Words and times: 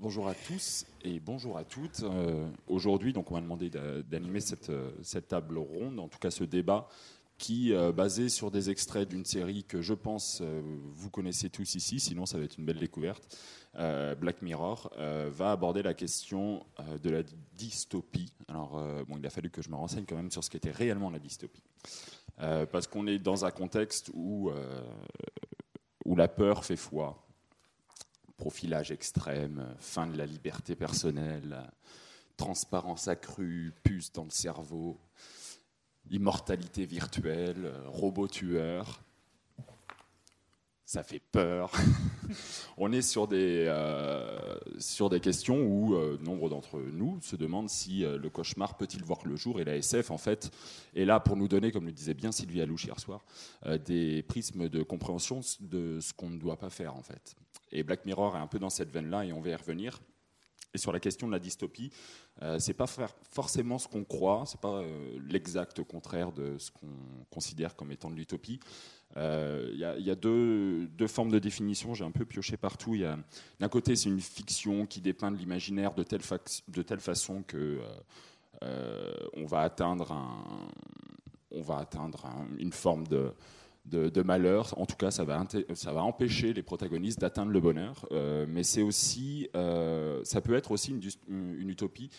Bonjour 0.00 0.28
à 0.28 0.34
tous 0.34 0.86
et 1.02 1.18
bonjour 1.18 1.58
à 1.58 1.64
toutes. 1.64 2.04
Euh, 2.04 2.48
aujourd'hui, 2.68 3.12
on 3.16 3.34
m'a 3.34 3.40
demandé 3.40 3.68
d'animer 3.68 4.38
cette, 4.38 4.70
euh, 4.70 4.92
cette, 5.02 5.26
table 5.26 5.58
ronde, 5.58 5.98
en 5.98 6.06
tout 6.06 6.20
cas 6.20 6.30
ce 6.30 6.44
débat, 6.44 6.86
qui, 7.36 7.72
euh, 7.72 7.90
basé 7.90 8.28
sur 8.28 8.52
des 8.52 8.70
extraits 8.70 9.08
d'une 9.08 9.24
série 9.24 9.64
que 9.64 9.82
je 9.82 9.94
pense 9.94 10.40
vous 10.92 11.10
connaissez 11.10 11.50
tous 11.50 11.74
ici, 11.74 11.98
sinon 11.98 12.26
ça 12.26 12.38
va 12.38 12.44
être 12.44 12.58
une 12.58 12.64
belle 12.64 12.78
découverte, 12.78 13.36
Black 13.74 14.40
Mirror, 14.40 14.92
va 14.96 15.50
aborder 15.50 15.82
la 15.82 15.94
question 15.94 16.64
de 17.02 17.10
la 17.10 17.22
dystopie. 17.56 18.32
Alors, 18.46 18.80
bon, 19.08 19.16
il 19.18 19.26
a 19.26 19.30
fallu 19.30 19.50
que 19.50 19.62
je 19.62 19.68
me 19.68 19.74
renseigne 19.74 20.04
quand 20.04 20.16
même 20.16 20.30
sur 20.30 20.44
ce 20.44 20.50
qu'était 20.50 20.70
réellement 20.70 21.10
la 21.10 21.18
dystopie. 21.18 21.62
parce 22.36 22.86
qu'on 22.86 23.08
est 23.08 23.18
dans 23.18 23.44
un 23.44 23.50
contexte 23.50 24.12
où, 24.14 24.50
où 26.04 26.16
la 26.16 26.28
peur 26.28 26.64
fait 26.64 26.76
foi 26.76 27.27
profilage 28.38 28.92
extrême, 28.92 29.66
fin 29.78 30.06
de 30.06 30.16
la 30.16 30.24
liberté 30.24 30.74
personnelle, 30.74 31.70
transparence 32.38 33.08
accrue, 33.08 33.74
puce 33.82 34.12
dans 34.12 34.24
le 34.24 34.30
cerveau, 34.30 34.98
immortalité 36.10 36.86
virtuelle, 36.86 37.70
robot 37.86 38.28
tueur. 38.28 39.02
Ça 40.86 41.02
fait 41.02 41.20
peur. 41.20 41.70
On 42.78 42.92
est 42.92 43.02
sur 43.02 43.28
des, 43.28 43.66
euh, 43.68 44.56
sur 44.78 45.10
des 45.10 45.20
questions 45.20 45.60
où 45.60 45.94
euh, 45.94 46.16
nombre 46.22 46.48
d'entre 46.48 46.78
nous 46.78 47.20
se 47.20 47.36
demandent 47.36 47.68
si 47.68 48.04
euh, 48.04 48.16
le 48.16 48.30
cauchemar 48.30 48.78
peut-il 48.78 49.04
voir 49.04 49.20
le 49.26 49.36
jour. 49.36 49.60
Et 49.60 49.64
la 49.64 49.76
SF, 49.76 50.10
en 50.10 50.16
fait, 50.16 50.50
est 50.94 51.04
là 51.04 51.20
pour 51.20 51.36
nous 51.36 51.46
donner, 51.46 51.72
comme 51.72 51.84
le 51.84 51.92
disait 51.92 52.14
bien 52.14 52.32
Sylvie 52.32 52.62
Alouche 52.62 52.86
hier 52.86 52.98
soir, 52.98 53.22
des 53.84 54.22
prismes 54.22 54.70
de 54.70 54.82
compréhension 54.82 55.40
de 55.60 55.98
ce 56.00 56.14
qu'on 56.14 56.30
ne 56.30 56.38
doit 56.38 56.56
pas 56.56 56.70
faire, 56.70 56.96
en 56.96 57.02
fait. 57.02 57.36
Et 57.72 57.82
Black 57.82 58.04
Mirror 58.04 58.36
est 58.36 58.40
un 58.40 58.46
peu 58.46 58.58
dans 58.58 58.70
cette 58.70 58.90
veine-là, 58.90 59.24
et 59.24 59.32
on 59.32 59.40
va 59.40 59.50
y 59.50 59.54
revenir. 59.54 60.00
Et 60.74 60.78
sur 60.78 60.92
la 60.92 61.00
question 61.00 61.26
de 61.26 61.32
la 61.32 61.38
dystopie, 61.38 61.90
euh, 62.42 62.58
c'est 62.58 62.74
pas 62.74 62.86
forcément 62.86 63.78
ce 63.78 63.88
qu'on 63.88 64.04
croit, 64.04 64.44
c'est 64.46 64.60
pas 64.60 64.82
euh, 64.82 65.18
l'exact 65.28 65.82
contraire 65.82 66.30
de 66.30 66.58
ce 66.58 66.70
qu'on 66.70 67.24
considère 67.30 67.74
comme 67.74 67.90
étant 67.90 68.10
de 68.10 68.16
l'utopie. 68.16 68.60
Il 69.16 69.20
euh, 69.22 69.96
y, 69.98 70.10
a 70.10 70.14
deux, 70.14 70.86
deux, 70.88 71.06
formes 71.06 71.30
de 71.30 71.38
définition, 71.38 71.94
j'ai 71.94 72.04
un 72.04 72.10
peu 72.10 72.26
pioché 72.26 72.58
partout. 72.58 72.94
D'un 73.58 73.68
côté, 73.68 73.96
c'est 73.96 74.10
une 74.10 74.20
fiction 74.20 74.84
qui 74.86 75.00
dépeint 75.00 75.30
de 75.30 75.36
l'imaginaire 75.36 75.94
de 75.94 76.02
telle, 76.02 76.20
façon 77.00 77.42
que 77.42 77.80
euh, 78.62 79.14
on 79.34 79.46
va 79.46 79.60
atteindre 79.60 80.12
une 82.58 82.72
forme 82.72 83.06
de 83.06 83.32
de, 83.88 84.22
malheur. 84.22 84.78
En 84.78 84.86
tout 84.86 84.96
cas, 84.96 85.10
ça 85.10 85.24
va, 85.24 86.02
empêcher 86.02 86.52
les 86.52 86.62
protagonistes 86.62 87.20
d'atteindre 87.20 87.50
le 87.50 87.60
bonheur. 87.60 88.06
Euh, 88.12 88.46
mais 88.48 88.62
c'est 88.62 88.82
aussi, 88.82 89.48
euh, 89.54 90.20
ça 90.24 90.40
peut 90.40 90.54
être 90.54 90.70
aussi 90.70 90.92
une, 91.28 91.68
utopie 91.68 92.10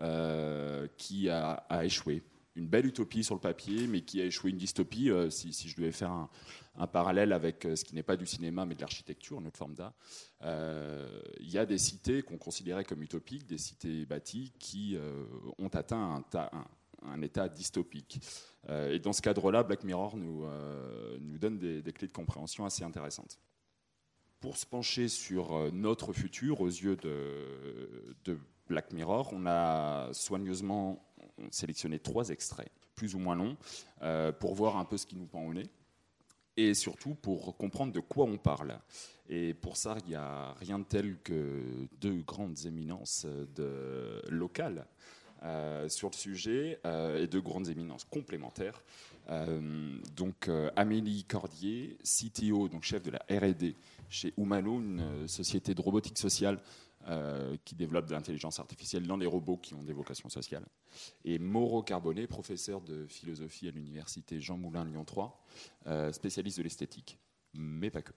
euh, 0.00 0.86
qui 0.96 1.28
a, 1.28 1.64
échoué. 1.82 2.22
Une 2.54 2.68
belle 2.68 2.86
utopie 2.86 3.22
sur 3.22 3.34
le 3.34 3.40
papier, 3.40 3.86
mais 3.86 4.00
qui 4.00 4.20
a 4.20 4.24
échoué. 4.24 4.50
Une 4.50 4.56
dystopie, 4.56 5.10
si, 5.30 5.52
je 5.68 5.76
devais 5.76 5.92
faire 5.92 6.10
un, 6.10 6.86
parallèle 6.86 7.32
avec 7.32 7.66
ce 7.74 7.84
qui 7.84 7.94
n'est 7.94 8.02
pas 8.02 8.16
du 8.16 8.26
cinéma, 8.26 8.64
mais 8.64 8.74
de 8.74 8.80
l'architecture, 8.80 9.40
une 9.40 9.46
autre 9.46 9.58
forme 9.58 9.74
d'art, 9.74 9.94
il 10.42 11.50
y 11.50 11.58
a 11.58 11.66
des 11.66 11.78
cités 11.78 12.22
qu'on 12.22 12.38
considérait 12.38 12.84
comme 12.84 13.02
utopiques, 13.02 13.46
des 13.46 13.58
cités 13.58 14.06
bâties 14.06 14.52
qui 14.58 14.96
ont 15.58 15.68
atteint 15.68 16.24
un 17.02 17.22
état 17.22 17.48
dystopique. 17.48 18.20
Euh, 18.68 18.92
et 18.92 18.98
dans 18.98 19.12
ce 19.12 19.22
cadre-là, 19.22 19.62
Black 19.62 19.84
Mirror 19.84 20.16
nous, 20.16 20.44
euh, 20.44 21.16
nous 21.20 21.38
donne 21.38 21.58
des, 21.58 21.92
clés 21.92 22.08
de 22.08 22.12
compréhension 22.12 22.64
assez 22.64 22.82
intéressantes. 22.82 23.38
Pour 24.40 24.56
se 24.56 24.66
pencher 24.66 25.08
sur 25.08 25.54
euh, 25.54 25.70
notre 25.72 26.12
futur 26.12 26.60
aux 26.60 26.68
yeux 26.68 26.96
de, 26.96 28.38
Black 28.68 28.92
Mirror, 28.92 29.30
on 29.32 29.46
a 29.46 30.12
soigneusement 30.12 31.00
sélectionné 31.50 32.00
trois 32.00 32.30
extraits, 32.30 32.70
plus 32.96 33.14
ou 33.14 33.20
moins 33.20 33.36
longs, 33.36 33.56
pour 34.40 34.56
voir 34.56 34.76
un 34.76 34.84
peu 34.84 34.96
ce 34.96 35.06
qui 35.06 35.14
nous 35.14 35.26
pend 35.26 35.46
au 35.46 35.54
nez 35.54 35.70
et 36.56 36.74
surtout 36.74 37.14
pour 37.14 37.56
comprendre 37.56 37.92
de 37.92 38.00
quoi 38.00 38.24
on 38.24 38.38
parle. 38.38 38.76
Et 39.28 39.54
pour 39.54 39.76
ça, 39.76 39.98
il 40.04 40.08
n'y 40.08 40.14
a 40.16 40.52
rien 40.54 40.80
de 40.80 40.84
tel 40.84 41.16
que 41.22 41.62
deux 42.00 42.22
grandes 42.22 42.66
éminences 42.66 43.24
locales 44.30 44.84
sur 45.88 46.10
le 46.10 46.14
sujet 46.14 46.80
euh, 46.84 47.22
et 47.22 47.26
deux 47.26 47.40
grandes 47.40 47.68
éminences 47.68 48.04
complémentaires. 48.04 48.82
Euh, 49.28 49.98
donc 50.14 50.48
Amélie 50.76 51.24
Cordier, 51.24 51.98
CTO, 52.02 52.68
donc 52.68 52.84
chef 52.84 53.02
de 53.02 53.10
la 53.10 53.18
R&D 53.30 53.74
chez 54.08 54.32
Umano, 54.38 54.78
une 54.78 55.26
société 55.26 55.74
de 55.74 55.80
robotique 55.80 56.18
sociale 56.18 56.60
qui 57.64 57.76
développe 57.76 58.06
de 58.06 58.12
l'intelligence 58.12 58.58
artificielle 58.58 59.06
dans 59.06 59.16
les 59.16 59.26
robots 59.26 59.58
qui 59.58 59.74
ont 59.74 59.82
des 59.84 59.92
vocations 59.92 60.28
sociales. 60.28 60.64
Et 61.24 61.38
Mauro 61.38 61.84
Carbonnet, 61.84 62.26
professeur 62.26 62.80
de 62.80 63.06
philosophie 63.06 63.68
à 63.68 63.70
l'université 63.70 64.40
Jean 64.40 64.58
Moulin 64.58 64.84
Lyon 64.84 65.04
3, 65.04 65.44
spécialiste 66.10 66.58
de 66.58 66.64
l'esthétique, 66.64 67.16
mais 67.54 67.90
pas 67.90 68.02
que. 68.02 68.12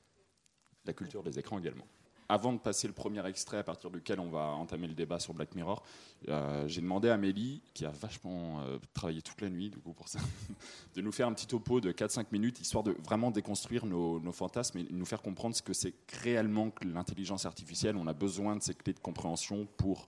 La 0.85 0.93
culture 0.93 1.21
des 1.21 1.37
écrans 1.37 1.59
également 1.59 1.85
avant 2.29 2.53
de 2.53 2.59
passer 2.59 2.87
le 2.87 2.93
premier 2.93 3.25
extrait 3.27 3.57
à 3.57 3.63
partir 3.63 3.89
duquel 3.89 4.19
on 4.19 4.29
va 4.29 4.51
entamer 4.51 4.87
le 4.87 4.93
débat 4.93 5.19
sur 5.19 5.33
Black 5.33 5.55
Mirror, 5.55 5.83
euh, 6.27 6.67
j'ai 6.67 6.79
demandé 6.79 7.09
à 7.09 7.15
Amélie, 7.15 7.63
qui 7.73 7.85
a 7.85 7.89
vachement 7.89 8.61
euh, 8.61 8.77
travaillé 8.93 9.23
toute 9.23 9.41
la 9.41 9.49
nuit 9.49 9.71
pour 9.71 10.07
ça, 10.07 10.19
de 10.95 11.01
nous 11.01 11.11
faire 11.11 11.27
un 11.27 11.33
petit 11.33 11.47
topo 11.47 11.81
de 11.81 11.91
4-5 11.91 12.27
minutes, 12.31 12.61
histoire 12.61 12.83
de 12.83 12.95
vraiment 13.03 13.31
déconstruire 13.31 13.87
nos, 13.87 14.21
fantasmes 14.31 14.77
et 14.77 14.87
nous 14.91 15.05
faire 15.05 15.23
comprendre 15.23 15.55
ce 15.55 15.63
que 15.63 15.73
c'est 15.73 15.95
réellement 16.21 16.69
que 16.69 16.87
l'intelligence 16.87 17.47
artificielle. 17.47 17.97
On 17.97 18.05
a 18.05 18.13
besoin 18.13 18.55
de 18.55 18.61
ces 18.61 18.75
clés 18.75 18.93
de 18.93 18.99
compréhension 18.99 19.67
pour 19.77 20.07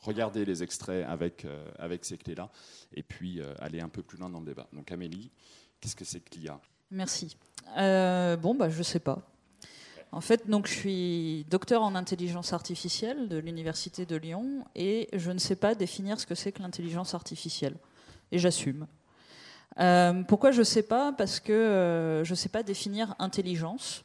regarder 0.00 0.44
les 0.44 0.62
extraits 0.62 1.04
avec, 1.08 1.44
euh, 1.44 1.66
avec 1.78 2.04
ces 2.04 2.16
clés-là 2.16 2.50
et 2.92 3.02
puis 3.02 3.40
aller 3.58 3.80
un 3.80 3.88
peu 3.88 4.02
plus 4.02 4.18
loin 4.18 4.30
dans 4.30 4.38
le 4.38 4.46
débat. 4.46 4.68
Donc 4.72 4.92
Amélie, 4.92 5.32
qu'est-ce 5.80 5.96
que 5.96 6.04
c'est 6.04 6.20
que 6.20 6.38
l'IA 6.38 6.60
Merci. 6.92 7.36
bon, 7.74 8.54
bah, 8.54 8.70
je 8.70 8.82
sais 8.84 9.00
pas. 9.00 9.33
En 10.14 10.20
fait, 10.20 10.48
donc, 10.48 10.68
je 10.68 10.72
suis 10.72 11.44
docteur 11.50 11.82
en 11.82 11.96
intelligence 11.96 12.52
artificielle 12.52 13.28
de 13.28 13.36
l'Université 13.36 14.06
de 14.06 14.14
Lyon 14.14 14.64
et 14.76 15.08
je 15.12 15.32
ne 15.32 15.38
sais 15.38 15.56
pas 15.56 15.74
définir 15.74 16.20
ce 16.20 16.26
que 16.26 16.36
c'est 16.36 16.52
que 16.52 16.62
l'intelligence 16.62 17.14
artificielle. 17.14 17.74
Et 18.30 18.38
j'assume. 18.38 18.86
Euh, 19.80 20.22
pourquoi 20.22 20.52
je 20.52 20.60
ne 20.60 20.64
sais 20.64 20.84
pas? 20.84 21.10
Parce 21.10 21.40
que 21.40 21.52
euh, 21.52 22.22
je 22.22 22.30
ne 22.30 22.36
sais 22.36 22.48
pas 22.48 22.62
définir 22.62 23.16
intelligence. 23.18 24.04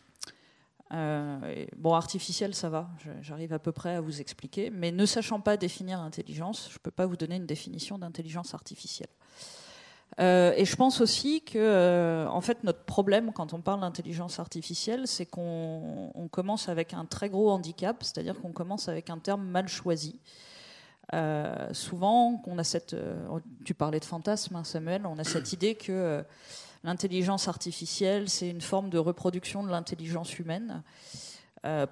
Euh, 0.92 1.68
bon, 1.78 1.94
artificielle, 1.94 2.56
ça 2.56 2.70
va, 2.70 2.90
j'arrive 3.22 3.54
à 3.54 3.60
peu 3.60 3.72
près 3.72 3.94
à 3.94 4.02
vous 4.02 4.20
expliquer. 4.20 4.72
Mais 4.72 4.92
ne 4.92 5.06
sachant 5.06 5.40
pas 5.40 5.58
définir 5.58 6.00
intelligence, 6.00 6.70
je 6.72 6.78
ne 6.78 6.80
peux 6.80 6.90
pas 6.90 7.06
vous 7.06 7.18
donner 7.18 7.36
une 7.36 7.46
définition 7.46 8.00
d'intelligence 8.00 8.56
artificielle. 8.56 9.12
Euh, 10.20 10.54
et 10.58 10.66
je 10.66 10.76
pense 10.76 11.02
aussi 11.02 11.42
que, 11.42 11.58
euh, 11.58 12.28
en 12.28 12.42
fait, 12.42 12.64
notre 12.64 12.84
problème 12.84 13.32
quand 13.32 13.54
on 13.54 13.62
parle 13.62 13.82
d'intelligence 13.82 14.40
artificielle, 14.40 15.08
c'est 15.08 15.26
qu'on 15.26 16.30
commence 16.32 16.68
avec 16.68 16.94
un 16.94 17.06
très 17.06 17.30
gros 17.30 17.52
handicap, 17.52 18.04
c'est-à-dire 18.04 18.40
qu'on 18.40 18.52
commence 18.52 18.90
avec 18.90 19.10
un 19.10 19.20
terme 19.20 19.46
mal 19.46 19.68
choisi. 19.68 20.20
Euh, 21.14 21.74
souvent, 21.74 22.38
qu'on 22.38 22.58
a 22.58 22.64
cette, 22.64 22.96
tu 23.64 23.74
parlais 23.74 24.00
de 24.00 24.06
fantasme, 24.06 24.56
hein, 24.56 24.64
Samuel, 24.64 25.06
on 25.06 25.18
a 25.18 25.24
cette 25.24 25.54
idée 25.54 25.76
que 25.76 26.24
l'intelligence 26.84 27.48
artificielle, 27.48 28.30
c'est 28.30 28.50
une 28.50 28.62
forme 28.62 28.90
de 28.90 28.98
reproduction 28.98 29.64
de 29.64 29.70
l'intelligence 29.70 30.38
humaine. 30.38 30.84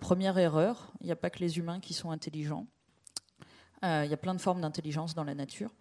première 0.01 0.37
erreur, 0.37 0.91
il 0.99 1.05
n'y 1.05 1.11
a 1.11 1.15
pas 1.15 1.29
que 1.29 1.39
les 1.39 1.57
humains 1.57 1.79
qui 1.79 1.93
sont 1.93 2.11
intelligents. 2.11 2.65
Il 3.83 4.07
y 4.09 4.13
a 4.13 4.17
plein 4.17 4.33
de 4.33 4.41
formes 4.41 4.61
d'intelligence 4.61 5.15
dans 5.15 5.23
la 5.23 5.35
nature. 5.35 5.71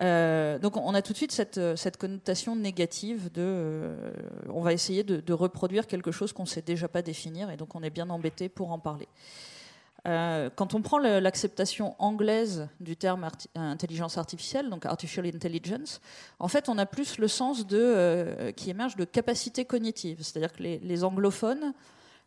Euh, 0.00 0.58
donc 0.58 0.76
on 0.76 0.94
a 0.94 1.02
tout 1.02 1.12
de 1.12 1.16
suite 1.16 1.32
cette, 1.32 1.58
euh, 1.58 1.74
connotation 1.98 2.54
négative 2.54 3.32
de 3.32 3.42
euh, 3.42 4.12
on 4.48 4.60
va 4.60 4.72
essayer 4.72 5.02
de, 5.02 5.32
reproduire 5.32 5.88
quelque 5.88 6.12
chose 6.12 6.32
qu'on 6.32 6.44
ne 6.44 6.48
sait 6.48 6.62
déjà 6.62 6.86
pas 6.86 7.02
définir 7.02 7.50
et 7.50 7.56
donc 7.56 7.74
on 7.74 7.82
est 7.82 7.90
bien 7.90 8.08
embêté 8.08 8.48
pour 8.48 8.70
en 8.70 8.78
parler. 8.78 9.08
quand 10.04 10.74
on 10.74 10.82
prend 10.82 10.98
l'acceptation 10.98 11.94
anglaise 11.98 12.68
du 12.80 12.96
terme 12.96 13.28
intelligence 13.54 14.16
artificielle, 14.18 14.70
donc 14.70 14.86
artificial 14.86 15.26
intelligence, 15.26 16.00
en 16.38 16.48
fait 16.48 16.68
on 16.68 16.78
a 16.78 16.86
plus 16.86 17.18
le 17.18 17.28
sens 17.28 17.66
de, 17.66 18.52
qui 18.56 18.70
émerge 18.70 18.96
de 18.96 19.04
capacité 19.04 19.64
cognitive, 19.64 20.18
c'est-à-dire 20.22 20.52
que 20.52 20.62
les, 20.62 20.78
les 20.78 21.04
anglophones 21.04 21.74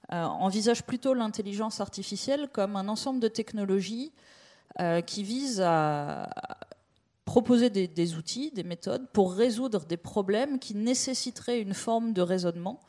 envisagent 0.10 0.84
plutôt 0.84 1.14
l'intelligence 1.14 1.82
artificielle 1.82 2.50
comme 2.52 2.76
un 2.76 2.88
ensemble 2.88 3.20
de 3.20 3.30
technologies 3.30 4.12
qui 5.06 5.24
visent 5.24 5.62
à 5.66 6.30
proposer 7.26 7.70
des, 7.70 8.16
outils, 8.16 8.52
des 8.52 8.64
méthodes 8.64 9.08
pour 9.14 9.34
résoudre 9.34 9.86
des 9.86 9.98
problèmes 9.98 10.60
qui 10.60 10.76
nécessiteraient 10.76 11.62
une 11.62 11.74
forme 11.74 12.14
de 12.14 12.22
raisonnement 12.22 12.80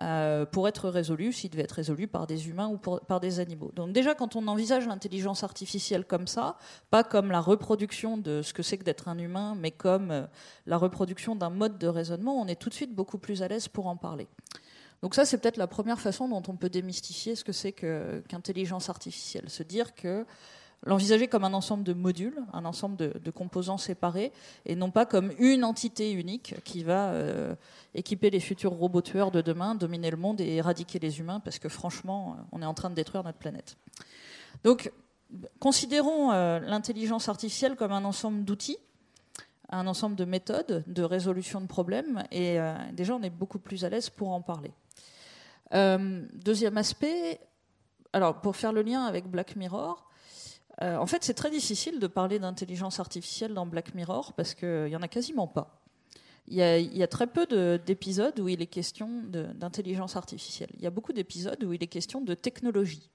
euh, 0.00 0.46
pour 0.46 0.68
être 0.68 0.88
résolus, 0.88 1.32
s'ils 1.32 1.50
devaient 1.50 1.64
être 1.64 1.72
résolus 1.72 2.08
par 2.08 2.26
des 2.26 2.48
humains 2.48 2.68
ou 2.68 2.78
par 2.78 3.20
des 3.20 3.40
animaux. 3.40 3.72
Donc 3.74 3.92
déjà, 3.92 4.14
quand 4.14 4.36
on 4.36 4.46
envisage 4.46 4.86
l'intelligence 4.86 5.42
artificielle 5.42 6.04
comme 6.04 6.26
ça, 6.26 6.56
pas 6.90 7.04
comme 7.04 7.30
la 7.30 7.40
reproduction 7.40 8.16
de 8.18 8.42
ce 8.42 8.52
que 8.52 8.62
c'est 8.62 8.78
que 8.78 8.84
d'être 8.84 9.08
un 9.08 9.18
humain, 9.18 9.54
mais 9.58 9.70
comme 9.70 10.10
euh, 10.10 10.26
la 10.66 10.76
reproduction 10.76 11.36
d'un 11.36 11.50
mode 11.50 11.78
de 11.78 11.88
raisonnement, 11.88 12.40
on 12.40 12.46
est 12.46 12.56
tout 12.56 12.68
de 12.68 12.74
suite 12.74 12.94
beaucoup 12.94 13.18
plus 13.18 13.42
à 13.42 13.48
l'aise 13.48 13.68
pour 13.68 13.86
en 13.86 13.96
parler. 13.96 14.28
Donc 15.02 15.16
ça, 15.16 15.24
c'est 15.24 15.38
peut-être 15.38 15.56
la 15.56 15.66
première 15.66 16.00
façon 16.00 16.28
dont 16.28 16.42
on 16.46 16.56
peut 16.56 16.70
démystifier 16.70 17.34
ce 17.34 17.42
que 17.42 17.52
c'est 17.52 17.72
qu'intelligence 17.72 18.88
artificielle. 18.88 19.50
Se 19.50 19.64
dire 19.64 19.94
que 19.94 20.24
l'envisager 20.84 21.28
comme 21.28 21.44
un 21.44 21.54
ensemble 21.54 21.84
de 21.84 21.92
modules, 21.92 22.42
un 22.52 22.64
ensemble 22.64 22.96
de, 22.96 23.30
composants 23.30 23.78
séparés, 23.78 24.32
et 24.66 24.74
non 24.74 24.90
pas 24.90 25.06
comme 25.06 25.32
une 25.38 25.64
entité 25.64 26.12
unique 26.12 26.56
qui 26.64 26.82
va 26.82 27.10
euh, 27.10 27.54
équiper 27.94 28.30
les 28.30 28.40
futurs 28.40 28.72
robots 28.72 29.02
tueurs 29.02 29.30
de 29.30 29.40
demain, 29.40 29.74
dominer 29.74 30.10
le 30.10 30.16
monde 30.16 30.40
et 30.40 30.56
éradiquer 30.56 30.98
les 30.98 31.20
humains, 31.20 31.40
parce 31.40 31.58
que 31.58 31.68
franchement, 31.68 32.36
on 32.50 32.62
est 32.62 32.66
en 32.66 32.74
train 32.74 32.90
de 32.90 32.94
détruire 32.94 33.22
notre 33.22 33.38
planète. 33.38 33.76
Donc, 34.64 34.92
considérons 35.60 36.32
euh, 36.32 36.58
l'intelligence 36.60 37.28
artificielle 37.28 37.76
comme 37.76 37.92
un 37.92 38.04
ensemble 38.04 38.44
d'outils, 38.44 38.78
un 39.70 39.86
ensemble 39.86 40.16
de 40.16 40.24
méthodes 40.24 40.84
de 40.86 41.02
résolution 41.02 41.60
de 41.60 41.66
problèmes, 41.66 42.24
et 42.32 42.58
euh, 42.58 42.74
déjà, 42.92 43.14
on 43.14 43.22
est 43.22 43.30
beaucoup 43.30 43.60
plus 43.60 43.84
à 43.84 43.88
l'aise 43.88 44.10
pour 44.10 44.30
en 44.30 44.42
parler. 44.42 44.72
deuxième 46.44 46.76
aspect, 46.76 47.40
alors 48.12 48.40
pour 48.40 48.56
faire 48.56 48.72
le 48.72 48.82
lien 48.82 49.04
avec 49.04 49.30
Black 49.30 49.56
Mirror, 49.56 50.04
euh, 50.80 50.96
en 50.96 51.06
fait, 51.06 51.22
c'est 51.22 51.34
très 51.34 51.50
difficile 51.50 51.98
de 52.00 52.06
parler 52.06 52.38
d'intelligence 52.38 52.98
artificielle 52.98 53.52
dans 53.54 53.66
Black 53.66 53.94
Mirror 53.94 54.32
parce 54.32 54.54
qu'il 54.54 54.86
n'y 54.86 54.96
en 54.96 55.02
a 55.02 55.08
quasiment 55.08 55.46
pas. 55.46 55.78
Il 56.48 56.56
y, 56.56 57.02
a, 57.02 57.06
très 57.06 57.28
peu 57.28 57.46
d'épisodes 57.78 58.38
où 58.40 58.48
il 58.48 58.60
est 58.60 58.66
question 58.66 59.22
d'intelligence 59.54 60.16
artificielle. 60.16 60.70
Il 60.74 60.82
y 60.82 60.88
a 60.88 60.90
beaucoup 60.90 61.12
d'épisodes 61.12 61.62
où 61.62 61.72
il 61.72 61.82
est 61.82 61.86
question 61.88 62.20
de 62.20 62.34
technologie. 62.34 63.08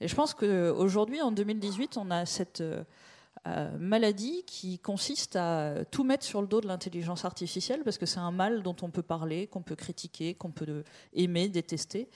Et 0.00 0.06
je 0.06 0.14
pense 0.14 0.34
qu'aujourd'hui, 0.34 1.20
en 1.20 1.32
2018, 1.32 1.96
on 1.96 2.12
a 2.12 2.26
cette 2.26 2.62
euh, 2.62 3.76
maladie 3.76 4.44
qui 4.46 4.78
consiste 4.78 5.34
à 5.34 5.84
tout 5.90 6.04
mettre 6.04 6.24
sur 6.24 6.40
le 6.42 6.46
dos 6.46 6.60
de 6.60 6.68
l'intelligence 6.68 7.24
artificielle 7.24 7.82
parce 7.84 7.98
que 7.98 8.06
c'est 8.06 8.20
un 8.20 8.30
mal 8.30 8.62
dont 8.62 8.76
on 8.82 8.90
peut 8.90 9.02
parler, 9.02 9.48
qu'on 9.48 9.62
peut 9.62 9.76
critiquer, 9.76 10.34
qu'on 10.34 10.52
peut 10.52 10.84
aimer, 11.12 11.48
détester. 11.48 12.08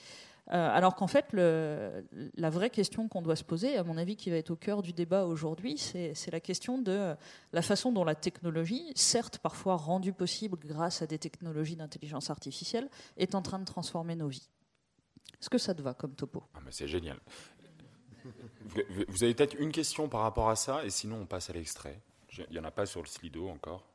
Euh, 0.53 0.71
alors 0.71 0.95
qu'en 0.95 1.07
fait, 1.07 1.33
la 1.33 2.51
vraie 2.51 2.71
question 2.71 3.09
qu'on 3.09 3.23
doit 3.23 3.37
se 3.37 3.45
poser, 3.45 3.77
à 3.77 3.85
mon 3.85 3.97
avis, 3.97 4.17
qui 4.17 4.31
va 4.31 4.37
être 4.37 4.51
au 4.51 4.57
cœur 4.57 4.83
du 4.83 4.93
débat 4.93 5.25
aujourd'hui, 5.25 5.79
c'est 5.79 6.31
la 6.31 6.41
question 6.41 6.79
de 6.79 7.15
la 7.53 7.63
façon 7.63 7.93
dont 7.93 8.05
la 8.05 8.15
technologie, 8.15 8.93
certes 8.95 9.39
parfois 9.39 9.77
rendue 9.77 10.13
possible 10.13 10.59
grâce 10.59 11.03
à 11.03 11.07
des 11.07 11.19
technologies 11.19 11.77
d'intelligence 11.77 12.31
artificielle, 12.31 12.91
est 13.17 13.35
en 13.35 13.43
train 13.43 13.59
de 13.59 13.65
transformer 13.65 14.17
nos 14.17 14.29
vies. 14.29 14.49
Est-ce 15.41 15.51
que 15.51 15.59
ça 15.59 15.75
te 15.75 15.83
va 15.83 15.95
comme 15.95 16.15
topo? 16.15 16.45
Ah, 16.55 16.61
C'est 16.71 16.89
génial. 16.89 17.19
Vous 19.09 19.23
avez 19.23 19.35
peut-être 19.35 19.55
une 19.59 19.73
question 19.73 20.09
par 20.09 20.23
rapport 20.23 20.49
à 20.49 20.57
ça, 20.57 20.85
et 20.85 20.91
sinon 20.91 21.17
on 21.17 21.27
passe 21.27 21.51
à 21.51 21.53
l'extrait. 21.53 22.01
Il 22.39 22.47
n'y 22.51 22.59
en 22.59 22.65
a 22.65 22.71
pas 22.71 22.87
sur 22.87 23.01
le 23.01 23.07
slido 23.07 23.49
encore. 23.49 23.87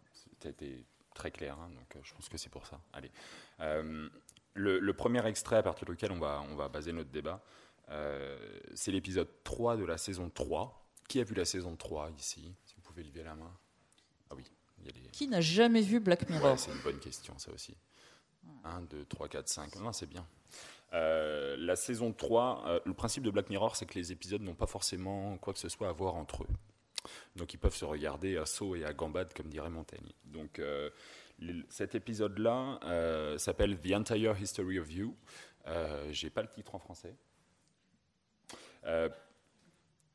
C'était 0.41 0.85
très 1.13 1.31
clair, 1.31 1.57
hein, 1.59 1.69
donc 1.69 1.95
euh, 1.95 1.99
je 2.03 2.13
pense 2.13 2.29
que 2.29 2.37
c'est 2.37 2.49
pour 2.49 2.65
ça. 2.65 2.79
Allez. 2.93 3.11
Euh, 3.59 4.07
le, 4.53 4.91
premier 4.93 5.25
extrait 5.25 5.57
à 5.57 5.63
partir 5.63 5.87
duquel 5.87 6.11
on 6.11 6.19
va, 6.19 6.43
on 6.49 6.55
va 6.55 6.69
baser 6.69 6.91
notre 6.91 7.09
débat, 7.09 7.41
euh, 7.91 8.37
c'est 8.75 8.91
l'épisode 8.91 9.29
3 9.43 9.77
de 9.77 9.85
la 9.85 9.97
saison 9.97 10.29
3. 10.29 10.75
Qui 11.07 11.19
a 11.19 11.23
vu 11.23 11.33
la 11.33 11.45
saison 11.45 11.75
3 11.75 12.11
ici? 12.19 12.53
Si 12.65 12.75
vous 12.75 12.81
pouvez 12.81 13.03
lever 13.03 13.23
la 13.23 13.35
main. 13.35 13.51
Ah 14.29 14.35
oui. 14.35 14.43
Qui 15.11 15.27
n'a 15.27 15.41
jamais 15.41 15.81
vu 15.81 15.99
Black 15.99 16.29
Mirror? 16.29 16.57
C'est 16.59 16.71
une 16.71 16.81
bonne 16.81 16.99
question, 16.99 17.37
ça 17.37 17.51
aussi. 17.51 17.75
1, 18.63 18.81
2, 18.81 19.05
3, 19.05 19.27
4, 19.27 19.47
5. 19.47 19.75
Non, 19.77 19.91
c'est 19.91 20.07
bien. 20.07 20.25
Euh, 20.93 21.55
la 21.59 21.75
saison 21.75 22.13
3, 22.13 22.63
euh, 22.67 22.79
le 22.85 22.93
principe 22.93 23.23
de 23.23 23.31
Black 23.31 23.49
Mirror, 23.49 23.75
c'est 23.75 23.85
que 23.85 23.95
les 23.95 24.11
épisodes 24.11 24.41
n'ont 24.41 24.55
pas 24.55 24.67
forcément 24.67 25.37
quoi 25.37 25.53
que 25.53 25.59
ce 25.59 25.69
soit 25.69 25.89
à 25.89 25.91
voir 25.91 26.15
entre 26.15 26.43
eux. 26.43 26.47
Donc 27.35 27.53
ils 27.53 27.57
peuvent 27.57 27.75
se 27.75 27.85
regarder 27.85 28.37
à 28.37 28.45
saut 28.45 28.75
et 28.75 28.85
à 28.85 28.93
gambade, 28.93 29.33
comme 29.33 29.47
dirait 29.47 29.69
Montaigne. 29.69 30.11
Donc 30.25 30.61
cet 31.69 31.95
épisode-là 31.95 32.79
euh, 32.83 33.37
s'appelle 33.37 33.79
The 33.79 33.93
Entire 33.93 34.39
History 34.39 34.79
of 34.79 34.91
You. 34.91 35.15
Euh, 35.67 36.09
J'ai 36.11 36.29
pas 36.29 36.41
le 36.41 36.47
titre 36.47 36.75
en 36.75 36.79
français. 36.79 37.15
Euh, 38.85 39.09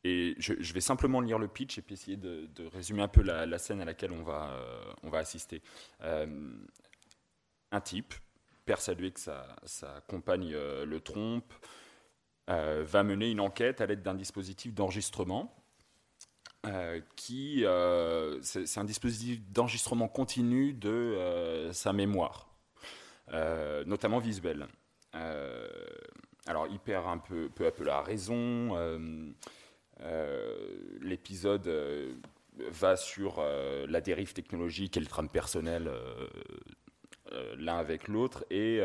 et 0.03 0.35
je, 0.39 0.73
vais 0.75 0.81
simplement 0.81 1.21
lire 1.21 1.39
le 1.39 1.49
pitch 1.49 1.79
et 1.79 1.83
puis 1.83 1.95
essayer 1.95 2.19
de, 2.19 2.49
résumer 2.75 3.03
un 3.03 3.09
peu 3.09 3.23
la, 3.23 3.59
scène 3.59 3.81
à 3.81 3.87
laquelle 3.87 4.13
on 4.13 4.23
va, 4.23 4.51
euh, 4.53 4.93
on 5.03 5.09
va 5.09 5.19
assister. 5.19 5.63
un 6.01 7.81
type, 7.81 8.15
persuadé 8.67 9.11
que 9.11 9.21
sa, 9.21 9.57
sa 9.65 10.03
compagne 10.07 10.53
le 10.53 11.01
trompe, 11.01 11.53
va 12.47 13.03
mener 13.03 13.31
une 13.31 13.41
enquête 13.41 13.81
à 13.81 13.87
l'aide 13.87 14.03
d'un 14.03 14.15
dispositif 14.15 14.75
d'enregistrement 14.75 15.64
euh, 16.67 17.01
qui 17.17 17.65
euh, 17.65 18.39
c'est 18.43 18.79
un 18.79 18.85
dispositif 18.85 19.41
d'enregistrement 19.51 20.09
continu 20.09 20.73
de 20.73 20.89
euh, 20.89 21.73
sa 21.73 21.93
mémoire, 21.93 22.49
notamment 23.87 24.19
visuelle. 24.19 24.67
alors 26.47 26.67
il 26.71 26.79
perd 26.79 27.07
un 27.07 27.19
peu, 27.19 27.49
peu 27.49 27.67
à 27.67 27.71
peu 27.71 27.85
la 27.85 28.03
raison. 28.03 28.77
L'épisode 31.01 31.71
va 32.71 32.97
sur 32.97 33.43
la 33.89 34.01
dérive 34.01 34.33
technologique 34.33 34.97
et 34.97 35.01
le 35.01 35.07
trame 35.07 35.29
personnel 35.29 35.91
l'un 37.57 37.79
avec 37.79 38.09
l'autre. 38.09 38.45
Et 38.51 38.81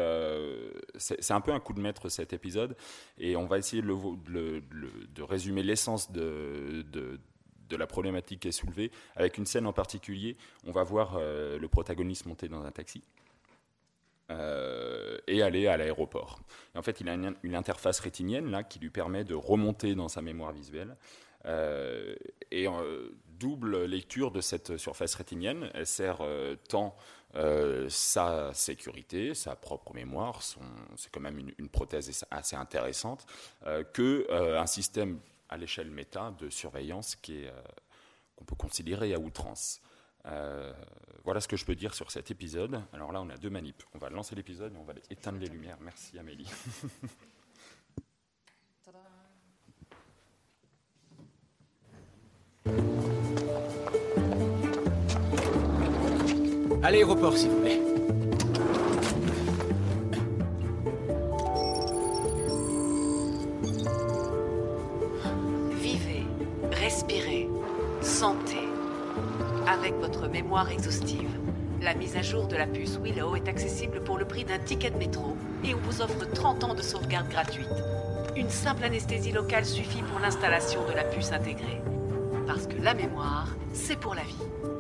c'est 0.98 1.34
un 1.34 1.42
peu 1.42 1.52
un 1.52 1.60
coup 1.60 1.74
de 1.74 1.82
maître 1.82 2.10
cet 2.10 2.34
épisode. 2.34 2.76
Et 3.18 3.36
on 3.36 3.46
va 3.46 3.58
essayer 3.58 3.82
de, 3.82 4.64
de 5.14 5.22
résumer 5.22 5.64
l'essence 5.64 6.12
de, 6.12 6.84
de 7.70 7.78
la 7.78 7.88
problématique 7.88 8.42
qui 8.42 8.48
est 8.50 8.52
soulevée, 8.52 8.92
avec 9.16 9.38
une 9.38 9.46
scène 9.46 9.66
en 9.66 9.74
particulier. 9.74 10.36
On 10.66 10.72
va 10.72 10.84
voir 10.84 11.18
euh, 11.18 11.58
le 11.58 11.68
protagoniste 11.68 12.26
monter 12.26 12.48
dans 12.48 12.64
un 12.64 12.72
taxi. 12.72 13.04
Euh, 14.32 15.18
et 15.28 15.42
aller 15.42 15.66
à 15.66 15.76
l'aéroport. 15.76 16.40
En 16.76 16.84
fait, 16.84 17.02
il 17.02 17.10
a 17.10 17.16
une, 17.16 17.56
interface 17.56 18.00
rétinienne 18.00 18.52
là 18.52 18.64
qui 18.64 18.78
lui 18.78 18.92
permet 18.92 19.24
de 19.24 19.34
remonter 19.34 19.96
dans 19.96 20.08
sa 20.08 20.22
mémoire 20.22 20.52
visuelle. 20.52 20.96
Euh, 21.46 22.16
et 22.52 22.68
double 23.40 23.86
lecture 23.86 24.30
de 24.30 24.42
cette 24.42 24.78
surface 24.78 25.16
rétinienne, 25.16 25.72
elle 25.74 25.88
sert 25.88 26.20
tant 26.68 26.96
sa 27.88 28.54
sécurité, 28.54 29.34
sa 29.34 29.56
propre 29.56 29.94
mémoire, 29.94 30.42
c'est 30.44 31.12
quand 31.12 31.22
même 31.22 31.40
une, 31.40 31.54
une, 31.58 31.70
prothèse 31.70 32.24
assez 32.30 32.56
intéressante, 32.56 33.26
que 33.94 34.28
un 34.32 34.68
système 34.68 35.20
à 35.50 35.58
l'échelle 35.58 35.90
méta 35.90 36.32
de 36.40 36.50
surveillance 36.50 37.16
qui 37.16 37.44
est, 37.44 37.48
euh, 37.48 37.62
qu'on 38.36 38.46
peut 38.46 38.56
considérer 38.56 39.14
à 39.14 39.20
outrance. 39.20 39.82
Euh, 40.26 40.74
voilà 41.24 41.42
ce 41.42 41.48
que 41.48 41.58
je 41.58 41.66
peux 41.66 41.76
dire 41.76 41.94
sur 41.94 42.12
cet 42.12 42.32
épisode. 42.32 42.82
Alors 42.94 43.12
là, 43.12 43.22
on 43.22 43.30
a 43.30 43.38
deux 43.38 43.50
manips. 43.50 43.84
On 43.94 43.98
va 43.98 44.10
lancer 44.10 44.36
l'épisode 44.36 44.74
et 44.74 44.78
on 44.78 44.84
va 44.84 44.94
éteindre 45.10 45.40
les 45.40 45.48
lumières. 45.48 45.78
Merci 45.82 46.18
Amélie. 46.18 46.50
À 56.82 56.92
l'aéroport, 56.92 57.38
s'il 57.38 57.50
vous 57.50 57.62
plaît. 57.62 57.99
Avec 69.66 69.94
votre 69.96 70.28
mémoire 70.28 70.70
exhaustive. 70.70 71.30
La 71.82 71.94
mise 71.94 72.18
à 72.18 72.22
jour 72.22 72.48
de 72.48 72.58
la 72.58 72.68
puce 72.68 73.00
Willow 73.02 73.38
est 73.38 73.48
accessible 73.48 74.04
pour 74.04 74.18
le 74.18 74.26
prix 74.26 74.44
d'un 74.44 74.60
ticket 74.60 74.90
de 74.90 74.98
métro 74.98 75.38
et 75.64 75.74
on 75.74 75.78
vous 75.78 76.02
offre 76.02 76.30
30 76.30 76.66
ans 76.66 76.74
de 76.74 76.82
sauvegarde 76.82 77.30
gratuite. 77.30 77.70
Une 78.36 78.50
simple 78.50 78.84
anesthésie 78.84 79.32
locale 79.32 79.64
suffit 79.64 80.02
pour 80.02 80.20
l'installation 80.20 80.86
de 80.86 80.92
la 80.92 81.06
puce 81.06 81.32
intégrée. 81.32 81.82
Parce 82.46 82.68
que 82.68 82.82
la 82.82 82.94
mémoire, 82.94 83.48
c'est 83.72 83.98
pour 83.98 84.16
la 84.16 84.24
vie. 84.24 84.79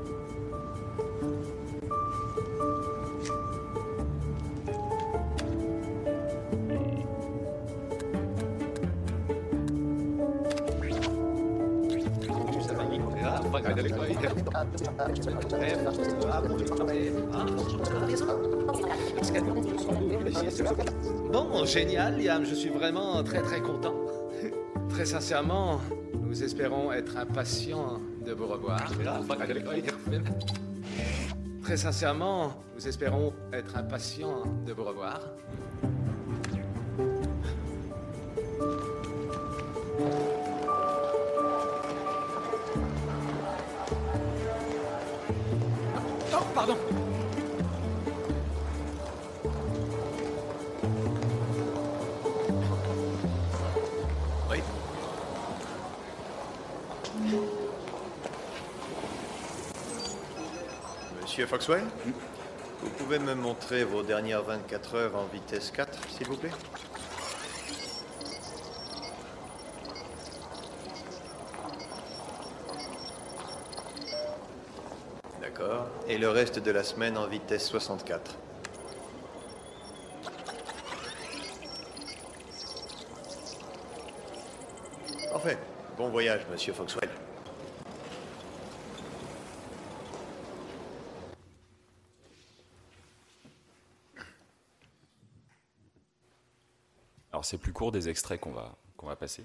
Bon, 21.31 21.65
génial, 21.65 22.21
Liam, 22.21 22.43
je 22.45 22.55
suis 22.55 22.69
vraiment 22.69 23.23
très 23.23 23.41
très 23.41 23.61
content. 23.61 23.93
Très 24.89 25.05
sincèrement, 25.05 25.79
nous 26.13 26.43
espérons 26.43 26.91
être 26.91 27.17
impatients 27.17 27.99
de 28.25 28.33
vous 28.33 28.47
revoir. 28.47 28.91
Très 31.61 31.77
sincèrement, 31.77 32.53
nous 32.75 32.87
espérons 32.87 33.33
être 33.53 33.77
impatients 33.77 34.43
de 34.65 34.73
vous 34.73 34.83
revoir. 34.83 35.21
Monsieur 61.39 61.57
Foxwell 61.57 61.85
Vous 62.81 62.89
pouvez 62.97 63.17
me 63.17 63.33
montrer 63.33 63.85
vos 63.85 64.03
dernières 64.03 64.43
24 64.43 64.95
heures 64.95 65.15
en 65.15 65.23
vitesse 65.23 65.71
4, 65.71 65.97
s'il 66.09 66.27
vous 66.27 66.35
plaît? 66.35 66.51
D'accord. 75.39 75.87
Et 76.09 76.17
le 76.17 76.27
reste 76.27 76.59
de 76.59 76.71
la 76.71 76.83
semaine 76.83 77.17
en 77.17 77.27
vitesse 77.27 77.69
64 77.69 78.35
Enfin, 85.33 85.53
bon 85.97 86.09
voyage, 86.09 86.41
monsieur 86.51 86.73
Foxwell. 86.73 87.09
C'est 97.49 97.57
plus 97.57 97.73
court 97.73 97.91
des 97.91 98.09
extraits 98.09 98.39
qu'on 98.39 98.51
va, 98.51 98.75
va 99.01 99.15
passer. 99.15 99.43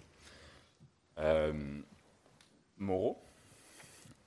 Euh, 1.17 1.81
Moreau, 2.77 3.17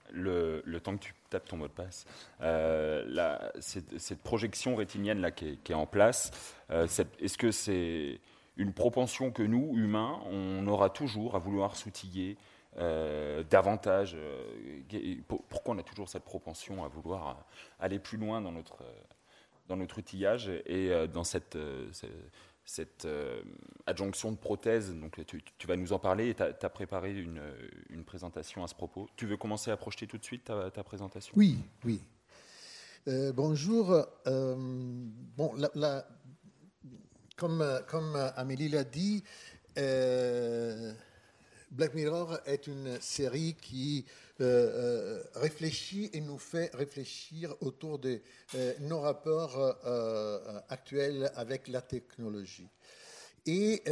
le, 0.10 0.64
le 0.66 0.80
temps 0.80 0.98
que 0.98 1.04
tu 1.04 1.14
tapes 1.30 1.48
ton 1.48 1.58
mot 1.58 1.68
de 1.68 1.74
passe, 1.74 2.08
euh, 2.42 3.38
cette, 3.60 4.24
projection 4.24 4.76
rétinienne 4.76 5.20
là 5.22 5.30
qui 5.30 5.60
est, 5.64 5.74
en 5.76 5.86
place, 5.86 6.32
euh, 6.72 6.88
est-ce 7.20 7.38
que 7.38 7.52
c'est 7.52 8.20
une 8.56 8.74
propension 8.74 9.30
que 9.30 9.44
nous, 9.44 9.78
humains, 9.78 10.22
on 10.26 10.66
aura 10.66 10.90
toujours 10.90 11.36
à 11.36 11.38
vouloir 11.38 11.76
s'outiller 11.76 12.36
davantage 12.76 14.18
Pourquoi 15.50 15.76
on 15.76 15.78
a 15.78 15.84
toujours 15.84 16.10
cette 16.10 16.24
propension 16.24 16.84
à 16.84 16.88
vouloir 16.88 17.46
aller 17.80 18.00
plus 18.00 18.18
loin 18.18 18.42
dans 18.42 18.52
notre, 18.52 18.84
dans 19.68 19.76
notre 19.78 20.00
outillage 20.00 20.50
et 20.66 20.90
dans 21.14 21.24
cette, 21.24 21.60
ce- 21.92 22.08
cette 22.68 23.06
euh, 23.06 23.42
adjonction 23.86 24.32
de 24.34 24.38
prothèses. 24.38 24.94
Donc, 24.94 25.20
tu, 25.26 25.68
vas 25.68 25.78
nous 25.78 25.94
en 25.94 26.00
parler 26.00 26.30
et 26.30 26.36
tu 26.36 26.44
as, 26.44 26.70
préparé 26.70 27.18
une, 27.18 27.42
une 27.90 28.04
présentation 28.04 28.64
à 28.64 28.68
ce 28.68 28.76
propos. 28.76 29.08
Tu 29.16 29.26
veux 29.26 29.38
commencer 29.38 29.72
à 29.72 29.78
projeter 29.78 30.06
tout 30.06 30.18
de 30.18 30.24
suite 30.24 30.44
ta, 30.44 30.70
ta 30.70 30.84
présentation? 30.84 31.34
Oui, 31.38 31.58
oui. 31.86 32.02
Euh, 33.08 33.32
bonjour. 33.32 34.06
euh, 34.28 34.56
bon, 34.58 35.54
comme, 37.38 37.82
comme 37.88 38.16
Amélie 38.36 38.68
l'a 38.68 38.84
dit, 38.84 39.24
Black 41.72 41.94
Mirror 41.94 42.40
est 42.46 42.68
une 42.68 43.00
série 43.02 43.56
qui 43.62 44.06
euh, 44.40 44.44
euh, 44.46 45.24
réfléchit 45.36 46.10
et 46.14 46.22
nous 46.22 46.38
fait 46.38 46.74
réfléchir 46.74 47.56
autour 47.62 48.00
de 48.00 48.22
euh, 48.56 48.74
nos 48.82 49.02
rapports 49.02 49.58
actuels 50.70 51.32
avec 51.36 51.68
la 51.68 51.82
technologie. 51.82 52.70
Et 53.46 53.84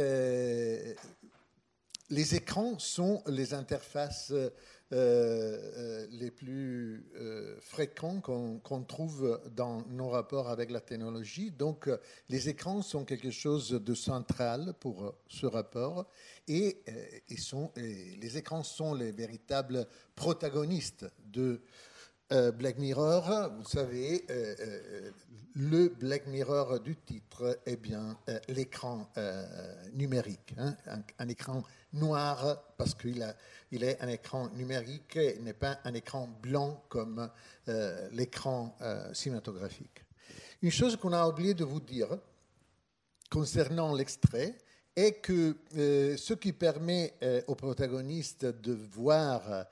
les 2.10 2.34
écrans 2.34 2.78
sont 2.78 3.22
les 3.26 3.54
interfaces 3.54 4.32
euh, 4.92 5.58
euh, 5.78 6.06
les 6.12 6.30
plus 6.30 7.04
euh, 7.16 7.56
fréquents 7.60 8.20
qu'on 8.20 8.82
trouve 8.84 9.40
dans 9.56 9.82
nos 9.88 10.08
rapports 10.08 10.48
avec 10.48 10.70
la 10.70 10.80
technologie. 10.80 11.50
Donc, 11.50 11.90
les 12.28 12.48
écrans 12.48 12.82
sont 12.82 13.04
quelque 13.04 13.32
chose 13.32 13.70
de 13.70 13.94
central 13.94 14.74
pour 14.78 15.16
ce 15.26 15.46
rapport 15.46 16.06
et, 16.46 16.84
les 17.76 18.38
écrans 18.38 18.62
sont 18.62 18.94
les 18.94 19.10
véritables 19.10 19.88
protagonistes 20.14 21.06
de 21.32 21.60
Black 22.30 22.78
Mirror. 22.78 23.50
Vous 23.56 23.68
savez, 23.68 24.24
le 25.56 25.88
Black 25.88 26.28
Mirror 26.28 26.78
du 26.78 26.94
titre 26.94 27.58
est 27.66 27.76
bien 27.76 28.16
l'écran 28.48 29.10
numérique, 29.94 30.54
hein, 30.58 30.76
un, 30.86 31.02
un 31.18 31.28
écran 31.28 31.64
noir 31.96 32.62
parce 32.76 32.94
qu'il 32.94 33.22
il 33.72 33.84
est 33.84 34.00
un 34.00 34.08
écran 34.08 34.48
numérique, 34.50 35.16
il 35.16 35.42
n'est 35.42 35.52
pas 35.52 35.78
un 35.84 35.94
écran 35.94 36.28
blanc 36.42 36.84
comme 36.88 37.28
euh, 37.68 38.08
l'écran 38.12 38.76
euh, 38.80 39.12
cinématographique. 39.12 40.04
Une 40.62 40.70
chose 40.70 40.96
qu'on 40.96 41.12
a 41.12 41.26
oublié 41.26 41.54
de 41.54 41.64
vous 41.64 41.80
dire 41.80 42.08
concernant 43.30 43.94
l'extrait 43.94 44.56
est 44.94 45.20
que 45.20 45.56
euh, 45.76 46.16
ce 46.16 46.34
qui 46.34 46.52
permet 46.52 47.14
au 47.48 47.54
protagoniste 47.54 48.46
de 48.46 48.72
voir 48.72 49.66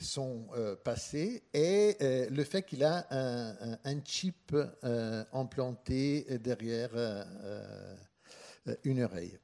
son 0.00 0.46
passé 0.82 1.42
est 1.52 2.30
le 2.30 2.44
fait 2.44 2.62
qu'il 2.62 2.82
a 2.82 3.06
un, 3.10 4.02
chip 4.04 4.56
implanté 5.32 6.26
derrière 6.38 6.90
une 8.84 9.02
oreille. 9.02 9.38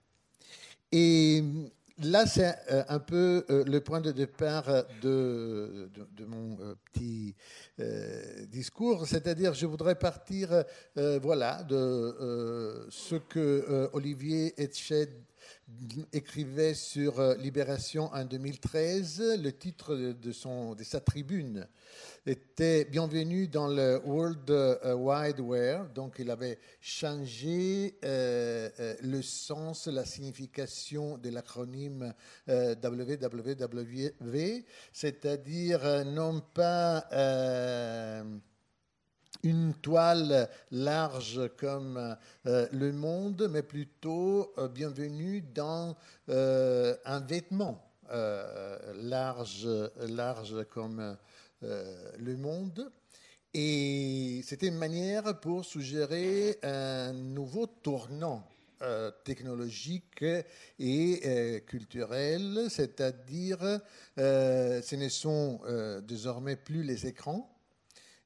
Et 0.93 1.43
là, 1.99 2.27
c'est 2.27 2.55
euh, 2.71 2.83
un 2.89 2.99
peu 2.99 3.45
euh, 3.51 3.65
le 3.65 3.81
point 3.81 4.01
de 4.01 4.13
départ 4.13 4.65
de, 5.03 5.91
de- 6.17 6.25
mon 6.25 6.59
euh, 6.61 6.75
petit 6.93 7.35
euh, 7.81 8.47
discours, 8.47 9.07
c'est-à-dire 9.07 9.55
je 9.55 9.67
voudrais 9.67 9.95
partir 9.97 10.65
euh, 10.97 11.19
voilà, 11.23 11.63
de 11.65 11.75
euh, 11.77 12.87
ce 12.91 13.17
que 13.17 13.39
euh, 13.69 13.89
Olivier 13.93 14.55
Etched 14.61 15.11
écrivait 16.13 16.75
sur 16.75 17.21
euh, 17.21 17.35
Libération 17.37 18.11
en 18.13 18.25
2013. 18.25 19.39
Le 19.43 19.53
titre 19.53 19.95
de, 19.95 20.33
son, 20.33 20.75
de 20.75 20.83
sa 20.83 21.01
tribune 21.01 21.67
était 22.27 22.85
Bienvenue 22.85 23.49
dans 23.49 23.69
le 23.69 24.01
World 24.05 24.51
euh, 24.51 24.95
Wide 24.95 25.41
Web. 25.41 25.93
Donc, 25.93 26.17
il 26.19 26.31
avait 26.31 26.59
changé 26.81 27.99
euh, 28.05 28.71
le 29.03 29.23
sens, 29.23 29.87
la 29.87 30.05
signification 30.05 31.19
de 31.19 31.31
l'acronyme 31.31 32.15
WWW, 32.49 34.09
c'est-à-dire 34.93 36.05
non 36.07 36.41
pas 36.41 37.05
une 39.43 39.75
toile 39.75 40.49
large 40.71 41.41
comme 41.57 42.17
euh, 42.47 42.67
le 42.73 42.93
monde, 42.93 43.49
mais 43.51 43.63
plutôt 43.63 44.53
euh, 44.59 44.69
bienvenue 44.69 45.43
dans 45.55 45.97
euh, 46.29 46.97
un 47.05 47.21
vêtement 47.21 47.85
large, 48.95 49.69
large 50.01 50.65
comme 50.71 51.15
le 51.61 52.37
monde. 52.39 52.91
Et 53.53 54.41
c'était 54.45 54.69
une 54.69 54.79
manière 54.79 55.39
pour 55.41 55.67
suggérer 55.67 56.59
un 56.63 57.13
nouveau 57.13 57.67
tournant 57.67 58.49
technologique 59.25 60.25
et 60.79 61.63
culturel, 61.67 62.69
c'est-à-dire 62.71 63.59
ce 64.17 64.97
ne 64.97 65.09
sont 65.11 65.61
désormais 66.01 66.57
plus 66.57 66.83
les 66.83 67.07
écrans, 67.07 67.58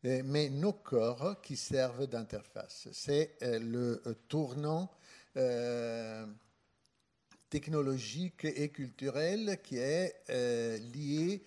mais 0.02 0.50
nos 0.50 0.72
corps 0.72 1.40
qui 1.42 1.56
servent 1.56 2.06
d'interface. 2.06 2.88
C'est 2.92 3.36
euh, 3.42 3.58
le 3.58 4.02
euh, 4.06 4.14
tournant 4.28 4.90
euh, 5.36 6.26
technologique 7.50 8.44
et 8.44 8.70
culturel 8.70 9.58
qui 9.62 9.76
est 9.76 10.14
lié 10.94 11.44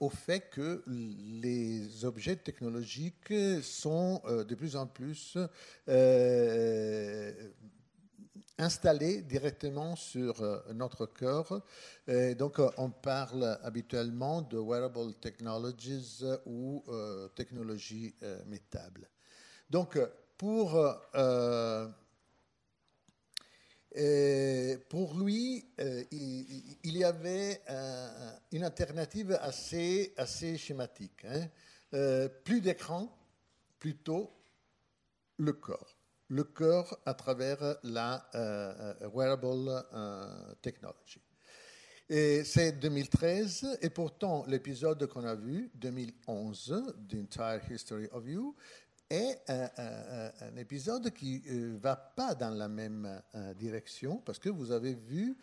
au 0.00 0.08
fait 0.08 0.48
que 0.48 0.82
les 0.86 2.06
objets 2.06 2.36
technologiques 2.36 3.34
sont 3.60 4.22
de 4.26 4.54
plus 4.54 4.76
en 4.76 4.86
plus 4.86 5.36
installés 8.58 9.22
directement 9.22 9.94
sur 9.96 10.42
euh, 10.42 10.60
notre 10.74 11.06
corps. 11.06 11.62
Donc, 12.36 12.58
euh, 12.58 12.70
on 12.76 12.90
parle 12.90 13.58
habituellement 13.62 14.42
de 14.42 14.58
wearable 14.58 15.14
technologies 15.14 16.18
euh, 16.22 16.36
ou 16.46 16.84
technologies 17.34 18.14
euh, 18.22 18.42
métables. 18.46 19.08
Donc, 19.70 19.98
pour, 20.36 20.80
pour 24.88 25.18
lui, 25.18 25.64
il, 26.12 26.96
y 26.96 27.04
avait 27.04 27.60
un- 27.68 28.38
une 28.52 28.64
alternative 28.64 29.38
assez, 29.40 30.14
assez 30.16 30.56
schématique. 30.56 31.26
hein. 31.26 32.28
Plus 32.44 32.60
d'écran, 32.60 33.14
plutôt 33.78 34.32
le 35.38 35.52
corps. 35.52 35.97
Le 36.30 36.44
corps 36.44 36.98
à 37.06 37.14
travers 37.14 37.78
la 37.82 38.28
euh, 38.34 38.94
euh, 39.02 39.08
wearable 39.14 39.84
euh, 39.94 40.54
technology. 40.60 41.22
Et 42.10 42.44
c'est 42.44 42.72
2013, 42.72 43.78
et 43.82 43.90
pourtant 43.90 44.44
l'épisode 44.46 45.06
qu'on 45.06 45.24
a 45.24 45.34
vu, 45.34 45.70
2011, 45.74 46.94
The 47.08 47.14
Entire 47.14 47.60
History 47.70 48.08
of 48.12 48.26
You, 48.26 48.54
est 49.10 49.40
un, 49.48 50.56
épisode 50.56 51.10
qui 51.12 51.42
ne 51.46 51.76
va 51.78 51.96
pas 51.96 52.34
dans 52.34 52.50
la 52.50 52.68
même 52.68 53.22
direction, 53.56 54.18
parce 54.18 54.38
que 54.38 54.48
vous 54.48 54.70
avez 54.70 54.94
vu 54.94 55.36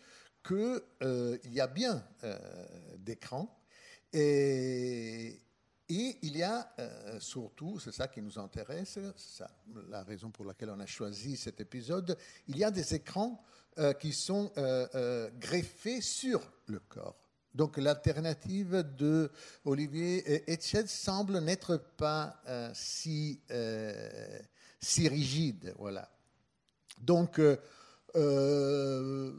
qu'il 0.46 1.52
y 1.52 1.60
a 1.60 1.66
bien 1.68 2.04
d'écrans 2.98 3.56
et, 4.12 5.38
et 5.88 6.18
il 6.22 6.36
y 6.36 6.42
a 6.42 6.68
surtout, 7.20 7.78
c'est 7.78 7.92
ça 7.92 8.08
qui 8.08 8.20
nous 8.20 8.38
intéresse, 8.38 8.98
c'est 9.16 9.44
la 9.88 10.02
raison 10.02 10.30
pour 10.30 10.44
laquelle 10.44 10.70
on 10.70 10.80
a 10.80 10.86
choisi 10.86 11.36
cet 11.36 11.60
épisode, 11.60 12.16
il 12.48 12.56
y 12.56 12.64
a 12.64 12.70
des 12.70 12.94
écrans 12.94 13.40
qui 14.00 14.12
sont 14.12 14.50
greffés 15.38 16.00
sur 16.00 16.40
le 16.66 16.80
corps. 16.80 17.26
Donc 17.56 17.78
l'alternative 17.78 18.84
de 18.98 19.30
Olivier 19.64 20.44
Etched 20.52 20.88
semble 20.88 21.38
n'être 21.38 21.78
pas 21.96 22.38
euh, 22.46 22.70
si, 22.74 23.40
euh, 23.50 24.38
si 24.78 25.08
rigide. 25.08 25.74
Voilà. 25.78 26.10
Donc 27.00 27.40
euh, 28.14 29.32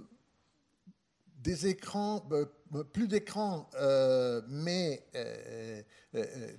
écrans, 1.53 2.27
plus 2.93 3.07
d'écrans, 3.07 3.69
mais 4.47 5.05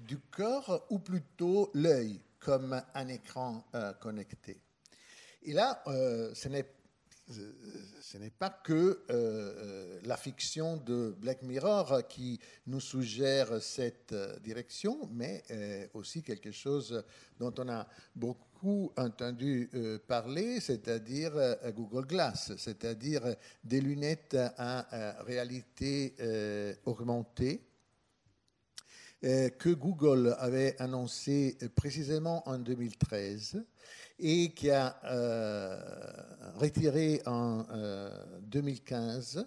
du 0.01 0.19
corps, 0.19 0.87
ou 0.91 0.99
plutôt 0.99 1.71
l'œil 1.75 2.21
comme 2.39 2.81
un 2.95 3.09
écran 3.09 3.65
connecté. 4.01 4.61
Et 5.43 5.53
là, 5.53 5.83
ce 5.87 6.49
n'est 6.49 6.67
ce 7.31 8.17
n'est 8.17 8.31
pas 8.31 8.51
que 8.51 8.73
euh, 8.73 8.97
euh, 9.11 10.01
la 10.05 10.17
fiction 10.17 10.77
de 10.79 11.15
Black 11.19 11.43
Mirror 11.43 12.07
qui 12.09 12.41
nous 12.67 12.81
suggère 12.81 13.63
cette 13.63 14.13
euh, 14.13 14.39
direction, 14.41 15.09
mais 15.13 15.45
aussi 15.95 16.23
quelque 16.23 16.51
chose 16.51 17.05
dont 17.39 17.53
on 17.59 17.69
a 17.69 17.87
beaucoup 18.15 18.93
entendu 18.97 19.71
parler, 20.07 20.61
c'est-à-dire 20.61 21.33
Google 21.77 22.07
Glass, 22.07 22.53
c'est-à-dire 22.57 23.23
des 23.63 23.81
lunettes 23.81 24.37
à 24.57 25.23
réalité 25.25 26.15
augmentée 26.85 27.68
que 29.23 29.71
Google 29.71 30.37
avait 30.39 30.77
annoncé 30.81 31.59
précisément 31.75 32.49
en 32.49 32.59
2013 32.59 33.65
et 34.19 34.51
qui 34.51 34.71
a 34.71 34.97
euh, 35.05 35.81
retiré 36.57 37.23
en 37.27 37.65
2015. 38.43 39.47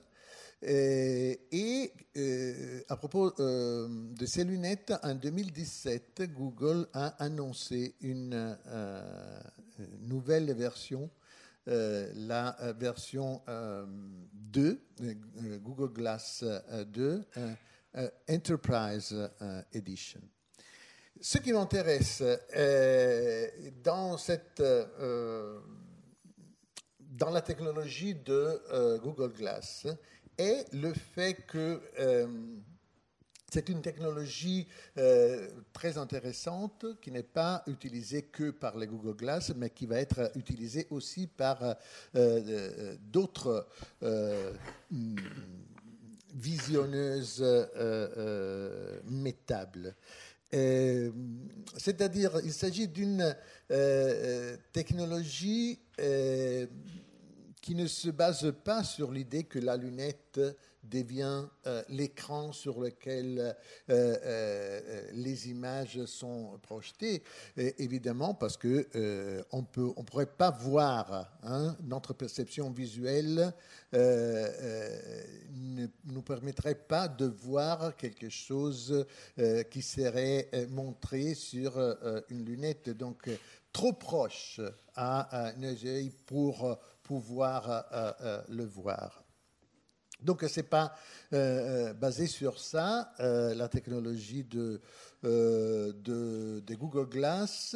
Euh, 0.63 1.36
et, 1.51 1.92
euh, 2.18 2.82
à 2.88 2.96
propos 2.96 3.32
de 3.32 4.25
ces 4.25 4.44
lunettes, 4.44 4.94
en 5.04 5.16
2017, 5.16 6.24
Google 6.34 6.88
a 6.94 7.08
annoncé 7.24 7.96
une 8.01 8.58
nouvelle 10.01 10.54
version, 10.54 11.10
la 11.66 12.56
version 12.78 13.42
2, 14.34 14.82
Google 15.63 15.94
Glass 15.94 16.46
2, 16.94 17.25
Enterprise 18.29 19.13
Edition. 19.74 20.21
Ce 21.24 21.38
qui 21.38 21.53
m'intéresse 21.53 22.24
euh, 22.55 23.48
dans, 23.83 24.17
euh, 24.60 25.60
la 27.31 27.41
technologie 27.41 28.15
de 28.15 28.60
euh, 28.71 28.98
Google 28.98 29.31
Glass 29.31 29.86
est 30.36 30.74
le 30.74 30.91
fait 30.93 31.36
que 31.45 31.79
c'est 33.53 33.69
une 33.69 33.83
technologie 33.83 34.67
très 35.74 35.98
intéressante 36.00 36.86
qui 37.01 37.12
n'est 37.12 37.21
pas 37.21 37.62
utilisée 37.67 38.24
que 38.24 38.50
par 38.50 38.75
les 38.77 38.88
Google 38.88 39.15
Glass, 39.15 39.51
mais 39.55 39.69
qui 39.69 39.86
va 39.86 39.98
être 39.98 40.31
utilisée 40.36 40.88
aussi 40.89 41.27
par 41.27 41.75
d'autres 43.01 43.67
visionneuses 46.34 47.44
métables. 49.06 49.96
Euh, 50.54 51.12
c'est-à-dire, 51.78 52.39
il 52.44 52.52
s'agit 52.52 52.88
d'une 52.88 53.22
euh, 53.22 53.34
euh, 53.72 54.58
technologie 54.74 55.80
qui 57.62 57.76
ne 57.76 57.86
se 57.86 58.10
base 58.10 58.52
pas 58.63 58.84
sur 58.84 59.12
l'idée 59.12 59.44
que 59.44 59.60
la 59.60 59.78
lunette 59.78 60.41
devient 60.84 61.46
euh, 61.67 61.84
l'écran 61.89 62.52
sur 62.52 62.80
lequel 62.80 63.39
euh, 63.39 63.54
euh, 63.89 65.02
les 65.13 65.50
images 65.50 66.04
sont 66.06 66.60
projetées, 66.62 67.24
évidemment 67.56 68.34
parce 68.34 68.58
que 68.58 68.88
on 69.52 69.63
peut, 69.63 69.91
on 69.96 70.04
pourrait 70.04 70.26
pas 70.26 70.52
voir 70.52 71.32
hein, 71.44 71.76
notre 71.84 72.13
perception 72.13 72.72
visuelle 72.72 73.54
ne 73.94 75.88
nous 76.06 76.22
permettrait 76.22 76.76
pas 76.76 77.08
de 77.08 77.26
voir 77.26 77.96
quelque 77.96 78.30
chose 78.30 79.06
qui 79.70 79.82
serait 79.82 80.50
montré 80.70 81.34
sur 81.34 81.78
une 82.30 82.46
lunette, 82.46 82.89
donc 82.89 83.30
trop 83.74 83.94
proche 83.94 84.60
à 84.96 85.54
nos 85.58 85.72
yeux 85.72 86.12
pour 86.26 86.80
pouvoir 87.04 87.86
le 88.50 88.65
voir. 88.65 89.20
Donc, 90.21 90.43
ce 90.47 90.60
n'est 90.60 90.67
pas 90.67 90.95
euh, 91.34 91.89
euh, 91.89 91.93
basé 91.93 92.27
sur 92.27 92.60
ça, 92.60 93.13
euh, 93.19 93.55
la 93.55 93.67
technologie 93.67 94.43
de, 94.43 94.79
de, 95.23 96.75
Google 96.75 97.10
Glass, 97.10 97.75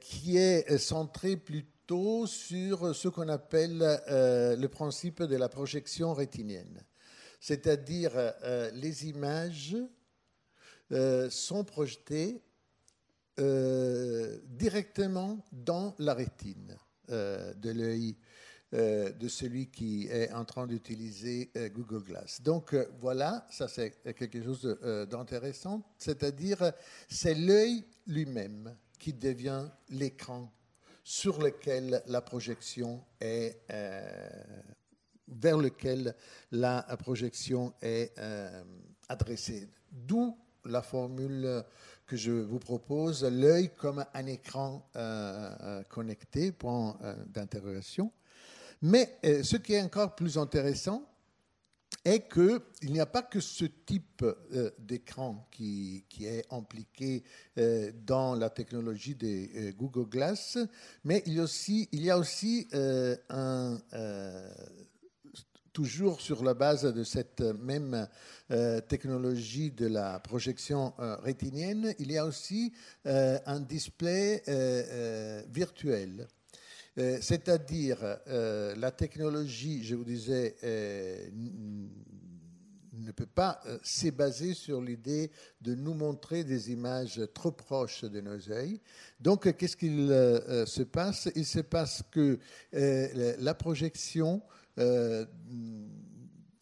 qui 0.00 0.36
est 0.36 0.78
centrée 0.78 1.36
plutôt 1.36 2.26
sur 2.26 2.94
ce 2.94 3.08
qu'on 3.08 3.28
appelle 3.28 3.78
le 4.08 4.66
principe 4.66 5.22
de 5.22 5.36
la 5.36 5.48
projection 5.48 6.14
rétinienne. 6.14 6.82
C'est-à-dire, 7.40 8.12
les 8.74 9.08
images 9.08 9.76
sont 11.30 11.64
projetées 11.64 12.42
directement 13.36 15.44
dans 15.52 15.94
la 15.98 16.14
rétine 16.14 16.76
de 17.08 17.70
l'œil 17.70 18.16
euh, 18.72 19.10
de 19.10 19.26
celui 19.26 19.66
qui 19.66 20.06
est 20.06 20.30
en 20.30 20.44
train 20.44 20.64
d'utiliser 20.64 21.50
euh, 21.56 21.68
Google 21.70 22.04
Glass. 22.04 22.40
Donc 22.40 22.72
euh, 22.72 22.86
voilà, 23.00 23.44
ça 23.50 23.66
c'est 23.66 24.00
quelque 24.14 24.40
chose 24.40 24.78
d'intéressant, 25.10 25.82
c'est-à-dire 25.98 26.72
c'est 27.08 27.34
l'œil 27.34 27.84
lui-même 28.06 28.76
qui 28.96 29.12
devient 29.12 29.66
l'écran 29.88 30.52
sur 31.02 31.42
lequel 31.42 32.00
la 32.06 32.20
projection 32.20 33.02
est 33.20 33.58
vers 35.26 35.58
lequel 35.58 36.14
la 36.52 36.82
projection 36.96 37.74
est 37.82 38.12
adressée. 39.08 39.68
D'où 39.90 40.38
la 40.64 40.82
formule 40.82 41.64
que 42.06 42.16
je 42.16 42.30
vous 42.30 42.60
propose, 42.60 43.24
l'œil 43.24 43.70
comme 43.76 44.04
un 44.14 44.26
écran 44.26 44.88
connecté, 45.88 46.52
point 46.52 46.96
d'interrogation. 47.26 48.12
Mais 48.82 49.18
euh, 49.24 49.42
ce 49.42 49.56
qui 49.56 49.74
est 49.74 49.82
encore 49.82 50.14
plus 50.14 50.38
intéressant 50.38 51.06
est 52.04 52.32
qu'il 52.32 52.92
n'y 52.92 53.00
a 53.00 53.06
pas 53.06 53.22
que 53.22 53.40
ce 53.40 53.66
type 53.66 54.22
euh, 54.22 54.70
d'écran 54.78 55.46
qui, 55.50 56.06
est 56.22 56.46
impliqué 56.50 57.22
euh, 57.58 57.92
dans 58.06 58.34
la 58.34 58.48
technologie 58.48 59.14
des 59.14 59.74
Google 59.76 60.08
Glass, 60.08 60.56
mais 61.04 61.22
il 61.26 61.34
y 61.34 62.10
a 62.10 62.16
aussi, 62.16 62.68
un, 63.28 63.78
toujours 65.74 66.22
sur 66.22 66.42
la 66.42 66.54
base 66.54 66.84
de 66.84 67.04
cette 67.04 67.40
même 67.40 68.08
technologie 68.88 69.70
de 69.70 69.86
la 69.86 70.20
projection 70.20 70.94
rétinienne, 71.22 71.94
il 71.98 72.12
y 72.12 72.18
a 72.18 72.24
aussi 72.24 72.72
un 73.04 73.60
display 73.60 74.42
virtuel. 75.50 76.28
Euh, 76.98 77.18
c'est-à-dire, 77.20 77.98
euh, 78.26 78.74
la 78.76 78.90
technologie, 78.90 79.84
je 79.84 79.94
vous 79.94 80.04
disais, 80.04 80.56
euh, 80.64 81.28
ne 82.92 83.12
peut 83.12 83.26
pas 83.26 83.62
se 83.82 84.08
baser 84.10 84.54
sur 84.54 84.80
l'idée 84.80 85.30
de 85.60 85.74
nous 85.74 85.94
montrer 85.94 86.44
des 86.44 86.70
images 86.70 87.20
trop 87.32 87.52
proches 87.52 88.04
de 88.04 88.20
nos 88.20 88.34
yeux. 88.34 88.78
Donc, 89.18 89.56
qu'est-ce 89.56 89.76
qu'il 89.76 90.08
se 90.66 90.82
passe? 90.82 91.28
Il 91.34 91.46
se 91.46 91.60
passe 91.60 92.02
que 92.10 92.38
la 92.72 93.54
projection 93.54 94.42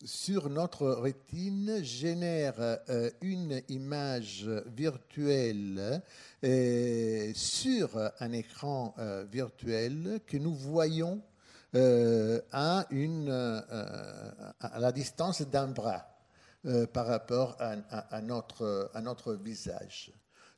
sur 0.04 0.48
notre 0.48 0.88
rétine 0.90 1.82
génère 1.82 2.54
euh, 2.61 3.11
une 3.20 3.62
image 3.68 4.48
virtuelle 4.66 6.02
euh, 6.44 7.32
sur 7.34 7.98
un 8.20 8.32
écran 8.32 8.94
euh, 8.98 9.24
virtuel 9.30 10.20
que 10.26 10.37
nous 10.37 10.54
voyons 10.54 11.20
à, 11.74 12.87
une, 12.88 13.28
à 13.28 14.78
la 14.80 14.90
distance 14.90 15.42
d'un 15.42 15.66
bras 15.66 16.18
par 16.94 17.06
rapport 17.06 17.58
à, 17.61 18.22
notre, 18.22 18.90
à 18.94 19.02
notre 19.02 19.34
visage. 19.34 20.11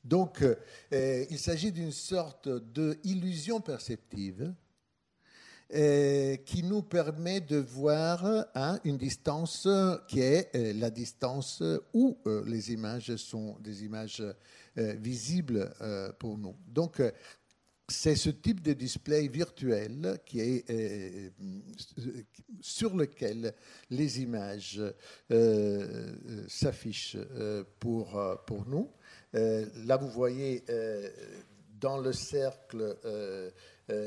Donc, 0.05 0.45
il 0.93 1.39
s'agit 1.41 1.73
d'une 1.73 1.91
sorte 1.91 2.49
d'illusion 2.49 3.61
perceptive 3.61 4.55
qui 5.73 6.63
nous 6.65 6.83
permet 6.83 7.41
de 7.41 7.59
voir 7.59 8.47
à 8.55 8.79
une 8.85 8.97
distance 8.97 9.69
qui 10.09 10.21
est 10.21 10.53
la 10.75 10.91
distance 10.91 11.63
où 11.95 12.19
les 12.47 12.73
images 12.73 13.15
sont 13.17 13.57
des 13.61 13.85
images 13.85 14.23
visibles 14.77 15.73
pour 16.19 16.39
nous. 16.39 16.57
Donc, 16.67 17.01
c'est 17.91 18.15
ce 18.15 18.31
type 18.31 18.63
de 18.63 18.73
display 18.73 19.29
virtuel 19.29 20.19
qui 20.25 20.41
est, 20.41 20.71
euh, 20.71 21.29
sur 22.61 22.97
lequel 22.97 23.53
les 23.91 24.23
images 24.23 24.81
euh, 25.31 26.15
s'affichent 26.49 27.17
euh, 27.17 27.65
pour, 27.79 28.19
pour 28.47 28.67
nous. 28.67 28.91
là, 29.33 29.97
vous 29.97 30.09
voyez 30.09 30.65
dans 31.81 31.99
le 31.99 32.13
cercle 32.13 32.97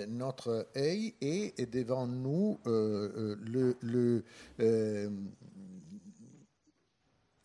notre 0.07 0.67
œil 0.75 1.13
et, 1.21 1.65
devant 1.65 2.07
nous 2.07 2.59
le, 2.65 3.77
le 3.81 4.23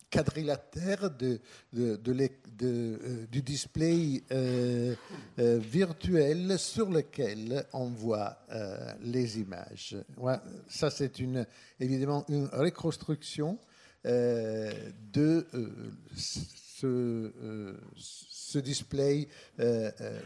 quadrilatère 0.09 1.11
de, 1.11 1.39
euh, 1.77 3.25
du 3.31 3.41
display 3.41 4.23
euh, 4.31 4.95
euh, 5.39 5.59
virtuel 5.59 6.57
sur 6.57 6.89
lequel 6.89 7.65
on 7.73 7.85
voit 7.85 8.37
les 9.01 9.39
images. 9.39 9.97
ça, 10.67 10.89
c'est 10.89 11.19
une, 11.19 11.45
évidemment 11.79 12.25
une 12.29 12.47
reconstruction 12.47 13.59
de 14.03 15.45
ce, 16.15 18.57
display 18.59 19.27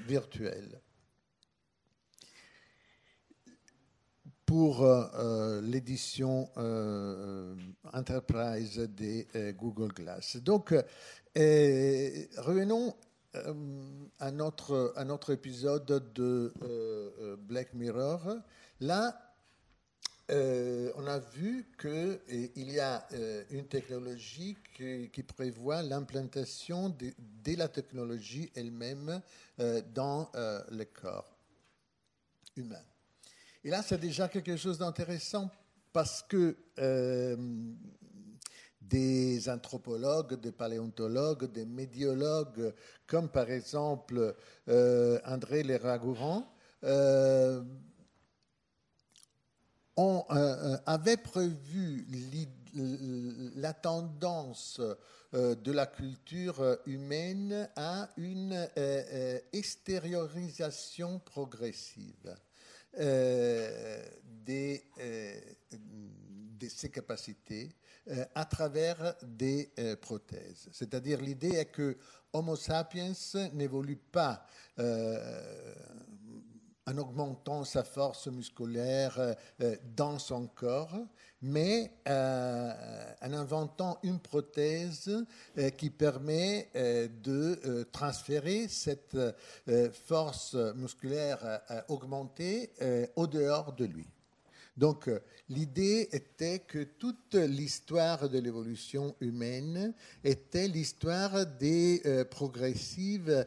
virtuel. 0.07 0.81
Pour 4.45 4.83
euh, 4.83 5.05
euh, 5.15 5.61
l'édition 5.61 6.49
euh, 6.57 7.55
Enterprise 7.93 8.77
des 8.79 9.27
Google 9.57 9.93
Glass. 9.93 10.37
Donc, 10.37 10.73
revenons 11.35 12.93
à 14.19 14.31
notre, 14.31 14.93
à 14.95 15.05
notre 15.05 15.31
épisode 15.33 16.13
de 16.13 16.53
Black 17.47 17.73
Mirror. 17.73 18.37
Là, 18.79 19.19
on 20.29 21.07
a 21.07 21.19
vu 21.19 21.67
qu'il 21.79 22.71
y 22.71 22.79
a 22.79 23.07
une 23.49 23.65
technologie 23.65 24.57
qui, 24.75 25.23
prévoit 25.23 25.81
l'implantation 25.81 26.89
de, 26.89 27.11
de, 27.43 27.57
la 27.57 27.67
technologie 27.67 28.51
elle-même 28.55 29.21
dans 29.93 30.29
le 30.35 30.83
corps 30.85 31.37
humain. 32.55 32.83
Et 33.65 33.69
là, 33.69 33.81
c'est 33.81 33.99
déjà 33.99 34.27
quelque 34.27 34.57
chose 34.57 34.77
d'intéressant 34.77 35.49
parce 35.93 36.21
que 36.23 36.57
euh, 36.79 37.37
des 38.81 39.47
anthropologues, 39.47 40.33
des 40.41 40.51
paléontologues, 40.51 41.49
des 41.51 41.65
médiologues, 41.65 42.73
comme 43.07 43.29
par 43.29 43.49
exemple 43.49 44.35
euh, 44.67 45.19
André 45.25 45.63
Leragourand, 45.63 46.51
euh, 46.83 47.63
on 49.95 50.25
avait 50.87 51.17
prévu 51.17 52.07
la 53.55 53.73
tendance 53.73 54.81
de 55.31 55.71
la 55.71 55.85
culture 55.85 56.79
humaine 56.87 57.69
à 57.75 58.09
une 58.17 58.67
extériorisation 59.53 61.19
progressive. 61.19 62.35
Euh, 62.99 64.03
des, 64.45 64.83
euh, 64.99 65.39
de 65.71 66.67
ses 66.67 66.91
capacités 66.91 67.69
euh, 68.09 68.25
à 68.35 68.43
travers 68.45 69.15
des 69.23 69.71
prothèses. 70.01 70.67
C'est-à-dire 70.73 71.21
l'idée 71.21 71.55
est 71.55 71.71
que 71.71 71.97
Homo 72.33 72.57
sapiens 72.57 73.13
n'évolue 73.53 73.95
pas 73.95 74.45
en 76.85 76.97
augmentant 76.97 77.63
sa 77.63 77.83
force 77.83 78.27
musculaire 78.27 79.35
dans 79.95 80.19
son 80.19 80.47
corps, 80.47 80.97
mais 81.43 81.91
euh, 82.07 82.71
en 83.21 83.33
inventant 83.33 83.99
une 84.01 84.19
prothèse 84.19 85.11
euh, 85.57 85.69
qui 85.71 85.89
permet 85.89 86.69
euh, 86.75 87.09
de 87.21 87.83
transférer 87.91 88.69
cette 88.69 89.17
force 90.05 90.55
musculaire 90.75 91.61
augmentée 91.89 92.71
au 93.15 93.27
dehors 93.27 93.73
de 93.73 93.85
lui. 93.85 94.07
Donc 94.77 95.09
l'idée 95.49 96.09
était 96.11 96.59
que 96.59 96.83
toute 96.83 97.35
l'histoire 97.35 98.29
de 98.29 98.39
l'évolution 98.39 99.15
humaine 99.19 99.93
était 100.23 100.67
l'histoire 100.67 101.45
des 101.45 102.01
progressives 102.31 103.45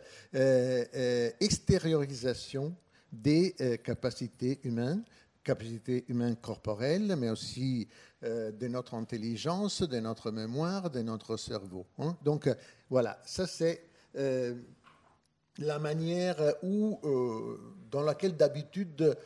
extériorisations 1.40 2.76
des 3.22 3.54
capacités 3.82 4.60
humaines 4.64 5.04
capacité 5.46 6.04
humaine 6.08 6.34
corporelle, 6.36 7.14
mais 7.16 7.30
aussi 7.30 7.88
euh, 8.24 8.50
de 8.50 8.66
notre 8.66 8.94
intelligence, 8.94 9.82
de 9.82 10.00
notre 10.00 10.32
mémoire, 10.32 10.90
de 10.90 11.02
notre 11.02 11.36
cerveau. 11.36 11.86
Hein. 11.98 12.16
Donc 12.24 12.48
euh, 12.48 12.54
voilà, 12.90 13.20
ça 13.24 13.46
c'est 13.46 13.84
euh, 14.16 14.56
la 15.58 15.78
manière 15.78 16.36
où, 16.62 17.00
dans 17.90 18.02
laquelle 18.02 18.36
d'habitude 18.36 19.16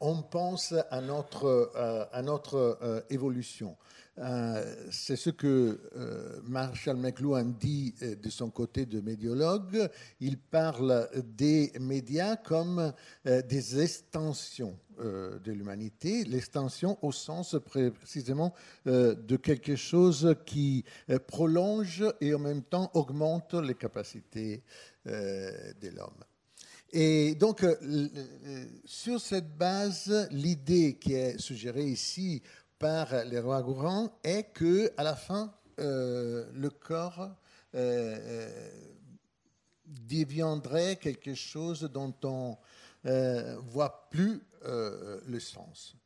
on 0.00 0.22
pense 0.22 0.72
à 0.90 1.02
notre, 1.02 1.70
à 2.10 2.22
notre 2.22 3.04
évolution. 3.10 3.76
Euh, 4.20 4.74
c'est 4.90 5.16
ce 5.16 5.30
que 5.30 5.78
euh, 5.96 6.40
Marshall 6.44 6.96
McLuhan 6.96 7.44
dit 7.44 7.94
euh, 8.02 8.16
de 8.16 8.30
son 8.30 8.50
côté 8.50 8.84
de 8.84 9.00
médiologue. 9.00 9.88
Il 10.20 10.38
parle 10.38 11.08
des 11.36 11.72
médias 11.80 12.36
comme 12.36 12.92
des 13.24 13.80
extensions 13.80 14.76
de 14.98 15.52
l'humanité, 15.52 16.24
l'extension 16.24 16.98
au 17.02 17.12
sens 17.12 17.56
précisément 17.64 18.52
de 18.84 19.36
quelque 19.36 19.76
chose 19.76 20.34
qui 20.44 20.84
prolonge 21.28 22.04
et 22.20 22.34
en 22.34 22.40
même 22.40 22.62
temps 22.62 22.90
augmente 22.94 23.54
les 23.54 23.74
capacités 23.74 24.64
de 25.06 25.88
l'homme. 25.94 26.24
Et 26.90 27.34
donc, 27.36 27.64
sur 28.84 29.20
cette 29.20 29.56
base, 29.56 30.28
l'idée 30.32 30.94
qui 30.94 31.14
est 31.14 31.38
suggérée 31.38 31.86
ici 31.86 32.42
par 32.78 33.24
les 33.24 33.40
rois 33.40 33.62
gourants 33.62 34.10
est 34.22 34.52
que 34.52 34.92
à 34.96 35.02
la 35.02 35.16
fin 35.16 35.52
euh, 35.80 36.46
le 36.54 36.70
corps 36.70 37.20
euh, 37.20 37.28
euh, 37.74 38.70
deviendrait 39.86 40.96
quelque 40.96 41.34
chose 41.34 41.82
dont 41.92 42.14
on 42.24 42.56
voit 43.70 44.08
plus 44.10 44.42
le 44.64 45.40
sens. 45.40 45.96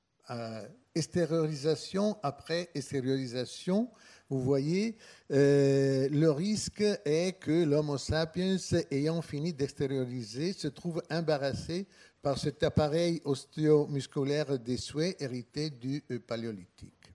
extériorisation 0.95 2.17
après 2.23 2.71
extériorisation, 2.75 3.91
vous 4.29 4.41
voyez, 4.41 4.97
le 5.31 6.29
risque 6.29 6.85
est 7.05 7.41
que 7.41 7.65
l'Homo 7.65 7.99
sapiens, 7.99 8.57
ayant 8.93 9.21
fini 9.21 9.53
d'extérioriser, 9.53 10.53
se 10.53 10.69
trouve 10.69 11.03
embarrassé 11.11 11.89
par 12.23 12.39
cet 12.39 12.63
appareil 12.63 13.21
ostéomusculaire 13.25 14.59
des 14.59 14.77
souhaits 14.77 15.21
hérité 15.21 15.71
du 15.71 16.03
euh, 16.11 16.21
paléolithique. 16.21 17.13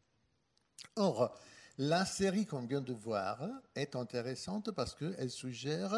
Or, 0.98 1.34
la 1.80 2.06
série 2.06 2.46
qu'on 2.46 2.66
vient 2.66 2.82
de 2.82 2.94
voir 2.94 3.48
est 3.76 3.96
intéressante 3.96 4.72
parce 4.72 4.96
qu'elle 4.96 5.30
suggère 5.30 5.94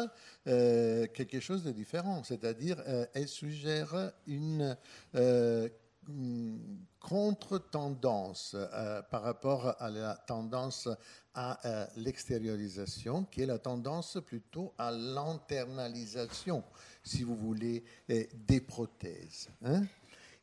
euh, 0.46 1.06
quelque 1.08 1.40
chose 1.40 1.64
de 1.64 1.72
différent, 1.72 2.22
c'est-à-dire 2.22 2.82
euh, 2.86 3.06
elle 3.14 3.28
suggère 3.28 4.12
une 4.26 4.76
contre-tendance 6.98 8.56
par 9.10 9.22
rapport 9.22 9.74
à 9.78 9.90
la 9.90 10.14
tendance 10.14 10.88
à 11.34 11.88
l'extériorisation, 11.96 13.24
qui 13.24 13.42
est 13.42 13.46
la 13.46 13.58
tendance 13.58 14.18
plutôt 14.26 14.74
à 14.78 14.90
l'internalisation 14.90 16.62
si 17.02 17.22
vous 17.22 17.36
voulez, 17.36 17.84
euh, 18.10 18.24
des 18.34 18.60
prothèses. 18.60 19.48
Hein. 19.64 19.84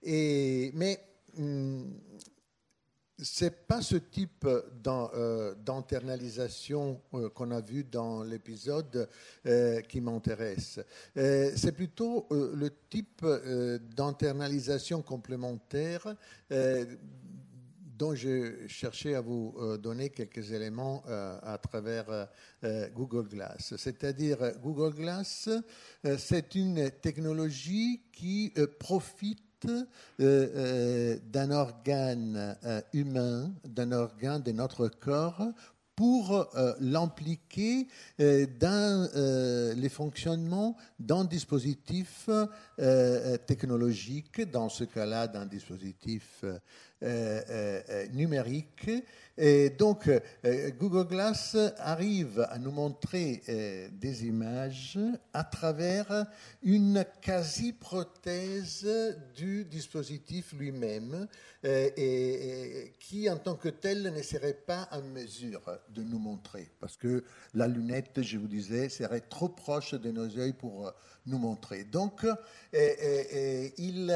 Et, 0.03 0.71
mais 0.73 0.99
hum, 1.37 1.99
ce 3.21 3.45
n'est 3.45 3.51
pas 3.51 3.81
ce 3.81 3.95
type 3.95 4.45
euh, 4.45 5.55
d'internalisation 5.55 7.01
euh, 7.13 7.29
qu'on 7.29 7.51
a 7.51 7.61
vu 7.61 7.83
dans 7.83 8.23
l'épisode 8.23 9.09
qui 9.87 10.01
m'intéresse. 10.01 10.79
C'est 11.15 11.71
plutôt 11.71 12.27
le 12.31 12.69
type 12.89 13.25
d'internalisation 13.95 15.01
complémentaire 15.01 16.15
dont 17.97 18.13
je 18.13 18.67
cherchais 18.67 19.15
à 19.15 19.21
vous 19.21 19.55
euh, 19.57 19.77
donner 19.77 20.09
quelques 20.09 20.51
éléments 20.51 21.03
euh, 21.07 21.37
à 21.41 21.57
travers 21.57 22.27
euh, 22.63 22.89
Google 22.89 23.27
Glass. 23.27 23.75
C'est-à-dire, 23.77 24.37
Google 24.61 24.93
Glass, 24.95 25.49
c'est 26.17 26.55
une 26.55 26.91
technologie 26.91 28.03
qui 28.11 28.53
profite 28.79 29.46
d'un 30.19 31.51
organe 31.51 32.55
humain, 32.93 33.51
d'un 33.65 33.91
organe 33.91 34.41
de 34.43 34.51
notre 34.51 34.87
corps 34.87 35.47
pour 35.95 36.47
l'impliquer 36.79 37.87
dans 38.19 39.73
les 39.75 39.89
fonctionnements 39.89 40.77
d'un 40.99 41.25
dispositif 41.25 42.29
technologique, 43.47 44.41
dans 44.51 44.69
ce 44.69 44.83
cas-là 44.83 45.27
d'un 45.27 45.47
dispositif 45.47 46.45
numérique 48.13 48.91
et 49.37 49.69
donc, 49.69 50.07
euh, 50.07 50.71
Google 50.79 51.07
Glass 51.07 51.55
arrive 51.77 52.47
à 52.49 52.57
nous 52.57 52.71
montrer 52.71 53.43
euh, 53.49 53.87
des 53.91 54.25
images 54.25 54.97
à 55.31 55.43
travers 55.43 56.25
une 56.63 57.05
quasi-prothèse 57.21 58.87
du 59.35 59.63
dispositif 59.65 60.53
lui-même, 60.53 61.27
euh, 61.65 61.89
et, 61.95 62.93
qui 62.99 63.29
en 63.29 63.37
tant 63.37 63.55
que 63.55 63.69
tel 63.69 64.11
ne 64.11 64.21
serait 64.23 64.53
pas 64.53 64.87
en 64.91 65.03
mesure 65.03 65.61
de 65.89 66.01
nous 66.01 66.17
montrer, 66.17 66.71
parce 66.79 66.97
que 66.97 67.23
la 67.53 67.67
lunette, 67.67 68.23
je 68.23 68.39
vous 68.39 68.47
disais, 68.47 68.89
serait 68.89 69.21
trop 69.21 69.49
proche 69.49 69.93
de 69.93 70.09
nos 70.09 70.25
yeux 70.25 70.53
pour 70.57 70.91
nous 71.27 71.37
montrer. 71.37 71.83
Donc, 71.83 72.25
il 72.73 74.11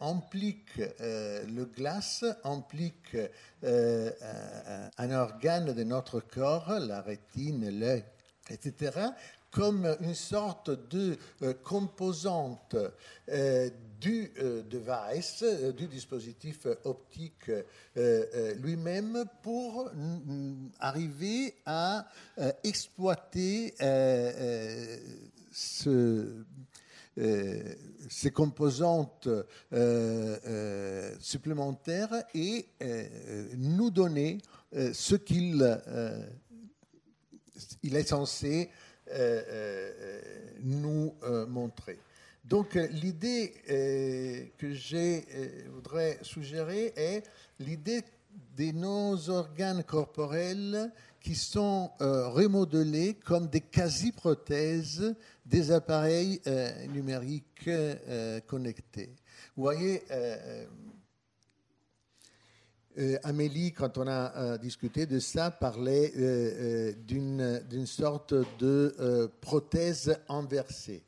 implique 0.00 0.80
le 0.98 1.64
glace, 1.64 2.24
implique 2.44 3.16
un 4.98 5.10
organe 5.10 5.72
de 5.72 5.84
notre 5.84 6.20
corps, 6.20 6.70
la 6.78 7.02
rétine, 7.02 7.78
l'œil, 7.78 8.04
etc., 8.50 9.12
comme 9.52 9.96
une 10.00 10.14
sorte 10.14 10.70
de 10.88 11.16
euh, 11.42 11.52
composante 11.62 12.74
euh, 13.28 13.70
du 14.00 14.32
euh, 14.38 14.62
device, 14.62 15.44
du 15.76 15.86
dispositif 15.86 16.66
optique 16.84 17.50
lui-même 17.94 19.24
pour 19.42 19.90
arriver 20.80 21.54
à 21.66 22.06
exploiter 22.64 23.74
ce 25.52 25.88
euh, 25.88 26.44
ces 27.16 28.30
composantes 28.30 29.26
euh, 29.26 29.42
euh, 29.72 31.14
supplémentaires 31.20 32.24
et 32.34 32.66
nous 33.56 33.90
donner 33.90 34.38
ce 34.92 35.16
qu'il 35.16 35.80
il 37.82 37.96
est 37.96 38.08
censé 38.08 38.70
nous 40.62 41.14
montrer. 41.48 41.98
Donc 42.44 42.74
l'idée 42.74 43.52
que 44.58 44.72
je 44.72 45.68
voudrais 45.70 46.18
suggérer 46.22 46.92
est 46.96 47.22
l'idée 47.58 48.02
de 48.56 48.72
nos 48.72 49.28
organes 49.28 49.84
corporels 49.84 50.90
qui 51.20 51.34
sont 51.34 51.90
remodelés 52.00 53.14
comme 53.22 53.48
des 53.48 53.60
quasi-prothèses 53.60 55.14
des 55.44 55.70
appareils 55.72 56.40
euh, 56.46 56.86
numériques 56.86 57.68
euh, 57.68 58.40
connectés. 58.40 59.14
Vous 59.56 59.62
voyez, 59.62 60.02
euh, 60.10 60.66
Amélie, 63.22 63.72
quand 63.72 63.96
on 63.98 64.06
a 64.06 64.58
discuté 64.58 65.06
de 65.06 65.18
ça, 65.18 65.50
parlait 65.50 66.12
d'une 67.06 67.86
sorte 67.86 68.34
de 68.58 69.30
prothèse 69.40 70.14
inversée. 70.28 71.02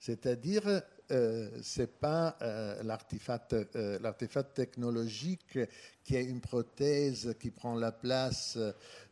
C'est-à-dire 0.00 0.82
euh, 1.10 1.48
c'est 1.62 1.98
pas 1.98 2.36
euh, 2.42 2.82
euh, 2.82 3.98
l'artefact 4.02 4.54
technologique 4.54 5.58
qui 6.04 6.16
est 6.16 6.24
une 6.24 6.40
prothèse 6.40 7.34
qui 7.40 7.50
prend 7.50 7.74
la 7.74 7.92
place 7.92 8.58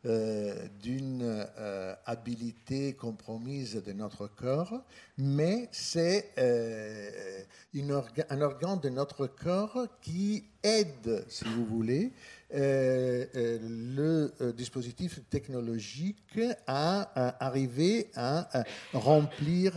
d'une 0.03 1.47
habilité 2.05 2.93
compromise 2.93 3.75
de 3.75 3.93
notre 3.93 4.27
corps, 4.27 4.81
mais 5.17 5.69
c'est 5.71 6.33
un 8.27 8.41
organe 8.41 8.79
de 8.79 8.89
notre 8.89 9.27
corps 9.27 9.87
qui 10.01 10.43
aide, 10.63 11.23
si 11.29 11.45
vous 11.45 11.65
voulez, 11.65 12.11
le 12.51 14.33
dispositif 14.57 15.21
technologique 15.29 16.39
à 16.67 17.45
arriver 17.45 18.09
à 18.15 18.63
remplir 18.93 19.73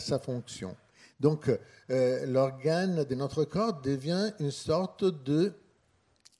sa 0.00 0.18
fonction. 0.18 0.76
Donc, 1.20 1.50
euh, 1.90 2.26
l'organe 2.26 3.04
de 3.04 3.14
notre 3.14 3.44
corps 3.44 3.80
devient 3.80 4.32
une 4.38 4.50
sorte 4.50 5.04
de 5.24 5.52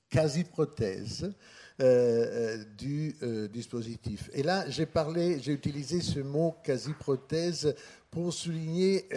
quasi-prothèse 0.09 1.33
euh, 1.81 1.83
euh, 1.83 2.63
du 2.77 3.15
dispositif. 3.51 4.29
Et 4.33 4.43
là, 4.43 4.69
j'ai 4.69 4.85
parlé, 4.85 5.39
j'ai 5.39 5.53
utilisé 5.53 6.01
ce 6.01 6.19
mot 6.19 6.55
quasi-prothèse 6.63 7.75
pour 8.09 8.33
souligner 8.33 9.07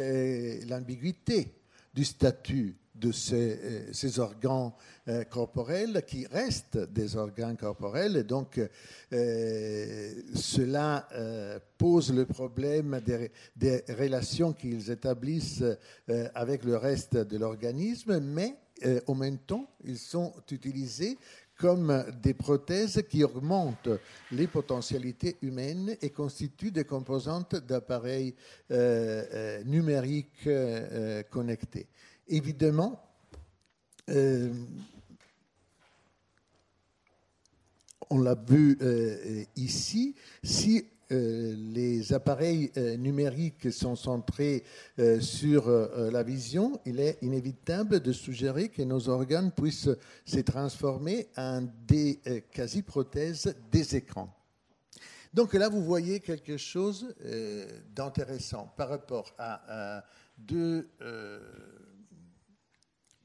l'ambiguïté 0.66 1.54
du 1.94 2.04
statut 2.04 2.76
de 3.02 3.10
ces, 3.12 3.58
euh, 4.04 4.20
organes 4.20 4.72
euh, 5.08 5.24
corporels 5.24 6.02
qui 6.06 6.26
restent 6.26 6.78
des 6.78 7.16
organes 7.16 7.56
corporels. 7.56 8.22
Donc, 8.24 8.60
euh, 9.12 10.12
cela 10.34 11.08
pose 11.76 12.12
le 12.12 12.24
problème 12.24 13.00
des 13.56 13.84
relations 13.88 14.52
qu'ils 14.52 14.90
établissent 14.90 15.64
avec 16.34 16.64
le 16.64 16.76
reste 16.76 17.16
de 17.16 17.36
l'organisme, 17.36 18.20
mais 18.20 18.54
en 19.06 19.14
même 19.14 19.38
temps, 19.38 19.68
ils 19.84 19.98
sont 19.98 20.32
utilisés 20.50 21.18
comme 21.56 22.04
des 22.22 22.34
prothèses 22.34 23.02
qui 23.08 23.22
augmentent 23.22 23.90
les 24.30 24.46
potentialités 24.46 25.36
humaines 25.42 25.96
et 26.00 26.10
constituent 26.10 26.72
des 26.72 26.84
composantes 26.84 27.56
d'appareils 27.56 28.34
numériques 29.64 30.48
connectés. 31.30 31.88
Évidemment, 32.28 33.02
euh, 34.08 34.52
on 38.10 38.20
l'a 38.20 38.34
vu 38.34 38.78
euh, 38.80 39.44
ici, 39.56 40.14
si 40.42 40.86
euh, 41.10 41.54
les 41.56 42.12
appareils 42.12 42.70
numériques 42.98 43.72
sont 43.72 43.96
centrés 43.96 44.64
sur 45.20 45.68
la 45.68 46.22
vision, 46.22 46.80
il 46.86 47.00
est 47.00 47.18
inévitable 47.22 48.00
de 48.00 48.12
suggérer 48.12 48.68
que 48.68 48.82
nos 48.82 49.08
organes 49.08 49.52
puissent 49.52 49.90
se 50.24 50.40
transformer 50.40 51.28
en 51.36 51.66
des 51.86 52.20
quasi-prothèses 52.50 53.54
des 53.70 53.96
écrans. 53.96 54.34
Donc 55.34 55.54
là, 55.54 55.68
vous 55.68 55.82
voyez 55.82 56.20
quelque 56.20 56.56
chose 56.56 57.14
d'intéressant 57.94 58.72
par 58.76 58.90
rapport 58.90 59.34
à 59.38 60.04
deux 60.38 60.88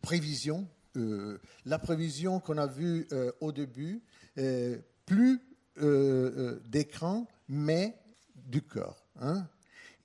prévision, 0.08 0.66
euh, 0.96 1.38
la 1.66 1.80
prévision 1.80 2.40
qu'on 2.40 2.58
a 2.58 2.66
vue 2.66 3.10
euh, 3.12 3.34
au 3.42 3.52
début, 3.52 4.02
euh, 4.38 4.78
plus 5.06 5.42
d'écran, 6.66 7.28
mais 7.50 7.94
du 8.34 8.62
corps. 8.62 9.06
Hein. 9.20 9.46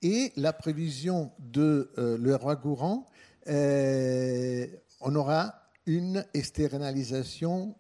Et 0.03 0.33
la 0.37 0.53
prévision 0.53 1.33
de 1.39 1.91
le 1.97 2.35
roi 2.35 2.57
courant, 2.57 3.07
on 3.47 5.15
aura 5.15 5.55
une 5.87 6.27
externalisation 6.35 7.75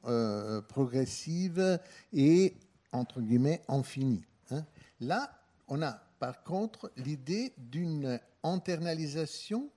progressive 0.68 1.78
et, 2.14 2.54
entre 2.92 3.20
guillemets, 3.20 3.60
infinie. 3.68 4.24
Hein. 4.52 4.64
Là, 5.00 5.30
on 5.68 5.82
a 5.82 6.00
par 6.18 6.42
contre 6.44 6.90
l'idée 6.96 7.52
d'une 7.58 8.18
internalisation 8.42 9.68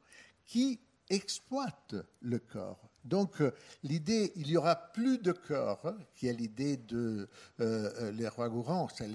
qui 0.46 0.80
exploite 1.10 1.96
le 2.22 2.40
corps. 2.40 2.90
Donc 3.06 3.40
euh, 3.40 3.52
l'idée, 3.84 4.34
il 4.36 4.48
y 4.48 4.58
aura 4.58 4.76
plus 4.76 5.20
de 5.20 5.32
corps, 5.32 5.94
qui 6.16 6.28
est 6.28 6.34
l'idée 6.34 6.78
de 6.78 7.30
euh, 7.60 7.92
euh, 8.02 8.12
les 8.12 8.28
rois 8.28 8.50
gourants, 8.50 8.88
c'est 8.90 9.08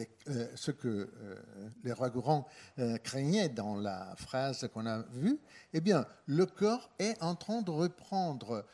ce 0.55 0.71
que 0.71 1.11
les 1.83 1.93
rois 1.93 2.11
gourants 2.11 2.47
craignaient 3.03 3.49
dans 3.49 3.75
la 3.75 4.15
phrase 4.17 4.69
qu'on 4.73 4.87
a 4.87 5.03
vue. 5.13 5.39
Eh 5.73 5.81
bien, 5.81 6.07
le 6.27 6.47
corps 6.47 6.89
est 6.99 7.21
en 7.21 7.35
train 7.35 7.63
de 7.63 7.71
reprendre, 7.71 8.65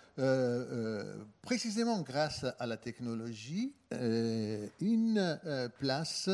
précisément 1.40 2.00
grâce 2.02 2.44
à 2.58 2.66
la 2.66 2.76
technologie, 2.76 3.74
une 3.90 5.40
place 5.78 6.28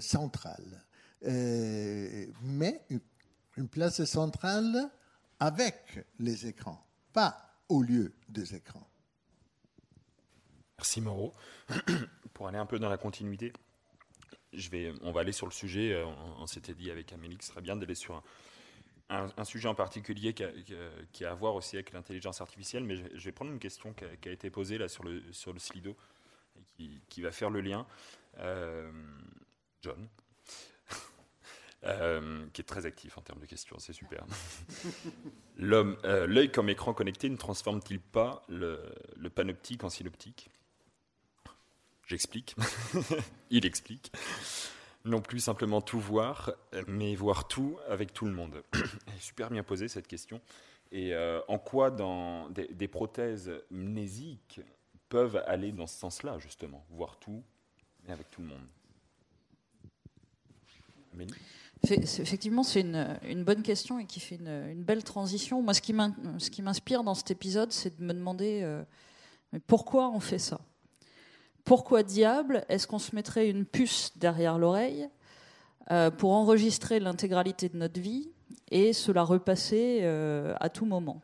centrale. 0.00 0.84
mais 1.22 2.82
une 3.56 3.68
place 3.68 4.04
centrale 4.04 4.90
avec 5.40 6.04
les 6.18 6.46
écrans, 6.46 6.84
pas 7.12 7.56
au 7.68 7.82
lieu 7.82 8.12
des 8.28 8.54
écrans. 8.54 8.88
Merci 10.78 11.00
Moreau. 11.00 11.34
Pour 12.34 12.48
aller 12.48 12.58
un 12.58 12.66
peu 12.66 12.78
dans 12.78 12.90
la 12.90 12.98
continuité, 12.98 13.52
on 15.02 15.12
va 15.12 15.20
aller 15.20 15.32
sur 15.32 15.46
le 15.46 15.52
sujet. 15.52 15.92
Euh, 15.92 16.06
on, 16.38 16.46
s'était 16.46 16.74
dit 16.74 16.90
avec 16.90 17.12
Amélie 17.12 17.38
que 17.38 17.44
ce 17.44 17.50
serait 17.50 17.62
bien 17.62 17.76
d'aller 17.76 17.94
sur 17.94 18.22
un, 19.08 19.44
sujet 19.44 19.68
en 19.68 19.74
particulier 19.74 20.34
qui 20.34 20.44
a, 20.44 20.50
qui 21.12 21.24
à 21.24 21.34
voir 21.34 21.54
aussi 21.54 21.76
avec 21.76 21.92
l'intelligence 21.92 22.40
artificielle, 22.40 22.84
mais 22.84 22.96
je, 22.96 23.24
vais 23.24 23.32
prendre 23.32 23.52
une 23.52 23.58
question 23.58 23.94
qui 23.94 24.28
a, 24.28 24.32
été 24.32 24.50
posée 24.50 24.78
là 24.78 24.88
sur 24.88 25.04
le, 25.04 25.22
sur 25.32 25.58
Slido 25.60 25.96
et 26.78 26.90
qui, 27.08 27.22
va 27.22 27.30
faire 27.30 27.50
le 27.50 27.60
lien. 27.60 27.86
Euh, 28.38 28.90
John, 29.82 30.08
euh, 31.84 32.46
qui 32.52 32.62
est 32.62 32.64
très 32.64 32.86
actif 32.86 33.18
en 33.18 33.20
termes 33.20 33.40
de 33.40 33.46
questions, 33.46 33.78
c'est 33.78 33.92
super. 33.92 34.24
Euh, 35.58 36.26
l'œil 36.26 36.52
comme 36.52 36.68
écran 36.68 36.92
connecté 36.92 37.30
ne 37.30 37.36
transforme-t-il 37.36 37.98
pas 37.98 38.44
le, 38.48 38.78
panoptique 39.34 39.84
en 39.84 39.88
synoptique? 39.88 40.50
J'explique. 42.06 42.54
Il 43.50 43.64
explique 43.64 44.12
non 45.06 45.22
plus 45.22 45.40
simplement 45.40 45.80
tout 45.80 45.98
voir, 45.98 46.52
mais 46.88 47.14
voir 47.14 47.48
tout 47.48 47.78
avec 47.88 48.12
tout 48.12 48.26
le 48.26 48.32
monde. 48.32 48.62
Super 49.18 49.50
bien 49.50 49.62
posé 49.62 49.88
cette 49.88 50.06
question. 50.06 50.42
Et 50.92 51.14
euh, 51.14 51.40
en 51.48 51.58
quoi 51.58 51.90
dans 51.90 52.50
des, 52.50 52.88
prothèses 52.88 53.50
mnésiques 53.70 54.60
peuvent 55.08 55.42
aller 55.46 55.72
dans 55.72 55.86
ce 55.86 55.98
sens-là, 55.98 56.38
justement, 56.38 56.84
voir 56.90 57.18
tout, 57.18 57.42
mais 58.04 58.12
avec 58.12 58.30
tout 58.30 58.42
le 58.42 58.48
monde 58.48 58.66
Effectivement, 61.90 62.62
c'est 62.62 62.80
une, 62.80 63.44
bonne 63.44 63.62
question 63.62 63.98
et 63.98 64.06
qui 64.06 64.20
fait 64.20 64.36
une, 64.36 64.82
belle 64.82 65.04
transition. 65.04 65.62
Moi, 65.62 65.74
ce 65.74 65.80
qui 65.80 66.62
m'inspire 66.62 67.04
dans 67.04 67.14
cet 67.14 67.30
épisode, 67.30 67.72
c'est 67.72 67.98
de 67.98 68.04
me 68.04 68.12
demander 68.12 68.60
euh, 68.62 68.82
pourquoi 69.66 70.10
on 70.10 70.20
fait 70.20 70.38
ça? 70.38 70.60
Pourquoi 71.64 72.02
diable 72.02 72.64
est-ce 72.68 72.86
qu'on 72.86 72.98
se 72.98 73.14
mettrait 73.14 73.48
une 73.48 73.64
puce 73.64 74.12
derrière 74.16 74.58
l'oreille 74.58 75.08
euh, 75.90 76.10
pour 76.10 76.32
enregistrer 76.32 77.00
l'intégralité 77.00 77.68
de 77.68 77.76
notre 77.76 78.00
vie 78.00 78.30
et 78.70 78.92
se 78.92 79.10
la 79.12 79.22
repasser 79.22 80.00
euh, 80.02 80.54
à 80.60 80.68
tout 80.68 80.86
moment? 80.86 81.20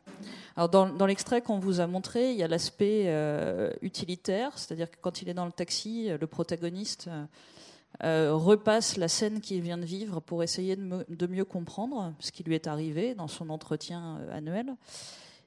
Alors 0.56 0.68
dans, 0.68 1.06
l'extrait 1.06 1.40
qu'on 1.40 1.58
vous 1.58 1.80
a 1.80 1.86
montré, 1.86 2.32
il 2.32 2.36
y 2.36 2.42
a 2.42 2.48
l'aspect 2.48 3.10
utilitaire, 3.80 4.58
c'est-à-dire 4.58 4.90
que 4.90 4.96
quand 5.00 5.22
il 5.22 5.30
est 5.30 5.34
dans 5.34 5.46
le 5.46 5.52
taxi, 5.52 6.10
le 6.10 6.26
protagoniste 6.26 7.08
repasse 8.00 8.96
la 8.96 9.08
scène 9.08 9.40
qu'il 9.40 9.60
vient 9.60 9.78
de 9.78 9.84
vivre 9.84 10.20
pour 10.20 10.42
essayer 10.42 10.76
de, 10.76 11.26
mieux 11.26 11.44
comprendre 11.44 12.14
ce 12.18 12.32
qui 12.32 12.42
lui 12.42 12.54
est 12.54 12.66
arrivé 12.66 13.14
dans 13.14 13.28
son 13.28 13.50
entretien 13.50 14.18
annuel. 14.32 14.74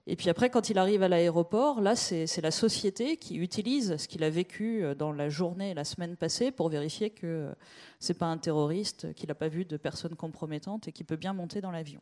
Et 0.08 0.16
puis 0.16 0.30
après, 0.30 0.52
quand 0.52 0.70
il 0.70 0.78
arrive 0.78 1.02
à 1.02 1.08
l'aéroport, 1.08 1.82
là, 1.82 1.96
c'est 1.96 2.42
la 2.42 2.52
société 2.52 3.18
qui 3.18 3.38
utilise 3.38 3.98
ce 3.98 4.08
qu'il 4.08 4.24
a 4.24 4.30
vécu 4.30 4.84
euh, 4.84 4.94
dans 4.94 5.12
la 5.12 5.30
journée, 5.30 5.74
la 5.74 5.84
semaine 5.84 6.16
passée, 6.16 6.52
pour 6.52 6.70
vérifier 6.70 7.10
que 7.10 7.26
euh, 7.26 7.54
c'est 8.00 8.14
pas 8.14 8.28
un 8.28 8.38
terroriste, 8.38 9.14
qu'il 9.16 9.30
n'a 9.30 9.36
pas 9.36 9.48
vu 9.48 9.66
de 9.66 9.78
personnes 9.78 10.16
compromettantes 10.16 10.88
et 10.88 10.92
qui 10.92 11.04
peut 11.04 11.16
bien 11.16 11.34
monter 11.34 11.60
dans 11.60 11.72
l'avion. 11.72 12.02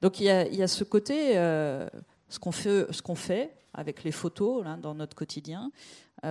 Donc 0.00 0.20
il 0.20 0.26
y, 0.26 0.30
a, 0.30 0.68
ce 0.68 0.84
côté, 0.84 1.36
euh, 1.38 1.88
ce 2.28 2.38
qu'on 2.38 2.52
fait, 2.52 3.56
avec 3.74 4.04
les 4.04 4.12
photos 4.12 4.64
dans 4.80 4.94
notre 4.94 5.16
quotidien, 5.16 5.72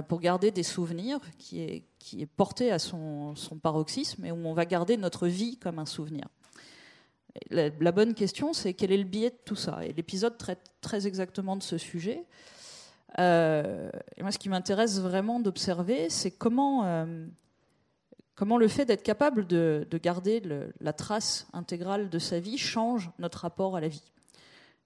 pour 0.07 0.19
garder 0.19 0.51
des 0.51 0.63
souvenirs, 0.63 1.19
qui 1.37 1.61
est, 1.61 1.83
qui 1.99 2.21
est 2.21 2.25
porté 2.25 2.71
à 2.71 2.79
son, 2.79 3.35
son 3.35 3.57
paroxysme 3.57 4.25
et 4.25 4.31
où 4.31 4.47
on 4.47 4.53
va 4.53 4.65
garder 4.65 4.97
notre 4.97 5.27
vie 5.27 5.57
comme 5.57 5.79
un 5.79 5.85
souvenir 5.85 6.27
la, 7.49 7.91
bonne 7.91 8.13
question, 8.13 8.53
c'est 8.53 8.73
quel 8.73 8.91
est 8.91 8.97
le 8.97 9.03
biais 9.03 9.29
de 9.29 9.37
tout 9.45 9.55
ça? 9.55 9.85
Et 9.85 9.93
l'épisode 9.93 10.37
traite 10.37 10.71
très 10.81 11.07
exactement 11.07 11.55
de 11.55 11.63
ce 11.63 11.77
sujet. 11.77 12.23
Euh, 13.19 13.89
et 14.15 14.21
moi, 14.21 14.31
ce 14.31 14.37
qui 14.37 14.49
m'intéresse 14.49 14.99
vraiment 14.99 15.39
d'observer, 15.39 16.09
c'est 16.09 16.31
comment, 16.31 16.85
euh, 16.85 17.25
comment 18.35 18.57
le 18.57 18.67
fait 18.67 18.85
d'être 18.85 19.03
capable 19.03 19.47
de, 19.47 19.87
garder 20.01 20.41
la 20.79 20.93
trace 20.93 21.47
intégrale 21.53 22.09
de 22.09 22.19
sa 22.19 22.39
vie 22.39 22.57
change 22.57 23.09
notre 23.19 23.39
rapport 23.39 23.75
à 23.75 23.81
la 23.81 23.87
vie. 23.87 24.03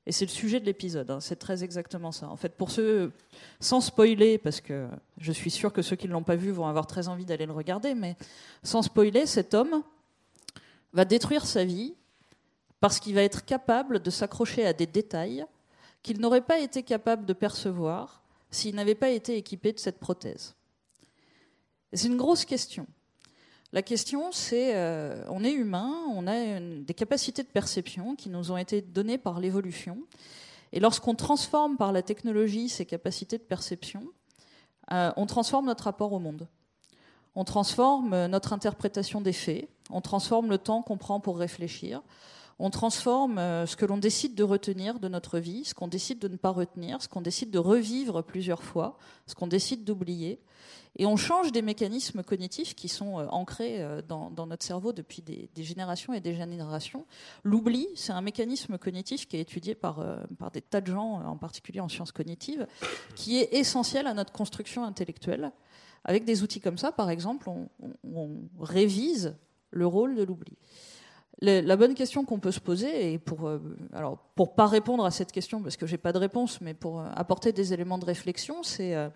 Et 0.07 0.11
c'est 0.11 0.25
le 0.25 0.31
sujet 0.31 0.59
de 0.59 0.65
l'épisode, 0.65 1.11
hein. 1.11 1.19
c'est 1.19 1.35
très 1.35 1.63
exactement 1.63 2.11
ça. 2.11 2.27
En 2.27 2.35
fait, 2.35 2.55
pour 2.55 2.71
ceux, 2.71 3.11
sans 3.59 3.81
spoiler, 3.81 4.39
parce 4.39 4.59
que 4.59 4.87
je 5.19 5.31
suis 5.31 5.51
sûr 5.51 5.71
que 5.71 5.83
ceux 5.83 5.95
qui 5.95 6.07
ne 6.07 6.13
l'ont 6.13 6.23
pas 6.23 6.35
vu 6.35 6.49
vont 6.49 6.65
avoir 6.65 6.87
très 6.87 7.07
envie 7.07 7.25
d'aller 7.25 7.45
le 7.45 7.53
regarder, 7.53 7.93
mais 7.93 8.15
sans 8.63 8.81
spoiler, 8.81 9.27
cet 9.27 9.53
homme 9.53 9.83
va 10.93 11.05
détruire 11.05 11.45
sa 11.45 11.63
vie 11.63 11.93
parce 12.79 12.99
qu'il 12.99 13.13
va 13.13 13.21
être 13.21 13.45
capable 13.45 13.99
de 13.99 14.09
s'accrocher 14.09 14.65
à 14.65 14.73
des 14.73 14.87
détails 14.87 15.45
qu'il 16.01 16.19
n'aurait 16.19 16.41
pas 16.41 16.59
été 16.59 16.81
capable 16.81 17.25
de 17.25 17.33
percevoir 17.33 18.23
s'il 18.49 18.73
n'avait 18.73 18.95
pas 18.95 19.09
été 19.09 19.37
équipé 19.37 19.71
de 19.71 19.79
cette 19.79 19.99
prothèse. 19.99 20.55
C'est 21.93 22.07
une 22.07 22.17
grosse 22.17 22.43
question. 22.43 22.87
La 23.73 23.81
question, 23.81 24.31
c'est, 24.33 24.75
euh, 24.75 25.23
on 25.29 25.45
est 25.45 25.53
humain, 25.53 25.93
on 26.09 26.27
a 26.27 26.59
des 26.59 26.93
capacités 26.93 27.41
de 27.41 27.47
perception 27.47 28.15
qui 28.15 28.29
nous 28.29 28.51
ont 28.51 28.57
été 28.57 28.81
données 28.81 29.17
par 29.17 29.39
l'évolution, 29.39 29.97
et 30.73 30.81
lorsqu'on 30.81 31.15
transforme 31.15 31.77
par 31.77 31.93
la 31.93 32.01
technologie 32.01 32.67
ces 32.67 32.85
capacités 32.85 33.37
de 33.37 33.43
perception, 33.43 34.03
euh, 34.91 35.11
on 35.15 35.25
transforme 35.25 35.67
notre 35.67 35.85
rapport 35.85 36.11
au 36.11 36.19
monde. 36.19 36.47
On 37.33 37.45
transforme 37.45 38.25
notre 38.25 38.51
interprétation 38.51 39.21
des 39.21 39.31
faits, 39.31 39.69
on 39.89 40.01
transforme 40.01 40.49
le 40.49 40.57
temps 40.57 40.81
qu'on 40.81 40.97
prend 40.97 41.21
pour 41.21 41.37
réfléchir, 41.37 42.01
on 42.61 42.69
transforme 42.69 43.39
euh, 43.39 43.65
ce 43.65 43.75
que 43.75 43.85
l'on 43.85 43.97
décide 43.97 44.35
de 44.35 44.43
retenir 44.43 44.99
de 44.99 45.07
notre 45.07 45.39
vie, 45.39 45.65
ce 45.65 45.73
qu'on 45.73 45.87
décide 45.87 46.19
de 46.19 46.27
ne 46.27 46.35
pas 46.37 46.51
retenir, 46.51 47.01
ce 47.01 47.07
qu'on 47.07 47.21
décide 47.21 47.49
de 47.49 47.57
revivre 47.57 48.23
plusieurs 48.23 48.61
fois, 48.61 48.97
ce 49.25 49.33
qu'on 49.33 49.47
décide 49.47 49.83
d'oublier. 49.83 50.39
Et 50.95 51.07
on 51.07 51.15
change 51.15 51.51
des 51.51 51.63
mécanismes 51.63 52.21
cognitifs 52.21 52.75
qui 52.75 52.87
sont 52.87 53.19
euh, 53.19 53.25
ancrés 53.29 53.81
euh, 53.81 54.03
dans, 54.07 54.29
notre 54.45 54.63
cerveau 54.63 54.93
depuis 54.93 55.23
des, 55.23 55.49
générations 55.63 56.13
et 56.13 56.19
des 56.19 56.35
générations. 56.35 57.07
L'oubli, 57.43 57.87
c'est 57.95 58.13
un 58.13 58.21
mécanisme 58.21 58.77
cognitif 58.77 59.27
qui 59.27 59.37
est 59.37 59.41
étudié 59.41 59.73
par, 59.73 60.05
par 60.37 60.51
des 60.51 60.61
tas 60.61 60.81
de 60.81 60.91
gens, 60.91 61.13
en 61.25 61.37
particulier 61.37 61.79
en 61.79 61.89
sciences 61.89 62.11
cognitives, 62.11 62.67
qui 63.15 63.39
est 63.39 63.53
essentiel 63.53 64.05
à 64.05 64.13
notre 64.13 64.33
construction 64.33 64.83
intellectuelle. 64.83 65.51
Avec 66.03 66.25
des 66.25 66.43
outils 66.43 66.59
comme 66.59 66.77
ça, 66.77 66.91
par 66.91 67.09
exemple, 67.09 67.49
on, 67.49 67.69
on 68.03 68.29
révise 68.59 69.35
le 69.71 69.87
rôle 69.87 70.15
de 70.15 70.23
l'oubli 70.23 70.57
la 71.41 71.75
bonne 71.75 71.95
question 71.95 72.23
qu'on 72.23 72.39
peut 72.39 72.51
se 72.51 72.59
poser, 72.59 73.13
et 73.13 73.17
pour 73.17 73.47
euh, 73.47 73.59
alors 73.93 74.19
pour 74.35 74.53
pas 74.53 74.67
répondre 74.67 75.05
à 75.05 75.11
cette 75.11 75.31
question 75.31 75.61
parce 75.61 75.75
que 75.75 75.87
j'ai 75.87 75.97
pas 75.97 76.13
de 76.13 76.19
réponse, 76.19 76.61
mais 76.61 76.73
pour 76.73 76.99
euh, 76.99 77.07
apporter 77.15 77.51
des 77.51 77.73
éléments 77.73 77.97
de 77.97 78.05
réflexion, 78.05 78.63
c'est 78.63 78.95
euh, 78.95 79.09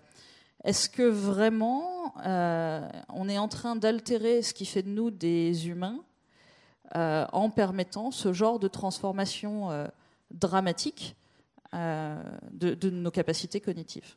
est-ce 0.64 0.88
que 0.88 1.04
vraiment 1.04 2.14
on 3.12 3.28
est 3.28 3.38
en 3.38 3.48
train 3.48 3.76
d'altérer 3.76 4.42
ce 4.42 4.54
qui 4.54 4.66
fait 4.66 4.82
de 4.82 4.88
nous 4.88 5.10
des 5.10 5.68
humains 5.68 6.00
en 6.94 7.50
permettant 7.50 8.10
ce 8.10 8.32
genre 8.32 8.58
de 8.58 8.66
transformation 8.66 9.88
dramatique 10.30 11.14
de, 11.72 12.90
nos 12.90 13.10
capacités 13.10 13.60
cognitives? 13.60 14.16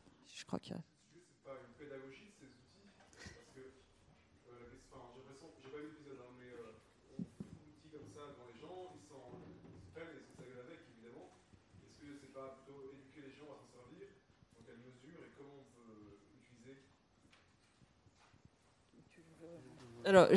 Alors, 20.04 20.28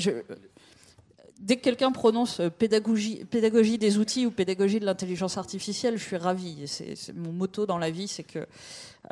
dès 1.44 1.58
que 1.58 1.62
quelqu'un 1.62 1.92
prononce 1.92 2.40
euh, 2.40 2.50
pédagogie, 2.50 3.78
des 3.78 3.98
outils 3.98 4.26
ou 4.26 4.32
pédagogie 4.32 4.80
de 4.80 4.86
l'intelligence 4.86 5.38
artificielle, 5.38 5.98
je 5.98 6.04
suis 6.04 6.18
ravie. 6.18 6.64
C'est 6.68 7.14
mon 7.14 7.32
motto 7.32 7.66
dans 7.66 7.78
la 7.78 7.92
vie, 7.92 8.08
c'est 8.08 8.24
que 8.24 8.48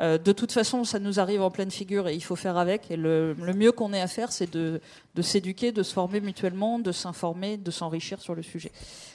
euh, 0.00 0.16
de 0.16 0.32
toute 0.32 0.50
façon, 0.50 0.84
ça 0.84 0.98
nous 0.98 1.20
arrive 1.20 1.42
en 1.42 1.50
pleine 1.50 1.70
figure 1.70 2.08
et 2.08 2.14
il 2.14 2.22
faut 2.22 2.36
faire 2.36 2.56
avec. 2.56 2.90
Et 2.90 2.96
le, 2.96 3.34
mieux 3.54 3.70
qu'on 3.70 3.92
ait 3.92 4.00
à 4.00 4.08
faire, 4.08 4.32
c'est 4.32 4.50
de, 4.50 4.80
s'éduquer, 5.20 5.70
de 5.72 5.82
se 5.82 5.92
former 5.92 6.20
mutuellement, 6.20 6.78
de 6.78 6.90
s'informer, 6.90 7.58
de 7.58 7.70
s'enrichir 7.70 8.20
sur 8.20 8.34
le 8.34 8.42
sujet. 8.42 8.72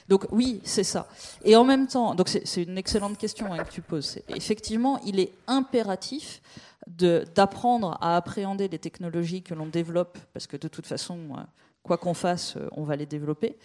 Donc 0.08 0.26
oui, 0.30 0.60
c'est 0.62 0.84
ça. 0.84 1.08
Et 1.44 1.56
en 1.56 1.64
même 1.64 1.88
temps, 1.88 2.14
donc 2.14 2.28
c'est 2.28 2.62
une 2.62 2.78
excellente 2.78 3.18
question 3.18 3.52
hein, 3.52 3.64
que 3.64 3.72
tu 3.72 3.82
poses. 3.82 4.20
Effectivement, 4.28 5.00
il 5.04 5.18
est 5.18 5.32
impératif 5.48 6.40
d'apprendre 6.86 7.98
à 8.00 8.16
appréhender 8.16 8.68
les 8.68 8.78
technologies 8.78 9.42
que 9.42 9.52
l'on 9.52 9.66
développe, 9.66 10.16
parce 10.32 10.46
que 10.46 10.56
de 10.56 10.68
toute 10.68 10.86
façon, 10.86 11.18
euh, 11.36 11.42
quoi 11.82 11.98
qu'on 11.98 12.14
fasse, 12.14 12.56
euh, 12.56 12.68
on 12.72 12.84
va 12.84 12.96
les 12.96 13.06
développer, 13.06 13.56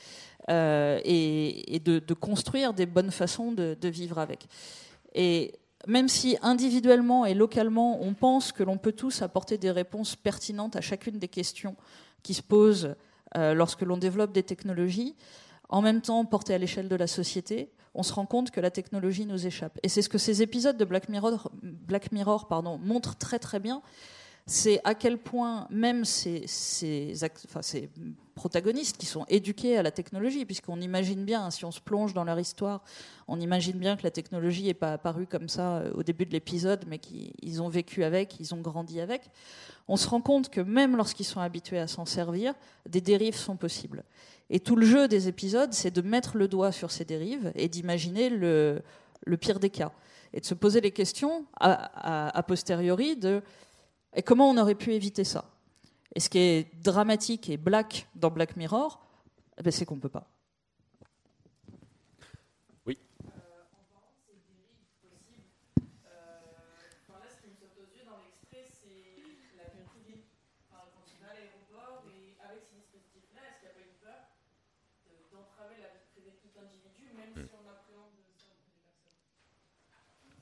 euh, 0.50 1.00
et, 1.04 1.80
de, 1.84 2.14
construire 2.14 2.74
des 2.74 2.86
bonnes 2.86 3.12
façons 3.12 3.52
de, 3.52 3.88
vivre 3.88 4.18
avec. 4.18 4.48
Et 5.14 5.54
même 5.88 6.08
si 6.08 6.38
individuellement 6.42 7.26
et 7.26 7.34
localement, 7.34 8.02
on 8.02 8.14
pense 8.14 8.52
que 8.52 8.64
l'on 8.64 8.78
peut 8.78 8.94
tous 8.94 9.22
apporter 9.22 9.58
des 9.58 9.72
réponses 9.72 10.16
pertinentes 10.16 10.76
à 10.76 10.82
chacune 10.82 11.20
des 11.20 11.28
questions 11.28 11.76
qui 12.24 12.34
se 12.34 12.42
posent 12.42 12.96
lorsque 13.36 13.82
l'on 13.82 13.98
développe 13.98 14.32
des 14.32 14.44
technologies, 14.44 15.16
en 15.70 15.82
même 15.82 16.02
temps 16.02 16.24
portées 16.24 16.54
à 16.54 16.58
l'échelle 16.58 16.88
de 16.88 16.96
la 16.96 17.08
société, 17.08 17.72
on 17.96 18.04
se 18.04 18.14
rend 18.14 18.26
compte 18.26 18.52
que 18.52 18.60
la 18.60 18.72
technologie 18.72 19.26
nous 19.26 19.46
échappe. 19.46 19.80
Et 19.84 19.90
c'est 19.90 20.02
ce 20.02 20.10
que 20.10 20.18
ces 20.18 20.42
épisodes 20.42 20.78
de 20.78 20.86
Black 20.86 21.10
Mirror, 21.10 21.52
Black 21.62 22.12
Mirror 22.12 22.48
pardon, 22.48 22.78
montrent 22.78 23.16
très 23.18 23.40
très 23.40 23.60
bien. 23.60 23.82
C'est 24.46 24.82
à 24.84 24.94
quel 24.94 25.18
point 25.18 25.68
même 25.70 26.04
ces, 26.04 26.46
protagonistes 28.36 28.98
qui 28.98 29.06
sont 29.06 29.26
éduqués 29.30 29.78
à 29.78 29.84
la 29.84 29.92
technologie, 29.92 30.44
puisqu'on 30.44 30.82
imagine 30.82 31.24
bien, 31.24 31.50
si 31.50 31.64
on 31.64 31.72
se 31.72 31.80
plonge 31.80 32.14
dans 32.14 32.26
leur 32.26 32.38
histoire, 32.40 32.84
on 33.30 33.40
imagine 33.40 33.78
bien 33.78 33.96
que 33.96 34.04
la 34.04 34.12
technologie 34.12 34.64
n'est 34.64 34.74
pas 34.74 34.94
apparue 34.94 35.28
comme 35.28 35.48
ça 35.48 35.78
euh, 35.78 35.94
au 35.94 36.04
début 36.04 36.26
de 36.26 36.32
l'épisode, 36.32 36.84
mais 36.88 36.98
qu'ils 37.00 37.62
ont 37.62 37.70
vécu 37.70 38.04
avec, 38.04 38.38
ils 38.40 38.54
ont 38.54 38.60
grandi 38.60 39.00
avec. 39.00 39.22
On 39.88 39.96
se 39.96 40.08
rend 40.10 40.20
compte 40.20 40.50
que 40.50 40.60
même 40.60 40.98
lorsqu'ils 40.98 41.26
sont 41.26 41.40
habitués 41.40 41.80
à 41.80 41.88
s'en 41.88 42.06
servir, 42.06 42.54
des 42.90 43.02
dérives 43.02 43.38
sont 43.38 43.56
possibles. 43.56 44.04
Et 44.50 44.60
tout 44.60 44.76
le 44.76 44.86
jeu 44.86 45.08
des 45.08 45.30
épisodes, 45.30 45.72
c'est 45.72 45.92
de 45.92 46.02
mettre 46.02 46.38
le 46.38 46.50
doigt 46.50 46.74
sur 46.74 46.92
ces 46.92 47.06
dérives 47.06 47.52
et 47.56 47.70
d'imaginer 47.70 48.30
le, 48.30 48.84
pire 49.40 49.60
des 49.60 49.70
cas. 49.70 49.92
Et 50.34 50.42
de 50.42 50.46
se 50.46 50.54
poser 50.54 50.82
les 50.82 50.92
questions 50.92 51.46
a 51.60 52.44
posteriori 52.46 53.16
de 53.16 53.42
et 54.16 54.24
comment 54.24 54.50
on 54.50 54.58
aurait 54.58 54.76
pu 54.76 54.94
éviter 54.94 55.24
ça? 55.24 55.46
Et 56.16 56.20
ce 56.20 56.30
qui 56.30 56.38
est 56.38 56.76
dramatique 56.84 57.50
et 57.50 57.58
black 57.58 58.08
dans 58.16 58.30
Black 58.30 58.56
Mirror, 58.56 59.00
eh 59.58 59.64
ben, 59.64 59.72
c'est 59.72 59.86
qu'on 59.86 59.96
ne 59.96 60.02
peut 60.02 60.10
pas. 60.10 60.28
Oui. 62.86 63.00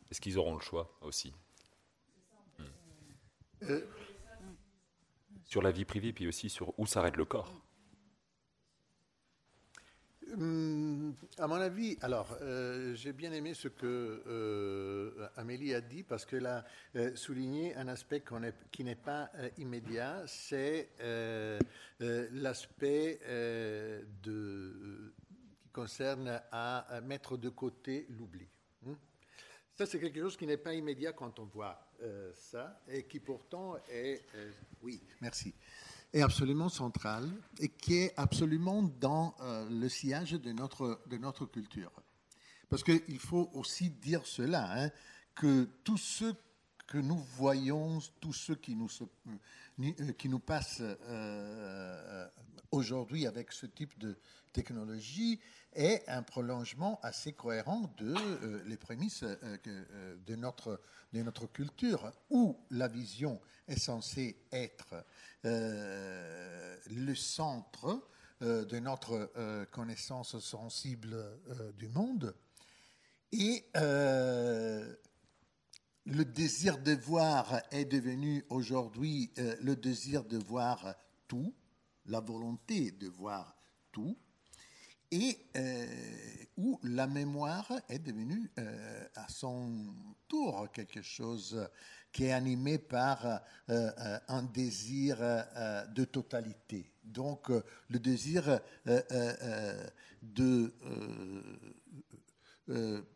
Est-ce 0.10 0.20
qu'ils 0.20 0.38
auront 0.38 0.56
le 0.56 0.60
choix 0.60 0.98
aussi? 1.02 1.34
Euh, 3.70 3.82
sur 5.46 5.62
la 5.62 5.72
vie 5.72 5.86
privée, 5.86 6.14
puis 6.14 6.28
aussi 6.28 6.50
sur 6.50 6.78
où 6.80 6.86
s'arrête 6.86 7.18
le 7.18 7.26
corps. 7.26 7.54
Hum, 10.34 11.14
à 11.38 11.48
mon 11.48 11.56
avis, 11.56 11.98
alors, 12.02 12.38
euh, 12.42 12.96
j'ai 12.96 13.12
bien 13.12 13.34
aimé 13.34 13.54
ce 13.54 13.68
que 13.68 14.24
euh, 14.28 15.28
Amélie 15.36 15.74
a 15.74 15.82
dit 15.82 16.04
parce 16.04 16.26
qu'elle 16.26 16.46
a 16.46 16.64
souligné 17.16 17.76
un 17.76 17.90
aspect 17.90 18.24
qui 18.72 18.86
n'est 18.86 18.96
pas 18.96 19.30
immédiat, 19.58 20.24
c'est 20.26 20.90
l'aspect 22.00 23.20
qui 24.24 24.32
concerne 25.74 26.42
à, 26.52 27.02
mettre 27.04 27.36
de 27.36 27.50
côté 27.50 28.06
l'oubli. 28.10 28.48
Hum. 28.86 28.96
Ça, 29.74 29.86
c'est 29.86 30.00
quelque 30.00 30.22
chose 30.22 30.38
qui 30.38 30.48
n'est 30.48 30.58
pas 30.58 30.74
immédiat 30.74 31.12
quand 31.12 31.40
on 31.40 31.46
voit 31.46 31.91
euh, 32.04 32.32
ça, 32.34 32.82
et 32.88 33.04
qui 33.04 33.20
pourtant 33.20 33.76
est, 33.90 34.24
euh, 34.36 34.52
oui, 34.82 35.02
merci, 35.22 35.54
est 36.12 36.22
absolument 36.22 36.70
central 36.70 37.30
et 37.60 37.70
qui 37.70 37.98
est 37.98 38.14
absolument 38.18 38.82
dans 38.82 39.36
euh, 39.42 39.70
le 39.70 39.88
sillage 39.88 40.32
de 40.32 40.52
notre, 40.52 41.02
de 41.08 41.18
notre 41.18 41.46
culture. 41.46 41.92
Parce 42.70 42.84
qu'il 42.84 43.20
faut 43.20 43.50
aussi 43.54 43.90
dire 43.90 44.26
cela, 44.26 44.86
hein, 44.86 44.90
que 45.36 45.66
tous 45.84 45.98
ceux 45.98 46.34
que 46.88 46.98
nous 46.98 47.20
voyons, 47.38 48.00
tous 48.20 48.34
ceux 48.34 48.56
qui 48.56 48.76
nous, 48.76 48.90
qui 50.18 50.28
nous 50.28 50.40
passent 50.40 50.82
aujourd'hui 52.72 53.28
avec 53.28 53.52
ce 53.52 53.66
type 53.66 53.98
de 54.00 54.18
technologie, 54.52 55.40
est 55.74 56.08
un 56.08 56.24
prolongement 56.24 57.00
assez 57.02 57.34
cohérent 57.34 57.94
de 57.98 58.14
euh, 58.16 58.64
les 58.66 58.78
prémices 58.78 59.24
euh, 59.24 59.58
euh, 59.68 60.16
de, 60.26 60.36
notre, 60.36 60.82
de 61.14 61.22
notre 61.22 61.48
culture, 61.48 62.12
où 62.30 62.58
la 62.70 62.88
vision 62.88 63.40
est 63.68 63.80
censée 63.80 64.38
être 64.52 65.06
le 65.44 67.16
centre 67.16 68.08
de 68.42 68.80
notre 68.80 69.32
connaissance 69.72 70.38
sensible 70.40 71.40
du 71.78 71.88
monde. 71.88 72.36
Et 73.32 73.66
le 73.74 74.96
désir 76.26 76.78
de 76.80 76.94
voir 76.94 77.62
est 77.72 77.86
devenu 77.86 78.46
aujourd'hui 78.50 79.32
le 79.38 79.76
désir 79.76 80.24
de 80.26 80.38
voir 80.38 80.96
tout, 81.28 81.56
la 82.06 82.20
volonté 82.20 82.92
de 82.92 83.08
voir 83.08 83.56
tout 83.92 84.18
et 85.12 85.38
euh, 85.58 85.86
où 86.56 86.80
la 86.84 87.06
mémoire 87.06 87.72
est 87.90 88.00
devenue 88.00 88.50
euh, 88.58 89.06
à 89.16 89.28
son 89.28 89.94
tour 90.28 90.72
quelque 90.72 91.02
chose 91.02 91.70
qui 92.14 92.26
est 92.26 92.32
animé 92.32 92.78
par 92.78 93.42
euh, 93.70 94.20
un 94.28 94.44
désir 94.44 95.18
de 95.94 96.06
totalité. 96.06 96.92
Donc 97.04 97.50
le 97.50 98.00
désir 98.00 98.60
de 100.22 100.74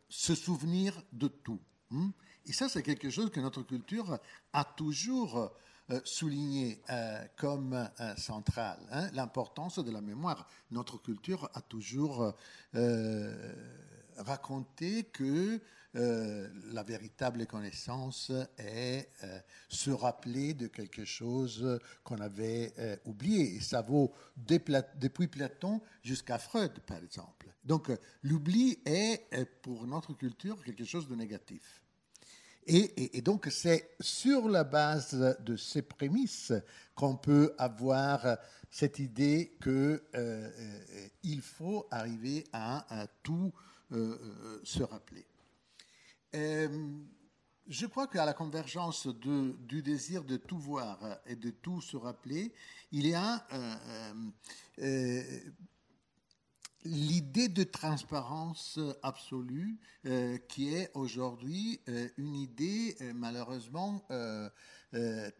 se 0.09 0.35
souvenir 0.35 1.01
de 1.11 1.27
tout. 1.27 1.61
Hein. 1.91 2.11
Et 2.45 2.53
ça, 2.53 2.69
c'est 2.69 2.83
quelque 2.83 3.09
chose 3.09 3.31
que 3.31 3.39
notre 3.39 3.63
culture 3.63 4.19
a 4.53 4.63
toujours 4.63 5.51
euh, 5.91 6.01
souligné 6.03 6.81
euh, 6.89 7.23
comme 7.37 7.73
euh, 7.73 8.15
central 8.15 8.79
hein, 8.89 9.07
l'importance 9.13 9.77
de 9.77 9.91
la 9.91 10.01
mémoire. 10.01 10.49
Notre 10.71 10.97
culture 10.97 11.47
a 11.53 11.61
toujours 11.61 12.33
raconté 14.17 15.03
que 15.03 15.61
la 15.93 16.83
véritable 16.83 17.45
connaissance 17.45 18.31
est 18.57 19.09
se 19.69 19.91
rappeler 19.91 20.53
de 20.53 20.67
quelque 20.67 21.05
chose 21.05 21.79
qu'on 22.03 22.19
avait 22.19 22.73
oublié. 23.05 23.55
Et 23.55 23.61
ça 23.61 23.81
vaut 23.81 24.11
depuis 24.35 25.27
Platon 25.27 25.81
jusqu'à 26.03 26.37
Freud, 26.37 26.79
par 26.85 26.97
exemple. 26.97 27.47
Donc 27.63 27.91
l'oubli 28.23 28.79
est 28.85 29.45
pour 29.61 29.87
notre 29.87 30.13
culture 30.13 30.61
quelque 30.63 30.83
chose 30.83 31.07
de 31.07 31.15
négatif. 31.15 31.84
Et, 32.67 33.21
donc, 33.21 33.47
c'est 33.51 33.91
sur 33.99 34.49
la 34.49 34.63
base 34.63 35.37
de 35.41 35.55
ces 35.55 35.83
prémices 35.83 36.51
qu'on 36.95 37.15
peut 37.15 37.53
avoir 37.59 38.37
cette 38.71 38.97
idée 38.97 39.55
qu'il 39.61 39.71
euh, 39.71 39.99
euh 40.15 41.41
faut 41.41 41.87
arriver 41.91 42.43
à, 42.53 43.07
tout 43.21 43.53
euh, 43.91 44.59
se 44.63 44.81
rappeler. 44.81 45.27
je 46.33 47.85
crois 47.85 48.07
qu'à 48.07 48.25
la 48.25 48.33
convergence 48.33 49.07
du 49.07 49.83
désir 49.83 50.23
de 50.23 50.37
tout 50.37 50.57
voir 50.57 51.19
et 51.27 51.35
de 51.35 51.51
tout 51.51 51.81
se 51.81 51.97
rappeler, 51.97 52.51
il 52.91 53.07
y 53.07 53.13
a 53.13 53.45
l'idée 56.85 57.49
de 57.49 57.63
transparence 57.63 58.79
absolue 59.01 59.77
euh, 60.05 60.37
qui 60.47 60.73
est 60.73 60.91
aujourd'hui 60.93 61.79
euh, 61.89 62.07
une 62.17 62.35
idée 62.35 62.95
euh, 63.01 63.11
malheureusement 63.15 64.05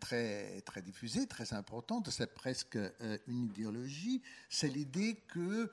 très, 0.02 0.60
très 0.66 0.82
diffusée, 0.82 1.28
très 1.28 1.54
importante, 1.54 2.10
c'est 2.10 2.34
presque 2.34 2.78
une 3.28 3.46
idéologie, 3.46 4.22
c'est 4.50 4.68
l'idée 4.68 5.24
que 5.30 5.72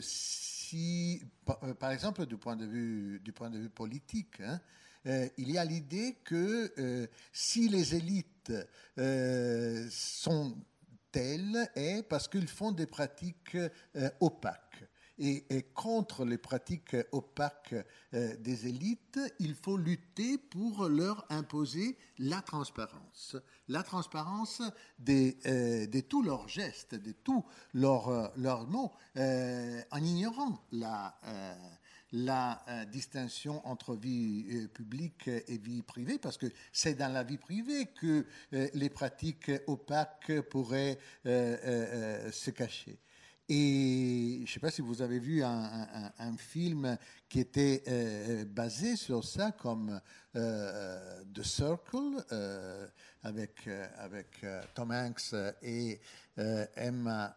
si, 0.00 1.20
par 1.80 1.90
exemple 1.90 2.26
du 2.26 2.36
point 2.36 2.54
de 2.54 2.66
vue, 2.66 3.20
du 3.24 3.32
politique, 3.70 4.40
hein, 4.40 4.60
il 5.36 5.50
y 5.50 5.58
a 5.58 5.64
l'idée 5.64 6.18
que 6.22 7.08
si 7.32 7.68
les 7.68 7.96
élites 7.96 8.52
sont 9.90 10.56
telle 11.12 11.70
est 11.74 12.02
parce 12.02 12.28
qu'ils 12.28 12.48
font 12.48 12.72
des 12.72 12.86
pratiques 12.86 13.56
euh, 13.56 14.10
opaques. 14.20 14.84
Et, 15.22 15.44
contre 15.74 16.24
les 16.24 16.38
pratiques 16.38 16.96
opaques 17.12 17.74
euh, 18.14 18.36
des 18.38 18.68
élites, 18.68 19.20
il 19.38 19.54
faut 19.54 19.76
lutter 19.76 20.38
pour 20.38 20.88
leur 20.88 21.26
imposer 21.28 21.98
la 22.18 22.40
transparence. 22.40 23.36
La 23.68 23.82
transparence 23.82 24.62
de, 24.98 25.34
euh, 25.44 26.02
tous 26.08 26.22
leurs 26.22 26.48
gestes, 26.48 26.94
de 26.94 27.12
tous 27.12 27.44
leurs, 27.74 28.32
leurs 28.38 28.66
mots, 28.66 28.92
en 29.16 30.02
ignorant 30.02 30.64
la 30.72 31.14
la 32.12 32.62
euh, 32.68 32.84
distinction 32.86 33.66
entre 33.66 33.94
vie 33.94 34.46
euh, 34.50 34.68
publique 34.68 35.28
et 35.28 35.58
vie 35.58 35.82
privée, 35.82 36.18
parce 36.18 36.38
que 36.38 36.46
c'est 36.72 36.94
dans 36.94 37.12
la 37.12 37.22
vie 37.22 37.38
privée 37.38 37.86
que 37.86 38.26
euh, 38.52 38.68
les 38.74 38.90
pratiques 38.90 39.50
opaques 39.66 40.40
pourraient 40.50 40.98
se 41.24 42.50
cacher. 42.50 42.98
Et 43.48 44.36
je 44.38 44.42
ne 44.42 44.46
sais 44.46 44.60
pas 44.60 44.70
si 44.70 44.80
vous 44.80 45.02
avez 45.02 45.18
vu 45.18 45.42
un, 45.42 46.36
film 46.38 46.96
qui 47.28 47.40
était 47.40 47.82
basé 48.44 48.94
sur 48.94 49.24
ça, 49.24 49.50
comme 49.50 50.00
The 50.32 51.42
Circle, 51.42 52.24
avec, 53.24 53.68
avec 53.96 54.46
Tom 54.72 54.92
Hanks 54.92 55.34
et 55.62 56.00
Emma 56.36 57.36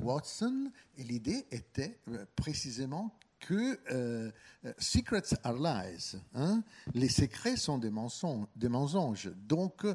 Watson. 0.00 0.72
Et 0.96 1.04
l'idée 1.04 1.46
était 1.52 2.00
précisément 2.34 3.16
que 3.40 3.78
euh, 3.90 4.30
euh, 4.64 4.72
secrets 4.78 5.22
are 5.42 5.58
lies. 5.58 6.16
Hein. 6.34 6.62
Les 6.94 7.08
secrets 7.08 7.56
sont 7.56 7.78
des 7.78 7.90
mensonges. 7.90 9.32
Donc, 9.36 9.86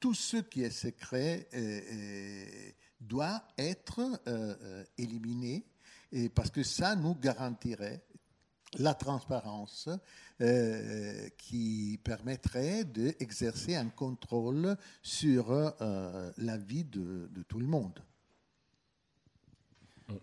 tout 0.00 0.14
ce 0.14 0.38
qui 0.38 0.62
est 0.62 0.70
secret 0.70 1.48
doit 3.00 3.46
être 3.56 4.20
éliminé 4.98 5.64
et 6.12 6.28
parce 6.28 6.50
que 6.50 6.62
ça 6.62 6.94
nous 6.94 7.14
garantirait 7.14 8.04
la 8.78 8.94
transparence 8.94 9.88
euh, 10.40 11.28
qui 11.38 12.00
permettrait 12.02 12.84
d'exercer 12.84 13.76
un 13.76 13.88
contrôle 13.88 14.76
sur 15.02 15.50
euh, 15.50 16.30
la 16.38 16.56
vie 16.56 16.84
de, 16.84 17.30
tout 17.48 17.58
le 17.58 17.66
monde. 17.66 17.98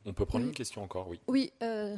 On 0.05 0.13
peut 0.13 0.25
prendre 0.25 0.45
une 0.45 0.53
question 0.53 0.83
encore, 0.83 1.07
oui. 1.07 1.19
Oui, 1.27 1.51
euh, 1.63 1.95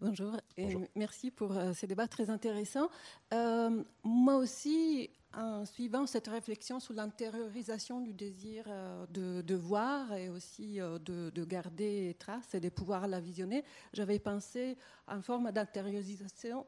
bonjour, 0.00 0.36
et 0.56 0.76
merci 0.94 1.30
pour 1.30 1.52
ces 1.74 1.86
débats 1.86 2.08
très 2.08 2.30
intéressants. 2.30 2.88
moi 3.32 4.36
aussi, 4.36 5.10
en 5.36 5.64
suivant 5.64 6.06
cette 6.06 6.28
réflexion 6.28 6.80
sur 6.80 6.94
l'intériorisation 6.94 8.00
du 8.00 8.12
désir 8.12 8.64
euh, 8.68 9.06
de, 9.42 9.54
voir 9.54 10.12
et 10.14 10.28
aussi 10.28 10.80
euh, 10.80 10.98
de, 10.98 11.44
garder 11.44 12.16
trace 12.18 12.54
et 12.54 12.60
de 12.60 12.68
pouvoir 12.68 13.08
la 13.08 13.20
visionner, 13.20 13.64
j'avais 13.92 14.18
pensé 14.18 14.76
en 15.06 15.20
forme 15.20 15.52
d'intériorisation, 15.52 16.66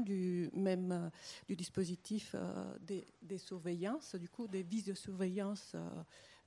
du 0.00 0.50
même 0.52 0.92
euh, 0.92 1.08
du 1.46 1.56
dispositif 1.56 2.34
des, 2.80 3.06
des, 3.22 3.38
surveillances, 3.38 4.14
du 4.14 4.28
coup 4.28 4.46
des 4.46 4.62
visiosurveillances 4.62 5.74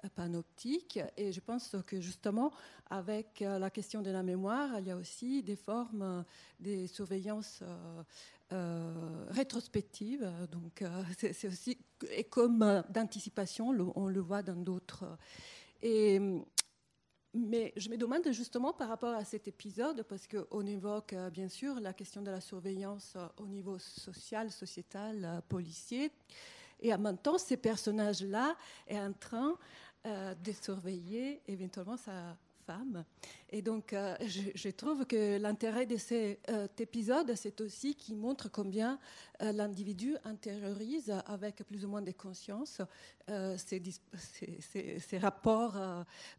panoptique. 0.09 0.99
Et 1.17 1.31
je 1.31 1.39
pense 1.39 1.75
que 1.85 2.01
justement, 2.01 2.51
avec 2.89 3.39
la 3.41 3.69
question 3.69 4.01
de 4.01 4.11
la 4.11 4.23
mémoire, 4.23 4.79
il 4.79 4.87
y 4.87 4.91
a 4.91 4.97
aussi 4.97 5.43
des 5.43 5.55
formes 5.55 6.25
des 6.59 6.87
surveillances 6.87 7.63
euh, 8.51 9.25
rétrospectives. 9.29 10.29
Donc, 10.51 10.81
euh, 10.81 11.03
c'est 11.33 11.47
aussi 11.47 11.77
et 12.09 12.23
comme 12.23 12.83
d'anticipation, 12.89 13.69
on 13.95 14.07
le 14.07 14.19
voit 14.19 14.41
dans 14.41 14.61
d'autres. 14.61 15.05
Et 15.81 16.19
mais 17.33 17.71
je 17.77 17.89
me 17.89 17.95
demande 17.95 18.29
justement 18.31 18.73
par 18.73 18.89
rapport 18.89 19.15
à 19.15 19.23
cet 19.23 19.47
épisode, 19.47 20.03
parce 20.03 20.27
qu'on 20.27 20.65
évoque 20.65 21.15
bien 21.31 21.47
sûr 21.47 21.79
la 21.79 21.93
question 21.93 22.21
de 22.21 22.29
la 22.29 22.41
surveillance 22.41 23.15
au 23.37 23.45
niveau 23.45 23.79
social, 23.79 24.51
sociétal, 24.51 25.41
policier, 25.47 26.11
et 26.81 26.93
en 26.93 26.97
même 26.97 27.17
temps, 27.17 27.37
ces 27.37 27.57
personnages-là 27.57 28.55
est 28.87 28.99
en 28.99 29.13
train 29.13 29.55
euh, 30.07 30.33
de 30.33 30.51
surveiller 30.51 31.43
éventuellement 31.47 31.95
sa 31.95 32.35
femme. 32.65 33.05
Et 33.51 33.61
donc, 33.61 33.93
euh, 33.93 34.15
je, 34.25 34.69
trouve 34.69 35.05
que 35.05 35.37
l'intérêt 35.37 35.85
de 35.85 35.95
cet 35.95 36.49
euh, 36.49 36.67
épisode, 36.79 37.35
c'est 37.35 37.61
aussi 37.61 37.93
qu'il 37.93 38.17
montre 38.17 38.49
combien 38.49 38.97
l'individu 39.39 40.17
intériorise 40.23 41.13
avec 41.27 41.63
plus 41.67 41.85
ou 41.85 41.87
moins 41.87 42.01
de 42.01 42.11
conscience 42.11 42.81
ces, 43.57 45.17
rapports 45.19 45.77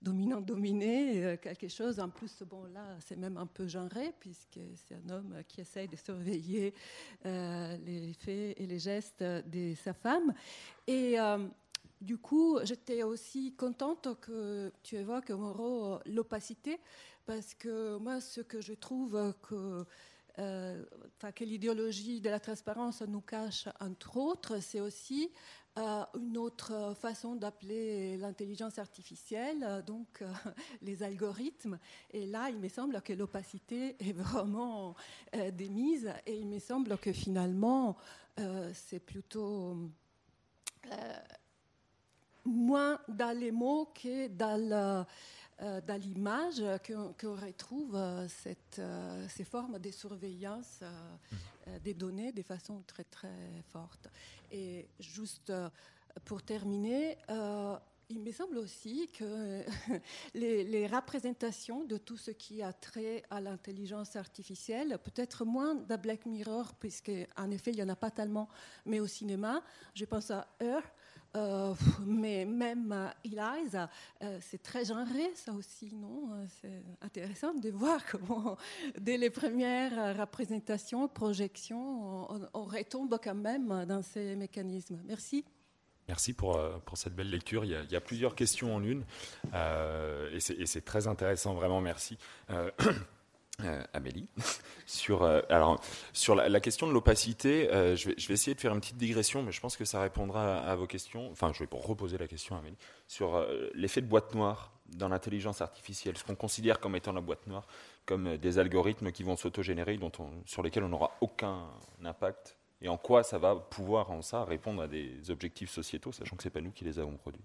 dominant-dominé, 0.00 1.36
quelque 1.42 1.66
chose. 1.66 1.98
En 1.98 2.08
plus, 2.08 2.42
bon, 2.42 2.64
là, 2.72 2.96
c'est 3.00 3.16
même 3.16 3.36
un 3.36 3.46
peu 3.46 3.66
genré, 3.66 4.12
puisque 4.20 4.60
c'est 4.76 4.94
un 4.94 5.10
homme 5.10 5.42
qui 5.48 5.62
essaye 5.62 5.88
de 5.88 5.96
surveiller 5.96 6.74
les 7.24 8.12
faits 8.20 8.54
et 8.56 8.66
les 8.66 8.78
gestes 8.78 9.22
de 9.22 9.74
sa 9.74 9.94
femme. 9.94 10.32
Et 10.86 11.16
du 12.03 12.18
coup, 12.18 12.59
j'étais 12.64 13.05
aussi 13.05 13.55
contente 13.55 14.09
que 14.20 14.72
tu 14.82 14.96
évoques, 14.96 15.30
Moreau, 15.30 16.00
l'opacité, 16.07 16.80
parce 17.26 17.55
que 17.55 17.96
moi, 17.98 18.20
ce 18.20 18.40
que 18.40 18.61
je 18.61 18.72
trouve 18.74 19.32
que, 19.42 19.84
euh, 20.38 20.84
que 21.34 21.44
l'idéologie 21.44 22.20
de 22.20 22.28
la 22.28 22.40
transparence 22.40 23.03
nous 23.03 23.20
cache, 23.20 23.68
entre 23.80 24.16
autres, 24.16 24.61
c'est 24.61 24.80
aussi 24.80 25.30
euh, 25.78 26.03
une 26.18 26.36
autre 26.38 26.94
façon 27.00 27.36
d'appeler 27.36 28.16
l'intelligence 28.16 28.78
artificielle, 28.78 29.84
donc 29.86 30.22
euh, 30.22 30.32
les 30.82 31.05
algorithmes. 31.05 31.78
Et 32.11 32.26
là, 32.26 32.50
il 32.50 32.59
me 32.59 32.68
semble 32.68 33.00
que 33.03 33.12
l'opacité 33.12 33.96
est 34.00 34.12
vraiment 34.12 34.96
démise, 35.53 36.12
et 36.26 36.36
il 36.36 36.48
me 36.48 36.59
semble 36.59 36.98
que 36.98 37.12
finalement, 37.12 37.96
c'est 38.72 38.98
plutôt 38.98 39.76
moins 42.45 42.99
dans 43.09 43.36
les 43.36 43.51
mots 43.51 43.86
que 43.95 44.28
dans 44.28 45.07
euh, 45.62 45.80
l'image 45.99 46.62
qu'on 46.84 47.36
retrouve 47.36 47.95
euh, 47.95 48.26
cette, 48.26 48.80
euh, 48.80 49.26
ces 49.28 49.45
formes 49.45 49.78
de 49.78 49.90
surveillance 49.93 50.80
mmh. 50.80 51.78
des 51.84 51.95
données 51.95 52.32
de 52.32 52.43
façon 52.43 52.82
très 52.86 53.05
très 53.05 53.62
forte. 53.68 54.09
Et 54.51 54.88
juste 54.99 55.53
pour 56.24 56.43
terminer, 56.43 57.16
il 58.09 58.20
me 58.20 58.32
semble 58.32 58.59
aussi 58.59 59.09
que 59.16 59.62
les, 60.34 60.64
les, 60.64 60.86
représentations 60.86 61.84
de 61.84 61.97
tout 61.97 62.16
ce 62.16 62.32
qui 62.32 62.62
a 62.62 62.72
trait 62.72 63.22
à 63.30 63.40
l'intelligence 63.40 64.16
artificielle, 64.16 64.99
peut-être 65.03 65.45
moins 65.45 65.74
dans 65.74 65.99
Black 65.99 66.26
Mirror, 66.26 66.74
puisque 66.74 67.12
en 67.36 67.51
effet 67.51 67.70
il 67.70 67.76
n'y 67.76 67.82
en 67.82 67.88
a 67.88 67.97
pas 67.97 68.11
tellement, 68.11 68.49
mais 68.84 69.01
au 69.01 69.07
cinéma, 69.07 69.62
je 69.95 70.05
pense 70.05 70.30
à 70.30 70.47
Her, 70.61 70.82
euh, 71.35 71.74
mais 72.05 72.45
même 72.45 72.93
euh, 72.93 73.09
Eliza, 73.24 73.89
euh, 74.22 74.39
c'est 74.41 74.62
très 74.62 74.85
genré, 74.85 75.30
ça 75.35 75.53
aussi, 75.53 75.95
non? 75.95 76.47
C'est 76.61 76.83
intéressant 77.01 77.55
de 77.55 77.70
voir 77.70 78.05
comment, 78.11 78.57
dès 78.99 79.16
les 79.16 79.30
premières 79.30 80.18
représentations, 80.18 81.09
projections, 81.09 82.30
on, 82.55 82.64
retombe 82.64 83.18
quand 83.22 83.35
même 83.35 83.85
dans 83.87 84.03
ces 84.03 84.37
mécanismes. 84.37 85.01
Merci. 85.07 85.45
Merci 86.09 86.33
pour, 86.33 86.61
pour 86.85 86.99
cette 86.99 87.14
belle 87.14 87.30
lecture. 87.30 87.64
Il 87.64 87.70
y, 87.70 87.76
a, 87.76 87.83
il 87.83 87.93
y 87.93 87.97
a 87.97 88.01
plusieurs 88.01 88.35
questions 88.35 88.74
en 88.74 88.83
une, 88.83 89.05
et 89.55 90.66
c'est 90.66 90.85
très 90.85 91.07
intéressant, 91.07 91.55
vraiment, 91.55 91.80
merci. 91.80 92.18
Euh, 93.61 93.82
Amélie, 93.92 94.28
sur, 94.86 95.22
euh, 95.22 95.40
alors, 95.48 95.80
sur 96.12 96.34
la, 96.34 96.61
question 96.61 96.86
de 96.86 96.92
l'opacité, 96.92 97.70
euh, 97.70 97.94
je, 97.94 98.09
vais, 98.09 98.34
essayer 98.34 98.55
de 98.55 98.61
faire 98.61 98.72
une 98.72 98.80
petite 98.80 98.96
digression, 98.96 99.42
mais 99.42 99.53
je 99.53 99.61
pense 99.61 99.76
que 99.76 99.84
ça 99.84 100.00
répondra 100.00 100.59
à, 100.59 100.74
vos 100.74 100.86
questions. 100.86 101.30
Enfin, 101.30 101.53
je 101.53 101.62
vais 101.62 101.68
reposer 101.70 102.18
la 102.18 102.26
question 102.26 102.57
à 102.57 102.61
Amélie. 102.61 102.78
Sur 103.07 103.46
l'effet 103.74 104.00
de 104.00 104.07
boîte 104.07 104.34
noire 104.34 104.72
dans 104.88 105.09
l'intelligence 105.09 105.61
artificielle, 105.61 106.16
ce 106.16 106.24
qu'on 106.24 106.34
considère 106.34 106.80
comme 106.80 106.96
étant 106.96 107.12
la 107.12 107.20
boîte 107.20 107.46
noire, 107.46 107.66
comme 108.07 108.36
des 108.36 108.59
algorithmes 108.59 109.12
qui 109.12 109.22
vont 109.22 109.36
s'autogénérer, 109.36 109.98
sur 110.46 110.62
lesquels 110.62 110.82
on 110.82 110.88
n'aura 110.88 111.12
aucun 111.20 111.68
impact, 112.05 112.57
et 112.80 112.88
en 112.88 112.96
quoi 112.96 113.22
ça 113.22 113.38
va 113.38 113.55
pouvoir, 113.55 114.11
en 114.11 114.22
ça, 114.22 114.44
répondre 114.44 114.82
à 114.82 114.88
des 114.88 115.30
objectifs 115.30 115.70
sociétaux, 115.70 116.11
sachant 116.11 116.36
que 116.36 116.42
ce 116.42 116.48
n'est 116.48 116.53
pas 116.53 116.61
nous 116.61 116.72
qui 116.72 116.84
les 116.84 116.98
avons 116.98 117.16
produits. 117.16 117.44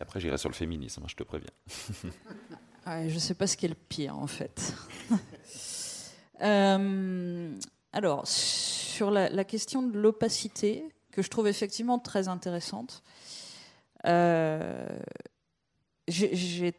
Après, 0.00 0.18
j'irai 0.18 0.38
sur 0.38 0.48
le 0.48 0.54
féminisme, 0.54 1.02
hein, 1.04 1.08
je 1.08 1.14
te 1.14 1.22
préviens. 1.22 1.50
je 2.86 3.14
ne 3.14 3.18
sais 3.18 3.34
pas 3.34 3.46
ce 3.46 3.56
qui 3.56 3.66
est 3.66 3.70
le 3.70 3.74
pire, 3.74 4.18
en 4.18 4.26
fait. 4.26 4.74
Euh, 6.42 7.54
alors, 7.92 8.26
sur 8.26 9.10
la, 9.10 9.44
question 9.44 9.82
de 9.82 9.98
l'opacité, 9.98 10.88
que 11.12 11.20
je 11.20 11.28
trouve 11.28 11.48
effectivement 11.48 11.98
très 11.98 12.28
intéressante, 12.28 13.02
euh, 14.06 14.86
j'ai 16.08 16.74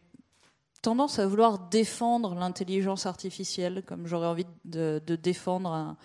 tendance 0.82 1.20
à 1.20 1.28
vouloir 1.28 1.60
défendre 1.70 2.34
l'intelligence 2.36 3.06
artificielle, 3.06 3.84
comme 3.86 4.08
j'aurais 4.08 4.28
envie 4.28 4.48
de, 4.66 5.00
défendre 5.22 5.96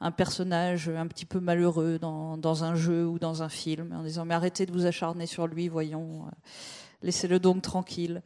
un, 0.00 0.10
personnage 0.10 0.88
un 0.88 1.06
petit 1.06 1.24
peu 1.24 1.40
malheureux 1.40 1.98
dans, 1.98 2.64
un 2.64 2.74
jeu 2.74 3.06
ou 3.06 3.18
dans 3.18 3.42
un 3.42 3.48
film, 3.48 3.92
en 3.92 4.02
disant 4.02 4.24
mais 4.24 4.34
arrêtez 4.34 4.66
de 4.66 4.72
vous 4.72 4.84
acharner 4.84 5.26
sur 5.26 5.46
lui, 5.46 5.68
voyons, 5.68 6.26
euh, 6.26 6.30
laissez-le 7.02 7.38
donc 7.38 7.62
tranquille. 7.62 8.22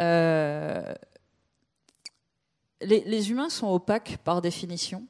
Euh, 0.00 0.94
les, 2.82 3.30
humains 3.30 3.48
sont 3.48 3.68
opaques 3.68 4.18
par 4.24 4.42
définition. 4.42 5.06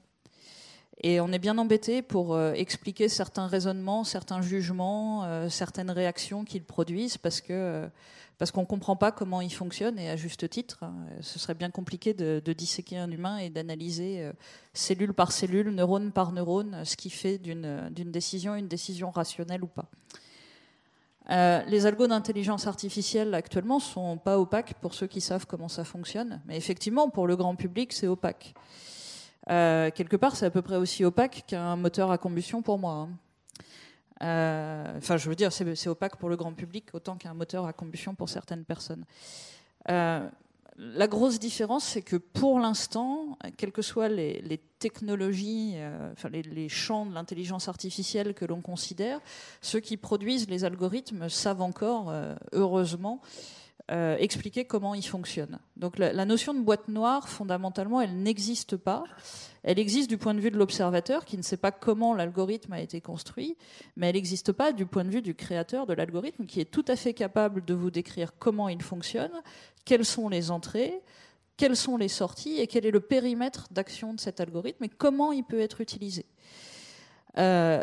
Et 1.02 1.20
on 1.20 1.30
est 1.30 1.38
bien 1.38 1.58
embêté 1.58 2.00
pour 2.00 2.34
euh, 2.34 2.52
expliquer 2.54 3.08
certains 3.08 3.46
raisonnements, 3.46 4.02
certains 4.02 4.40
jugements, 4.40 5.24
euh, 5.24 5.48
certaines 5.50 5.90
réactions 5.90 6.44
qu'ils 6.44 6.64
produisent 6.64 7.18
parce 7.18 7.40
que 7.40 7.88
parce 8.38 8.50
qu'on 8.50 8.62
ne 8.62 8.66
comprend 8.66 8.96
pas 8.96 9.12
comment 9.12 9.40
ils 9.40 9.52
fonctionnent 9.52 9.98
et 9.98 10.10
à 10.10 10.16
juste 10.16 10.46
titre. 10.50 10.82
Hein. 10.82 10.94
ce 11.22 11.38
serait 11.38 11.54
bien 11.54 11.70
compliqué 11.70 12.12
de, 12.12 12.52
disséquer 12.52 12.98
un 12.98 13.10
humain 13.10 13.38
et 13.38 13.48
d'analyser 13.48 14.30
cellule 14.74 15.14
par 15.14 15.32
cellule, 15.32 15.70
neurone 15.70 16.12
par 16.12 16.32
neurone, 16.32 16.84
ce 16.84 16.96
qui 16.96 17.08
fait 17.08 17.38
d'une 17.38 17.88
décision 18.10 18.54
une 18.54 18.68
décision 18.68 19.10
rationnelle 19.10 19.64
ou 19.64 19.68
pas. 19.68 19.88
Euh, 21.30 21.62
les 21.66 21.86
algos 21.86 22.06
d'intelligence 22.06 22.66
artificielle 22.66 23.34
actuellement 23.34 23.80
sont 23.80 24.16
pas 24.16 24.38
opaques 24.38 24.74
pour 24.74 24.94
ceux 24.94 25.08
qui 25.08 25.20
savent 25.20 25.46
comment 25.46 25.68
ça 25.68 25.84
fonctionne, 25.84 26.40
mais 26.46 26.56
effectivement 26.56 27.08
pour 27.10 27.26
le 27.26 27.36
grand 27.36 27.56
public 27.56 27.92
c'est 27.92 28.06
opaque. 28.06 28.54
Euh, 29.50 29.90
quelque 29.90 30.16
part 30.16 30.36
c'est 30.36 30.46
à 30.46 30.50
peu 30.50 30.62
près 30.62 30.76
aussi 30.76 31.04
opaque 31.04 31.44
qu'un 31.48 31.74
moteur 31.76 32.12
à 32.12 32.18
combustion 32.18 32.62
pour 32.62 32.78
moi. 32.78 32.92
Hein. 32.92 33.08
Euh, 34.22 34.98
enfin 34.98 35.16
je 35.16 35.28
veux 35.28 35.34
dire 35.34 35.52
c'est 35.52 35.88
opaque 35.88 36.16
pour 36.16 36.28
le 36.28 36.36
grand 36.36 36.52
public 36.52 36.86
autant 36.92 37.16
qu'un 37.16 37.34
moteur 37.34 37.66
à 37.66 37.72
combustion 37.72 38.14
pour 38.14 38.28
certaines 38.28 38.64
personnes. 38.64 39.04
La 40.78 41.08
grosse 41.08 41.38
différence, 41.38 41.84
c'est 41.84 42.02
que 42.02 42.16
pour 42.16 42.60
l'instant, 42.60 43.38
quelles 43.56 43.72
que 43.72 43.82
soient 43.82 44.08
les, 44.08 44.60
technologies, 44.78 45.72
euh, 45.76 46.12
enfin 46.12 46.28
les, 46.28 46.68
champs 46.68 47.06
de 47.06 47.14
l'intelligence 47.14 47.66
artificielle 47.68 48.34
que 48.34 48.44
l'on 48.44 48.60
considère, 48.60 49.20
ceux 49.62 49.80
qui 49.80 49.96
produisent 49.96 50.50
les 50.50 50.64
algorithmes 50.64 51.30
savent 51.30 51.62
encore, 51.62 52.10
euh, 52.10 52.34
heureusement, 52.52 53.22
euh, 53.92 54.16
expliquer 54.18 54.64
comment 54.64 54.94
ils 54.94 55.06
fonctionnent. 55.06 55.60
Donc 55.76 55.98
la, 55.98 56.24
notion 56.24 56.54
de 56.54 56.60
boîte 56.60 56.88
noire, 56.88 57.28
fondamentalement, 57.28 58.00
elle 58.00 58.20
n'existe 58.20 58.76
pas. 58.76 59.04
Elle 59.62 59.78
existe 59.78 60.08
du 60.08 60.18
point 60.18 60.34
de 60.34 60.40
vue 60.40 60.50
de 60.50 60.58
l'observateur 60.58 61.24
qui 61.24 61.36
ne 61.36 61.42
sait 61.42 61.56
pas 61.56 61.70
comment 61.70 62.12
l'algorithme 62.12 62.72
a 62.72 62.80
été 62.80 63.00
construit, 63.00 63.56
mais 63.96 64.08
elle 64.08 64.16
n'existe 64.16 64.50
pas 64.50 64.72
du 64.72 64.86
point 64.86 65.04
de 65.04 65.10
vue 65.10 65.22
du 65.22 65.36
créateur 65.36 65.86
de 65.86 65.92
l'algorithme 65.92 66.46
qui 66.46 66.60
est 66.60 66.70
tout 66.70 66.84
à 66.88 66.96
fait 66.96 67.14
capable 67.14 67.64
de 67.64 67.74
vous 67.74 67.92
décrire 67.92 68.32
comment 68.38 68.68
il 68.68 68.82
fonctionne, 68.82 69.30
quelles 69.84 70.04
sont 70.04 70.28
les 70.28 70.50
entrées, 70.50 71.00
quelles 71.56 71.76
sont 71.76 71.96
les 71.96 72.08
sorties 72.08 72.58
et 72.58 72.66
quel 72.66 72.86
est 72.86 72.90
le 72.90 73.00
périmètre 73.00 73.68
d'action 73.70 74.14
de 74.14 74.20
cet 74.20 74.40
algorithme 74.40 74.82
et 74.82 74.88
comment 74.88 75.30
il 75.30 75.44
peut 75.44 75.60
être 75.60 75.80
utilisé. 75.80 76.26
Euh, 77.38 77.82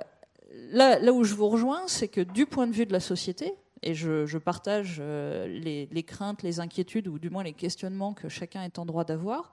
là, 0.72 1.00
où 1.14 1.24
je 1.24 1.34
vous 1.34 1.48
rejoins, 1.48 1.84
c'est 1.88 2.10
que 2.10 2.22
du 2.22 2.46
point 2.46 2.68
de 2.68 2.74
vue 2.74 2.86
de 2.86 2.94
la 2.94 3.00
société, 3.00 3.54
et 3.84 3.94
je, 3.94 4.38
partage 4.38 4.98
euh, 5.00 5.48
les, 5.48 6.04
craintes, 6.04 6.44
les 6.44 6.60
inquiétudes, 6.60 7.08
ou 7.08 7.20
du 7.20 7.30
moins 7.30 7.44
les 7.44 7.54
questionnements 7.54 8.14
que 8.14 8.30
chacun 8.30 8.64
est 8.64 8.80
en 8.80 8.86
droit 8.86 9.04
d'avoir, 9.04 9.52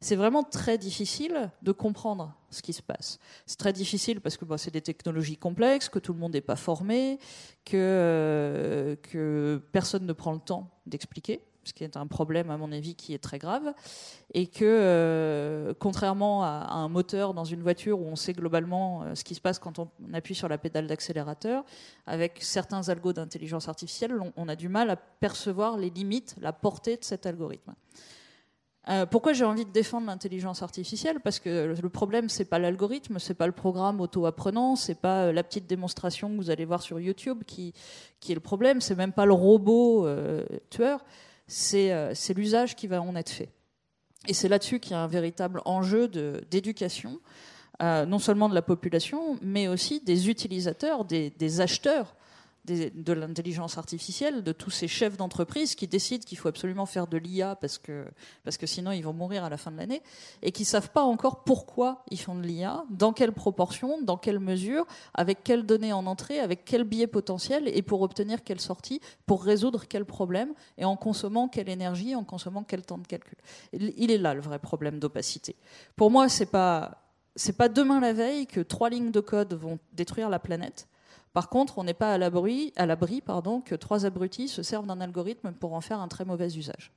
c'est 0.00 0.16
vraiment 0.16 0.42
très 0.42 0.76
difficile 0.76 1.50
de 1.62 1.72
comprendre 1.72 2.34
ce 2.50 2.62
qui 2.62 2.72
se 2.72 2.82
passe. 2.82 3.18
C'est 3.46 3.58
très 3.58 3.72
difficile 3.72 4.20
parce 4.20 4.36
que 4.36 4.44
c'est 4.56 4.72
des 4.72 4.82
technologies 4.82 5.36
complexes, 5.36 5.88
que 5.88 5.98
tout 5.98 6.12
le 6.12 6.18
monde 6.18 6.34
n'est 6.34 6.40
pas 6.40 6.56
formé, 6.56 7.18
que, 7.64 7.76
euh, 7.76 8.96
que 8.96 9.62
personne 9.72 10.04
ne 10.04 10.12
prend 10.12 10.32
le 10.32 10.40
temps 10.40 10.70
d'expliquer 10.86 11.40
ce 11.64 11.72
qui 11.72 11.84
est 11.84 11.96
un 11.96 12.06
problème 12.06 12.50
à 12.50 12.56
mon 12.56 12.72
avis 12.72 12.94
qui 12.94 13.14
est 13.14 13.18
très 13.18 13.38
grave, 13.38 13.74
et 14.32 14.46
que 14.46 14.64
euh, 14.64 15.74
contrairement 15.78 16.44
à, 16.44 16.68
un 16.72 16.88
moteur 16.88 17.34
dans 17.34 17.44
une 17.44 17.62
voiture 17.62 18.00
où 18.00 18.04
on 18.06 18.16
sait 18.16 18.32
globalement 18.32 19.02
euh, 19.02 19.14
ce 19.14 19.24
qui 19.24 19.34
se 19.34 19.40
passe 19.40 19.58
quand 19.58 19.78
on, 19.78 19.88
appuie 20.12 20.34
sur 20.34 20.48
la 20.48 20.58
pédale 20.58 20.86
d'accélérateur, 20.86 21.64
avec 22.06 22.38
certains 22.42 22.88
algos 22.88 23.12
d'intelligence 23.12 23.68
artificielle, 23.68 24.14
on, 24.36 24.48
a 24.48 24.56
du 24.56 24.68
mal 24.68 24.90
à 24.90 24.96
percevoir 24.96 25.76
les 25.76 25.90
limites, 25.90 26.36
la 26.40 26.52
portée 26.52 26.96
de 26.96 27.04
cet 27.04 27.26
algorithme. 27.26 27.74
Euh, 28.90 29.06
pourquoi 29.06 29.32
j'ai 29.32 29.44
envie 29.44 29.64
de 29.64 29.70
défendre 29.70 30.06
l'intelligence 30.06 30.62
artificielle? 30.62 31.20
Parce 31.20 31.38
que 31.38 31.74
le 31.80 31.88
problème, 31.88 32.28
c'est 32.28 32.44
pas 32.44 32.58
l'algorithme, 32.58 33.18
c'est 33.18 33.34
pas 33.34 33.46
le 33.46 33.52
programme 33.52 34.00
auto-apprenant, 34.00 34.76
c'est 34.76 35.00
pas 35.00 35.32
la 35.32 35.42
petite 35.42 35.66
démonstration 35.66 36.28
que 36.28 36.36
vous 36.36 36.50
allez 36.50 36.66
voir 36.66 36.82
sur 36.82 37.00
YouTube 37.00 37.44
qui, 37.46 37.72
qui 38.20 38.32
est 38.32 38.34
le 38.34 38.42
problème, 38.42 38.82
c'est 38.82 38.94
même 38.94 39.12
pas 39.12 39.24
le 39.24 39.32
robot 39.32 40.06
tueur, 40.68 41.02
c'est 41.46 42.34
l'usage 42.34 42.76
qui 42.76 42.86
va 42.86 43.00
en 43.02 43.16
être 43.16 43.30
fait. 43.30 43.50
Et 44.26 44.34
c'est 44.34 44.48
là-dessus 44.48 44.80
qu'il 44.80 44.92
y 44.92 44.94
a 44.94 45.00
un 45.00 45.06
véritable 45.06 45.60
enjeu 45.64 46.08
d'éducation, 46.08 47.20
non 47.80 48.18
seulement 48.18 48.48
de 48.48 48.54
la 48.54 48.62
population, 48.62 49.38
mais 49.42 49.68
aussi 49.68 50.00
des 50.00 50.30
utilisateurs, 50.30 51.04
des, 51.04 51.30
des 51.30 51.60
acheteurs 51.60 52.16
de 52.64 53.12
l'intelligence 53.12 53.76
artificielle, 53.76 54.42
de 54.42 54.52
tous 54.52 54.70
ces 54.70 54.88
chefs 54.88 55.16
d'entreprise 55.16 55.74
qui 55.74 55.86
décident 55.86 56.24
qu'il 56.24 56.38
faut 56.38 56.48
absolument 56.48 56.86
faire 56.86 57.06
de 57.06 57.18
l'IA 57.18 57.56
parce 57.56 57.78
que, 57.78 58.06
parce 58.42 58.56
que 58.56 58.66
sinon 58.66 58.90
ils 58.92 59.02
vont 59.02 59.12
mourir 59.12 59.44
à 59.44 59.50
la 59.50 59.56
fin 59.56 59.70
de 59.70 59.76
l'année, 59.76 60.02
et 60.42 60.50
qui 60.50 60.62
ne 60.62 60.66
savent 60.66 60.90
pas 60.90 61.02
encore 61.02 61.44
pourquoi 61.44 62.04
ils 62.10 62.18
font 62.18 62.34
de 62.34 62.42
l'IA, 62.42 62.84
dans 62.90 63.12
quelle 63.12 63.32
proportion, 63.32 64.00
dans 64.02 64.16
quelle 64.16 64.38
mesure, 64.38 64.86
avec 65.12 65.44
quelles 65.44 65.66
données 65.66 65.92
en 65.92 66.06
entrée, 66.06 66.40
avec 66.40 66.64
quel 66.64 66.84
biais 66.84 67.06
potentiel, 67.06 67.68
et 67.68 67.82
pour 67.82 68.00
obtenir 68.00 68.42
quelle 68.42 68.60
sortie, 68.60 69.00
pour 69.26 69.44
résoudre 69.44 69.84
quel 69.86 70.04
problème, 70.06 70.54
et 70.78 70.84
en 70.84 70.96
consommant 70.96 71.48
quelle 71.48 71.68
énergie, 71.68 72.14
en 72.14 72.24
consommant 72.24 72.64
quel 72.64 72.82
temps 72.82 72.98
de 72.98 73.06
calcul. 73.06 73.38
Il 73.72 74.10
est 74.10 74.18
là 74.18 74.32
le 74.32 74.40
vrai 74.40 74.58
problème 74.58 74.98
d'opacité. 74.98 75.56
Pour 75.96 76.10
moi, 76.10 76.28
c'est 76.28 76.46
pas 76.46 77.00
pas 77.58 77.68
demain 77.68 78.00
la 78.00 78.12
veille 78.12 78.46
que 78.46 78.60
trois 78.60 78.90
lignes 78.90 79.10
de 79.10 79.20
code 79.20 79.54
vont 79.54 79.78
détruire 79.92 80.28
la 80.28 80.38
planète. 80.38 80.86
Par 81.34 81.48
contre, 81.48 81.78
on 81.78 81.84
n'est 81.84 81.94
pas 81.94 82.14
à 82.14 82.18
l'abri, 82.18 82.72
à 82.76 82.86
l'abri 82.86 83.20
que 83.64 83.74
trois 83.74 84.06
abrutis 84.06 84.46
se 84.46 84.62
servent 84.62 84.86
d'un 84.86 85.00
algorithme 85.00 85.50
pour 85.50 85.74
en 85.74 85.80
faire 85.80 86.00
un 86.00 86.06
très 86.06 86.24
mauvais 86.24 86.54
usage. 86.54 86.92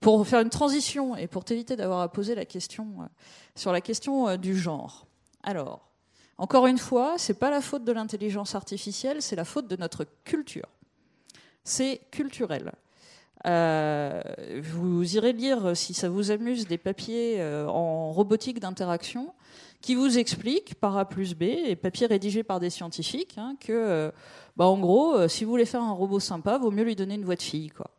Pour 0.00 0.26
faire 0.26 0.40
une 0.40 0.50
transition 0.50 1.16
et 1.16 1.28
pour 1.28 1.44
t'éviter 1.44 1.76
d'avoir 1.76 2.00
à 2.00 2.10
poser 2.10 2.34
la 2.34 2.44
question 2.44 2.86
euh, 3.00 3.04
sur 3.54 3.72
la 3.72 3.80
question 3.80 4.28
euh, 4.28 4.36
du 4.36 4.56
genre. 4.56 5.06
Alors, 5.44 5.88
encore 6.36 6.66
une 6.66 6.78
fois, 6.78 7.14
c'est 7.16 7.38
pas 7.38 7.50
la 7.50 7.60
faute 7.60 7.84
de 7.84 7.92
l'intelligence 7.92 8.56
artificielle, 8.56 9.22
c'est 9.22 9.36
la 9.36 9.44
faute 9.44 9.68
de 9.68 9.76
notre 9.76 10.04
culture. 10.24 10.68
C'est 11.62 12.00
culturel. 12.10 12.72
Euh, 13.46 14.20
vous 14.62 15.14
irez 15.14 15.32
lire, 15.32 15.76
si 15.76 15.94
ça 15.94 16.08
vous 16.08 16.32
amuse, 16.32 16.66
des 16.66 16.78
papiers 16.78 17.40
en 17.68 18.10
robotique 18.12 18.58
d'interaction 18.58 19.32
qui 19.80 19.94
vous 19.94 20.18
explique 20.18 20.74
par 20.74 20.96
A 20.96 21.08
plus 21.08 21.34
B, 21.34 21.42
et 21.42 21.76
papier 21.76 22.06
rédigé 22.06 22.42
par 22.42 22.60
des 22.60 22.70
scientifiques, 22.70 23.38
hein, 23.38 23.56
que, 23.60 23.72
euh, 23.72 24.10
bah, 24.56 24.66
en 24.66 24.78
gros, 24.78 25.14
euh, 25.14 25.28
si 25.28 25.44
vous 25.44 25.50
voulez 25.50 25.66
faire 25.66 25.82
un 25.82 25.92
robot 25.92 26.20
sympa, 26.20 26.58
vaut 26.58 26.70
mieux 26.70 26.84
lui 26.84 26.96
donner 26.96 27.14
une 27.14 27.24
voix 27.24 27.36
de 27.36 27.42
fille, 27.42 27.70
quoi. 27.70 27.90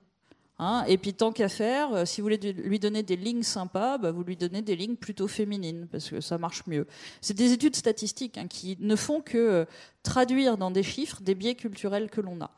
Hein, 0.62 0.84
et 0.90 0.98
puis 0.98 1.14
tant 1.14 1.32
qu'à 1.32 1.48
faire, 1.48 1.94
euh, 1.94 2.06
si 2.06 2.20
vous 2.20 2.26
voulez 2.26 2.38
lui 2.38 2.80
donner 2.80 3.02
des 3.02 3.16
lignes 3.16 3.44
sympas, 3.44 3.98
bah, 3.98 4.12
vous 4.12 4.24
lui 4.24 4.36
donnez 4.36 4.62
des 4.62 4.76
lignes 4.76 4.98
plutôt 4.98 5.30
féminines 5.30 5.88
parce 5.90 6.10
que 6.10 6.20
ça 6.20 6.38
marche 6.38 6.68
mieux. 6.68 6.86
C'est 7.22 7.34
des 7.34 7.54
études 7.54 7.78
statistiques 7.78 8.38
hein, 8.38 8.48
qui 8.48 8.78
ne 8.82 8.98
font 8.98 9.22
que 9.22 9.66
traduire 10.04 10.58
dans 10.58 10.70
des 10.70 10.84
chiffres 10.84 11.22
des 11.22 11.34
biais 11.34 11.56
culturels 11.56 12.10
que 12.10 12.20
l'on 12.20 12.42
a. 12.42 12.52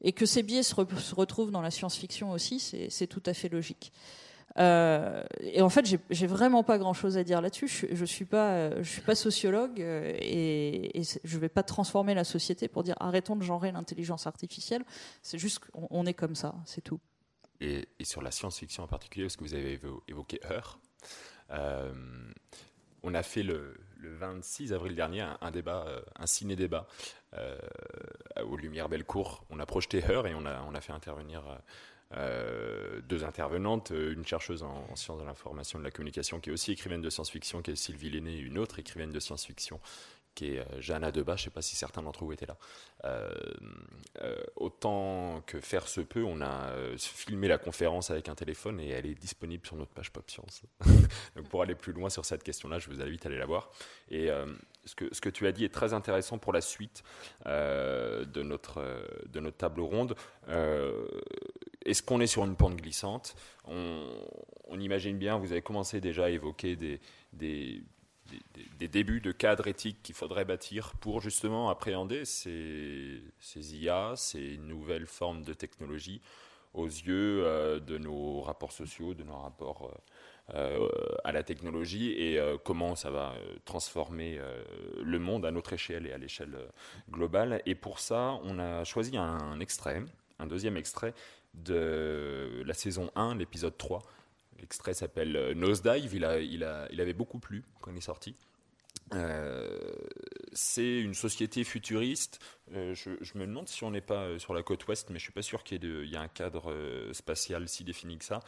Et 0.00 0.12
que 0.12 0.24
ces 0.24 0.42
biais 0.42 0.62
se 0.62 0.74
retrouvent 1.14 1.50
dans 1.50 1.60
la 1.60 1.70
science-fiction 1.70 2.30
aussi, 2.30 2.58
c'est 2.58 3.06
tout 3.06 3.22
à 3.26 3.34
fait 3.34 3.50
logique. 3.50 3.92
Euh, 4.58 5.22
et 5.40 5.60
en 5.60 5.68
fait, 5.68 5.86
j'ai 6.10 6.26
vraiment 6.26 6.62
pas 6.62 6.78
grand-chose 6.78 7.18
à 7.18 7.24
dire 7.24 7.40
là-dessus. 7.40 7.68
Je, 7.68 7.86
je 7.94 8.04
suis 8.04 8.24
pas, 8.24 8.80
je 8.82 8.88
suis 8.88 9.02
pas 9.02 9.14
sociologue 9.14 9.80
euh, 9.80 10.14
et, 10.18 11.00
et 11.00 11.02
je 11.22 11.38
vais 11.38 11.48
pas 11.48 11.62
transformer 11.62 12.14
la 12.14 12.24
société 12.24 12.68
pour 12.68 12.82
dire 12.82 12.96
arrêtons 13.00 13.36
de 13.36 13.42
genrer 13.42 13.72
l'intelligence 13.72 14.26
artificielle. 14.26 14.84
C'est 15.22 15.38
juste 15.38 15.58
qu'on 15.58 16.06
est 16.06 16.14
comme 16.14 16.34
ça, 16.34 16.54
c'est 16.64 16.82
tout. 16.82 17.00
Et, 17.60 17.86
sur 18.02 18.22
la 18.22 18.30
science-fiction 18.30 18.84
en 18.84 18.88
particulier, 18.88 19.26
parce 19.26 19.36
que 19.36 19.44
vous 19.44 19.54
avez 19.54 19.80
évoqué 20.08 20.40
Heure, 20.50 20.78
euh, 21.50 21.92
on 23.02 23.14
a 23.14 23.22
fait 23.22 23.42
le, 23.42 23.76
le, 23.96 24.14
26 24.14 24.72
avril 24.72 24.94
dernier 24.94 25.26
un, 25.40 25.50
débat, 25.50 25.86
un 26.16 26.26
ciné-débat 26.26 26.86
euh, 27.34 27.56
aux 28.44 28.56
Lumières 28.56 28.88
Bellecour. 28.88 29.44
On 29.48 29.58
a 29.60 29.66
projeté 29.66 30.04
Heure 30.04 30.26
et 30.26 30.34
on 30.34 30.44
a 30.44 30.80
fait 30.80 30.92
intervenir 30.92 31.42
euh, 32.14 33.00
deux 33.08 33.24
intervenantes, 33.24 33.90
euh, 33.90 34.12
une 34.12 34.24
chercheuse 34.24 34.62
en, 34.62 34.94
sciences 34.94 35.18
de 35.20 35.24
l'information 35.24 35.78
et 35.78 35.82
de 35.82 35.84
la 35.84 35.90
communication 35.90 36.38
qui 36.38 36.50
est 36.50 36.52
aussi 36.52 36.70
écrivaine 36.70 37.00
de 37.00 37.10
science-fiction, 37.10 37.62
qui 37.62 37.72
est 37.72 37.76
Sylvie 37.76 38.10
Lenné, 38.10 38.38
une 38.38 38.58
autre 38.58 38.78
écrivaine 38.78 39.10
de 39.10 39.18
science-fiction 39.18 39.80
qui 40.36 40.54
est 40.54 40.60
euh, 40.60 40.80
Jeanna 40.80 41.10
Debat, 41.10 41.34
je 41.34 41.42
ne 41.42 41.44
sais 41.46 41.50
pas 41.50 41.62
si 41.62 41.74
certains 41.74 42.02
d'entre 42.02 42.24
vous 42.24 42.32
étaient 42.32 42.46
là. 42.46 42.56
autant 44.54 45.42
que 45.46 45.60
faire 45.60 45.88
se 45.88 46.00
peut, 46.00 46.22
on 46.22 46.40
a 46.40 46.70
filmé 46.96 47.48
la 47.48 47.58
conférence 47.58 48.10
avec 48.10 48.28
un 48.28 48.34
téléphone 48.36 48.78
et 48.78 48.90
elle 48.90 49.06
est 49.06 49.14
disponible 49.14 49.66
sur 49.66 49.76
notre 49.76 49.92
page 49.92 50.12
Pop 50.12 50.30
Science. 50.30 50.62
Donc 51.36 51.48
pour 51.48 51.62
aller 51.62 51.74
plus 51.74 51.92
loin 51.92 52.10
sur 52.10 52.24
cette 52.24 52.42
question-là, 52.44 52.78
je 52.78 52.88
vous 52.88 53.00
invite 53.00 53.26
à 53.26 53.28
aller 53.28 53.38
la 53.38 53.46
voir. 53.46 53.70
Et 54.10 54.28
ce, 54.84 54.94
que, 54.94 55.28
tu 55.28 55.46
as 55.46 55.52
dit 55.52 55.64
est 55.64 55.74
très 55.74 55.92
intéressant 55.92 56.38
pour 56.38 56.52
la 56.52 56.60
suite 56.60 57.02
de, 57.44 58.42
notre, 58.42 58.82
table 59.58 59.80
ronde 59.80 60.14
est-ce 61.86 62.02
qu'on 62.02 62.20
est 62.20 62.26
sur 62.26 62.44
une 62.44 62.56
pente 62.56 62.76
glissante? 62.76 63.36
On, 63.66 64.78
imagine 64.78 65.16
bien, 65.16 65.38
vous 65.38 65.52
avez 65.52 65.62
commencé 65.62 66.00
déjà 66.00 66.26
à 66.26 66.28
évoquer 66.28 66.76
des, 66.76 67.82
débuts 68.80 69.20
de 69.20 69.32
cadres 69.32 69.66
éthiques 69.66 70.02
qu'il 70.02 70.14
faudrait 70.14 70.44
bâtir 70.44 70.92
pour 71.00 71.20
justement 71.20 71.70
appréhender 71.70 72.24
ces, 72.24 73.22
ces, 73.40 73.76
IA, 73.76 74.14
ces 74.16 74.58
nouvelles 74.58 75.06
formes 75.06 75.42
de 75.42 75.52
technologie 75.52 76.20
aux 76.76 76.86
yeux 76.86 77.44
euh, 77.44 77.80
de 77.80 77.98
nos 77.98 78.42
rapports 78.42 78.72
sociaux, 78.72 79.14
de 79.14 79.24
nos 79.24 79.36
rapports 79.36 79.90
euh, 80.54 80.54
euh, 80.54 80.88
à 81.24 81.32
la 81.32 81.42
technologie 81.42 82.12
et 82.12 82.40
comment 82.64 82.94
ça 82.94 83.10
va 83.10 83.34
transformer 83.64 84.38
le 85.02 85.18
monde 85.18 85.44
à 85.44 85.50
notre 85.50 85.72
échelle 85.72 86.06
et 86.06 86.12
à 86.12 86.18
l'échelle 86.18 86.56
globale. 87.10 87.62
Et 87.66 87.74
pour 87.74 87.98
ça, 87.98 88.38
on 88.44 88.60
a 88.60 88.84
choisi 88.84 89.16
un 89.16 89.58
extrait, 89.58 90.04
un 90.38 90.46
deuxième 90.46 90.76
extrait 90.76 91.14
de 91.54 92.62
la 92.64 92.74
saison 92.74 93.10
1, 93.16 93.34
l'épisode 93.34 93.76
3. 93.76 94.04
L'extrait 94.60 94.94
s'appelle 94.94 95.36
euh, 95.36 95.54
Nosedive, 95.54 96.14
il, 96.14 96.24
a, 96.24 96.38
il, 96.38 96.64
a, 96.64 96.88
il 96.90 97.00
avait 97.00 97.12
beaucoup 97.12 97.38
plu 97.38 97.64
quand 97.80 97.90
il 97.90 97.96
est 97.96 98.00
sorti. 98.00 98.34
Euh, 99.14 99.68
c'est 100.52 101.00
une 101.00 101.14
société 101.14 101.62
futuriste. 101.62 102.40
Euh, 102.72 102.94
je, 102.94 103.38
me 103.38 103.46
demande 103.46 103.68
si 103.68 103.84
on 103.84 103.90
n'est 103.90 104.00
pas 104.00 104.38
sur 104.38 104.54
la 104.54 104.62
côte 104.62 104.86
ouest, 104.88 105.10
mais 105.10 105.18
je 105.18 105.24
suis 105.24 105.32
pas 105.32 105.42
sûr 105.42 105.62
qu'il 105.62 105.84
y, 105.84 106.14
ait 106.14 106.16
un 106.16 106.28
cadre 106.28 106.74
spatial 107.12 107.68
si 107.68 107.84
défini 107.84 108.18
que 108.18 108.24
ça, 108.24 108.40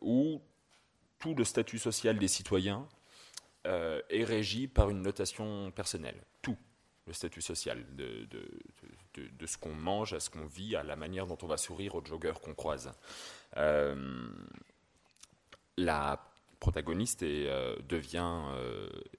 où 0.00 0.42
tout 1.18 1.34
le 1.34 1.44
statut 1.44 1.78
social 1.78 2.18
des 2.18 2.28
citoyens 2.28 2.88
est 3.64 4.24
régi 4.24 4.66
par 4.66 4.90
une 4.90 5.02
notation 5.02 5.70
personnelle. 5.70 6.20
Tout 6.42 6.58
le 7.06 7.12
statut 7.12 7.42
social 7.42 7.84
de 7.94 8.26
de, 9.16 9.46
ce 9.46 9.56
qu'on 9.56 9.74
mange, 9.74 10.12
à 10.12 10.20
ce 10.20 10.30
qu'on 10.30 10.46
vit, 10.46 10.76
à 10.76 10.82
la 10.82 10.96
manière 10.96 11.26
dont 11.26 11.38
on 11.42 11.46
va 11.46 11.56
sourire 11.56 11.94
aux 11.94 12.04
joggeurs 12.04 12.40
qu'on 12.40 12.54
croise. 12.54 12.92
La 15.76 16.32
protagoniste 16.58 17.22
est, 17.22 17.48
devient, 17.86 18.32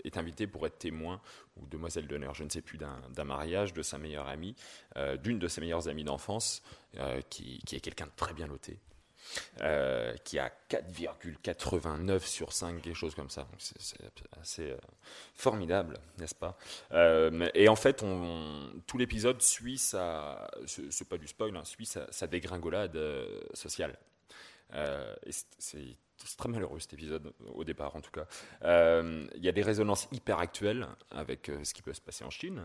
est 0.03 0.17
invitée 0.17 0.47
pour 0.47 0.65
être 0.65 0.79
témoin 0.79 1.21
ou 1.55 1.65
demoiselle 1.67 2.07
d'honneur, 2.07 2.33
je 2.33 2.43
ne 2.43 2.49
sais 2.49 2.61
plus, 2.61 2.77
d'un 2.77 3.23
mariage 3.23 3.73
de 3.73 3.81
sa 3.81 3.97
meilleure 3.97 4.27
amie, 4.27 4.55
d'une 5.23 5.39
de 5.39 5.47
ses 5.47 5.61
meilleures 5.61 5.87
amies 5.87 6.03
d'enfance, 6.03 6.63
qui, 7.29 7.61
est 7.71 7.79
quelqu'un 7.79 8.07
de 8.07 8.11
très 8.15 8.33
bien 8.33 8.47
noté, 8.47 8.79
euh, 9.61 10.15
qui 10.23 10.39
a 10.39 10.51
4,89 10.69 12.19
sur 12.19 12.53
5, 12.53 12.81
quelque 12.81 12.95
chose 12.95 13.15
comme 13.15 13.29
ça. 13.29 13.47
C'est 13.57 13.97
assez 14.39 14.71
euh, 14.71 14.77
formidable, 15.33 15.99
n'est-ce 16.17 16.35
pas? 16.35 16.57
Euh, 16.91 17.49
Et 17.53 17.67
en 17.67 17.75
fait, 17.75 18.03
tout 18.85 18.97
l'épisode 18.97 19.41
suit 19.41 19.77
sa, 19.77 20.49
c'est 20.65 21.07
pas 21.07 21.17
du 21.17 21.27
spoil, 21.27 21.55
hein, 21.55 21.65
suit 21.65 21.85
sa, 21.85 22.27
dégringolade 22.27 22.99
sociale. 23.53 23.97
C'est 24.71 25.97
très 26.37 26.49
malheureux 26.49 26.79
cet 26.79 26.93
épisode, 26.93 27.33
au 27.53 27.63
départ 27.63 27.95
en 27.95 28.01
tout 28.01 28.11
cas. 28.11 28.27
Il 28.63 29.43
y 29.43 29.49
a 29.49 29.51
des 29.51 29.63
résonances 29.63 30.07
hyper 30.11 30.39
actuelles 30.39 30.87
avec 31.11 31.51
ce 31.63 31.73
qui 31.73 31.81
peut 31.81 31.93
se 31.93 32.01
passer 32.01 32.23
en 32.23 32.29
Chine, 32.29 32.61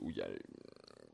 où 0.00 0.10
il 0.10 0.16
y 0.16 0.22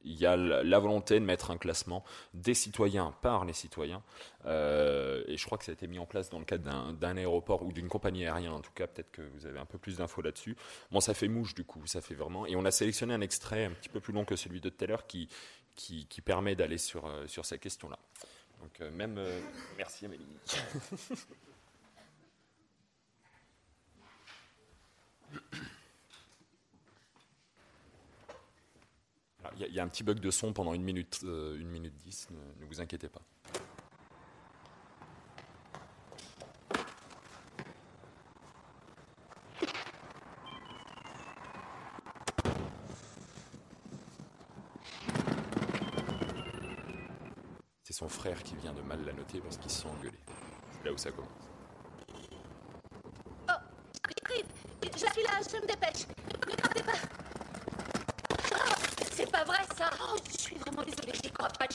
y 0.06 0.26
a 0.26 0.36
la 0.36 0.78
volonté 0.78 1.18
de 1.20 1.24
mettre 1.24 1.50
un 1.50 1.58
classement 1.58 2.04
des 2.32 2.54
citoyens 2.54 3.14
par 3.22 3.44
les 3.44 3.52
citoyens. 3.52 4.02
Euh, 4.46 5.24
et 5.26 5.36
je 5.36 5.44
crois 5.44 5.58
que 5.58 5.64
ça 5.64 5.72
a 5.72 5.74
été 5.74 5.86
mis 5.86 5.98
en 5.98 6.06
place 6.06 6.30
dans 6.30 6.38
le 6.38 6.44
cadre 6.44 6.92
d'un 6.92 7.16
aéroport 7.16 7.62
ou 7.64 7.72
d'une 7.72 7.88
compagnie 7.88 8.24
aérienne, 8.24 8.52
en 8.52 8.60
tout 8.60 8.72
cas. 8.72 8.86
Peut-être 8.86 9.10
que 9.10 9.22
vous 9.22 9.46
avez 9.46 9.58
un 9.58 9.64
peu 9.64 9.78
plus 9.78 9.96
d'infos 9.96 10.22
là-dessus. 10.22 10.56
Bon, 10.90 11.00
ça 11.00 11.14
fait 11.14 11.28
mouche 11.28 11.54
du 11.54 11.64
coup, 11.64 11.84
ça 11.86 12.00
fait 12.00 12.14
vraiment. 12.14 12.46
Et 12.46 12.56
on 12.56 12.64
a 12.64 12.70
sélectionné 12.70 13.14
un 13.14 13.20
extrait 13.20 13.64
un 13.64 13.72
petit 13.72 13.88
peu 13.88 14.00
plus 14.00 14.12
long 14.12 14.24
que 14.24 14.36
celui 14.36 14.60
de 14.60 14.68
tout 14.68 14.84
à 14.84 14.86
l'heure 14.86 15.06
qui, 15.06 15.28
qui, 15.76 16.20
permet 16.24 16.56
d'aller 16.56 16.78
sur, 16.78 17.06
euh, 17.06 17.26
sur 17.26 17.44
ces 17.44 17.58
questions-là. 17.58 17.98
Donc, 18.60 18.80
euh, 18.80 18.90
même. 18.90 19.20
merci 19.76 20.06
Amélie. 20.06 20.26
Il 29.58 29.72
y, 29.72 29.80
a 29.80 29.82
un 29.82 29.88
petit 29.88 30.02
bug 30.02 30.20
de 30.20 30.30
son 30.30 30.52
pendant 30.52 30.74
une 30.74 30.82
minute, 30.82 31.20
euh, 31.24 31.58
une 31.58 31.68
minute 31.68 31.96
dix, 32.04 32.28
ne, 32.30 32.66
vous 32.66 32.80
inquiétez 32.80 33.08
pas. 33.08 33.22
C'est 47.82 47.94
son 47.94 48.08
frère 48.08 48.42
qui 48.42 48.56
vient 48.56 48.74
de 48.74 48.82
parce 49.40 49.56
qu'ils 49.58 49.70
se 49.70 49.82
sont 49.82 49.88
engueulés. 49.88 50.18
C'est 50.72 50.84
là 50.84 50.92
où 50.92 50.98
ça 50.98 51.10
commence. 51.10 51.30
Oh, 53.48 53.52
je 54.82 54.98
suis 54.98 55.22
là, 55.22 55.40
je 55.40 55.56
me 55.56 55.66
dépêche. 55.66 56.06
Ne 56.48 56.56
partez 56.56 56.82
pas. 56.82 56.92
C'est 59.12 59.30
pas 59.30 59.44
vrai 59.44 59.58
ça 59.76 59.90
Oh, 60.00 60.16
je 60.30 60.38
suis 60.38 60.56
vraiment 60.56 60.82
désolée, 60.82 61.12
j'y 61.22 61.30
crois 61.30 61.48
pas, 61.48 61.66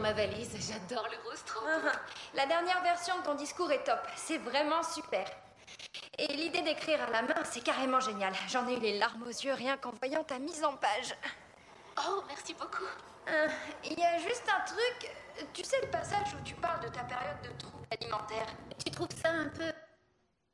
dans 0.00 0.06
ma 0.06 0.12
valise, 0.14 0.56
j'adore 0.66 1.06
le 1.10 1.28
rose 1.28 1.44
trop. 1.44 1.66
La 2.34 2.46
dernière 2.46 2.82
version 2.82 3.18
de 3.18 3.22
ton 3.22 3.34
discours 3.34 3.70
est 3.70 3.84
top, 3.84 4.00
c'est 4.16 4.38
vraiment 4.38 4.82
super. 4.82 5.26
Et 6.18 6.26
l'idée 6.28 6.62
d'écrire 6.62 7.02
à 7.02 7.10
la 7.10 7.22
main, 7.22 7.42
c'est 7.44 7.62
carrément 7.62 8.00
génial. 8.00 8.32
J'en 8.48 8.66
ai 8.66 8.76
eu 8.76 8.80
les 8.80 8.98
larmes 8.98 9.22
aux 9.22 9.28
yeux 9.28 9.52
rien 9.52 9.76
qu'en 9.76 9.90
voyant 9.90 10.24
ta 10.24 10.38
mise 10.38 10.64
en 10.64 10.74
page. 10.74 11.14
Oh, 11.98 12.22
merci 12.28 12.54
beaucoup. 12.54 12.88
Euh, 13.28 13.48
il 13.84 13.98
y 13.98 14.02
a 14.02 14.18
juste 14.18 14.44
un 14.48 14.64
truc, 14.64 15.12
tu 15.52 15.62
sais 15.64 15.80
le 15.82 15.90
passage 15.90 16.34
où 16.34 16.42
tu 16.44 16.54
parles 16.54 16.82
de 16.82 16.88
ta 16.88 17.04
période 17.04 17.42
de 17.42 17.50
trouble 17.58 17.86
alimentaire 17.90 18.46
Tu 18.82 18.90
trouves 18.90 19.14
ça 19.22 19.30
un 19.30 19.48
peu... 19.48 19.70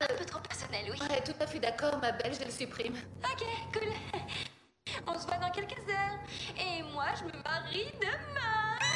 Un 0.01 0.15
peu 0.15 0.25
trop 0.25 0.41
personnel, 0.41 0.91
oui. 0.91 0.99
Ouais, 1.09 1.23
tout 1.23 1.33
à 1.41 1.47
fait 1.47 1.61
d'accord, 1.61 1.99
ma 1.99 2.13
belle, 2.13 2.35
je 2.35 2.45
le 2.45 2.51
supprime. 2.51 2.97
Ok, 3.23 3.47
cool. 3.73 4.21
On 5.07 5.19
se 5.19 5.27
voit 5.27 5.39
dans 5.39 5.51
quelques 5.51 5.89
heures. 5.89 6.19
Et 6.59 6.83
moi, 6.93 7.07
je 7.17 7.25
me 7.25 7.43
marie 7.43 7.93
demain. 8.01 8.96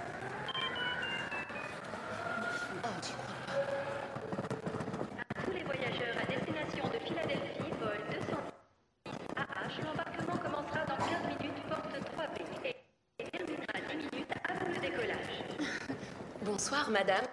madame. 17.01 17.25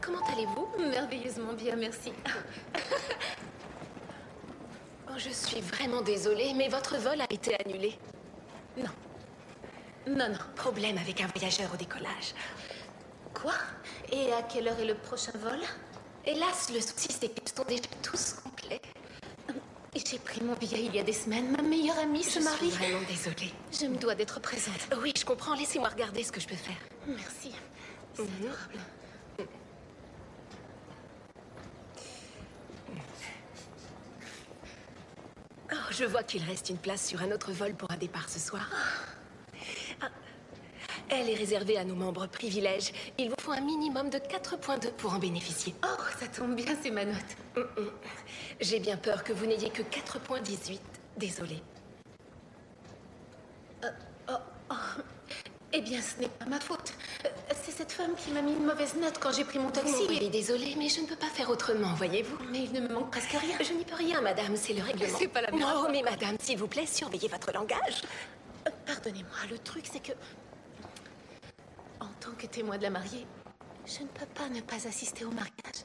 Comment 0.00 0.24
allez-vous? 0.32 0.66
Merveilleusement 0.90 1.52
bien, 1.52 1.76
merci. 1.76 2.12
oh, 5.08 5.12
je 5.16 5.30
suis 5.30 5.60
vraiment 5.60 6.02
désolée, 6.02 6.52
mais 6.54 6.68
votre 6.68 6.96
vol 6.96 7.20
a 7.20 7.32
été 7.32 7.56
annulé. 7.64 7.96
Non. 8.76 8.90
Non, 10.08 10.28
non. 10.28 10.38
Problème 10.56 10.98
avec 10.98 11.20
un 11.20 11.28
voyageur 11.28 11.72
au 11.72 11.76
décollage. 11.76 12.34
Quoi? 13.32 13.54
Et 14.10 14.32
à 14.32 14.42
quelle 14.42 14.66
heure 14.66 14.80
est 14.80 14.86
le 14.86 14.96
prochain 14.96 15.32
vol? 15.36 15.60
Hélas, 16.24 16.70
le 16.74 16.80
souci, 16.80 17.08
c'est 17.12 17.28
qu'ils 17.28 17.48
sont 17.48 17.64
déjà 17.64 17.84
tous 18.02 18.34
complets. 18.42 18.80
J'ai 19.94 20.18
pris 20.18 20.42
mon 20.42 20.54
billet 20.54 20.84
il 20.84 20.94
y 20.94 20.98
a 20.98 21.04
des 21.04 21.12
semaines. 21.12 21.52
Ma 21.52 21.62
meilleure 21.62 21.98
amie 22.00 22.24
se 22.24 22.40
marie. 22.40 22.70
Je 22.70 22.74
suis 22.74 22.84
vraiment 22.84 23.06
désolée. 23.08 23.52
Je 23.72 23.86
me 23.86 23.96
dois 23.96 24.14
d'être 24.16 24.40
présente. 24.40 24.88
Oui, 25.00 25.12
je 25.16 25.24
comprends. 25.24 25.54
Laissez-moi 25.54 25.88
regarder 25.88 26.22
ce 26.24 26.32
que 26.32 26.40
je 26.40 26.48
peux 26.48 26.56
faire. 26.56 26.76
Merci. 27.06 27.52
Mhm. 28.18 28.50
Oh, 35.72 35.76
je 35.90 36.04
vois 36.04 36.22
qu'il 36.22 36.42
reste 36.44 36.70
une 36.70 36.76
place 36.76 37.06
sur 37.06 37.22
un 37.22 37.30
autre 37.32 37.52
vol 37.52 37.74
pour 37.74 37.90
un 37.90 37.96
départ 37.96 38.28
ce 38.28 38.38
soir. 38.38 38.70
Ah. 40.00 40.08
Elle 41.08 41.30
est 41.30 41.34
réservée 41.34 41.76
à 41.76 41.84
nos 41.84 41.94
membres 41.94 42.26
privilèges. 42.26 42.92
Il 43.18 43.28
vous 43.28 43.36
faut 43.40 43.52
un 43.52 43.60
minimum 43.60 44.10
de 44.10 44.18
4.2 44.18 44.90
pour 44.92 45.14
en 45.14 45.18
bénéficier. 45.18 45.74
Oh, 45.84 46.02
ça 46.18 46.26
tombe 46.26 46.56
bien, 46.56 46.76
c'est 46.82 46.90
ma 46.90 47.04
note. 47.04 47.16
Mm, 47.56 47.60
mm. 47.60 47.90
J'ai 48.60 48.80
bien 48.80 48.96
peur 48.96 49.22
que 49.22 49.32
vous 49.32 49.46
n'ayez 49.46 49.70
que 49.70 49.82
4.18. 49.82 50.78
Désolée. 51.16 51.62
Euh, 53.84 53.88
oh, 54.28 54.32
oh. 54.70 54.74
Eh 55.78 55.82
bien, 55.82 56.00
ce 56.00 56.18
n'est 56.18 56.28
pas 56.28 56.46
ma 56.46 56.58
faute. 56.58 56.94
Euh, 57.26 57.28
c'est 57.62 57.70
cette 57.70 57.92
femme 57.92 58.14
qui 58.16 58.30
m'a 58.30 58.40
mis 58.40 58.52
une 58.52 58.64
mauvaise 58.64 58.94
note 58.94 59.18
quand 59.20 59.30
j'ai 59.30 59.44
pris 59.44 59.58
mon 59.58 59.70
taxi. 59.70 60.06
Oui, 60.08 60.30
désolée, 60.30 60.74
mais 60.78 60.88
je 60.88 61.02
ne 61.02 61.06
peux 61.06 61.16
pas 61.16 61.26
faire 61.26 61.50
autrement, 61.50 61.92
voyez-vous. 61.92 62.38
Mais 62.50 62.64
il 62.64 62.72
ne 62.72 62.80
me 62.80 62.88
manque 62.94 63.10
presque 63.10 63.32
rien. 63.32 63.58
Je 63.60 63.74
n'y 63.74 63.84
peux 63.84 63.94
rien, 63.94 64.22
madame, 64.22 64.56
c'est 64.56 64.72
le 64.72 64.82
règlement. 64.82 65.18
C'est 65.18 65.28
pas 65.28 65.42
la 65.42 65.50
Non, 65.50 65.90
mais 65.92 66.00
madame, 66.00 66.36
s'il 66.40 66.56
vous 66.56 66.66
plaît, 66.66 66.86
surveillez 66.86 67.28
votre 67.28 67.52
langage. 67.52 68.00
Euh, 68.66 68.70
pardonnez-moi, 68.86 69.36
le 69.50 69.58
truc, 69.58 69.84
c'est 69.92 70.02
que... 70.02 70.12
En 72.00 72.08
tant 72.20 72.32
que 72.38 72.46
témoin 72.46 72.78
de 72.78 72.82
la 72.82 72.90
mariée, 72.90 73.26
je 73.84 74.00
ne 74.00 74.08
peux 74.08 74.26
pas 74.34 74.48
ne 74.48 74.62
pas 74.62 74.88
assister 74.88 75.26
au 75.26 75.30
mariage. 75.30 75.84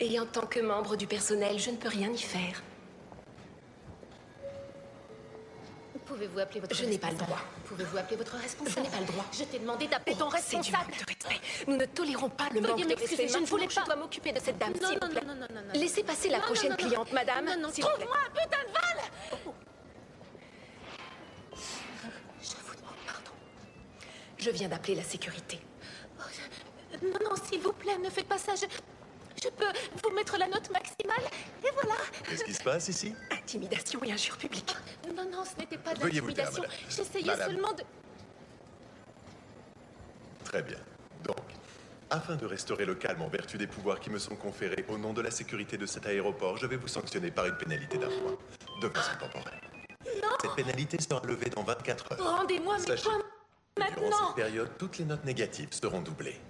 Et 0.00 0.18
en 0.18 0.26
tant 0.26 0.46
que 0.46 0.58
membre 0.58 0.96
du 0.96 1.06
personnel, 1.06 1.60
je 1.60 1.70
ne 1.70 1.76
peux 1.76 1.88
rien 1.88 2.10
y 2.10 2.18
faire. 2.18 2.60
Pouvez-vous 6.08 6.38
appeler 6.38 6.60
votre 6.60 6.74
Je 6.74 6.84
n'ai 6.86 6.98
pas 6.98 7.08
le 7.08 7.12
responsable 7.12 7.40
droit. 7.40 7.62
Pouvez-vous 7.66 7.96
appeler 7.98 8.16
votre 8.16 8.36
responsable 8.36 8.76
Je 8.76 8.82
n'ai 8.82 8.88
pas 8.88 9.00
le 9.00 9.06
droit. 9.06 9.24
Je 9.32 9.44
t'ai 9.44 9.58
demandé 9.58 9.86
d'appeler 9.88 10.16
ton 10.16 10.30
C'est 10.30 10.56
du 10.56 10.56
responsable. 10.56 10.90
manque 10.90 10.98
de 11.00 11.04
respect. 11.06 11.40
Nous 11.66 11.76
ne 11.76 11.84
tolérons 11.84 12.30
pas 12.30 12.48
le 12.54 12.60
Veuillez 12.60 12.84
manque 12.84 12.94
de 12.96 13.00
respect. 13.00 13.28
je 13.28 13.38
ne 13.38 13.44
voulais 13.46 13.66
pas. 13.66 13.80
Je 13.82 13.84
dois 13.86 13.96
m'occuper 13.96 14.32
de 14.32 14.40
cette 14.40 14.58
dame, 14.58 14.72
Non, 14.80 14.88
s'il 14.88 14.98
non, 14.98 15.06
vous 15.06 15.12
plaît. 15.12 15.20
non, 15.26 15.34
non, 15.34 15.46
non, 15.54 15.60
non. 15.66 15.72
Laissez 15.80 16.02
passer 16.02 16.28
la 16.30 16.40
prochaine 16.40 16.76
cliente, 16.76 17.12
madame. 17.12 17.44
Non, 17.44 17.58
non, 17.60 17.70
s'il 17.72 17.84
vous 17.84 17.90
plaît. 17.90 18.06
trouve-moi 18.06 18.16
un 18.26 18.30
putain 18.30 18.62
de 18.62 18.72
val 18.72 19.04
Je 22.40 22.48
vous 22.48 22.74
demande 22.76 22.94
pardon. 23.06 23.30
Je 24.38 24.50
viens 24.50 24.68
d'appeler 24.68 24.94
la 24.94 25.02
sécurité. 25.04 25.60
Non, 27.02 27.18
non, 27.22 27.36
s'il 27.48 27.60
vous 27.60 27.72
plaît, 27.74 27.98
ne 27.98 28.08
faites 28.08 28.26
pas 28.26 28.38
ça. 28.38 28.54
Je, 28.54 28.64
je 29.42 29.48
peux 29.48 29.72
vous 30.02 30.14
mettre 30.14 30.36
la 30.38 30.46
note 30.48 30.70
maximale. 30.70 31.24
Et 31.64 31.70
voilà. 31.74 31.94
Qu'est-ce 32.28 32.44
qui 32.44 32.54
se 32.54 32.62
passe 32.62 32.88
ici? 32.88 33.14
Intimidation 33.30 34.00
et 34.04 34.12
injure 34.12 34.36
publique. 34.36 34.74
Non, 35.16 35.24
non, 35.30 35.44
ce 35.44 35.58
n'était 35.60 35.78
pas 35.78 35.94
de 35.94 36.04
l'intimidation. 36.04 36.62
J'essayais 36.88 37.26
Madame. 37.26 37.50
seulement 37.50 37.72
de... 37.72 37.82
Très 40.44 40.62
bien. 40.62 40.78
Donc, 41.24 41.36
afin 42.10 42.36
de 42.36 42.46
restaurer 42.46 42.84
le 42.86 42.94
calme 42.94 43.22
en 43.22 43.28
vertu 43.28 43.58
des 43.58 43.66
pouvoirs 43.66 44.00
qui 44.00 44.10
me 44.10 44.18
sont 44.18 44.36
conférés 44.36 44.84
au 44.88 44.96
nom 44.98 45.12
de 45.12 45.20
la 45.20 45.30
sécurité 45.30 45.76
de 45.76 45.86
cet 45.86 46.06
aéroport, 46.06 46.56
je 46.56 46.66
vais 46.66 46.76
vous 46.76 46.88
sanctionner 46.88 47.30
par 47.30 47.46
une 47.46 47.56
pénalité 47.56 47.98
d'un 47.98 48.08
point, 48.08 48.36
de 48.80 48.88
façon 48.88 49.12
temporaire. 49.20 49.60
Cette 50.40 50.54
pénalité 50.54 50.98
sera 51.00 51.20
levée 51.26 51.50
dans 51.50 51.62
24 51.64 52.12
heures. 52.12 52.38
Rendez-moi 52.38 52.78
mes 52.78 52.86
Sachez 52.86 53.02
points 53.04 53.18
que 53.18 53.94
Durant 53.94 54.00
maintenant. 54.10 54.26
cette 54.28 54.36
période, 54.36 54.70
toutes 54.78 54.98
les 54.98 55.04
notes 55.04 55.24
négatives 55.24 55.72
seront 55.72 56.00
doublées. 56.00 56.40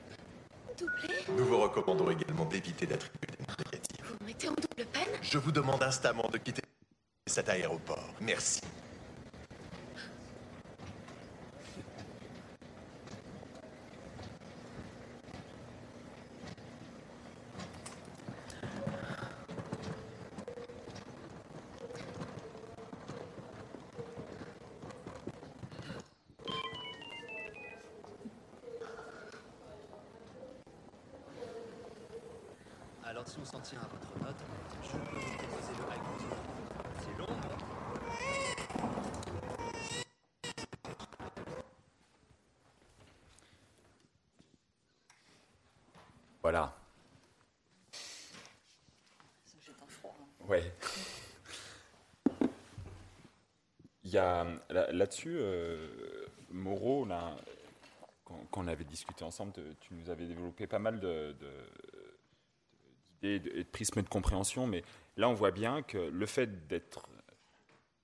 Nous 1.36 1.44
vous 1.44 1.58
recommandons 1.58 2.10
également 2.10 2.44
d'éviter 2.44 2.86
d'attribuer 2.86 3.26
des 3.38 3.44
notes 3.46 3.58
négatives. 3.66 4.04
Vous 4.04 4.16
me 4.20 4.26
mettez 4.26 4.48
en 4.48 4.52
double 4.52 4.86
peine? 4.92 5.08
Je 5.22 5.38
vous 5.38 5.52
demande 5.52 5.82
instamment 5.82 6.28
de 6.28 6.38
quitter 6.38 6.62
cet 7.26 7.48
aéroport. 7.48 8.14
Merci. 8.20 8.60
Alors 33.04 33.26
si 33.26 33.38
on 33.40 33.44
s'en 33.44 33.60
tient 33.60 33.80
à 33.80 33.88
votre 33.88 34.18
note, 34.22 34.36
je 34.84 34.90
peux 34.90 34.98
vous 34.98 35.38
proposer 35.38 35.72
le 35.78 35.84
high 35.92 36.02
cruiser. 36.02 36.34
C'est 37.00 37.18
long, 37.18 37.26
non 37.26 37.56
Voilà. 46.42 46.76
Ouais. 50.46 50.72
Il 54.04 54.07
là-dessus, 54.70 55.36
euh, 55.38 55.88
Moreau, 56.50 57.06
quand, 58.24 58.46
on 58.56 58.68
avait 58.68 58.84
discuté 58.84 59.24
ensemble, 59.24 59.52
tu 59.80 59.94
nous 59.94 60.10
avais 60.10 60.26
développé 60.26 60.66
pas 60.66 60.78
mal 60.78 61.00
d'idées 61.00 61.36
et 63.22 63.38
de 63.38 63.62
prismes 63.64 64.02
de 64.02 64.08
compréhension, 64.08 64.66
mais 64.66 64.82
là 65.16 65.28
on 65.28 65.34
voit 65.34 65.50
bien 65.50 65.82
que 65.82 65.98
le 65.98 66.26
fait 66.26 66.66
d'être 66.66 67.08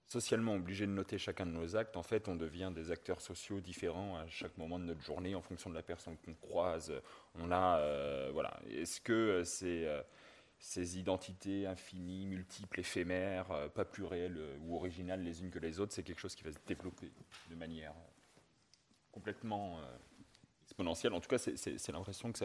socialement 0.06 0.54
obligé 0.54 0.86
de 0.86 0.92
noter 0.92 1.18
chacun 1.18 1.44
de 1.46 1.50
nos 1.50 1.76
actes, 1.76 1.96
en 1.96 2.02
fait, 2.02 2.28
on 2.28 2.36
devient 2.36 2.70
des 2.74 2.90
acteurs 2.92 3.20
sociaux 3.20 3.60
différents 3.60 4.16
à 4.16 4.28
chaque 4.28 4.56
moment 4.58 4.78
de 4.78 4.84
notre 4.84 5.02
journée 5.02 5.34
en 5.34 5.42
fonction 5.42 5.70
de 5.70 5.74
la 5.74 5.82
personne 5.82 6.16
qu'on 6.24 6.34
croise. 6.34 6.92
On 7.34 7.50
a, 7.50 7.78
euh, 7.78 8.30
voilà. 8.32 8.60
Est-ce 8.70 9.00
que 9.00 9.42
euh, 9.42 10.02
ces, 10.58 10.98
identités 10.98 11.66
infinies, 11.66 12.26
multiples, 12.26 12.80
éphémères, 12.80 13.50
euh, 13.50 13.68
pas 13.68 13.84
plus 13.84 14.04
réelles 14.04 14.38
euh, 14.38 14.56
ou 14.62 14.76
originales 14.76 15.22
les 15.22 15.42
unes 15.42 15.50
que 15.50 15.58
les 15.58 15.80
autres, 15.80 15.92
c'est 15.92 16.02
quelque 16.02 16.20
chose 16.20 16.34
qui 16.34 16.44
va 16.44 16.52
se 16.52 16.58
développer 16.66 17.12
de 17.50 17.54
manière 17.54 17.92
euh, 17.92 18.40
complètement 19.12 19.78
exponentielle. 20.64 21.12
En 21.12 21.20
tout 21.20 21.28
cas, 21.28 21.38
c'est- 21.38 21.88
l'impression 21.92 22.32
que 22.32 22.38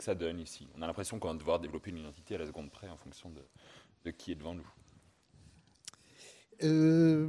ça, 0.00 0.14
donne 0.14 0.40
ici. 0.40 0.68
On 0.76 0.82
a 0.82 0.86
l'impression 0.86 1.18
qu'on 1.18 1.28
va 1.28 1.34
devoir 1.34 1.60
développer 1.60 1.90
une 1.90 1.98
identité 1.98 2.36
à 2.36 2.38
la 2.38 2.46
seconde 2.46 2.70
près 2.70 2.88
en 2.88 2.96
fonction 2.96 3.30
de, 3.30 4.10
qui 4.12 4.32
est 4.32 4.36
devant 4.36 4.54
nous. 4.54 4.70
Je 6.60 7.28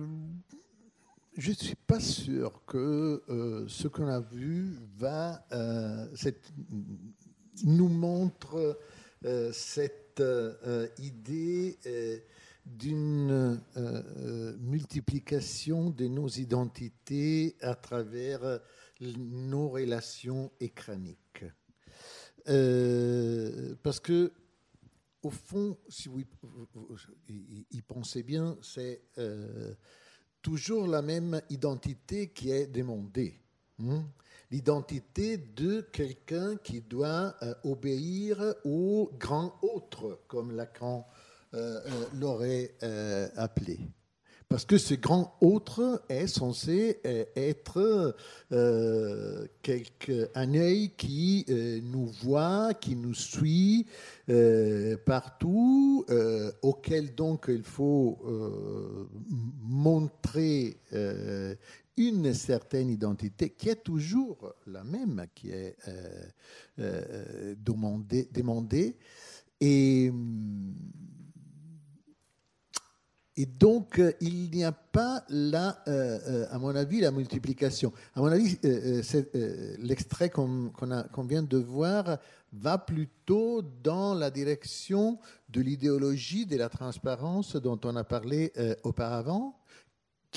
ne 1.49 1.53
suis 1.53 1.75
pas 1.75 1.99
sûr 1.99 2.63
que 2.65 3.65
ce 3.67 3.89
qu'on 3.89 4.07
a 4.07 4.21
vu 4.21 4.77
va, 4.95 5.45
euh, 5.51 6.07
nous 7.65 7.89
montre 7.89 8.79
cette 9.51 10.06
euh, 10.23 10.87
idée 10.99 11.77
euh, 11.85 12.17
d'une 12.65 13.31
euh, 13.31 13.57
euh, 13.77 14.57
multiplication 14.59 15.89
de 15.89 16.07
nos 16.07 16.27
identités 16.27 17.55
à 17.61 17.75
travers 17.75 18.59
nos 18.99 19.69
relations 19.69 20.51
écraniques. 20.59 21.45
Parce 23.83 23.99
que 23.99 24.31
au 25.21 25.29
fond, 25.29 25.77
si 25.89 26.07
vous 26.09 26.21
y- 27.29 27.81
pensez 27.81 28.23
bien, 28.23 28.57
c'est 28.61 29.01
toujours 30.41 30.87
la 30.87 31.01
même 31.01 31.41
identité 31.49 32.29
qui 32.29 32.51
est 32.51 32.67
demandée. 32.67 33.39
hein. 33.79 34.05
L'identité 34.49 35.35
de 35.35 35.81
quelqu'un 35.91 36.55
qui 36.55 36.79
doit 36.79 37.35
euh, 37.43 37.53
obéir 37.65 38.55
au 38.63 39.11
grand 39.19 39.53
autre, 39.61 40.21
comme 40.29 40.55
Lacan 40.55 41.05
euh, 41.53 41.81
euh, 41.85 42.05
l'aurait 42.13 42.71
appelé. 43.35 43.77
Parce 44.47 44.63
que 44.63 44.77
ce 44.77 44.93
grand 44.93 45.35
autre 45.41 46.01
est 46.07 46.27
censé 46.27 47.01
être 47.35 48.15
quelque, 49.61 50.29
un 50.35 50.53
œil 50.53 50.91
qui 50.95 51.45
nous 51.83 52.05
voit, 52.05 52.73
qui 52.73 52.95
nous 52.95 53.13
suit 53.13 53.85
partout, 55.05 56.05
auquel 56.61 57.13
donc 57.13 57.47
il 57.49 57.63
faut 57.63 58.17
montrer 59.63 60.77
une 61.97 62.33
certaine 62.33 62.89
identité 62.89 63.49
qui 63.49 63.69
est 63.69 63.83
toujours 63.83 64.53
la 64.67 64.83
même, 64.83 65.25
qui 65.33 65.49
est 65.49 65.75
euh, 65.87 66.25
euh, 66.79 67.55
demandée. 67.59 68.95
Et, 69.59 70.11
et 73.35 73.45
donc, 73.45 73.99
euh, 73.99 74.13
il 74.21 74.49
n'y 74.51 74.63
a 74.63 74.71
pas 74.71 75.23
là, 75.29 75.81
euh, 75.87 76.19
euh, 76.27 76.45
à 76.51 76.59
mon 76.59 76.75
avis, 76.75 77.01
la 77.01 77.11
multiplication. 77.11 77.91
À 78.15 78.21
mon 78.21 78.27
avis, 78.27 78.57
euh, 78.63 79.01
euh, 79.13 79.23
euh, 79.35 79.75
l'extrait 79.79 80.29
qu'on 80.29 80.71
vient 81.27 81.43
de 81.43 81.57
voir 81.57 82.17
va 82.53 82.77
plutôt 82.77 83.61
dans 83.83 84.13
la 84.13 84.31
direction 84.31 85.19
de 85.49 85.61
l'idéologie 85.61 86.45
de 86.45 86.55
la 86.57 86.69
transparence 86.69 87.55
dont 87.55 87.79
on 87.83 87.95
a 87.95 88.03
parlé 88.03 88.53
euh, 88.57 88.75
auparavant, 88.83 89.59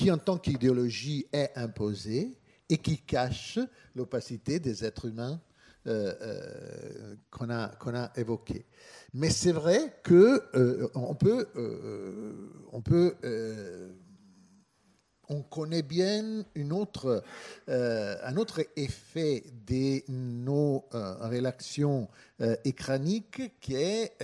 qui 0.01 0.09
en 0.09 0.17
tant 0.17 0.39
qu'idéologie 0.39 1.27
est 1.31 1.51
imposée 1.55 2.35
et 2.69 2.77
qui 2.77 2.97
cache 2.97 3.59
l'opacité 3.95 4.59
des 4.59 4.83
êtres 4.83 5.05
humains 5.05 5.39
euh, 5.85 6.15
euh, 6.21 7.15
qu'on 7.29 7.51
a, 7.51 7.65
a 7.65 8.19
évoqués. 8.19 8.65
Mais 9.13 9.29
c'est 9.29 9.51
vrai 9.51 9.93
que 10.01 10.41
euh, 10.55 10.89
on 10.95 11.13
peut, 11.13 11.47
on 12.71 12.81
peut, 12.81 13.13
on 15.29 15.43
connaît 15.43 15.83
bien 15.83 16.45
une 16.55 16.73
autre, 16.73 17.23
un 17.67 18.37
autre 18.37 18.65
effet 18.75 19.43
de 19.67 20.01
nos 20.11 20.85
euh, 20.95 21.13
relations 21.27 22.07
écraniques 22.65 23.59
qui 23.59 23.75
est 23.75 24.17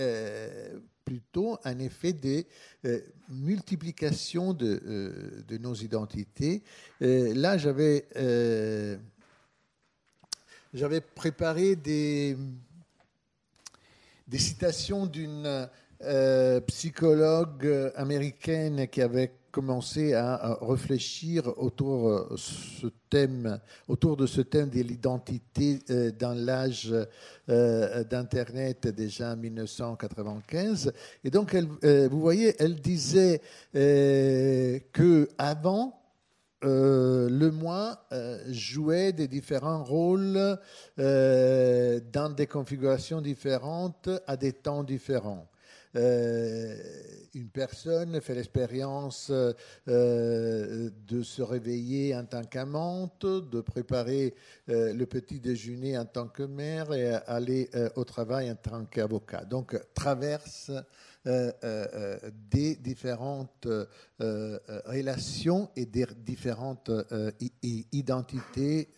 plutôt 1.08 1.58
un 1.64 1.78
effet 1.78 2.12
de 2.12 2.44
euh, 2.84 3.00
multiplication 3.30 4.52
de, 4.52 4.82
euh, 4.86 5.42
de 5.48 5.56
nos 5.56 5.74
identités. 5.74 6.62
Euh, 7.00 7.32
là, 7.34 7.56
j'avais 7.56 8.04
j'avais 10.74 11.00
préparé 11.00 11.76
des, 11.76 12.36
des 14.26 14.38
citations 14.38 15.06
d'une 15.06 15.68
psychologue 16.66 17.90
américaine 17.96 18.86
qui 18.88 19.00
avait 19.00 19.32
commencé 19.50 20.14
à, 20.14 20.58
réfléchir 20.60 21.52
autour, 21.58 22.08
euh, 22.08 22.34
ce 22.36 22.86
thème, 23.10 23.58
autour 23.88 24.16
de 24.16 24.26
ce 24.26 24.40
thème 24.40 24.68
de 24.68 24.80
l'identité 24.80 25.80
euh, 25.90 26.10
dans 26.10 26.34
l'âge 26.34 26.94
euh, 27.48 28.04
d'Internet 28.04 28.88
déjà 28.88 29.32
en 29.32 29.36
1995. 29.36 30.92
Et 31.24 31.30
donc, 31.30 31.54
elle, 31.54 32.08
vous 32.08 32.20
voyez, 32.20 32.54
elle 32.58 32.76
disait 32.76 33.40
que 33.72 35.28
avant 35.38 35.94
le 36.60 37.50
moi 37.50 38.06
jouait 38.48 39.12
des 39.12 39.28
différents 39.28 39.84
rôles 39.84 40.58
dans 40.96 42.34
des 42.36 42.46
configurations 42.46 43.20
différentes 43.20 44.10
à 44.26 44.36
des 44.36 44.52
temps 44.52 44.82
différents. 44.82 45.47
Euh, 45.96 46.76
une 47.34 47.48
personne 47.48 48.20
fait 48.20 48.34
l'expérience 48.34 49.30
euh, 49.30 50.90
de 51.06 51.22
se 51.22 51.42
réveiller 51.42 52.14
en 52.16 52.24
tant 52.24 52.44
qu'amante, 52.44 53.24
de 53.24 53.60
préparer 53.60 54.34
euh, 54.68 54.92
le 54.92 55.06
petit 55.06 55.40
déjeuner 55.40 55.96
en 55.96 56.04
tant 56.04 56.28
que 56.28 56.42
mère 56.42 56.92
et 56.92 57.14
aller 57.26 57.70
au 57.96 58.04
travail 58.04 58.50
en 58.50 58.56
tant 58.56 58.84
qu'avocat. 58.86 59.44
Donc, 59.44 59.78
traverse 59.94 60.70
des 61.24 62.76
différentes 62.76 63.68
relations 64.18 65.70
et 65.76 65.84
des 65.84 66.06
différentes 66.16 66.90
identités 67.60 68.88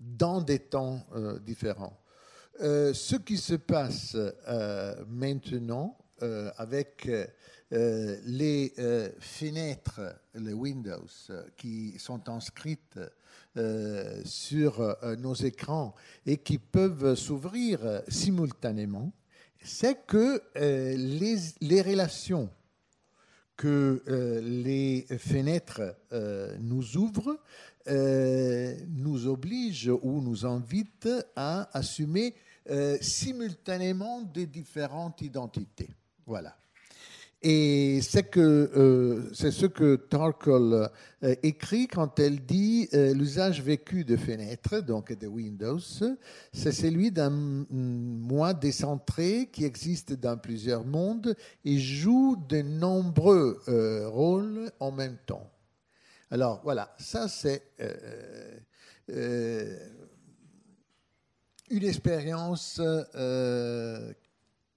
dans 0.00 0.40
des 0.40 0.58
temps 0.58 1.06
différents. 1.46 2.01
Euh, 2.60 2.92
ce 2.92 3.16
qui 3.16 3.38
se 3.38 3.54
passe 3.54 4.14
euh, 4.14 4.94
maintenant 5.08 5.96
euh, 6.22 6.50
avec 6.56 7.08
les 7.70 8.74
fenêtres, 9.18 10.00
les 10.34 10.52
Windows, 10.52 11.06
qui 11.56 11.98
sont 11.98 12.28
inscrites 12.28 13.00
sur 14.26 14.94
nos 15.16 15.32
écrans 15.32 15.94
et 16.26 16.36
qui 16.36 16.58
peuvent 16.58 17.14
s'ouvrir 17.14 18.02
simultanément, 18.08 19.10
c'est 19.64 20.06
que 20.06 20.42
les 20.54 21.80
relations 21.80 22.50
que 23.62 24.02
euh, 24.08 24.40
les 24.40 25.06
fenêtres 25.18 25.96
euh, 26.12 26.56
nous 26.58 26.96
ouvrent 26.96 27.38
euh, 27.86 28.74
nous 28.88 29.28
obligent 29.28 29.92
ou 30.02 30.20
nous 30.20 30.44
invitent 30.44 31.08
à 31.36 31.68
assumer 31.76 32.34
simultanément 33.00 34.22
des 34.22 34.46
différentes 34.46 35.20
identités. 35.20 35.90
Voilà. 36.26 36.56
Et 37.44 38.00
c'est 38.02 38.22
que 38.22 38.40
euh, 38.40 39.28
c'est 39.34 39.50
ce 39.50 39.66
que 39.66 39.96
Tarkle 39.96 40.88
euh, 41.24 41.34
écrit 41.42 41.88
quand 41.88 42.20
elle 42.20 42.44
dit 42.44 42.88
euh, 42.94 43.12
l'usage 43.14 43.60
vécu 43.60 44.04
de 44.04 44.16
fenêtres, 44.16 44.78
donc 44.78 45.12
de 45.12 45.26
Windows, 45.26 45.80
c'est 46.52 46.70
celui 46.70 47.10
d'un 47.10 47.30
moi 47.30 48.54
décentré 48.54 49.48
qui 49.50 49.64
existe 49.64 50.12
dans 50.12 50.38
plusieurs 50.38 50.84
mondes 50.84 51.34
et 51.64 51.78
joue 51.78 52.36
de 52.48 52.62
nombreux 52.62 53.60
rôles 54.06 54.70
en 54.78 54.92
même 54.92 55.16
temps. 55.26 55.50
Alors 56.30 56.60
voilà, 56.62 56.94
ça 57.00 57.26
c'est 57.26 57.64
une 59.08 59.80
expérience 61.84 62.80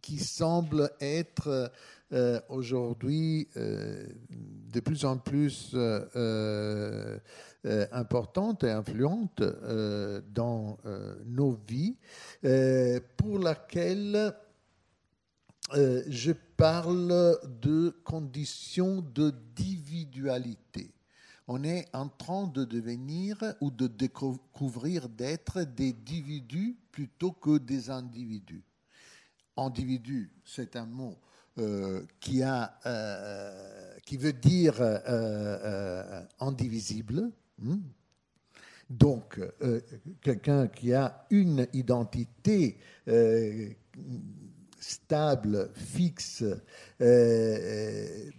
qui 0.01 0.19
semble 0.19 0.91
être 0.99 1.71
euh, 2.13 2.39
aujourd'hui 2.49 3.47
euh, 3.57 4.05
de 4.29 4.79
plus 4.79 5.05
en 5.05 5.17
plus 5.17 5.71
euh, 5.73 7.17
importante 7.91 8.63
et 8.63 8.69
influente 8.71 9.41
dans 10.31 10.77
nos 11.25 11.57
vies, 11.67 11.97
pour 13.17 13.39
laquelle 13.39 14.35
je 15.73 16.31
parle 16.57 17.39
de 17.61 17.89
conditions 18.03 19.01
de 19.01 19.33
individualité. 20.05 20.93
On 21.47 21.63
est 21.63 21.87
en 21.93 22.09
train 22.09 22.47
de 22.47 22.65
devenir 22.65 23.37
ou 23.61 23.69
de 23.69 23.87
découvrir 23.87 25.09
d'être 25.09 25.61
des 25.63 25.89
individus 25.89 26.75
plutôt 26.91 27.31
que 27.31 27.57
des 27.57 27.89
individus. 27.89 28.63
Individu, 29.57 30.31
c'est 30.43 30.75
un 30.75 30.85
mot 30.85 31.17
qui, 32.19 32.43
a, 32.43 32.79
euh, 32.85 33.97
qui 34.05 34.17
veut 34.17 34.33
dire 34.33 34.81
euh, 34.81 34.99
euh, 35.07 36.21
indivisible. 36.39 37.31
hmm. 37.59 37.77
Donc, 38.89 39.39
euh, 39.63 39.81
quelqu'un 40.21 40.67
qui 40.67 40.93
a 40.93 41.25
une 41.31 41.67
identité 41.73 42.77
euh, 43.07 43.69
stable, 44.79 45.71
fixe, 45.73 46.43
euh, 47.01 48.29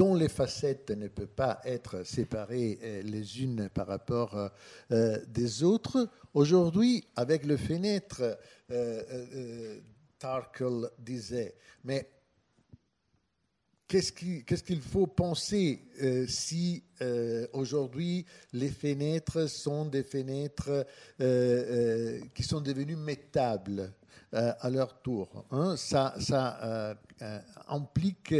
dont 0.00 0.14
les 0.14 0.28
facettes 0.28 0.90
ne 0.92 1.08
peuvent 1.08 1.26
pas 1.26 1.60
être 1.64 2.06
séparées 2.06 2.78
euh, 2.82 3.02
les 3.02 3.42
unes 3.42 3.68
par 3.74 3.88
rapport 3.88 4.50
euh, 4.92 5.18
des 5.26 5.64
autres. 5.64 6.08
Aujourd'hui, 6.32 7.04
avec 7.16 7.44
le 7.44 7.56
fenêtre, 7.56 8.22
euh, 8.22 8.36
euh, 8.70 9.26
euh, 9.34 9.80
Tarkle 10.20 10.90
disait, 10.98 11.54
mais 11.82 12.06
qu'est-ce 13.88 14.12
qui- 14.12 14.44
qu'est-ce 14.44 14.62
qu'il 14.62 14.82
faut 14.82 15.06
penser 15.06 15.80
euh, 16.02 16.26
si 16.28 16.84
euh, 17.00 17.46
aujourd'hui 17.54 18.26
les 18.52 18.68
fenêtres 18.68 19.46
sont 19.46 19.86
des 19.86 20.02
fenêtres 20.04 20.86
euh, 21.20 22.20
qui 22.34 22.42
sont 22.44 22.60
devenues 22.60 22.96
métables? 22.96 23.92
À 24.32 24.70
leur 24.70 25.00
tour 25.02 25.44
hein 25.50 25.76
Ça, 25.76 26.14
euh, 26.62 26.94
euh, 27.22 27.38
implique 27.68 28.34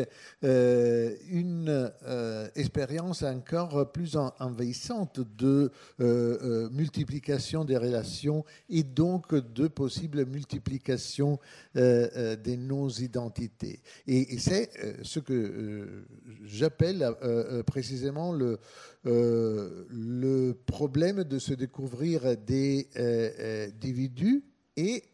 euh, 0.44 1.14
une 1.30 1.90
euh, 2.06 2.48
expérience 2.54 3.22
encore 3.22 3.90
plus 3.92 4.16
en- 4.16 4.32
envahissante 4.38 5.20
de 5.36 5.70
euh, 6.00 6.38
euh, 6.42 6.70
multiplication 6.70 7.64
des 7.64 7.76
relations 7.76 8.44
et 8.68 8.82
donc 8.84 9.34
de 9.34 9.68
possible 9.68 10.24
multiplication 10.24 11.38
euh, 11.76 12.08
euh, 12.16 12.36
de 12.36 12.54
nos 12.56 12.88
identités. 12.88 13.80
Et, 14.06 14.38
c'est 14.38 14.70
euh, 14.82 14.94
ce 15.02 15.18
que 15.20 15.32
euh, 15.32 16.06
j'appelle 16.44 17.02
euh, 17.02 17.14
euh, 17.22 17.62
précisément 17.62 18.32
le, 18.32 18.58
euh, 19.06 20.54
problème 20.66 21.24
de 21.24 21.38
se 21.38 21.52
découvrir 21.52 22.36
des 22.36 22.88
euh, 22.96 23.30
euh, 23.40 23.66
individus 23.68 24.44
et 24.76 25.02
c'est 25.02 25.04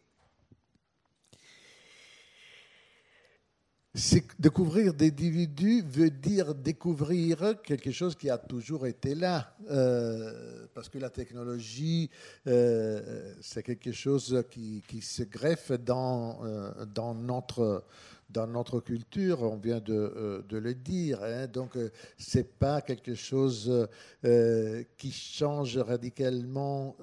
que 3.86 3.86
découvrir 4.37 4.93
des 4.93 5.07
individus 5.07 5.81
veut 5.81 6.11
dire 6.11 6.53
découvrir 6.53 7.61
quelque 7.63 7.91
chose 7.91 8.15
qui 8.15 8.29
a 8.29 8.37
toujours 8.37 8.85
été 8.85 9.15
là, 9.15 9.55
euh, 9.71 10.67
parce 10.73 10.87
que 10.87 10.99
la 10.99 11.09
technologie, 11.09 12.09
euh, 12.45 13.33
c'est 13.41 13.63
quelque 13.63 13.91
chose 13.91 14.43
qui, 14.51 14.83
qui 14.87 15.01
se 15.01 15.23
greffe 15.23 15.71
dans, 15.71 16.39
euh, 16.43 16.85
dans, 16.93 17.15
notre, 17.15 17.85
dans 18.29 18.45
notre 18.45 18.81
culture, 18.81 19.41
on 19.41 19.57
vient 19.57 19.79
de, 19.79 20.45
le 20.49 20.73
dire. 20.75 21.23
hein. 21.23 21.47
donc, 21.47 21.75
euh, 21.75 21.89
c'est 22.19 22.59
pas 22.59 22.81
quelque 22.81 23.15
chose 23.15 23.87
qui 24.97 25.11
change 25.11 25.77
radicalement 25.77 26.95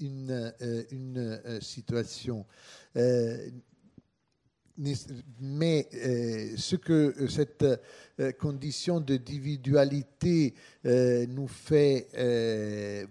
une, 0.00 0.54
une 0.90 1.40
situation. 1.60 2.46
Mais 5.40 5.88
euh, 5.94 6.56
ce 6.56 6.76
que 6.76 7.14
euh, 7.18 7.28
cette 7.28 7.64
euh, 8.20 8.32
condition 8.32 9.00
d'individualité 9.00 10.54
euh, 10.86 11.26
nous 11.26 11.48
fait 11.48 12.08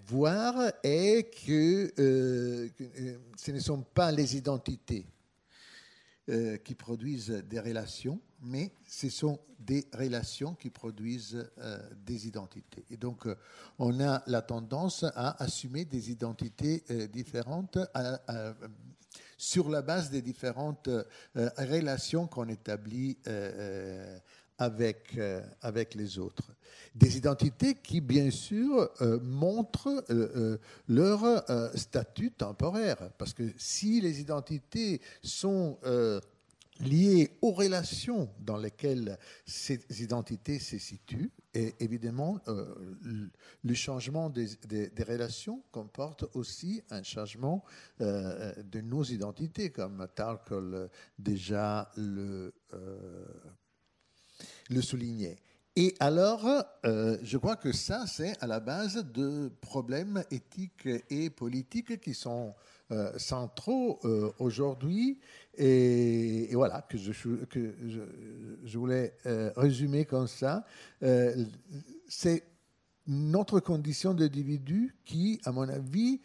voir 0.07 0.55
est 0.83 1.29
que, 1.45 1.91
ce 3.37 3.51
ne 3.51 3.59
sont 3.59 3.81
pas 3.81 4.11
les 4.11 4.37
identités 4.37 5.05
qui 6.63 6.75
produisent 6.75 7.43
des 7.49 7.59
relations, 7.59 8.19
mais 8.41 8.71
ce 8.85 9.09
sont 9.09 9.39
des 9.59 9.85
relations 9.93 10.55
qui 10.55 10.69
produisent 10.69 11.49
des 12.05 12.27
identités. 12.27 12.83
Et 12.89 12.97
donc, 12.97 13.27
on 13.79 13.97
a 14.01 14.23
la 14.27 14.41
tendance 14.41 15.05
à 15.15 15.41
assumer 15.41 15.85
des 15.85 16.11
identités 16.11 16.83
différentes 17.13 17.77
sur 19.37 19.69
la 19.69 19.81
base 19.81 20.09
des 20.09 20.21
différentes 20.21 20.87
euh, 20.87 21.03
relations 21.57 22.27
qu'on 22.27 22.49
établit 22.49 23.17
euh, 23.27 23.51
euh, 23.57 24.19
avec, 24.57 25.17
euh, 25.17 25.41
avec 25.61 25.93
les 25.95 26.17
autres. 26.17 26.51
Des 26.95 27.17
identités 27.17 27.75
qui, 27.75 28.01
bien 28.01 28.31
sûr, 28.31 28.89
euh, 29.01 29.19
montrent 29.21 30.03
euh, 30.09 30.31
euh, 30.35 30.57
leur 30.87 31.23
euh, 31.23 31.69
statut 31.75 32.31
temporaire. 32.31 33.11
Parce 33.17 33.33
que 33.33 33.53
si 33.57 34.01
les 34.01 34.19
identités 34.19 35.01
sont 35.21 35.77
euh, 35.85 36.19
liées 36.79 37.37
aux 37.41 37.51
relations 37.51 38.29
dans 38.39 38.57
lesquelles 38.57 39.17
ces 39.45 39.79
identités 40.01 40.59
se 40.59 40.77
situent, 40.77 41.31
et 41.53 41.75
évidemment, 41.79 42.39
euh, 42.47 42.95
le- 43.63 43.73
changement 43.73 44.29
des, 44.29 44.47
relations 45.07 45.63
comporte 45.71 46.25
aussi 46.33 46.81
un 46.89 47.03
changement 47.03 47.63
euh, 48.01 48.53
de 48.63 48.81
nos 48.81 49.03
identités, 49.03 49.71
comme 49.71 50.07
Tarkle 50.15 50.89
déjà 51.17 51.91
le, 51.95 52.53
euh, 52.73 53.25
le 54.69 54.81
soulignait. 54.81 55.37
Et 55.75 55.95
alors, 55.99 56.47
je 56.83 57.37
crois 57.37 57.55
que 57.55 57.71
ça, 57.71 58.07
c'est 58.07 58.35
à 58.41 58.47
la 58.47 58.59
base 58.59 59.05
de 59.13 59.51
problèmes 59.61 60.23
éthiques 60.31 60.89
et 61.11 61.29
politiques 61.29 61.99
qui 61.99 62.15
sont 62.15 62.55
euh, 62.91 63.11
centraux 63.17 63.99
euh, 64.03 64.31
aujourd'hui. 64.39 65.19
Et, 65.55 66.49
voilà, 66.53 66.81
que 66.83 66.97
je, 66.97 68.77
voulais 68.77 69.13
résumer 69.55 70.05
comme 70.05 70.27
ça. 70.27 70.65
c'est 72.07 72.43
notre 73.07 73.59
condition 73.59 74.13
d'individu 74.13 74.95
qui, 75.03 75.39
à 75.45 75.51
mon 75.51 75.67
avis, 75.67 76.21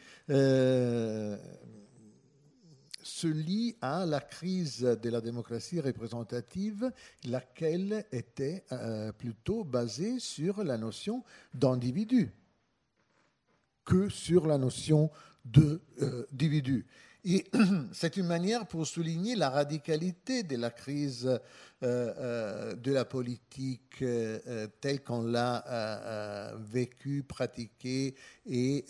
se 3.02 3.26
lie 3.26 3.76
à 3.80 4.06
la 4.06 4.20
crise 4.20 4.80
de 4.80 5.10
la 5.10 5.20
démocratie 5.20 5.80
représentative, 5.80 6.90
laquelle 7.24 8.04
était 8.12 8.64
euh, 8.72 9.12
plutôt 9.12 9.64
basée 9.64 10.18
sur 10.18 10.64
la 10.64 10.78
notion 10.78 11.24
d'individu 11.54 12.32
que 13.84 14.08
sur 14.08 14.46
la 14.46 14.58
notion 14.58 15.10
d'individu. 15.44 16.86
Et 17.24 17.46
c'est 17.92 18.16
une 18.16 18.26
manière 18.26 18.66
pour 18.66 18.86
souligner 18.86 19.36
la 19.36 19.50
radicalité 19.50 20.42
de 20.42 20.56
la 20.56 20.70
crise 20.70 21.26
euh, 21.26 21.38
euh, 22.18 22.76
de 22.76 22.92
la 22.92 23.04
politique 23.04 24.02
euh, 24.02 24.68
telle 24.80 25.02
qu'on 25.02 25.22
l'a 25.22 26.52
vécue, 26.56 27.22
pratiquée 27.22 28.14
et 28.46 28.84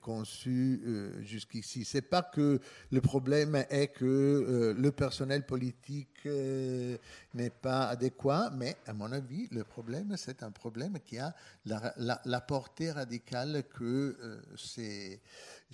conçue 0.00 0.82
jusqu'ici. 1.22 1.84
C'est 1.84 2.02
pas 2.02 2.22
que 2.22 2.60
le 2.90 3.00
problème 3.00 3.64
est 3.70 3.88
que 3.88 4.74
le 4.76 4.92
personnel 4.92 5.44
politique 5.44 6.26
n'est 6.26 7.50
pas 7.50 7.88
adéquat, 7.88 8.50
mais 8.56 8.76
à 8.86 8.92
mon 8.92 9.12
avis, 9.12 9.48
le 9.50 9.64
problème, 9.64 10.14
c'est 10.16 10.42
un 10.42 10.50
problème 10.50 10.98
qui 11.04 11.18
a 11.18 11.34
la 11.66 12.40
portée 12.40 12.90
radicale 12.90 13.64
que 13.74 14.16
c'est 14.56 15.20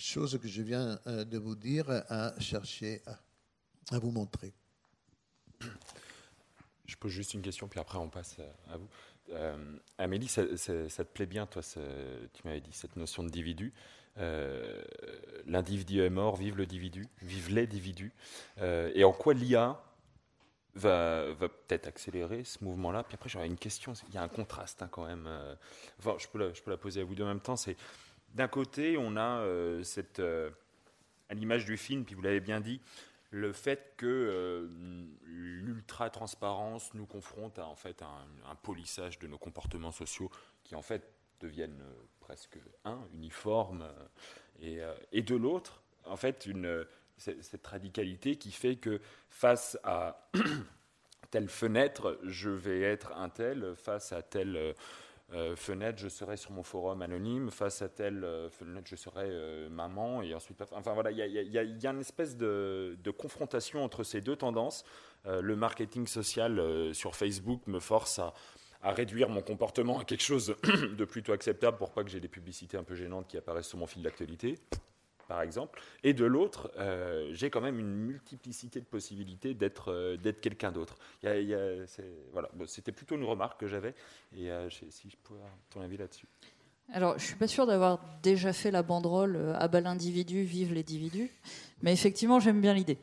chose 0.00 0.38
que 0.40 0.48
je 0.48 0.62
viens 0.62 0.98
euh, 1.06 1.24
de 1.24 1.38
vous 1.38 1.54
dire 1.54 1.90
à 2.08 2.38
chercher 2.40 3.02
à, 3.90 3.98
vous 3.98 4.10
montrer. 4.10 4.52
Je 6.86 6.96
pose 6.96 7.12
juste 7.12 7.34
une 7.34 7.42
question, 7.42 7.68
puis 7.68 7.80
après 7.80 7.98
on 7.98 8.08
passe 8.08 8.36
à 8.68 8.76
vous. 8.76 8.88
Euh, 9.32 9.76
Amélie, 9.98 10.28
ça, 10.28 10.44
te 10.44 11.02
plaît 11.02 11.26
bien, 11.26 11.46
toi, 11.46 11.62
tu 11.62 12.42
m'avais 12.44 12.60
dit, 12.60 12.72
cette 12.72 12.96
notion 12.96 13.22
d'individu. 13.22 13.72
Euh, 14.18 14.82
L'individu 15.46 16.02
est 16.02 16.10
mort, 16.10 16.36
vive 16.36 16.56
le 16.56 16.66
dividu, 16.66 17.06
vive 17.22 17.54
les 17.54 17.66
dividus. 17.66 18.12
Euh, 18.58 18.90
et 18.94 19.04
en 19.04 19.12
quoi 19.12 19.34
l'IA 19.34 19.80
va, 20.74 21.26
peut-être 21.38 21.86
accélérer 21.86 22.44
ce 22.44 22.62
mouvement-là? 22.64 23.04
Puis 23.04 23.14
après, 23.14 23.28
j'aurais 23.28 23.46
une 23.46 23.58
question, 23.58 23.92
il 24.08 24.14
y 24.14 24.18
a 24.18 24.22
un 24.22 24.28
contraste 24.28 24.82
hein, 24.82 24.88
quand 24.90 25.06
même. 25.06 25.28
Je 26.04 26.26
peux, 26.28 26.52
la, 26.66 26.76
poser 26.76 27.00
à 27.00 27.04
vous 27.04 27.14
deux 27.14 27.24
en 27.24 27.28
même 27.28 27.40
temps. 27.40 27.56
D'un 28.34 28.48
côté, 28.48 28.96
on 28.98 29.16
a 29.16 29.40
euh, 29.40 29.82
cette, 29.82 30.20
euh, 30.20 30.50
à 31.28 31.34
l'image 31.34 31.64
du 31.64 31.76
film, 31.76 32.04
puis 32.04 32.14
vous 32.14 32.22
l'avez 32.22 32.40
bien 32.40 32.60
dit, 32.60 32.80
le 33.30 33.52
fait 33.52 33.94
que 33.96 34.06
euh, 34.06 34.68
l'ultra-transparence 35.24 36.94
nous 36.94 37.06
confronte 37.06 37.58
à 37.58 37.66
en 37.66 37.76
fait 37.76 38.02
un, 38.02 38.54
polissage 38.56 39.18
de 39.18 39.26
nos 39.26 39.38
comportements 39.38 39.92
sociaux 39.92 40.30
qui 40.64 40.74
en 40.74 40.82
fait 40.82 41.12
deviennent 41.40 41.82
presque 42.20 42.58
un, 42.84 42.98
uniformes, 43.12 43.86
et, 44.60 44.80
et 45.12 45.22
de 45.22 45.36
l'autre, 45.36 45.80
en 46.04 46.16
fait, 46.16 46.44
une, 46.44 46.84
cette 47.16 47.66
radicalité 47.66 48.36
qui 48.36 48.50
fait 48.50 48.76
que 48.76 49.00
face 49.30 49.78
à 49.84 50.28
telle 51.30 51.48
fenêtre, 51.48 52.18
je 52.24 52.50
vais 52.50 52.82
être 52.82 53.12
un 53.16 53.30
tel, 53.30 53.74
face 53.74 54.12
à 54.12 54.22
telle 54.22 54.74
euh, 55.32 55.54
fenêtre, 55.54 55.98
je 56.00 56.08
serai 56.08 56.36
sur 56.36 56.50
mon 56.50 56.64
forum 56.64 57.02
anonyme, 57.02 57.50
face 57.50 57.82
à 57.82 57.88
telle 57.88 58.24
euh, 58.24 58.50
fenêtre, 58.50 58.88
je 58.88 58.96
serai 58.96 59.26
euh, 59.26 59.68
maman, 59.68 60.22
et 60.22 60.34
ensuite, 60.34 60.60
enfin 60.72 60.92
voilà, 60.92 61.12
il 61.12 61.18
y, 61.18 61.86
a 61.86 61.90
une 61.90 62.00
espèce 62.00 62.36
de, 62.36 62.96
confrontation 63.16 63.84
entre 63.84 64.02
ces 64.02 64.20
deux 64.20 64.36
tendances. 64.36 64.84
le 65.26 65.54
marketing 65.54 66.06
social 66.06 66.94
sur 66.94 67.14
Facebook 67.14 67.66
me 67.66 67.78
force 67.80 68.18
à, 68.18 68.32
à, 68.82 68.92
réduire 68.92 69.28
mon 69.28 69.42
comportement 69.42 69.98
à 70.00 70.04
quelque 70.04 70.22
chose 70.22 70.56
de 70.64 71.04
plutôt 71.04 71.32
acceptable 71.32 71.76
pour 71.76 71.90
pas 71.90 72.02
que 72.02 72.10
j'ai 72.10 72.20
des 72.20 72.28
publicités 72.28 72.76
un 72.76 72.84
peu 72.84 72.94
gênantes 72.94 73.28
qui 73.28 73.36
apparaissent 73.36 73.68
sur 73.68 73.78
mon 73.78 73.86
fil 73.86 74.02
d'actualité 74.02 74.58
par 75.30 75.42
exemple, 75.42 75.80
et 76.02 76.12
de 76.12 76.24
l'autre, 76.24 76.72
euh, 76.76 77.30
j'ai 77.30 77.50
quand 77.50 77.60
même 77.60 77.78
une 77.78 77.94
multiplicité 77.94 78.80
de 78.80 78.84
possibilités 78.84 79.54
d'être 79.54 79.92
euh, 79.92 80.16
quelqu'un 80.42 80.72
d'autre. 80.72 80.96
Voilà, 82.32 82.48
c'était 82.66 82.90
plutôt 82.90 83.14
une 83.14 83.22
remarque 83.22 83.60
que 83.60 83.68
j'avais, 83.68 83.94
et 84.36 84.50
euh, 84.50 84.68
si 84.68 85.08
je 85.08 85.16
pouvais 85.22 85.38
avoir 85.38 85.54
ton 85.72 85.82
avis 85.82 85.98
là-dessus. 85.98 86.26
Alors, 86.92 87.16
je 87.16 87.24
suis 87.26 87.36
pas 87.36 87.46
sûr 87.46 87.64
d'avoir 87.64 88.00
déjà 88.24 88.52
fait 88.52 88.72
la 88.72 88.82
banderole 88.82 89.54
à 89.56 89.68
bas 89.68 89.80
l'individu, 89.80 90.42
vive 90.42 90.74
l'individu, 90.74 91.30
mais 91.80 91.92
effectivement, 91.92 92.40
j'aime 92.40 92.60
bien 92.60 92.74
l'idée. 92.74 92.98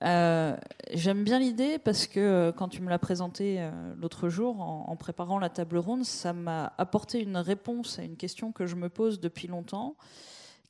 j'aime 0.00 1.24
bien 1.24 1.40
l'idée 1.40 1.80
parce 1.80 2.06
que 2.06 2.52
quand 2.56 2.68
tu 2.68 2.80
me 2.80 2.88
l'as 2.88 3.00
présenté 3.00 3.68
l'autre 4.00 4.28
jour 4.28 4.60
en, 4.60 4.94
préparant 4.94 5.40
la 5.40 5.48
table 5.48 5.78
ronde, 5.78 6.04
ça 6.04 6.32
m'a 6.32 6.74
apporté 6.78 7.20
une 7.20 7.38
réponse 7.38 7.98
à 7.98 8.04
une 8.04 8.16
question 8.16 8.52
que 8.52 8.66
je 8.66 8.76
me 8.76 8.88
pose 8.88 9.18
depuis 9.18 9.48
longtemps 9.48 9.96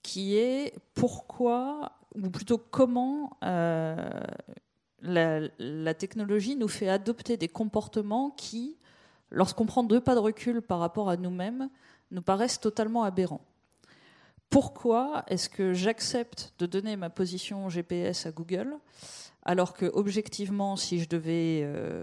qui 0.05 0.37
est 0.37 0.75
pourquoi, 0.95 1.93
ou 2.15 2.31
plutôt 2.31 2.59
comment 2.59 3.39
euh, 3.43 3.97
la, 5.01 5.95
technologie 5.95 6.55
nous 6.57 6.69
fait 6.69 6.89
adopter 6.89 7.37
des 7.37 7.49
comportements 7.49 8.31
qui, 8.31 8.77
lorsqu'on 9.31 9.67
prend 9.67 9.83
deux 9.83 10.01
pas 10.01 10.15
de 10.15 10.21
recul 10.21 10.61
par 10.61 10.79
rapport 10.79 11.09
à 11.09 11.17
nous-mêmes, 11.17 11.71
nous 12.11 12.23
paraissent 12.23 12.61
totalement 12.61 13.03
aberrants. 13.03 13.41
Pourquoi 14.51 15.25
est-ce 15.27 15.49
que 15.49 15.73
j'accepte 15.73 16.53
de 16.59 16.67
donner 16.67 16.97
ma 16.97 17.11
position 17.11 17.69
GPS 17.69 18.27
à 18.27 18.31
Google 18.31 18.77
alors 19.47 19.75
que 19.75 19.85
objectivement, 19.93 20.75
si 20.75 21.01
je 21.01 21.09
devais 21.09 21.61
euh, 21.65 22.03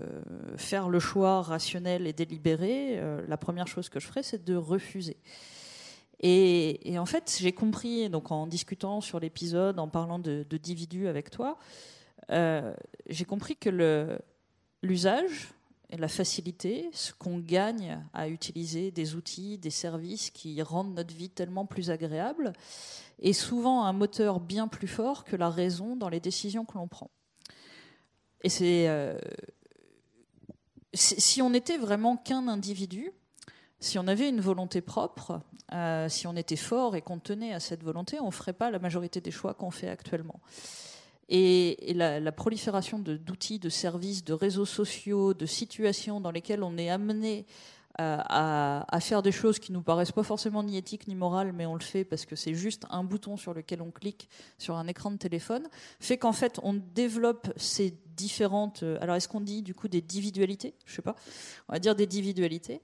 faire 0.57 0.89
le 0.89 0.99
choix 0.99 1.41
rationnel 1.41 2.05
et 2.05 2.13
délibéré, 2.13 2.99
euh, 2.99 3.25
la 3.27 3.37
première 3.37 3.67
chose 3.67 3.89
que 3.89 3.99
je 3.99 4.05
ferais, 4.05 4.21
c'est 4.21 4.43
de 4.43 4.55
refuser? 4.55 5.17
Et, 6.23 6.97
en 6.99 7.05
fait, 7.07 7.37
j'ai 7.39 7.51
compris, 7.51 8.07
donc 8.09 8.31
en 8.31 8.45
discutant 8.45 9.01
sur 9.01 9.19
l'épisode, 9.19 9.79
en 9.79 9.87
parlant 9.87 10.19
de, 10.19 10.45
de 10.47 11.07
avec 11.07 11.31
toi, 11.31 11.57
euh, 12.29 12.73
j'ai 13.09 13.25
compris 13.25 13.55
que 13.55 14.19
l'usage 14.83 15.49
et 15.89 15.97
la 15.97 16.07
facilité, 16.07 16.89
ce 16.93 17.11
qu'on 17.11 17.39
gagne 17.39 17.99
à 18.13 18.29
utiliser 18.29 18.91
des 18.91 19.15
outils, 19.15 19.57
des 19.57 19.71
services 19.71 20.29
qui 20.29 20.61
rendent 20.61 20.93
notre 20.93 21.13
vie 21.13 21.29
tellement 21.29 21.65
plus 21.65 21.89
agréable, 21.89 22.53
est 23.19 23.33
souvent 23.33 23.83
un 23.83 23.93
moteur 23.93 24.39
bien 24.39 24.67
plus 24.67 24.87
fort 24.87 25.25
que 25.25 25.35
la 25.35 25.49
raison 25.49 25.95
dans 25.95 26.09
les 26.09 26.19
décisions 26.19 26.65
que 26.65 26.77
l'on 26.77 26.87
prend. 26.87 27.09
Et 28.43 28.49
c'est 28.49 28.87
euh, 28.87 29.17
si 30.93 31.41
on 31.41 31.49
n'était 31.49 31.77
vraiment 31.77 32.15
qu'un 32.15 32.47
individu, 32.47 33.11
si 33.81 33.97
on 33.99 34.07
avait 34.07 34.29
une 34.29 34.39
volonté 34.39 34.79
propre, 34.79 35.41
euh, 35.73 36.07
si 36.07 36.27
on 36.27 36.35
était 36.35 36.55
fort 36.55 36.95
et 36.95 37.01
qu'on 37.01 37.19
tenait 37.19 37.53
à 37.53 37.59
cette 37.59 37.83
volonté, 37.83 38.19
on 38.19 38.27
ne 38.27 38.31
ferait 38.31 38.53
pas 38.53 38.71
la 38.71 38.79
majorité 38.79 39.19
des 39.21 39.31
choix 39.31 39.53
qu'on 39.53 39.71
fait 39.71 39.89
actuellement. 39.89 40.39
Et, 41.29 41.93
la, 41.95 42.31
prolifération 42.31 42.99
d'outils, 42.99 43.57
de, 43.57 43.69
services, 43.69 44.23
de 44.23 44.33
réseaux 44.33 44.65
sociaux, 44.65 45.33
de 45.33 45.45
situations 45.45 46.19
dans 46.19 46.31
lesquelles 46.31 46.61
on 46.61 46.77
est 46.77 46.89
amené 46.89 47.45
euh, 47.99 48.17
à, 48.19 48.99
faire 48.99 49.21
des 49.21 49.31
choses 49.31 49.57
qui 49.57 49.71
nous 49.71 49.81
paraissent 49.81 50.11
pas 50.11 50.23
forcément 50.23 50.61
ni 50.61 50.77
éthiques 50.77 51.07
ni 51.07 51.15
morales, 51.15 51.53
mais 51.53 51.65
on 51.65 51.73
le 51.73 51.81
fait 51.81 52.03
parce 52.03 52.25
que 52.25 52.35
c'est 52.35 52.53
juste 52.53 52.85
un 52.89 53.03
bouton 53.03 53.37
sur 53.37 53.53
lequel 53.53 53.81
on 53.81 53.91
clique 53.91 54.29
sur 54.57 54.75
un 54.75 54.87
écran 54.87 55.09
de 55.09 55.17
téléphone, 55.17 55.67
fait 55.99 56.17
qu'en 56.17 56.33
fait 56.33 56.59
on 56.63 56.73
développe 56.73 57.47
ces 57.55 57.97
différentes. 58.15 58.83
Euh, 58.83 58.97
alors 59.01 59.15
est-ce 59.15 59.27
qu'on 59.27 59.41
dit 59.41 59.61
du 59.61 59.73
coup 59.73 59.87
des 59.87 59.99
individualités? 59.99 60.75
Je 60.85 60.95
sais 60.95 61.01
pas. 61.01 61.15
On 61.69 61.73
va 61.73 61.79
dire 61.79 61.95
des 61.95 62.03
individualités. 62.03 62.81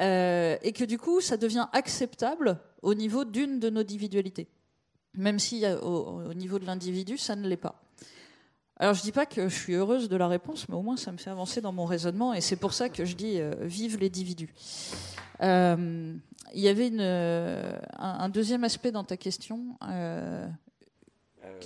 Euh, 0.00 0.56
et 0.62 0.72
que 0.72 0.84
du 0.84 0.98
coup, 0.98 1.20
ça 1.20 1.36
devient 1.36 1.66
acceptable 1.72 2.58
au 2.80 2.94
niveau 2.94 3.24
d'une 3.24 3.60
de 3.60 3.68
nos 3.68 3.80
individualités, 3.80 4.48
même 5.14 5.38
si 5.38 5.64
au, 5.66 6.22
au 6.30 6.34
niveau 6.34 6.58
de 6.58 6.64
l'individu, 6.64 7.18
ça 7.18 7.36
ne 7.36 7.46
l'est 7.46 7.56
pas. 7.56 7.82
Alors 8.76 8.94
je 8.94 9.02
dis 9.02 9.12
pas 9.12 9.26
que 9.26 9.48
je 9.48 9.54
suis 9.54 9.74
heureuse 9.74 10.08
de 10.08 10.16
la 10.16 10.28
réponse, 10.28 10.68
mais 10.68 10.74
au 10.74 10.82
moins 10.82 10.96
ça 10.96 11.12
me 11.12 11.18
fait 11.18 11.30
avancer 11.30 11.60
dans 11.60 11.72
mon 11.72 11.84
raisonnement, 11.84 12.32
et 12.32 12.40
c'est 12.40 12.56
pour 12.56 12.72
ça 12.72 12.88
que 12.88 13.04
je 13.04 13.14
dis 13.14 13.38
euh, 13.38 13.54
vive 13.60 14.00
l'individu. 14.00 14.52
Euh, 15.42 16.16
il 16.54 16.60
y 16.60 16.68
avait 16.68 16.88
une, 16.88 17.00
un, 17.00 18.28
deuxième 18.28 18.64
aspect 18.64 18.92
dans 18.92 19.04
ta 19.04 19.16
question. 19.16 19.76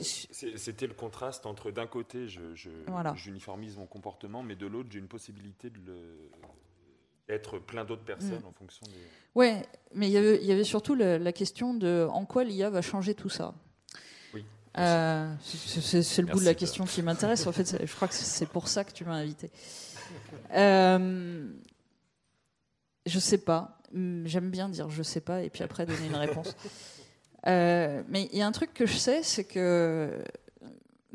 C'était 0.00 0.86
le 0.86 0.94
contraste 0.94 1.46
entre 1.46 1.70
d'un 1.70 1.86
côté, 1.86 2.26
j'uniformise 2.28 3.74
je, 3.74 3.78
mon 3.78 3.86
comportement, 3.86 4.42
mais 4.42 4.56
de 4.56 4.66
l'autre, 4.66 4.88
j'ai 4.92 4.98
une 4.98 5.08
possibilité 5.08 5.70
de 5.70 5.78
le, 5.86 6.28
être 7.28 7.58
plein 7.58 7.84
d'autres 7.84 8.04
personnes 8.04 8.42
mm. 8.42 8.48
en 8.48 8.52
fonction 8.52 8.86
des. 8.86 8.92
Ouais, 9.34 9.66
mais 9.94 10.08
il 10.08 10.12
y 10.12 10.52
avait, 10.52 10.64
surtout 10.64 10.94
la, 10.94 11.32
question 11.32 11.74
de 11.74 12.06
en 12.10 12.24
quoi 12.24 12.44
l'IA 12.44 12.70
va 12.70 12.82
changer 12.82 13.14
tout 13.14 13.28
ça. 13.28 13.54
Oui. 14.32 14.44
Euh, 14.78 15.32
c'est 15.42 16.22
le 16.22 16.28
bout 16.28 16.40
de 16.40 16.44
la 16.44 16.54
question 16.54 16.84
qui 16.84 17.02
m'intéresse. 17.02 17.46
En 17.46 17.52
fait, 17.52 17.84
je 17.84 17.94
crois 17.94 18.08
que 18.08 18.14
c'est 18.14 18.48
pour 18.48 18.68
ça 18.68 18.84
que 18.84 18.92
tu 18.92 19.04
m'as 19.04 19.16
invité. 19.16 19.50
Euh, 20.54 21.48
Je 23.06 23.18
sais 23.18 23.38
pas. 23.38 23.80
J'aime 23.92 24.50
bien 24.50 24.68
dire 24.68 24.88
je 24.88 25.02
sais 25.02 25.20
pas 25.20 25.42
et 25.42 25.50
puis 25.50 25.64
après 25.64 25.84
donner 25.84 26.06
une 26.06 26.14
réponse. 26.14 26.54
Euh, 27.46 28.02
mais 28.08 28.28
il 28.32 28.38
y 28.38 28.42
a 28.42 28.46
un 28.46 28.52
truc 28.52 28.72
que 28.72 28.86
je 28.86 28.96
sais, 28.96 29.22
c'est 29.22 29.44
que 29.44 30.22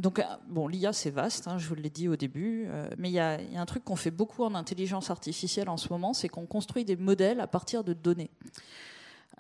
donc, 0.02 0.18
euh, 0.18 0.24
bon, 0.50 0.68
l'IA, 0.68 0.94
c'est 0.94 1.12
vaste, 1.12 1.48
hein, 1.48 1.60
je 1.60 1.68
vous 1.68 1.76
l'ai 1.76 1.92
dit 1.92 2.08
au 2.08 2.16
début, 2.16 2.66
euh, 2.68 2.90
mais 2.98 3.10
il 3.10 3.14
y, 3.14 3.20
a 3.20 3.38
un 3.56 3.66
truc 3.68 3.84
qu'on 3.84 3.96
fait 3.96 4.10
beaucoup 4.10 4.44
en 4.44 4.56
intelligence 4.56 5.12
artificielle 5.12 5.70
en 5.70 5.78
ce 5.78 5.90
moment, 5.90 6.14
c'est 6.14 6.28
qu'on 6.28 6.48
construit 6.48 6.86
des 6.86 6.96
modèles 6.96 7.40
à 7.40 7.46
partir 7.46 7.84
de 7.84 7.94
données. 7.94 8.32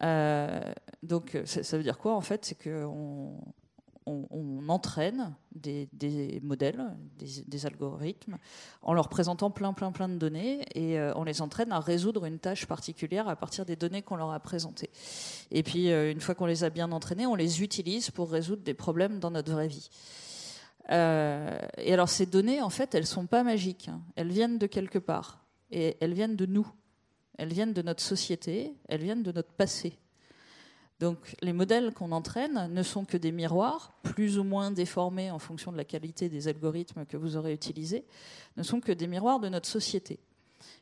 Euh, 0.03 0.61
donc, 1.01 1.35
ça, 1.45 1.77
veut 1.77 1.83
dire 1.83 1.97
quoi, 1.97 2.15
en 2.15 2.21
fait? 2.21 2.45
C'est 2.45 2.63
qu'on 2.63 3.33
on, 4.05 4.27
on 4.29 4.69
entraîne 4.69 5.33
des, 5.55 5.89
modèles, 6.43 6.95
des, 7.47 7.65
algorithmes, 7.65 8.37
en 8.83 8.93
leur 8.93 9.09
présentant 9.09 9.49
plein, 9.49 9.73
plein, 9.73 9.91
plein 9.91 10.09
de 10.09 10.17
données, 10.17 10.63
et 10.75 10.99
on 11.15 11.23
les 11.23 11.41
entraîne 11.41 11.71
à 11.71 11.79
résoudre 11.79 12.25
une 12.25 12.37
tâche 12.37 12.67
particulière 12.67 13.27
à 13.27 13.35
partir 13.35 13.65
des 13.65 13.75
données 13.75 14.03
qu'on 14.03 14.15
leur 14.15 14.31
a 14.31 14.39
présentées. 14.39 14.91
Et 15.49 15.63
puis, 15.63 15.89
une 15.89 16.21
fois 16.21 16.35
qu'on 16.35 16.45
les 16.45 16.63
a 16.63 16.69
bien 16.69 16.91
entraînés, 16.91 17.25
on 17.25 17.35
les 17.35 17.63
utilise 17.63 18.11
pour 18.11 18.29
résoudre 18.29 18.61
des 18.61 18.75
problèmes 18.75 19.19
dans 19.19 19.31
notre 19.31 19.51
vraie 19.51 19.67
vie. 19.67 19.89
Euh, 20.89 21.59
et 21.77 21.93
alors 21.93 22.09
ces 22.09 22.25
données, 22.25 22.61
en 22.61 22.69
fait, 22.69 22.95
elles 22.95 23.05
sont 23.05 23.27
pas 23.27 23.43
magiques. 23.43 23.87
hein. 23.89 24.01
Elles 24.15 24.31
viennent 24.31 24.57
de 24.57 24.67
quelque 24.67 24.99
part. 24.99 25.45
Et 25.71 25.97
elles 26.01 26.13
viennent 26.13 26.35
de 26.35 26.45
nous. 26.45 26.67
Elles 27.37 27.53
viennent 27.53 27.73
de 27.73 27.81
notre 27.81 28.03
société. 28.03 28.73
Elles 28.89 29.03
viennent 29.03 29.23
de 29.23 29.31
notre 29.31 29.51
passé. 29.51 29.97
Donc 30.99 31.35
les 31.41 31.53
modèles 31.53 31.93
qu'on 31.93 32.11
entraîne 32.11 32.71
ne 32.71 32.83
sont 32.83 33.05
que 33.05 33.17
des 33.17 33.31
miroirs, 33.31 33.93
plus 34.03 34.37
ou 34.37 34.43
moins 34.43 34.69
déformés 34.69 35.31
en 35.31 35.39
fonction 35.39 35.71
de 35.71 35.77
la 35.77 35.83
qualité 35.83 36.29
des 36.29 36.47
algorithmes 36.47 37.05
que 37.05 37.17
vous 37.17 37.37
aurez 37.37 37.53
utilisés, 37.53 38.05
ne 38.55 38.61
sont 38.61 38.79
que 38.79 38.91
des 38.91 39.07
miroirs 39.07 39.39
de 39.39 39.49
notre 39.49 39.67
société. 39.67 40.19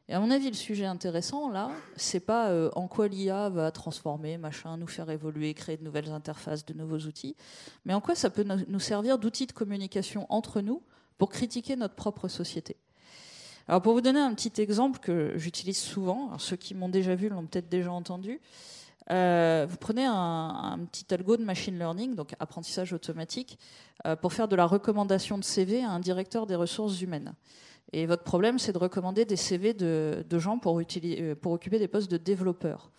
Et 0.10 0.14
à 0.16 0.20
mon 0.20 0.32
avis, 0.32 0.48
le 0.50 0.56
sujet 0.56 0.86
intéressant, 0.86 1.52
là, 1.52 1.70
c'est 1.96 2.20
pas 2.20 2.50
euh, 2.50 2.72
en 2.76 2.88
quoi 2.88 3.08
l'IA 3.08 3.48
va 3.50 3.70
transformer, 3.70 4.40
machin, 4.40 4.76
nous 4.76 4.88
faire 4.88 5.12
évoluer, 5.12 5.54
créer 5.54 5.78
de 5.78 5.84
nouvelles 5.84 6.10
interfaces, 6.10 6.66
de 6.66 6.74
nouveaux 6.74 6.98
outils, 6.98 7.36
mais 7.86 7.94
en 7.94 8.02
quoi 8.02 8.16
ça 8.16 8.32
peut 8.32 8.44
nous 8.44 8.80
servir 8.80 9.20
d'outil 9.20 9.46
de 9.46 9.52
communication 9.52 10.26
entre 10.30 10.62
nous 10.62 10.82
pour 11.20 11.30
critiquer 11.30 11.76
notre 11.76 11.94
propre 11.94 12.28
société. 12.28 12.76
Alors 13.68 13.84
pour 13.84 13.94
vous 13.94 14.02
donner 14.02 14.20
un 14.20 14.34
petit 14.34 14.60
exemple 14.60 15.00
que 15.00 15.34
j'utilise 15.36 15.78
souvent, 15.78 16.36
ceux 16.40 16.56
qui 16.56 16.74
m'ont 16.74 16.90
déjà 16.90 17.14
vu 17.14 17.30
l'ont 17.30 17.46
peut-être 17.46 17.70
déjà 17.70 17.92
entendu, 17.92 18.42
euh, 19.12 19.68
vous 19.70 19.78
prenez 19.78 20.06
un, 20.06 20.14
un 20.14 20.80
petit 20.86 21.14
algo 21.14 21.38
de 21.38 21.44
machine 21.44 21.78
learning, 21.78 22.16
donc 22.16 22.34
apprentissage 22.40 22.94
automatique, 22.94 23.60
euh, 24.08 24.16
pour 24.16 24.34
faire 24.34 24.48
de 24.48 24.56
la 24.56 24.66
recommandation 24.66 25.38
de 25.38 25.44
CV 25.44 25.84
à 25.84 25.92
un 25.92 26.00
directeur 26.00 26.48
des 26.48 26.56
ressources 26.56 27.00
humaines. 27.00 27.36
Et 27.92 28.06
votre 28.06 28.24
problème, 28.24 28.60
c'est 28.60 28.72
de 28.74 28.78
recommander 28.78 29.26
des 29.26 29.36
CV 29.36 29.74
de, 29.74 30.24
de 30.30 30.40
gens 30.40 30.60
pour, 30.60 30.80
utili- 30.80 31.20
euh, 31.22 31.36
pour 31.36 31.52
occuper 31.54 31.80
des 31.80 31.88
postes 31.88 32.10
de 32.12 32.18
développeurs. 32.18 32.92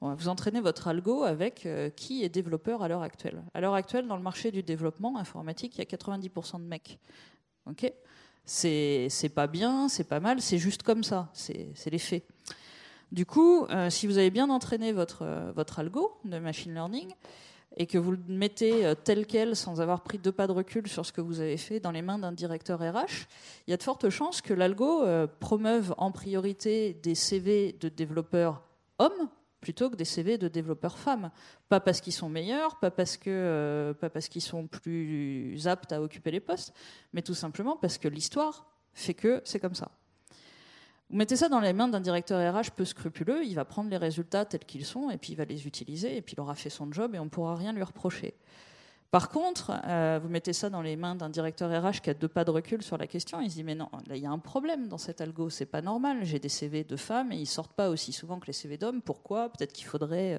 Vous 0.00 0.28
entraînez 0.28 0.60
votre 0.60 0.88
algo 0.88 1.22
avec 1.22 1.64
euh, 1.64 1.88
qui 1.88 2.24
est 2.24 2.28
développeur 2.28 2.82
à 2.82 2.88
l'heure 2.88 3.00
actuelle. 3.00 3.42
À 3.54 3.62
l'heure 3.62 3.72
actuelle, 3.72 4.06
dans 4.06 4.16
le 4.18 4.22
marché 4.22 4.50
du 4.50 4.62
développement 4.62 5.16
informatique, 5.16 5.76
il 5.76 5.78
y 5.78 5.80
a 5.80 5.84
90% 5.86 6.58
de 6.60 6.66
mecs. 6.66 6.98
Ok? 7.64 7.90
C'est 8.44 9.08
pas 9.34 9.46
bien, 9.46 9.88
c'est 9.88 10.04
pas 10.04 10.20
mal, 10.20 10.42
c'est 10.42 10.58
juste 10.58 10.82
comme 10.82 11.02
ça, 11.04 11.30
c'est 11.32 11.90
les 11.90 11.98
faits. 11.98 12.22
Du 13.12 13.24
coup, 13.24 13.64
euh, 13.66 13.88
si 13.88 14.06
vous 14.06 14.18
avez 14.18 14.30
bien 14.30 14.50
entraîné 14.50 14.92
votre, 14.92 15.24
votre 15.54 15.78
algo 15.78 16.12
de 16.26 16.38
machine 16.38 16.74
learning 16.74 17.08
et 17.76 17.86
que 17.86 17.98
vous 17.98 18.12
le 18.12 18.20
mettez 18.28 18.86
euh, 18.86 18.94
tel 18.94 19.26
quel 19.26 19.56
sans 19.56 19.80
avoir 19.80 20.02
pris 20.02 20.18
deux 20.18 20.32
pas 20.32 20.46
de 20.46 20.52
recul 20.52 20.86
sur 20.88 21.04
ce 21.04 21.12
que 21.12 21.20
vous 21.20 21.40
avez 21.40 21.56
fait 21.56 21.80
dans 21.80 21.90
les 21.90 22.02
mains 22.02 22.18
d'un 22.18 22.32
directeur 22.32 22.80
RH, 22.80 23.26
il 23.66 23.70
y 23.70 23.74
a 23.74 23.76
de 23.76 23.82
fortes 23.82 24.08
chances 24.10 24.40
que 24.40 24.54
l'algo 24.54 25.02
euh, 25.02 25.26
promeuve 25.40 25.94
en 25.98 26.12
priorité 26.12 26.94
des 26.94 27.14
CV 27.14 27.72
de 27.72 27.88
développeurs 27.88 28.62
hommes 28.98 29.28
plutôt 29.60 29.88
que 29.88 29.96
des 29.96 30.04
CV 30.04 30.36
de 30.36 30.46
développeurs 30.46 30.98
femmes. 30.98 31.30
Pas 31.70 31.80
parce 31.80 32.02
qu'ils 32.02 32.12
sont 32.12 32.28
meilleurs, 32.28 32.78
pas 32.78 32.90
parce 32.90 33.16
que 33.16 33.30
euh, 33.30 33.94
pas 33.94 34.10
parce 34.10 34.28
qu'ils 34.28 34.42
sont 34.42 34.66
plus 34.66 35.66
aptes 35.66 35.92
à 35.92 36.02
occuper 36.02 36.30
les 36.30 36.40
postes, 36.40 36.74
mais 37.14 37.22
tout 37.22 37.34
simplement 37.34 37.76
parce 37.76 37.96
que 37.96 38.06
l'histoire 38.08 38.66
fait 38.92 39.14
que 39.14 39.40
c'est 39.44 39.58
comme 39.58 39.74
ça. 39.74 39.90
Vous 41.14 41.18
mettez 41.18 41.36
ça 41.36 41.48
dans 41.48 41.60
les 41.60 41.72
mains 41.72 41.86
d'un 41.86 42.00
directeur 42.00 42.40
RH 42.52 42.72
peu 42.74 42.84
scrupuleux, 42.84 43.44
il 43.44 43.54
va 43.54 43.64
prendre 43.64 43.88
les 43.88 43.98
résultats 43.98 44.44
tels 44.44 44.64
qu'ils 44.64 44.84
sont 44.84 45.10
et 45.10 45.16
puis 45.16 45.34
il 45.34 45.36
va 45.36 45.44
les 45.44 45.64
utiliser 45.68 46.16
et 46.16 46.20
puis 46.20 46.34
il 46.36 46.40
aura 46.40 46.56
fait 46.56 46.70
son 46.70 46.90
job 46.90 47.14
et 47.14 47.20
on 47.20 47.26
ne 47.26 47.30
pourra 47.30 47.54
rien 47.54 47.72
lui 47.72 47.84
reprocher. 47.84 48.34
Par 49.12 49.28
contre, 49.28 49.80
euh, 49.86 50.18
vous 50.20 50.28
mettez 50.28 50.52
ça 50.52 50.70
dans 50.70 50.82
les 50.82 50.96
mains 50.96 51.14
d'un 51.14 51.28
directeur 51.28 51.70
RH 51.70 52.00
qui 52.00 52.10
a 52.10 52.14
deux 52.14 52.26
pas 52.26 52.42
de 52.42 52.50
recul 52.50 52.82
sur 52.82 52.98
la 52.98 53.06
question, 53.06 53.40
il 53.40 53.48
se 53.48 53.54
dit 53.54 53.62
mais 53.62 53.76
non, 53.76 53.88
là 54.08 54.16
il 54.16 54.24
y 54.24 54.26
a 54.26 54.30
un 54.32 54.40
problème 54.40 54.88
dans 54.88 54.98
cet 54.98 55.20
algo, 55.20 55.50
c'est 55.50 55.66
pas 55.66 55.82
normal, 55.82 56.24
j'ai 56.24 56.40
des 56.40 56.48
CV 56.48 56.82
de 56.82 56.96
femmes 56.96 57.30
et 57.30 57.36
ils 57.36 57.46
sortent 57.46 57.74
pas 57.74 57.90
aussi 57.90 58.12
souvent 58.12 58.40
que 58.40 58.48
les 58.48 58.52
CV 58.52 58.76
d'hommes, 58.76 59.00
pourquoi? 59.00 59.50
Peut-être 59.50 59.72
qu'il 59.72 59.86
faudrait 59.86 60.34
euh, 60.34 60.38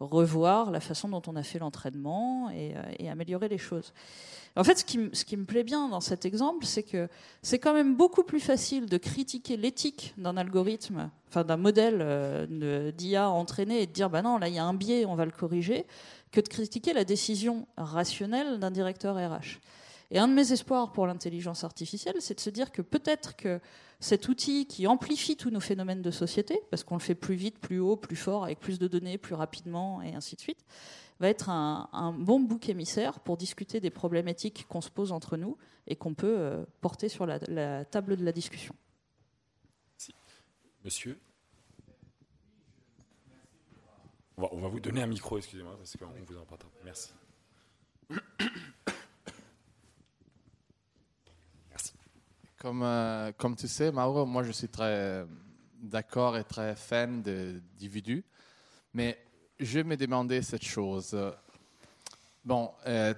revoir 0.00 0.70
la 0.70 0.80
façon 0.80 1.08
dont 1.08 1.22
on 1.26 1.36
a 1.36 1.42
fait 1.42 1.58
l'entraînement 1.58 2.50
et, 2.50 2.74
euh, 2.76 3.10
améliorer 3.10 3.48
les 3.48 3.58
choses. 3.58 3.92
En 4.56 4.64
fait, 4.64 4.78
ce 4.78 4.84
qui, 4.84 5.36
me 5.36 5.44
plaît 5.44 5.64
bien 5.64 5.88
dans 5.88 6.00
cet 6.00 6.24
exemple, 6.24 6.64
c'est 6.64 6.82
que 6.82 7.08
c'est 7.42 7.58
quand 7.58 7.74
même 7.74 7.94
beaucoup 7.94 8.22
plus 8.22 8.40
facile 8.40 8.86
de 8.86 8.96
critiquer 8.96 9.56
l'éthique 9.58 10.14
d'un 10.16 10.36
algorithme, 10.38 11.10
enfin 11.28 11.44
d'un 11.44 11.58
modèle 11.58 11.98
euh, 12.00 12.90
d'IA 12.92 13.28
entraîné 13.28 13.82
et 13.82 13.86
de 13.86 13.92
dire 13.92 14.08
bah 14.08 14.22
non, 14.22 14.38
là 14.38 14.48
il 14.48 14.54
y 14.54 14.58
a 14.58 14.64
un 14.64 14.74
biais, 14.74 15.04
on 15.04 15.14
va 15.14 15.26
le 15.26 15.30
corriger, 15.30 15.86
que 16.32 16.40
de 16.40 16.48
critiquer 16.48 16.94
la 16.94 17.04
décision 17.04 17.66
rationnelle 17.76 18.58
d'un 18.58 18.70
directeur 18.70 19.16
RH. 19.16 19.60
Et 20.10 20.18
un 20.18 20.28
de 20.28 20.32
mes 20.32 20.52
espoirs 20.52 20.92
pour 20.92 21.06
l'intelligence 21.06 21.64
artificielle, 21.64 22.16
c'est 22.20 22.34
de 22.34 22.40
se 22.40 22.50
dire 22.50 22.70
que 22.70 22.82
peut-être 22.82 23.36
que 23.36 23.60
cet 24.00 24.28
outil 24.28 24.66
qui 24.66 24.86
amplifie 24.86 25.36
tous 25.36 25.50
nos 25.50 25.60
phénomènes 25.60 26.02
de 26.02 26.10
société, 26.10 26.60
parce 26.70 26.84
qu'on 26.84 26.96
le 26.96 27.00
fait 27.00 27.14
plus 27.14 27.34
vite, 27.34 27.58
plus 27.58 27.78
haut, 27.78 27.96
plus 27.96 28.16
fort, 28.16 28.44
avec 28.44 28.60
plus 28.60 28.78
de 28.78 28.88
données, 28.88 29.18
plus 29.18 29.34
rapidement, 29.34 30.02
et 30.02 30.14
ainsi 30.14 30.36
de 30.36 30.40
suite, 30.40 30.64
va 31.18 31.28
être 31.28 31.48
un, 31.48 32.14
bon 32.18 32.40
bouc 32.40 32.68
émissaire 32.68 33.20
pour 33.20 33.36
discuter 33.36 33.80
des 33.80 33.90
problèmes 33.90 34.28
éthiques 34.28 34.66
qu'on 34.68 34.82
se 34.82 34.90
pose 34.90 35.12
entre 35.12 35.36
nous 35.36 35.56
et 35.86 35.96
qu'on 35.96 36.14
peut 36.14 36.36
euh, 36.38 36.64
porter 36.80 37.08
sur 37.08 37.24
la, 37.24 37.84
table 37.84 38.16
de 38.16 38.24
la 38.24 38.32
discussion. 38.32 38.74
Monsieur 40.84 41.18
on 44.38 44.60
va, 44.60 44.68
vous 44.68 44.80
donner 44.80 45.02
un 45.02 45.06
micro, 45.06 45.38
excusez-moi, 45.38 45.74
parce 45.78 45.96
qu'on 45.96 46.06
vous 46.26 46.36
en 46.36 46.44
parle. 46.44 46.60
Merci. 46.84 47.14
Comme, 52.58 52.82
euh, 52.82 53.32
comme 53.36 53.54
tu 53.54 53.68
sais, 53.68 53.92
Mauro, 53.92 54.24
moi 54.24 54.42
je 54.42 54.50
suis 54.50 54.68
très 54.68 55.26
d'accord 55.82 56.38
et 56.38 56.44
très 56.44 56.74
fan 56.74 57.20
d'individus, 57.20 58.24
mais 58.94 59.18
je 59.60 59.80
me 59.80 59.94
demandais 59.94 60.40
cette 60.40 60.64
chose. 60.64 61.14
Bon, 62.42 62.70
euh, 62.86 63.12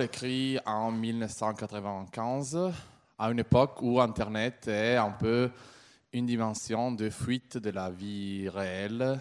écrit 0.00 0.58
en 0.64 0.90
1995, 0.90 2.72
à 3.18 3.30
une 3.30 3.40
époque 3.40 3.82
où 3.82 4.00
Internet 4.00 4.68
est 4.68 4.96
un 4.96 5.10
peu 5.10 5.50
une 6.14 6.24
dimension 6.24 6.90
de 6.90 7.10
fuite 7.10 7.58
de 7.58 7.70
la 7.70 7.90
vie 7.90 8.48
réelle, 8.48 9.20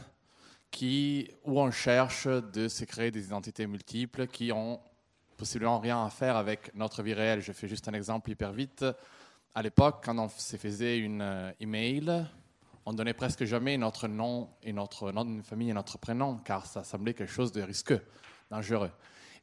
qui, 0.72 1.30
où 1.44 1.60
on 1.60 1.72
cherche 1.72 2.28
de 2.28 2.70
se 2.70 2.86
créer 2.86 3.12
des 3.12 3.26
identités 3.26 3.68
multiples 3.68 4.28
qui 4.28 4.54
ont 4.54 4.80
possiblement 5.36 5.80
rien 5.80 6.06
à 6.06 6.10
faire 6.10 6.38
avec 6.38 6.74
notre 6.74 7.04
vie 7.04 7.14
réelle. 7.14 7.42
Je 7.42 7.52
fais 7.52 7.68
juste 7.68 7.90
un 7.90 7.94
exemple 7.94 8.32
hyper 8.32 8.54
vite. 8.54 8.86
À 9.58 9.64
l'époque, 9.64 10.04
quand 10.06 10.16
on 10.20 10.30
se 10.30 10.56
faisait 10.56 11.00
une 11.00 11.24
euh, 11.24 11.52
email, 11.60 12.28
on 12.86 12.94
donnait 12.94 13.16
presque 13.16 13.44
jamais 13.44 13.76
notre 13.76 14.08
nom 14.08 14.50
et 14.62 14.72
notre 14.72 15.12
nom 15.12 15.26
de 15.26 15.42
famille 15.42 15.72
et 15.72 15.74
notre 15.74 15.98
prénom, 15.98 16.38
car 16.38 16.68
ça 16.68 16.84
semblait 16.84 17.16
quelque 17.16 17.32
chose 17.32 17.52
de 17.52 17.64
risqueux, 17.64 18.00
dangereux. 18.52 18.92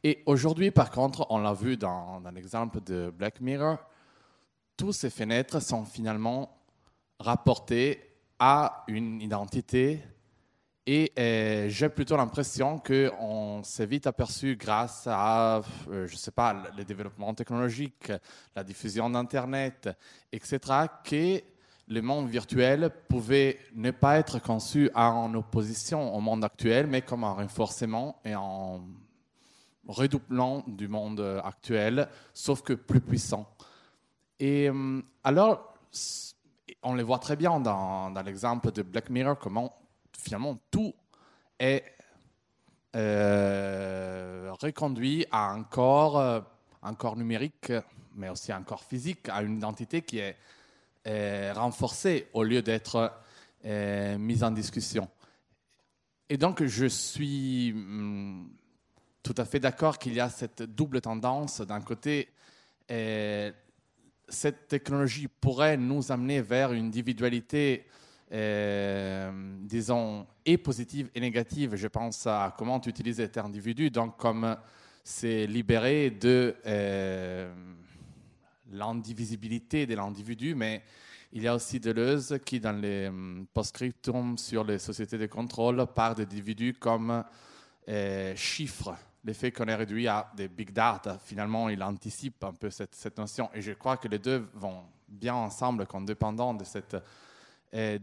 Et 0.04 0.22
aujourd'hui, 0.26 0.70
par 0.70 0.92
contre, 0.92 1.26
on 1.30 1.38
l'a 1.38 1.52
vu 1.52 1.76
dans, 1.76 2.20
dans 2.20 2.30
l'exemple 2.30 2.80
de 2.80 3.12
Black 3.12 3.40
Mirror, 3.40 3.78
tous 4.76 4.92
ces 4.92 5.10
fenêtres 5.10 5.60
sont 5.60 5.84
finalement 5.84 6.62
rapportées 7.18 8.00
à 8.38 8.84
une 8.86 9.20
identité 9.20 10.00
et 10.86 11.12
euh, 11.18 11.68
j'ai 11.70 11.88
plutôt 11.88 12.16
l'impression 12.16 12.78
qu'on 12.78 13.62
s'est 13.64 13.86
vite 13.86 14.06
aperçu 14.06 14.54
grâce 14.56 15.06
à, 15.06 15.62
euh, 15.88 16.06
je 16.06 16.14
sais 16.14 16.30
pas, 16.30 16.54
le 16.76 16.84
développement 16.84 17.32
technologique, 17.32 18.12
la 18.54 18.62
diffusion 18.62 19.08
d'Internet, 19.08 19.88
etc., 20.30 20.58
que 21.02 21.40
le 21.88 22.02
monde 22.02 22.28
virtuel 22.28 22.90
pouvait 23.08 23.58
ne 23.74 23.92
pas 23.92 24.18
être 24.18 24.42
conçu 24.42 24.90
en 24.94 25.32
opposition 25.34 26.14
au 26.14 26.20
monde 26.20 26.44
actuel, 26.44 26.86
mais 26.86 27.00
comme 27.00 27.24
un 27.24 27.32
renforcement 27.32 28.20
et 28.24 28.34
en 28.34 28.82
redoublant 29.86 30.64
du 30.66 30.88
monde 30.88 31.40
actuel, 31.44 32.08
sauf 32.34 32.60
que 32.60 32.74
plus 32.74 33.00
puissant. 33.00 33.46
Et 34.38 34.68
euh, 34.68 35.00
alors, 35.22 35.74
on 36.82 36.92
le 36.92 37.02
voit 37.02 37.18
très 37.18 37.36
bien 37.36 37.58
dans, 37.58 38.10
dans 38.10 38.22
l'exemple 38.22 38.70
de 38.70 38.82
Black 38.82 39.08
Mirror, 39.08 39.38
comment 39.38 39.72
finalement 40.18 40.58
tout 40.70 40.94
est 41.58 41.84
euh, 42.96 44.52
reconduit 44.60 45.26
à 45.32 45.50
un 45.50 45.64
corps, 45.64 46.16
euh, 46.16 46.40
un 46.82 46.94
corps 46.94 47.16
numérique, 47.16 47.72
mais 48.14 48.28
aussi 48.28 48.52
un 48.52 48.62
corps 48.62 48.84
physique, 48.84 49.28
à 49.28 49.42
une 49.42 49.56
identité 49.56 50.02
qui 50.02 50.18
est 50.18 50.36
renforcée 51.52 52.28
au 52.32 52.44
lieu 52.44 52.62
d'être 52.62 53.12
euh, 53.64 54.16
mise 54.16 54.44
en 54.44 54.52
discussion. 54.52 55.08
Et 56.28 56.36
donc, 56.36 56.64
je 56.64 56.86
suis 56.86 57.72
hum, 57.72 58.48
tout 59.22 59.34
à 59.36 59.44
fait 59.44 59.60
d'accord 59.60 59.98
qu'il 59.98 60.14
y 60.14 60.20
a 60.20 60.30
cette 60.30 60.62
double 60.62 61.00
tendance. 61.00 61.60
D'un 61.60 61.80
côté, 61.80 62.28
cette 64.28 64.68
technologie 64.68 65.28
pourrait 65.28 65.76
nous 65.76 66.12
amener 66.12 66.40
vers 66.40 66.72
une 66.72 66.86
individualité, 66.86 67.86
disons, 68.30 70.26
et 70.44 70.58
positive 70.58 71.10
et 71.14 71.20
négative. 71.20 71.76
Je 71.76 71.88
pense 71.88 72.26
à 72.26 72.54
comment 72.56 72.80
tu 72.80 72.88
utilises 72.88 73.16
cet 73.16 73.38
individu, 73.38 73.90
donc 73.90 74.16
comme 74.16 74.56
c'est 75.04 75.46
libéré 75.46 76.10
de 76.10 76.56
euh, 76.66 77.52
l'indivisibilité 78.72 79.86
de 79.86 79.94
l'individu, 79.94 80.54
mais 80.54 80.82
il 81.32 81.42
y 81.42 81.48
a 81.48 81.54
aussi 81.54 81.78
Deleuze 81.78 82.38
qui, 82.44 82.58
dans 82.58 82.72
les 82.72 83.08
hum, 83.08 83.46
post-scriptum 83.52 84.38
sur 84.38 84.64
les 84.64 84.78
sociétés 84.78 85.18
de 85.18 85.26
contrôle, 85.26 85.86
parle 85.94 86.14
d'individus 86.16 86.74
comme 86.74 87.22
euh, 87.88 88.34
chiffres. 88.34 88.94
Le 89.24 89.32
fait 89.32 89.52
qu'on 89.52 89.66
est 89.66 89.74
réduit 89.74 90.08
à 90.08 90.30
des 90.36 90.48
big 90.48 90.72
data, 90.72 91.18
finalement, 91.22 91.68
il 91.68 91.82
anticipe 91.82 92.42
un 92.44 92.52
peu 92.52 92.70
cette, 92.70 92.94
cette 92.94 93.18
notion. 93.18 93.50
Et 93.54 93.60
je 93.60 93.72
crois 93.72 93.96
que 93.96 94.08
les 94.08 94.18
deux 94.18 94.48
vont 94.54 94.84
bien 95.08 95.34
ensemble, 95.34 95.86
comme 95.86 96.06
dépendants 96.06 96.54
de 96.54 96.64
cette 96.64 96.96
euh. 97.74 97.98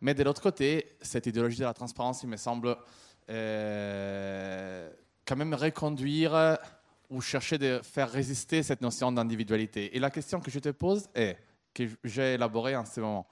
Mais 0.00 0.14
de 0.14 0.22
l'autre 0.22 0.42
côté, 0.42 0.96
cette 1.00 1.26
idéologie 1.26 1.58
de 1.58 1.64
la 1.64 1.74
transparence, 1.74 2.22
il 2.22 2.28
me 2.28 2.36
semble 2.36 2.76
euh, 3.30 4.90
quand 5.24 5.36
même 5.36 5.54
reconduire 5.54 6.58
ou 7.10 7.20
chercher 7.20 7.58
de 7.58 7.80
faire 7.82 8.10
résister 8.10 8.62
cette 8.62 8.80
notion 8.80 9.12
d'individualité. 9.12 9.96
Et 9.96 10.00
la 10.00 10.10
question 10.10 10.40
que 10.40 10.50
je 10.50 10.58
te 10.58 10.70
pose 10.70 11.08
est, 11.14 11.38
que 11.72 11.84
j'ai 12.04 12.34
élaborée 12.34 12.76
en 12.76 12.84
ce 12.84 13.00
moment, 13.00 13.26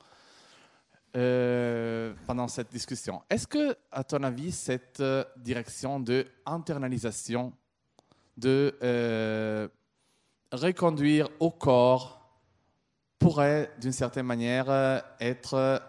euh, 1.17 2.15
pendant 2.27 2.49
cette 2.49 2.71
discussion. 2.71 3.23
Est-ce 3.29 3.47
que, 3.47 3.77
à 3.91 4.05
ton 4.05 4.23
avis, 4.23 4.53
cette 4.53 5.01
euh, 5.01 5.25
direction 5.37 6.01
de 6.01 6.27
internalisation, 6.47 7.53
de 8.37 9.69
reconduire 10.53 11.29
au 11.41 11.51
corps, 11.51 12.22
pourrait, 13.23 13.71
d'une 13.81 13.93
certaine 13.93 14.27
manière, 14.27 14.69
euh, 14.69 14.99
être 15.21 15.81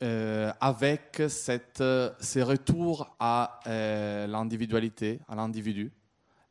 euh, 0.00 0.52
avec 0.60 1.22
cette, 1.28 1.80
euh, 1.80 2.12
ces 2.20 2.42
retours 2.42 3.16
à 3.18 3.60
l'individualité, 3.66 5.20
à 5.28 5.34
l'individu 5.34 5.90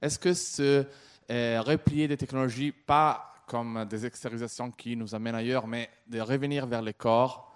Est-ce 0.02 0.20
que 0.20 0.34
ce 0.34 0.86
replier 1.30 2.08
des 2.08 2.18
technologies, 2.18 2.72
pas 2.72 3.34
comme 3.48 3.86
des 3.86 4.06
extériorisations 4.06 4.72
qui 4.72 4.98
nous 4.98 5.16
amènent 5.16 5.36
ailleurs, 5.36 5.68
mais 5.68 5.90
de 6.08 6.20
revenir 6.20 6.68
vers 6.68 6.82
le 6.82 6.92
corps, 6.92 7.54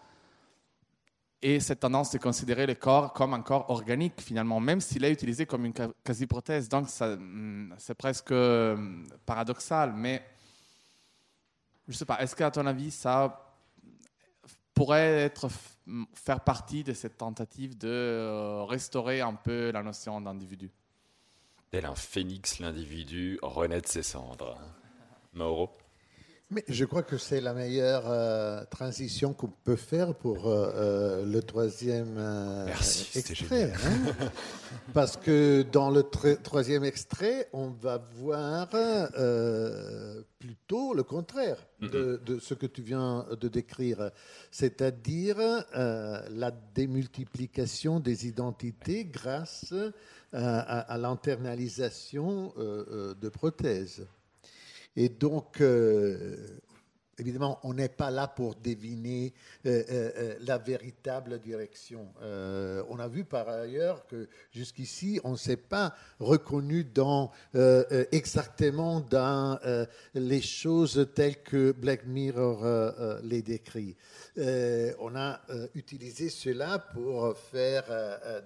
et 1.42 1.60
cette 1.60 1.80
tendance 1.82 2.12
de 2.12 2.20
considérer 2.20 2.66
le 2.68 2.76
corps 2.76 3.12
comme 3.14 3.34
un 3.34 3.42
corps 3.42 3.70
organique 3.70 4.22
finalement, 4.22 4.60
même 4.60 4.80
s'il 4.80 5.04
est 5.04 5.12
utilisé 5.12 5.46
comme 5.46 5.66
une 5.66 5.74
quasi-prothèse. 6.04 6.70
Donc 6.70 6.88
hum, 7.02 7.74
c'est 7.78 7.96
presque 7.96 8.32
hum, 8.32 9.08
paradoxal, 9.26 9.94
mais 9.94 10.24
je 11.92 11.98
sais 11.98 12.06
pas, 12.06 12.22
est-ce 12.22 12.36
qu'à 12.36 12.52
ton 12.52 12.66
avis, 12.66 12.92
ça 12.92 13.48
pourrait 14.74 15.20
être, 15.20 15.50
faire 16.14 16.42
partie 16.42 16.84
de 16.84 16.94
cette 16.94 17.18
tentative 17.18 17.78
de 17.78 17.88
euh, 17.88 18.64
restaurer 18.64 19.22
un 19.22 19.34
peu 19.34 19.72
la 19.72 19.84
notion 19.84 20.22
d'individu? 20.22 20.72
Tel 21.70 21.86
un 21.86 21.96
phénix, 21.96 22.60
l'individu 22.60 23.40
renaît 23.42 23.82
de 23.82 23.88
ses 23.88 24.04
cendres. 24.04 24.58
Mauro? 25.34 25.70
Mais 26.54 26.66
je 26.68 26.84
crois 26.84 27.02
que 27.04 27.18
c'est 27.18 27.40
la 27.40 27.54
meilleure 27.54 28.04
euh, 28.10 28.66
transition 28.70 29.32
qu'on 29.34 29.48
peut 29.64 29.78
faire 29.78 30.14
pour 30.14 30.48
euh, 30.50 30.70
euh, 30.76 31.26
le 31.26 31.42
troisième 31.42 32.16
euh, 32.18 32.66
Merci, 32.66 33.18
extrait. 33.18 33.72
hein. 33.74 34.30
Parce 34.94 35.16
que 35.16 35.62
dans 35.72 35.90
le 35.90 36.02
tr- 36.02 36.42
troisième 36.42 36.84
extrait, 36.84 37.48
on 37.54 37.70
va 37.70 37.98
voir 38.16 38.68
plutôt 40.40 40.94
le 40.94 41.04
contraire 41.04 41.58
de, 41.80 42.20
de 42.26 42.40
ce 42.40 42.54
que 42.54 42.66
tu 42.66 42.82
viens 42.82 43.26
de 43.40 43.48
décrire, 43.48 44.12
c'est-à-dire 44.52 45.38
la 45.74 46.52
démultiplication 46.76 48.00
des 48.02 48.28
identités 48.28 49.06
grâce 49.06 49.74
à, 50.34 50.60
à 50.80 50.98
l'internalisation 50.98 52.54
de 52.58 53.30
prothèses. 53.30 54.06
Et 54.96 55.08
donc, 55.08 55.62
euh, 55.62 56.36
évidemment, 57.18 57.60
on 57.64 57.74
n'est 57.74 57.88
pas 57.88 58.12
là 58.12 58.28
pour 58.28 58.56
deviner 58.56 59.34
euh, 59.66 59.84
euh, 59.90 60.36
la 60.42 60.58
véritable 60.58 61.40
direction. 61.40 62.14
On 62.90 63.00
a 63.00 63.08
vu 63.08 63.24
par 63.24 63.48
ailleurs 63.48 64.06
que 64.08 64.28
jusqu'ici, 64.52 65.22
on 65.24 65.32
ne 65.32 65.38
s'est 65.38 65.56
pas 65.56 65.96
reconnu 66.20 66.86
exactement 68.12 69.00
dans 69.02 69.60
les 70.14 70.42
choses 70.42 71.10
telles 71.16 71.42
que 71.42 71.72
Black 71.72 72.06
Mirror 72.06 72.66
les 73.24 73.42
décrit. 73.42 73.96
On 74.38 75.16
a 75.16 75.42
utilisé 75.76 76.30
cela 76.30 76.80
pour 76.80 77.38
faire 77.38 77.86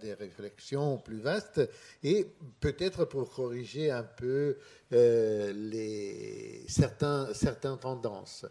des 0.02 0.14
réflexions 0.14 0.98
plus 0.98 1.20
vastes 1.20 1.62
et 2.04 2.28
peut-être 2.60 3.06
pour 3.06 3.34
corriger 3.34 3.90
un 3.90 4.04
peu 4.04 4.58
euh, 4.94 6.64
certaines 6.68 7.78
tendances. 7.80 8.46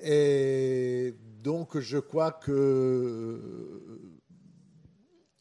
Et 0.00 1.14
donc, 1.42 1.78
je 1.78 1.98
crois 1.98 2.32
que 2.32 2.52
euh, 2.52 4.00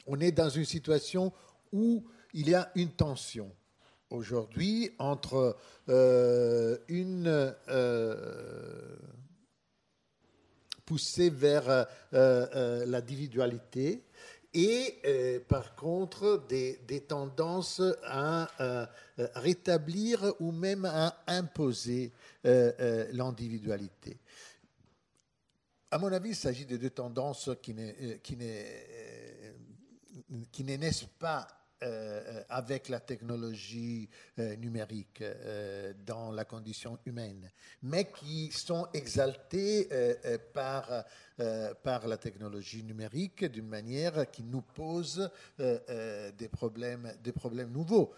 on 0.08 0.20
est 0.20 0.32
dans 0.32 0.50
une 0.50 0.66
situation 0.66 1.32
où 1.72 2.04
il 2.34 2.50
y 2.50 2.56
a 2.56 2.72
une 2.76 2.92
tension 2.92 3.52
aujourd'hui 4.10 4.92
entre 5.00 5.58
euh, 5.90 6.78
une 6.88 7.56
poussée 10.86 11.30
vers 11.30 11.88
l'individualité 12.12 14.04
et 14.54 15.00
euh, 15.06 15.40
par 15.48 15.76
contre 15.76 16.46
des, 16.50 17.06
tendances 17.08 17.82
à 18.04 18.50
euh, 18.62 18.86
euh, 19.20 19.28
rétablir 19.36 20.34
ou 20.40 20.52
même 20.52 20.86
à 20.86 21.24
imposer 21.28 22.12
l'individualité. 22.44 24.18
À 25.92 26.00
mon 26.00 26.12
avis, 26.12 26.30
il 26.30 26.36
s'agit 26.36 26.66
de 26.66 26.76
deux 26.78 26.90
tendances 26.90 27.52
qui 27.62 27.76
ne, 27.76 28.16
qui 28.16 28.36
ne 30.64 30.76
naissent 30.76 31.08
pas 31.20 31.48
euh, 31.84 32.22
euh, 32.28 32.44
avec 32.50 32.90
la 32.90 33.00
technologie 33.00 34.08
euh, 34.38 34.56
numérique 34.58 35.24
dans 36.06 36.32
la 36.32 36.46
condition 36.46 37.00
humaine, 37.06 37.50
mais 37.82 38.06
qui 38.12 38.52
sont 38.52 38.88
exaltées 38.94 39.88
euh, 39.92 40.38
par, 40.54 41.06
par 41.84 42.08
la 42.08 42.18
technologie 42.18 42.84
numérique 42.84 43.46
d'une 43.46 43.68
manière 43.68 44.30
qui 44.30 44.44
nous 44.44 44.62
pose 44.62 45.30
des, 45.58 46.50
problèmes, 46.52 47.12
des 47.24 47.32
problèmes 47.32 47.72
nouveaux. 47.72 48.14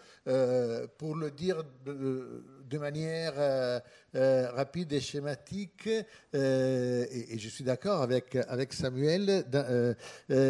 Pour 0.98 1.16
le 1.16 1.30
dire 1.30 1.62
de, 1.86 2.78
manière 2.78 3.82
rapide 4.12 4.92
et 4.92 5.00
schématique, 5.00 5.86
et, 5.86 6.06
et 6.34 7.38
je 7.38 7.48
suis 7.48 7.64
d'accord 7.64 8.02
avec, 8.02 8.36
avec 8.36 8.72
Samuel, 8.74 9.44
d'un 9.48 9.94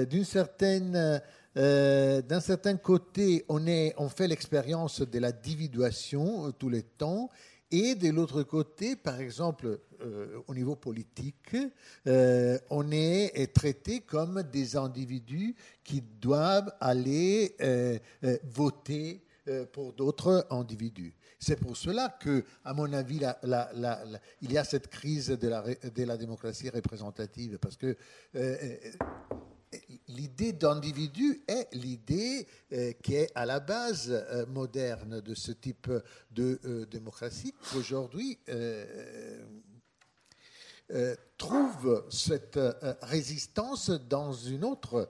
d'une 0.05 0.25
certaine... 0.25 1.23
Euh, 1.57 2.21
d'un 2.23 2.41
certain 2.41 2.77
côté, 2.77 3.45
on, 3.49 4.09
fait 4.09 4.29
l'expérience 4.29 5.01
de 5.01 5.19
la 5.19 5.33
dividuation 5.33 6.49
euh, 6.49 6.51
tous 6.53 6.69
les 6.69 6.83
temps, 6.83 7.31
et 7.71 7.95
de 7.95 8.11
l'autre 8.11 8.43
côté, 8.43 8.95
par 8.97 9.21
exemple, 9.21 9.81
euh, 10.01 10.41
au 10.47 10.55
niveau 10.55 10.77
politique, 10.77 11.57
on 12.07 12.91
est, 12.91 13.53
traité 13.55 14.01
comme 14.01 14.43
des 14.43 14.77
individus 14.77 15.55
qui 15.83 16.01
doivent 16.01 16.73
aller 16.81 17.57
voter 18.45 19.25
pour 19.73 19.93
d'autres 19.93 20.47
individus. 20.51 21.15
C'est 21.41 21.59
pour 21.59 21.77
cela 21.77 22.17
que, 22.21 22.45
à 22.65 22.75
mon 22.75 22.93
avis, 22.93 23.21
il 24.41 24.53
y 24.53 24.59
a 24.59 24.65
cette 24.65 24.89
crise 24.89 25.29
de 25.29 26.05
la, 26.05 26.17
démocratie 26.17 26.71
représentative, 26.71 27.59
parce 27.59 27.77
que 27.77 27.97
l'idée 30.15 30.53
d'individu 30.53 31.43
est 31.47 31.69
l'idée 31.73 32.47
euh, 32.73 32.93
qui 33.03 33.17
est 33.17 33.31
à 33.35 33.45
la 33.45 33.61
base 33.61 34.11
euh, 34.11 34.47
moderne 34.47 35.21
de 35.21 35.35
ce 35.35 35.53
type 35.53 35.91
de 36.31 36.61
euh, 36.65 36.87
démocratie 36.87 37.55
qu'aujourd'hui 37.73 38.39
trouve 41.39 42.07
cette 42.11 42.59
résistance 43.03 43.91
dans 43.91 44.33
une 44.33 44.65
autre 44.65 45.09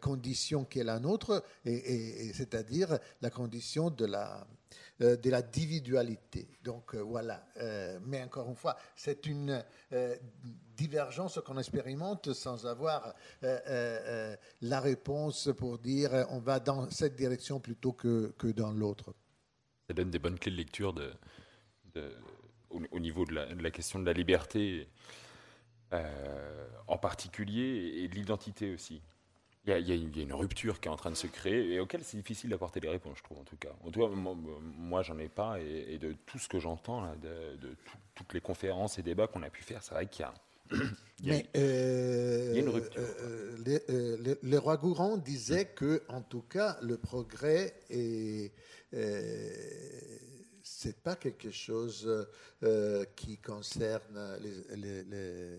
condition 0.00 0.64
qui 0.64 0.80
est 0.80 0.84
la 0.84 0.98
nôtre, 0.98 1.44
et, 1.64 2.32
c'est-à-dire 2.34 2.98
la 3.22 3.30
condition 3.30 3.90
de 3.90 4.04
la, 4.04 4.46
de 5.00 5.30
la 5.30 5.38
individualité. 5.38 6.48
Donc 6.62 6.94
voilà. 6.94 7.44
mais 8.04 8.22
encore 8.22 8.48
une 8.48 8.56
fois, 8.56 8.76
c'est 8.94 9.26
une 9.26 9.64
divergence 10.76 11.40
qu'on 11.44 11.58
expérimente 11.58 12.32
sans 12.32 12.66
avoir 12.66 13.14
la 13.42 14.80
réponse 14.80 15.50
pour 15.56 15.78
dire 15.78 16.26
on 16.30 16.38
va 16.38 16.60
dans 16.60 16.90
cette 16.90 17.16
direction 17.16 17.60
plutôt 17.60 17.92
que, 17.92 18.34
que 18.38 18.48
dans 18.48 18.72
l'autre. 18.72 19.14
Ça 19.88 19.94
donne 19.94 20.10
des 20.10 20.18
bonnes 20.18 20.38
clés 20.38 20.52
de 20.52 20.56
lecture 20.56 20.94
au, 22.70 23.00
niveau 23.00 23.24
de 23.24 23.34
la, 23.34 23.70
question 23.70 23.98
de 23.98 24.06
la 24.06 24.12
liberté 24.12 24.88
euh, 25.92 26.68
en 26.86 26.98
particulier 26.98 28.02
et 28.02 28.08
de 28.08 28.14
l'identité 28.14 28.72
aussi. 28.72 29.02
Il 29.66 29.88
y, 29.88 29.92
a, 29.92 30.22
une 30.22 30.32
rupture 30.32 30.80
qui 30.80 30.88
est 30.88 30.90
en 30.90 30.96
train 30.96 31.10
de 31.10 31.16
se 31.16 31.26
créer 31.26 31.74
et 31.74 31.80
auquel 31.80 32.02
c'est 32.02 32.16
difficile 32.16 32.48
d'apporter 32.48 32.80
des 32.80 32.88
réponses, 32.88 33.18
je 33.18 33.22
trouve, 33.22 33.38
en 33.38 33.44
tout 33.44 33.56
cas. 33.56 33.72
En 33.84 33.90
tout 33.90 34.00
cas, 34.00 34.08
moi, 34.08 35.02
j'en 35.02 35.18
ai 35.18 35.28
pas 35.28 35.60
et, 35.60 35.98
de 35.98 36.14
tout 36.24 36.38
ce 36.38 36.48
que 36.48 36.58
j'entends, 36.58 37.14
de, 37.16 37.76
toutes 38.14 38.32
les 38.32 38.40
conférences 38.40 38.98
et 38.98 39.02
débats 39.02 39.26
qu'on 39.26 39.42
a 39.42 39.50
pu 39.50 39.62
faire, 39.62 39.82
c'est 39.82 39.94
vrai 39.94 40.06
qu'il 40.06 40.22
y 40.22 40.24
a. 40.24 40.34
Mais 41.24 41.46
euh, 41.56 42.54
une 42.54 42.68
rupture. 42.68 43.02
Euh, 43.02 43.56
les, 43.64 44.36
les, 44.42 44.58
rois 44.58 44.76
Gourand 44.78 45.18
disaient 45.18 45.66
que, 45.66 46.02
en 46.08 46.22
tout 46.22 46.42
cas, 46.42 46.78
le 46.80 46.96
progrès 46.96 47.74
est, 47.90 48.52
c'est 50.62 51.02
pas 51.02 51.16
quelque 51.16 51.50
chose 51.50 52.26
euh, 52.62 53.04
qui 53.16 53.38
concerne 53.38 54.38
les, 54.40 55.04
les, 55.04 55.58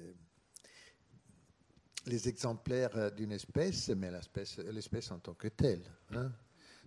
exemplaires 2.07 3.11
d'une 3.11 3.31
espèce, 3.31 3.89
mais 3.89 4.09
l'espèce 4.71 5.11
en 5.11 5.19
tant 5.19 5.33
que 5.33 5.47
telle. 5.47 5.83
Hein. 6.13 6.31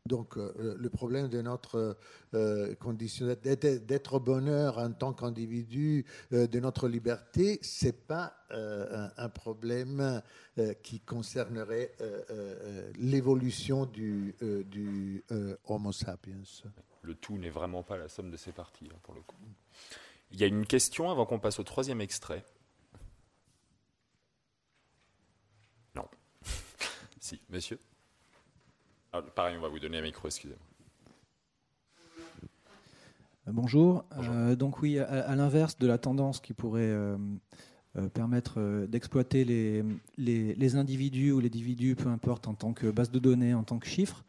Donc, 0.07 0.37
euh, 0.37 0.77
le 0.79 0.91
problème 0.91 1.29
de 1.29 1.41
notre 1.41 1.97
euh, 2.35 2.75
condition 2.75 3.27
d'être 3.27 4.19
bonheur 4.19 4.77
en 4.77 4.93
tant 4.93 5.15
qu'individu, 5.15 6.05
de 6.31 6.61
notre 6.61 6.89
liberté, 6.89 7.59
c'est 7.63 8.07
pas 8.07 8.37
un, 8.51 9.29
problème 9.31 10.23
qui 10.83 11.01
concernerait 11.01 11.93
l'évolution 12.99 13.87
du, 13.87 14.35
du 14.41 15.25
Homo 15.65 15.91
sapiens 15.91 16.43
le 17.05 17.15
tout 17.15 17.39
n'est 17.39 17.51
vraiment 17.51 17.83
pas 17.83 17.97
la 17.97 18.09
somme 18.09 18.31
de 18.31 18.37
ses 18.37 18.53
parties, 18.53 18.89
hein, 18.91 18.99
pour 19.03 19.15
le 19.15 19.21
coup. 19.21 19.37
Il 20.33 20.41
y 20.41 20.45
a 20.45 20.47
une 20.47 20.67
question 20.67 21.11
avant 21.11 21.27
qu'on 21.27 21.39
passe 21.39 21.59
au 21.59 21.63
troisième 21.63 22.01
extrait. 22.01 22.45
Non. 25.95 26.09
Si, 27.25 27.41
monsieur 27.49 27.79
ah, 29.15 29.23
Pareil, 29.23 29.57
on 29.57 29.63
va 29.63 29.69
vous 29.69 29.79
donner 29.79 29.97
un 29.97 30.03
micro, 30.03 30.29
excusez-moi. 30.29 30.61
Euh, 33.49 33.53
bonjour. 33.53 34.05
Euh, 34.19 34.55
donc 34.57 34.83
oui, 34.83 34.99
à, 34.99 35.35
l'inverse 35.35 35.79
de 35.79 35.87
la 35.87 35.97
tendance 35.97 36.41
qui 36.41 36.53
pourrait 36.53 36.83
euh, 36.83 37.17
permettre 38.13 38.87
d'exploiter 38.89 39.47
les, 39.47 39.83
les, 40.19 40.55
les, 40.55 40.77
individus 40.77 41.33
ou 41.33 41.41
les 41.41 41.47
individus, 41.47 41.97
peu 41.97 42.11
importe, 42.11 42.47
en 42.47 42.53
tant 42.53 42.75
que 42.75 42.91
base 42.91 43.11
de 43.11 43.19
données, 43.19 43.55
en 43.55 43.65
tant 43.65 43.79
que 43.79 43.87
chiffres, 43.87 44.23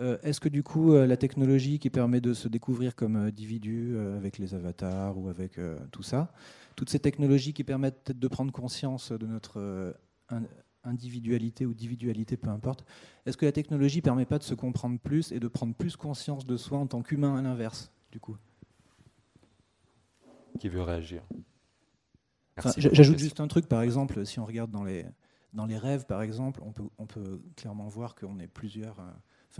est-ce 0.00 0.40
que 0.40 0.48
du 0.48 0.64
coup, 0.64 0.92
la 0.92 1.16
technologie 1.16 1.78
qui 1.78 1.88
permet 1.88 2.20
de 2.20 2.34
se 2.34 2.48
découvrir 2.48 2.96
comme 2.96 3.14
individu 3.14 3.96
avec 4.16 4.38
les 4.38 4.52
avatars 4.52 5.16
ou 5.16 5.28
avec 5.28 5.52
tout 5.92 6.02
ça, 6.02 6.32
toutes 6.74 6.90
ces 6.90 6.98
technologies 6.98 7.52
qui 7.52 7.62
permettent 7.62 8.02
peut-être 8.02 8.18
de 8.18 8.26
prendre 8.26 8.50
conscience 8.50 9.12
de 9.12 9.24
notre 9.24 9.94
individualité 10.84 11.66
ou 11.66 11.70
individualité, 11.70 12.36
peu 12.36 12.50
importe, 12.50 12.84
est-ce 13.26 13.36
que 13.36 13.46
la 13.46 13.52
technologie 13.52 13.98
ne 13.98 14.02
permet 14.02 14.26
pas 14.26 14.38
de 14.38 14.44
se 14.44 14.54
comprendre 14.54 14.98
plus 14.98 15.32
et 15.32 15.40
de 15.40 15.48
prendre 15.48 15.74
plus 15.74 15.96
conscience 15.96 16.46
de 16.46 16.56
soi 16.56 16.78
en 16.78 16.86
tant 16.86 17.02
qu'humain 17.02 17.36
à 17.36 17.42
l'inverse, 17.42 17.92
du 18.12 18.20
coup? 18.20 18.36
Qui 20.58 20.68
veut 20.68 20.82
réagir. 20.82 21.22
J'ajoute 22.76 23.18
juste 23.18 23.40
un 23.40 23.48
truc, 23.48 23.66
par 23.66 23.82
exemple, 23.82 24.24
si 24.24 24.38
on 24.38 24.44
regarde 24.44 24.70
dans 24.70 24.84
les, 24.84 25.04
dans 25.52 25.66
les 25.66 25.76
rêves, 25.76 26.06
par 26.06 26.22
exemple, 26.22 26.60
on 26.62 26.72
peut, 26.72 26.84
on 26.98 27.06
peut 27.06 27.42
clairement 27.56 27.88
voir 27.88 28.14
qu'on 28.14 28.38
est 28.38 28.46
plusieurs 28.46 28.96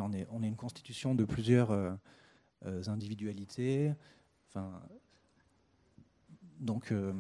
on, 0.03 0.13
est, 0.13 0.27
on 0.31 0.43
est 0.43 0.49
une 0.49 0.57
constitution 0.57 1.15
de 1.15 1.25
plusieurs 1.25 1.71
euh, 1.71 1.93
euh, 2.67 2.83
individualités. 2.87 3.93
Enfin, 4.49 4.81
donc, 6.61 6.93
euh, 6.93 7.13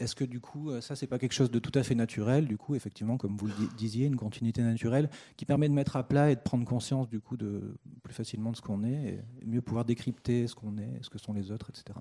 est-ce 0.00 0.14
que 0.14 0.24
du 0.24 0.40
coup, 0.40 0.70
ça, 0.80 0.96
c'est 0.96 1.06
pas 1.06 1.18
quelque 1.18 1.32
chose 1.32 1.50
de 1.50 1.58
tout 1.58 1.72
à 1.74 1.82
fait 1.82 1.94
naturel, 1.94 2.46
du 2.46 2.56
coup, 2.56 2.74
effectivement, 2.74 3.16
comme 3.16 3.36
vous 3.36 3.46
le 3.46 3.54
disiez, 3.76 4.06
une 4.06 4.16
continuité 4.16 4.62
naturelle 4.62 5.10
qui 5.36 5.44
permet 5.44 5.68
de 5.68 5.74
mettre 5.74 5.96
à 5.96 6.06
plat 6.06 6.30
et 6.30 6.36
de 6.36 6.40
prendre 6.40 6.64
conscience, 6.64 7.08
du 7.08 7.20
coup, 7.20 7.36
de 7.36 7.76
plus 8.02 8.14
facilement 8.14 8.52
de 8.52 8.56
ce 8.56 8.62
qu'on 8.62 8.84
est, 8.84 9.20
et 9.42 9.46
mieux 9.46 9.62
pouvoir 9.62 9.84
décrypter 9.84 10.46
ce 10.46 10.54
qu'on 10.54 10.78
est, 10.78 11.02
ce 11.02 11.10
que 11.10 11.18
sont 11.18 11.32
les 11.32 11.50
autres, 11.50 11.70
etc 11.70 11.98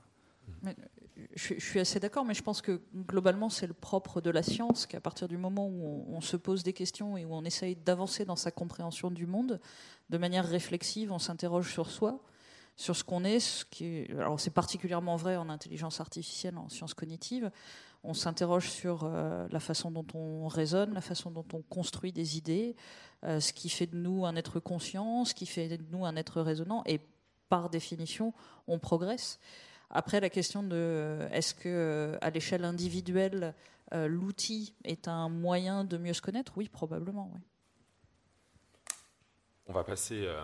je, 1.35 1.59
suis 1.59 1.79
assez 1.79 1.99
d'accord, 1.99 2.25
mais 2.25 2.33
je 2.33 2.43
pense 2.43 2.61
que 2.61 2.81
globalement, 2.95 3.49
c'est 3.49 3.67
le 3.67 3.73
propre 3.73 4.21
de 4.21 4.29
la 4.29 4.43
science 4.43 4.85
qu'à 4.85 5.01
partir 5.01 5.27
du 5.27 5.37
moment 5.37 5.67
où 5.67 6.05
on, 6.09 6.21
se 6.21 6.37
pose 6.37 6.63
des 6.63 6.73
questions 6.73 7.17
et 7.17 7.25
où 7.25 7.33
on 7.33 7.43
essaye 7.43 7.75
d'avancer 7.75 8.25
dans 8.25 8.35
sa 8.35 8.51
compréhension 8.51 9.11
du 9.11 9.25
monde, 9.25 9.59
de 10.09 10.17
manière 10.17 10.47
réflexive, 10.47 11.11
on 11.11 11.19
s'interroge 11.19 11.71
sur 11.71 11.89
soi, 11.89 12.23
sur 12.75 12.95
ce 12.95 13.03
qu'on 13.03 13.23
est. 13.23 13.39
Ce 13.39 13.65
qui 13.65 13.85
est, 13.85 14.11
alors 14.11 14.39
c'est 14.39 14.53
particulièrement 14.53 15.15
vrai 15.15 15.37
en 15.37 15.49
intelligence 15.49 15.99
artificielle, 15.99 16.57
en 16.57 16.69
sciences 16.69 16.93
cognitives. 16.93 17.51
On 18.03 18.13
s'interroge 18.13 18.69
sur 18.69 19.03
euh, 19.03 19.47
la 19.51 19.59
façon 19.59 19.91
dont 19.91 20.05
on 20.13 20.47
raisonne, 20.47 20.93
la 20.93 21.01
façon 21.01 21.31
dont 21.31 21.45
on 21.53 21.61
construit 21.61 22.11
des 22.11 22.37
idées, 22.37 22.75
euh, 23.23 23.39
ce 23.39 23.53
qui 23.53 23.69
fait 23.69 23.87
de 23.87 23.97
nous 23.97 24.25
un 24.25 24.35
être 24.35 24.59
conscient, 24.59 25.25
ce 25.25 25.33
qui 25.33 25.45
fait 25.45 25.77
de 25.77 25.85
nous 25.91 26.05
un 26.05 26.15
être 26.15 26.41
raisonnant, 26.41 26.83
et 26.85 27.01
par 27.49 27.69
définition, 27.69 28.33
on 28.67 28.79
progresse. 28.79 29.39
Après, 29.89 30.19
la 30.19 30.29
question 30.29 30.63
de 30.63 31.27
est-ce 31.31 31.53
que 31.53 31.69
euh, 31.69 32.17
à 32.21 32.29
l'échelle 32.29 32.65
individuelle, 32.65 33.53
euh, 33.93 34.07
l'outil 34.07 34.75
est 34.83 35.07
un 35.07 35.29
moyen 35.29 35.85
de 35.85 35.97
mieux 35.97 36.13
se 36.13 36.21
connaître? 36.21 36.53
Oui, 36.57 36.67
probablement. 36.67 37.31
Oui. 37.33 37.41
On 39.69 39.73
va 39.73 39.83
passer. 39.83 40.23
Euh, 40.25 40.39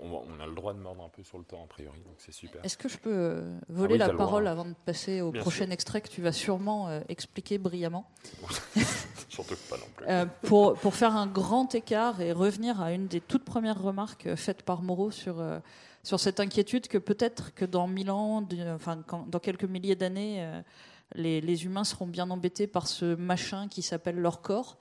on, 0.00 0.40
a 0.40 0.46
le 0.46 0.54
droit 0.54 0.72
de 0.72 0.78
mordre 0.78 1.04
un 1.04 1.08
peu 1.08 1.22
sur 1.24 1.38
le 1.38 1.44
temps, 1.44 1.62
a 1.64 1.66
priori, 1.66 1.98
donc 2.04 2.14
c'est 2.18 2.32
super. 2.32 2.64
Est-ce 2.64 2.78
que 2.78 2.88
je 2.88 2.98
peux 2.98 3.42
voler 3.68 3.96
ah 4.00 4.08
la 4.08 4.14
parole 4.14 4.46
avant 4.46 4.64
de 4.64 4.74
passer 4.84 5.20
au 5.20 5.32
prochain 5.32 5.70
extrait 5.70 6.00
que 6.00 6.08
tu 6.08 6.22
vas 6.22 6.32
sûrement 6.32 7.00
expliquer 7.08 7.58
brillamment? 7.58 8.08
Surtout 9.28 9.56
pas 9.68 9.76
non 9.76 9.86
plus. 9.96 10.06
pour, 10.48 10.74
pour 10.74 10.94
faire 10.94 11.16
un 11.16 11.26
grand 11.26 11.74
écart 11.74 12.20
et 12.20 12.32
revenir 12.32 12.80
à 12.80 12.92
une 12.92 13.08
des 13.08 13.20
toutes 13.20 13.44
premières 13.44 13.80
remarques 13.80 14.34
faites 14.36 14.62
par 14.62 14.82
Moreau 14.82 15.10
sur 15.10 15.42
sur 16.02 16.18
cette 16.18 16.40
inquiétude 16.40 16.88
que 16.88 16.98
peut-être 16.98 17.54
que 17.54 17.64
dans 17.64 17.86
mille 17.86 18.10
ans, 18.10 18.46
enfin, 18.74 19.02
dans 19.26 19.38
quelques 19.38 19.64
milliers 19.64 19.96
d'années, 19.96 20.42
euh, 20.44 20.62
les, 21.14 21.64
humains 21.64 21.84
seront 21.84 22.06
bien 22.06 22.30
embêtés 22.30 22.66
par 22.66 22.86
ce 22.86 23.14
machin 23.14 23.68
qui 23.68 23.82
s'appelle 23.82 24.16
leur 24.16 24.40
corps. 24.40 24.78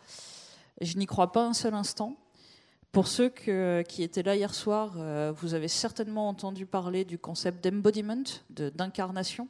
Je 0.82 0.98
n'y 0.98 1.06
crois 1.06 1.32
pas 1.32 1.46
un 1.46 1.54
seul 1.54 1.74
instant. 1.74 2.16
Pour 2.92 3.08
ceux 3.08 3.30
qui 3.30 4.04
étaient 4.04 4.24
là 4.24 4.36
hier 4.36 4.54
soir, 4.54 4.96
euh, 4.98 5.32
vous 5.36 5.54
avez 5.54 5.68
certainement 5.68 6.28
entendu 6.28 6.66
parler 6.66 7.06
du 7.06 7.20
concept 7.20 7.64
d'embodiment, 7.64 8.24
d'incarnation 8.50 9.48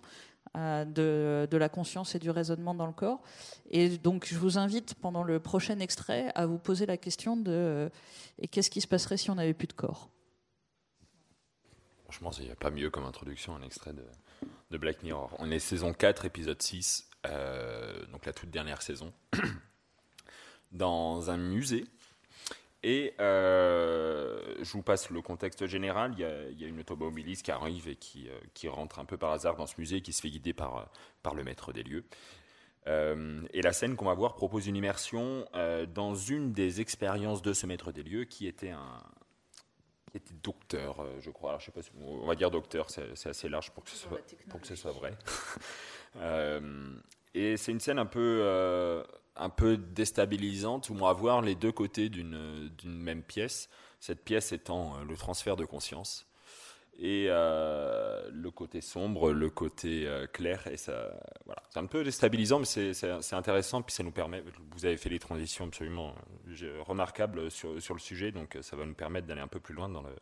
euh, 0.58 0.84
de, 0.84 1.48
de, 1.50 1.58
la 1.58 1.70
conscience 1.70 2.16
et 2.16 2.20
du 2.20 2.32
raisonnement 2.32 2.74
dans 2.74 2.88
le 2.88 2.92
corps. 2.92 3.22
Et 3.70 3.98
donc, 3.98 4.26
je 4.26 4.38
vous 4.38 4.58
invite 4.58 4.96
pendant 4.96 5.24
le 5.24 5.40
prochain 5.40 5.80
extrait 5.80 6.32
à 6.36 6.48
vous 6.48 6.58
poser 6.58 6.86
la 6.86 6.98
question 6.98 7.38
de 7.38 7.90
et 8.40 8.48
qu'est-ce 8.48 8.70
qui 8.70 8.82
se 8.82 8.88
passerait 8.88 9.18
si 9.18 9.30
on 9.30 9.36
n'avait 9.36 9.54
plus 9.54 9.68
de 9.68 9.74
corps? 9.74 10.10
Franchement, 12.10 12.32
il 12.40 12.46
n'y 12.46 12.52
a 12.52 12.56
pas 12.56 12.72
mieux 12.72 12.90
comme 12.90 13.06
introduction 13.06 13.56
un 13.56 13.62
extrait 13.62 13.94
de, 13.94 14.78
Black 14.78 15.04
Mirror. 15.04 15.36
On 15.38 15.52
est 15.52 15.60
saison 15.60 15.94
4, 15.94 16.26
épisode 16.26 16.60
6, 16.60 17.08
euh, 17.28 18.04
donc 18.08 18.26
la 18.26 18.34
toute 18.34 18.50
dernière 18.50 18.82
saison, 18.82 19.14
dans 20.72 21.30
un 21.30 21.38
musée. 21.38 21.86
Et 22.84 23.14
euh, 23.20 24.56
je 24.62 24.72
vous 24.72 24.82
passe 24.82 25.10
le 25.10 25.22
contexte 25.22 25.66
général. 25.68 26.14
Il 26.18 26.60
y 26.60 26.64
a, 26.64 26.68
une 26.68 26.80
automobiliste 26.80 27.44
qui 27.44 27.52
arrive 27.52 27.90
et 27.90 27.96
qui, 27.96 28.30
euh, 28.30 28.40
qui, 28.54 28.68
rentre 28.68 29.00
un 29.00 29.06
peu 29.06 29.18
par 29.18 29.32
hasard 29.32 29.56
dans 29.58 29.66
ce 29.66 29.76
musée, 29.78 30.02
qui 30.02 30.14
se 30.14 30.22
fait 30.22 30.30
guider 30.30 30.54
par, 30.54 30.90
par 31.22 31.36
le 31.36 31.44
maître 31.44 31.74
des 31.74 31.84
lieux. 31.84 32.06
et 32.88 33.62
la 33.62 33.74
scène 33.74 33.96
qu'on 33.96 34.06
va 34.06 34.14
voir 34.14 34.36
propose 34.36 34.66
une 34.68 34.76
immersion 34.76 35.46
dans 35.94 36.16
une 36.16 36.54
des 36.54 36.82
expériences 36.82 37.42
de 37.42 37.54
ce 37.54 37.68
maître 37.68 37.92
des 37.92 38.02
lieux, 38.02 38.24
qui 38.24 38.48
était 38.48 38.72
un, 38.72 39.04
qui 40.10 40.18
était 40.18 40.34
docteur, 40.44 41.00
euh, 41.00 41.20
je 41.20 41.30
crois. 41.30 41.52
Alors, 41.52 41.60
je 41.62 41.68
sais 41.68 41.72
pas 41.72 41.82
si, 41.82 41.92
on 42.02 42.26
va 42.26 42.36
dire 42.36 42.52
docteur, 42.52 42.90
c'est 42.90 43.30
assez 43.30 43.50
large 43.50 43.72
pour 43.72 43.84
que 43.84 43.90
ce 43.90 43.98
soit, 43.98 44.20
pour 44.50 44.60
que 44.62 44.68
ce 44.68 44.76
soit 44.76 44.92
vrai. 44.92 45.14
Euh, 46.16 46.60
et 47.36 47.56
c'est 47.56 47.72
une 47.72 47.80
scène 47.80 48.00
un 48.00 48.08
peu, 48.08 48.42
euh, 48.42 49.04
un 49.40 49.50
peu 49.50 49.78
déstabilisante 49.78 50.90
où 50.90 50.94
on 50.94 51.06
va 51.06 51.14
voir 51.14 51.42
les 51.42 51.56
deux 51.56 51.72
côtés 51.72 52.10
d'une 52.10 52.70
même 52.86 53.24
pièce. 53.24 53.70
Cette 54.00 54.24
pièce 54.24 54.52
étant 54.52 55.02
le 55.04 55.18
transfert 55.18 55.56
de 55.56 55.66
conscience. 55.66 56.26
et 57.02 57.28
euh, 57.30 58.30
le 58.32 58.52
côté 58.52 58.82
sombre, 58.82 59.32
le 59.32 59.50
côté 59.50 60.06
euh, 60.06 60.28
clair. 60.28 60.68
Et 60.68 60.76
ça, 60.78 61.18
voilà, 61.46 61.64
c'est 61.70 61.80
un 61.80 61.86
peu 61.86 62.04
déstabilisant, 62.04 62.60
mais 62.60 62.66
c'est, 62.66 63.34
intéressant. 63.34 63.82
Puis 63.82 63.96
ça 63.96 64.04
nous 64.04 64.12
permet. 64.12 64.44
Vous 64.72 64.86
avez 64.86 64.98
fait 64.98 65.10
des 65.10 65.20
transitions 65.20 65.66
absolument 65.66 66.14
euh, 66.62 66.82
remarquables 66.84 67.50
sur, 67.52 67.82
sur 67.82 67.94
le 67.94 68.00
sujet, 68.02 68.32
donc 68.32 68.56
euh, 68.56 68.62
ça 68.62 68.76
va 68.76 68.86
nous 68.86 68.94
permettre 68.94 69.28
d'aller 69.28 69.42
un 69.42 69.48
peu 69.48 69.62
plus 69.62 69.74
loin 69.74 69.88
dans 69.88 70.02
le, 70.02 70.14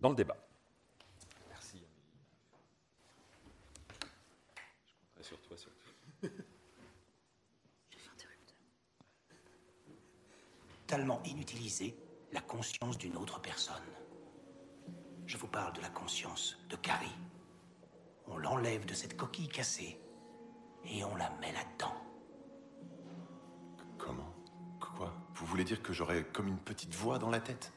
dans 0.00 0.08
le 0.08 0.16
débat. 0.16 0.36
Merci. 1.50 1.84
Je 4.78 4.84
compterai 4.88 5.22
sur 5.22 5.40
toi 5.42 5.56
surtout. 5.56 5.90
Totalement 10.90 11.22
inutilisé 11.24 11.96
la 12.32 12.40
conscience 12.40 12.98
d'une 12.98 13.16
autre 13.16 13.40
personne. 13.40 13.76
Je 15.24 15.36
vous 15.36 15.46
parle 15.46 15.72
de 15.72 15.80
la 15.80 15.88
conscience 15.88 16.58
de 16.68 16.74
Carrie. 16.74 17.16
On 18.26 18.36
l'enlève 18.36 18.84
de 18.86 18.92
cette 18.92 19.16
coquille 19.16 19.46
cassée 19.46 20.00
et 20.84 21.04
on 21.04 21.14
la 21.14 21.30
met 21.40 21.52
là-dedans. 21.52 21.94
Comment? 23.98 24.34
Quoi? 24.80 25.14
Vous 25.36 25.46
voulez 25.46 25.62
dire 25.62 25.80
que 25.80 25.92
j'aurais 25.92 26.24
comme 26.24 26.48
une 26.48 26.58
petite 26.58 26.96
voix 26.96 27.20
dans 27.20 27.30
la 27.30 27.38
tête? 27.38 27.72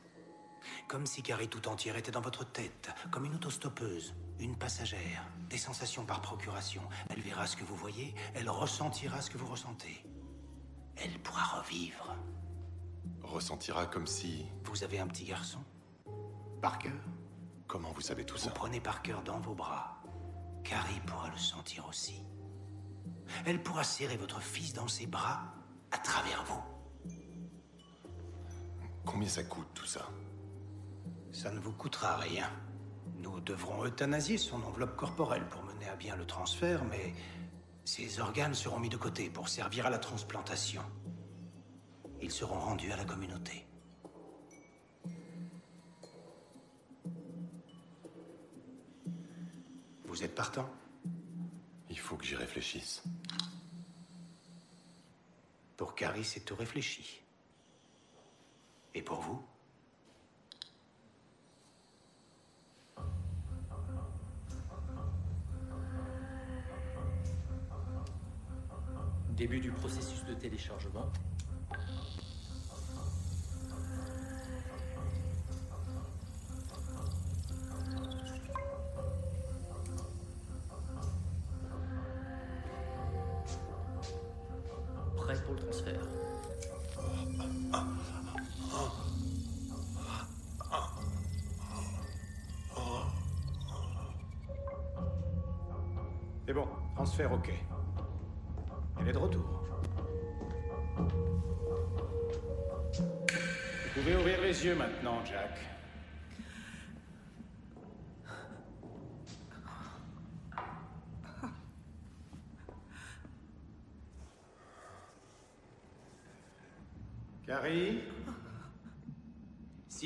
Comme 0.88 1.06
si 1.06 1.22
Carrie 1.22 1.49
tout 1.49 1.68
entière 1.68 1.98
était 1.98 2.10
dans 2.10 2.19
votre 2.19 2.52
tête, 2.52 2.90
comme 3.11 3.26
une 3.26 3.35
autostoppeuse, 3.35 4.15
une 4.40 4.57
passagère, 4.57 5.23
des 5.52 5.60
sensations 5.60 6.03
par 6.03 6.19
procuration. 6.19 6.81
Elle 7.11 7.22
verra 7.22 7.45
ce 7.45 7.57
que 7.57 7.64
vous 7.64 7.76
voyez, 7.76 8.15
elle 8.34 8.49
ressentira 8.49 9.22
ce 9.22 9.30
que 9.30 9.38
vous 9.38 9.52
ressentez. 9.52 10.03
Elle 10.95 11.19
pourra 11.19 11.60
revivre. 11.60 12.15
Ressentira 13.22 13.86
comme 13.86 14.08
si... 14.08 14.46
Vous 14.66 14.84
avez 14.84 15.00
un 15.00 15.08
petit 15.08 15.26
garçon 15.26 15.60
Parker 16.62 16.92
Comment 17.68 17.92
vous 17.92 18.02
savez 18.02 18.26
tout 18.26 18.36
Vous 18.36 18.44
ça 18.44 18.52
prenez 18.52 18.80
Parker 18.80 19.18
dans 19.26 19.40
vos 19.40 19.56
bras. 19.56 20.02
Carrie 20.64 21.00
pourra 21.06 21.30
le 21.30 21.38
sentir 21.38 21.86
aussi. 21.88 22.24
Elle 23.46 23.62
pourra 23.62 23.84
serrer 23.84 24.18
votre 24.18 24.42
fils 24.42 24.74
dans 24.74 24.88
ses 24.88 25.08
bras 25.08 25.54
à 25.92 25.98
travers 25.98 26.44
vous. 26.46 26.64
Combien 29.06 29.28
ça 29.28 29.44
coûte 29.44 29.68
tout 29.74 29.86
ça 29.86 30.08
Ça 31.32 31.52
ne 31.52 31.60
vous 31.60 31.74
coûtera 31.74 32.18
rien. 32.18 32.50
Nous 33.18 33.40
devrons 33.42 33.86
euthanasier 33.86 34.38
son 34.38 34.62
enveloppe 34.64 34.96
corporelle 34.96 35.48
pour 35.50 35.64
mener 35.64 35.88
à 35.90 35.96
bien 35.96 36.16
le 36.16 36.26
transfert, 36.26 36.84
mais 36.86 37.14
ses 37.86 38.20
organes 38.20 38.54
seront 38.54 38.80
mis 38.80 38.90
de 38.90 38.98
côté 38.98 39.30
pour 39.30 39.50
servir 39.50 39.86
à 39.86 39.90
la 39.90 40.00
transplantation. 40.00 40.84
Ils 42.24 42.32
seront 42.32 42.58
rendus 42.58 42.90
à 42.90 42.95
la 42.95 43.04
communauté. 43.04 43.66
Vous 50.06 50.24
êtes 50.24 50.34
partant? 50.34 50.70
Il 51.90 52.00
faut 52.00 52.16
que 52.16 52.24
j'y 52.24 52.38
réfléchisse. 52.38 53.04
Pour 55.76 55.95
Carrie, 55.95 56.24
c'est 56.24 56.40
tout 56.40 56.56
réfléchi. 56.56 57.22
Et 58.95 59.02
pour 59.02 59.20
vous? 59.20 59.44
Début 69.32 69.60
du 69.60 69.74
processus 69.74 70.24
de 70.24 70.34
téléchargement. 70.36 71.12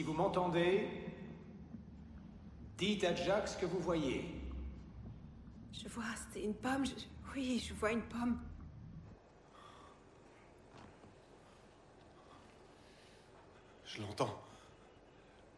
Vous 0.07 0.13
m'entendez, 0.13 0.87
dites 2.77 3.03
à 3.03 3.13
Jack 3.13 3.45
ce 3.49 3.57
que 3.57 3.65
vous 3.65 3.79
voyez. 3.79 4.33
Je 5.73 5.89
vois, 5.89 6.05
c'est 6.31 6.43
une 6.43 6.53
pomme. 6.53 6.85
je- 6.85 6.93
Oui, 7.35 7.59
je 7.59 7.73
vois 7.73 7.91
une 7.91 8.03
pomme. 8.03 8.39
Je 13.85 14.01
l'entends. 14.01 14.41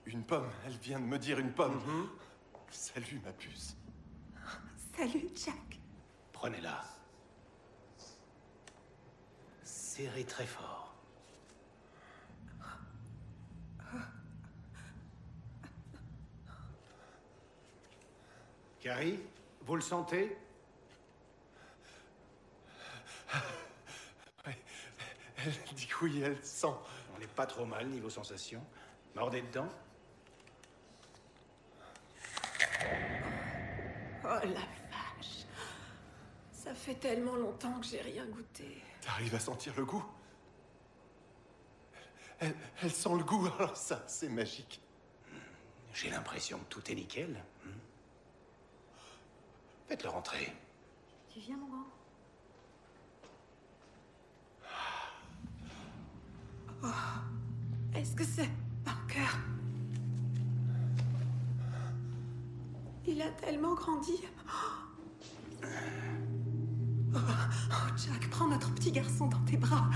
Une 0.07 0.23
pomme, 0.23 0.49
elle 0.65 0.77
vient 0.77 0.99
de 0.99 1.05
me 1.05 1.19
dire 1.19 1.37
une 1.39 1.51
pomme. 1.53 1.77
Mm-hmm. 1.77 2.07
Salut 2.71 3.21
ma 3.23 3.31
puce. 3.33 3.75
Salut, 4.97 5.29
Jack. 5.35 5.79
Prenez-la. 6.33 6.83
Serrez 9.63 10.23
très 10.25 10.45
fort. 10.47 10.88
Carrie, 18.81 19.19
vous 19.61 19.75
le 19.75 19.81
sentez? 19.81 20.37
Elle 24.45 25.75
dit 25.75 25.87
que 25.87 26.03
oui, 26.03 26.21
elle 26.21 26.43
sent. 26.43 26.67
On 27.15 27.19
n'est 27.19 27.27
pas 27.27 27.45
trop 27.45 27.65
mal 27.65 27.87
niveau 27.87 28.09
sensation. 28.09 28.61
Mordez 29.15 29.41
dedans. 29.41 29.69
Oh 34.23 34.39
la 34.43 34.65
vache. 34.89 35.45
Ça 36.51 36.73
fait 36.73 36.95
tellement 36.95 37.35
longtemps 37.35 37.79
que 37.79 37.85
j'ai 37.85 38.01
rien 38.01 38.25
goûté. 38.25 38.81
T'arrives 39.01 39.35
à 39.35 39.39
sentir 39.39 39.73
le 39.77 39.85
goût? 39.85 40.05
Elle, 42.39 42.55
elle 42.83 42.91
sent 42.91 43.15
le 43.17 43.23
goût, 43.23 43.47
alors 43.59 43.77
ça, 43.77 44.03
c'est 44.07 44.29
magique. 44.29 44.81
J'ai 45.93 46.09
l'impression 46.09 46.59
que 46.59 46.65
tout 46.65 46.91
est 46.91 46.95
nickel. 46.95 47.43
hmm. 47.65 47.71
Faites-le 49.89 50.09
rentrer. 50.11 50.53
Tu 51.33 51.39
viens, 51.39 51.57
mon 51.57 51.67
grand 51.67 51.87
Oh, 56.83 57.97
Est-ce 57.97 58.15
que 58.15 58.23
c'est 58.23 58.47
Parker 58.85 59.25
Il 63.07 63.19
a 63.19 63.31
tellement 63.31 63.73
grandi. 63.73 64.13
Oh, 65.63 65.67
oh, 67.15 67.97
Jack, 67.97 68.29
prends 68.29 68.47
notre 68.47 68.71
petit 68.75 68.91
garçon 68.91 69.25
dans 69.25 69.41
tes 69.45 69.57
bras. 69.57 69.89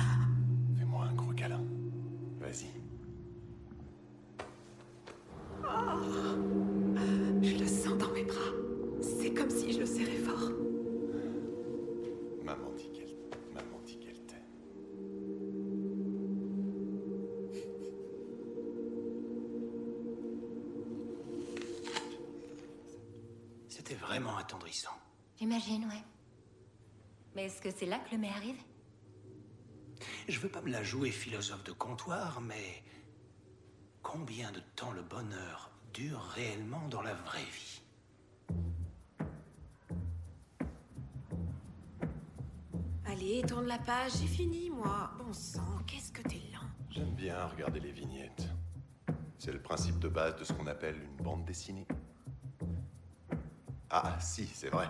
Le 28.13 28.19
mai 28.19 28.29
arrive 28.29 28.61
Je 30.27 30.39
veux 30.39 30.49
pas 30.49 30.61
me 30.61 30.69
la 30.69 30.83
jouer 30.83 31.09
philosophe 31.09 31.63
de 31.63 31.71
comptoir, 31.71 32.41
mais 32.41 32.83
combien 34.03 34.51
de 34.51 34.59
temps 34.75 34.91
le 34.91 35.01
bonheur 35.01 35.71
dure 35.93 36.21
réellement 36.35 36.87
dans 36.89 37.01
la 37.01 37.15
vraie 37.15 37.43
vie? 37.43 37.81
Allez, 43.05 43.41
tourne 43.47 43.65
la 43.65 43.79
page, 43.79 44.11
j'ai 44.21 44.27
fini, 44.27 44.69
moi. 44.69 45.11
Bon 45.17 45.33
sang, 45.33 45.79
qu'est-ce 45.87 46.11
que 46.11 46.21
t'es 46.21 46.41
lent. 46.53 46.69
J'aime 46.91 47.15
bien 47.15 47.45
regarder 47.47 47.79
les 47.79 47.91
vignettes. 47.91 48.47
C'est 49.39 49.51
le 49.51 49.61
principe 49.61 49.97
de 49.99 50.07
base 50.07 50.35
de 50.37 50.43
ce 50.43 50.53
qu'on 50.53 50.67
appelle 50.67 51.01
une 51.01 51.23
bande 51.23 51.45
dessinée. 51.45 51.87
Ah, 53.89 54.17
si, 54.19 54.45
c'est 54.45 54.69
vrai. 54.69 54.87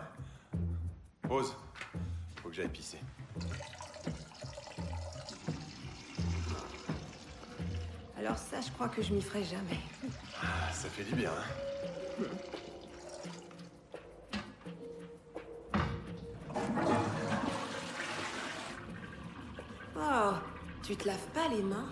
Pause. 1.22 1.56
Faut 2.44 2.50
que 2.50 2.56
j'aille 2.56 2.70
pisser. 2.70 3.00
Alors 8.18 8.38
ça, 8.38 8.62
je 8.62 8.72
crois 8.72 8.88
que 8.88 9.02
je 9.02 9.14
m'y 9.14 9.22
ferai 9.22 9.44
jamais. 9.44 9.80
Ah, 10.42 10.72
ça 10.72 10.88
fait 10.90 11.04
du 11.04 11.16
bien, 11.16 11.32
hein 11.32 12.26
Oh, 19.98 20.34
tu 20.82 20.96
te 20.96 21.08
laves 21.08 21.28
pas 21.34 21.48
les 21.50 21.62
mains? 21.62 21.90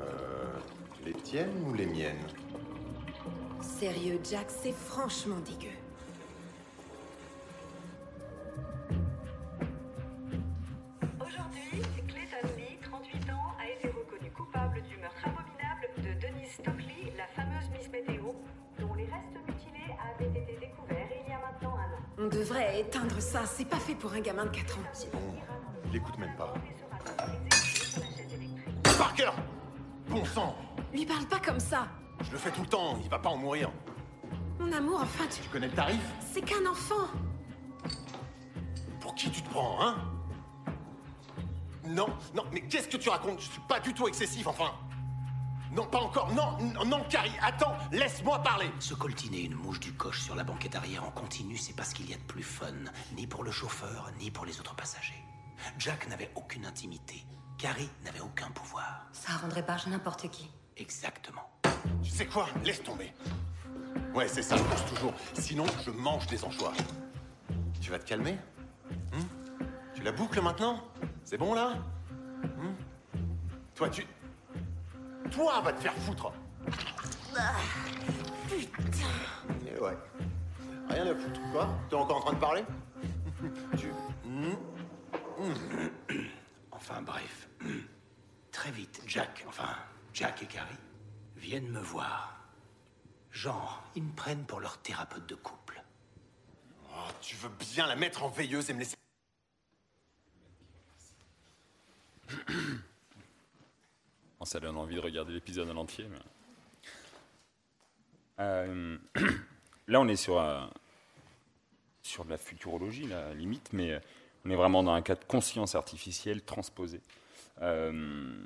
Euh, 0.00 0.58
les 1.04 1.12
tiennes 1.14 1.52
ou 1.66 1.74
les 1.74 1.86
miennes? 1.86 2.26
Sérieux, 3.60 4.20
Jack, 4.28 4.46
c'est 4.48 4.72
franchement 4.72 5.38
dégueu. 5.38 5.72
Pour 24.04 24.12
un 24.12 24.20
gamin 24.20 24.44
de 24.44 24.50
4 24.50 24.78
ans. 24.78 24.82
C'est 24.92 25.10
bon, 25.10 25.18
il 25.86 25.92
l'écoute 25.92 26.18
même 26.18 26.36
pas. 26.36 26.52
Parker 28.98 29.30
Bon 30.10 30.22
sang! 30.26 30.54
Lui 30.92 31.06
parle 31.06 31.24
pas 31.24 31.40
comme 31.40 31.58
ça. 31.58 31.88
Je 32.20 32.30
le 32.30 32.36
fais 32.36 32.50
tout 32.50 32.60
le 32.60 32.66
temps, 32.66 32.98
il 33.02 33.08
va 33.08 33.18
pas 33.18 33.30
en 33.30 33.38
mourir. 33.38 33.70
Mon 34.60 34.70
amour, 34.72 35.00
enfin, 35.00 35.24
tu... 35.34 35.40
Tu 35.40 35.48
connais 35.48 35.68
le 35.68 35.72
tarif? 35.72 36.02
C'est 36.20 36.42
qu'un 36.42 36.66
enfant. 36.66 37.08
Pour 39.00 39.14
qui 39.14 39.30
tu 39.30 39.40
te 39.40 39.48
prends, 39.48 39.78
hein? 39.80 39.96
Non, 41.86 42.08
non, 42.34 42.44
mais 42.52 42.60
qu'est-ce 42.60 42.88
que 42.88 42.98
tu 42.98 43.08
racontes? 43.08 43.40
Je 43.40 43.48
suis 43.52 43.62
pas 43.66 43.80
du 43.80 43.94
tout 43.94 44.06
excessif, 44.06 44.46
enfin 44.46 44.72
Non, 45.74 45.86
pas 45.86 45.98
encore, 45.98 46.32
non, 46.32 46.56
non, 46.72 46.84
non, 46.84 47.04
Carrie, 47.10 47.32
attends, 47.42 47.76
laisse-moi 47.90 48.38
parler 48.44 48.70
Se 48.78 48.94
coltiner 48.94 49.40
une 49.40 49.54
mouche 49.54 49.80
du 49.80 49.92
coche 49.92 50.20
sur 50.20 50.36
la 50.36 50.44
banquette 50.44 50.76
arrière 50.76 51.02
en 51.02 51.10
continu, 51.10 51.56
c'est 51.56 51.74
pas 51.74 51.82
ce 51.82 51.96
qu'il 51.96 52.08
y 52.08 52.14
a 52.14 52.16
de 52.16 52.22
plus 52.22 52.44
fun, 52.44 52.66
ni 53.16 53.26
pour 53.26 53.42
le 53.42 53.50
chauffeur, 53.50 54.12
ni 54.20 54.30
pour 54.30 54.46
les 54.46 54.60
autres 54.60 54.76
passagers. 54.76 55.24
Jack 55.78 56.08
n'avait 56.08 56.30
aucune 56.36 56.64
intimité. 56.64 57.24
Carrie 57.58 57.90
n'avait 58.04 58.20
aucun 58.20 58.50
pouvoir. 58.52 59.06
Ça 59.12 59.32
rendrait 59.32 59.62
barge 59.62 59.88
n'importe 59.88 60.30
qui. 60.30 60.48
Exactement. 60.76 61.50
Tu 62.04 62.10
sais 62.10 62.26
quoi? 62.26 62.46
Laisse 62.64 62.82
tomber. 62.82 63.12
Ouais, 64.14 64.28
c'est 64.28 64.42
ça, 64.42 64.56
je 64.56 64.62
pense 64.62 64.86
toujours. 64.86 65.12
Sinon, 65.34 65.66
je 65.84 65.90
mange 65.90 66.26
des 66.28 66.44
anchois. 66.44 66.72
Tu 67.80 67.90
vas 67.90 67.98
te 67.98 68.04
calmer? 68.04 68.38
Hein 69.12 69.26
Tu 69.92 70.02
la 70.02 70.12
boucles 70.12 70.40
maintenant? 70.40 70.84
C'est 71.24 71.38
bon, 71.38 71.52
là? 71.54 71.74
Hein 72.44 72.74
Toi, 73.74 73.88
tu... 73.88 74.06
Toi, 75.30 75.60
va 75.60 75.72
te 75.72 75.80
faire 75.80 75.94
foutre 75.94 76.32
Putain 78.48 79.06
Eh 79.66 79.80
ouais. 79.80 79.96
Rien 80.88 81.06
à 81.06 81.14
foutre, 81.14 81.40
quoi 81.52 81.68
T'es 81.88 81.96
encore 81.96 82.18
en 82.18 82.20
train 82.20 82.32
de 82.34 82.38
parler 82.38 82.64
Tu... 83.78 83.88
Enfin 86.70 87.02
bref. 87.02 87.48
Très 88.52 88.70
vite, 88.70 89.02
Jack, 89.06 89.44
enfin, 89.48 89.76
Jack 90.12 90.42
et 90.42 90.46
Carrie, 90.46 90.76
viennent 91.36 91.70
me 91.70 91.80
voir. 91.80 92.36
Genre, 93.30 93.82
ils 93.96 94.02
me 94.02 94.12
prennent 94.12 94.44
pour 94.44 94.60
leur 94.60 94.78
thérapeute 94.78 95.26
de 95.26 95.34
couple. 95.34 95.82
Oh, 96.90 97.10
tu 97.20 97.34
veux 97.36 97.50
bien 97.72 97.86
la 97.86 97.96
mettre 97.96 98.22
en 98.22 98.28
veilleuse 98.28 98.70
et 98.70 98.74
me 98.74 98.80
laisser... 98.80 98.96
Bon, 104.44 104.50
ça 104.50 104.60
donne 104.60 104.76
envie 104.76 104.96
de 104.96 105.00
regarder 105.00 105.32
l'épisode 105.32 105.70
en 105.70 105.76
entier. 105.78 106.04
mais- 106.06 106.18
Euh, 108.40 108.98
là, 109.88 110.00
on 110.02 110.06
est 110.08 110.16
sur, 110.16 110.38
un- 110.38 110.68
sur 112.02 112.26
de 112.26 112.30
la 112.30 112.36
futurologie, 112.36 113.06
la 113.06 113.32
limite, 113.32 113.70
mais 113.72 113.92
euh, 113.92 114.00
on 114.44 114.50
est 114.50 114.54
vraiment 114.54 114.82
dans 114.82 114.92
un 114.92 115.00
cas 115.00 115.14
de 115.14 115.24
conscience 115.24 115.74
artificielle 115.74 116.42
transposée. 116.42 117.00
Euh, 117.62 118.36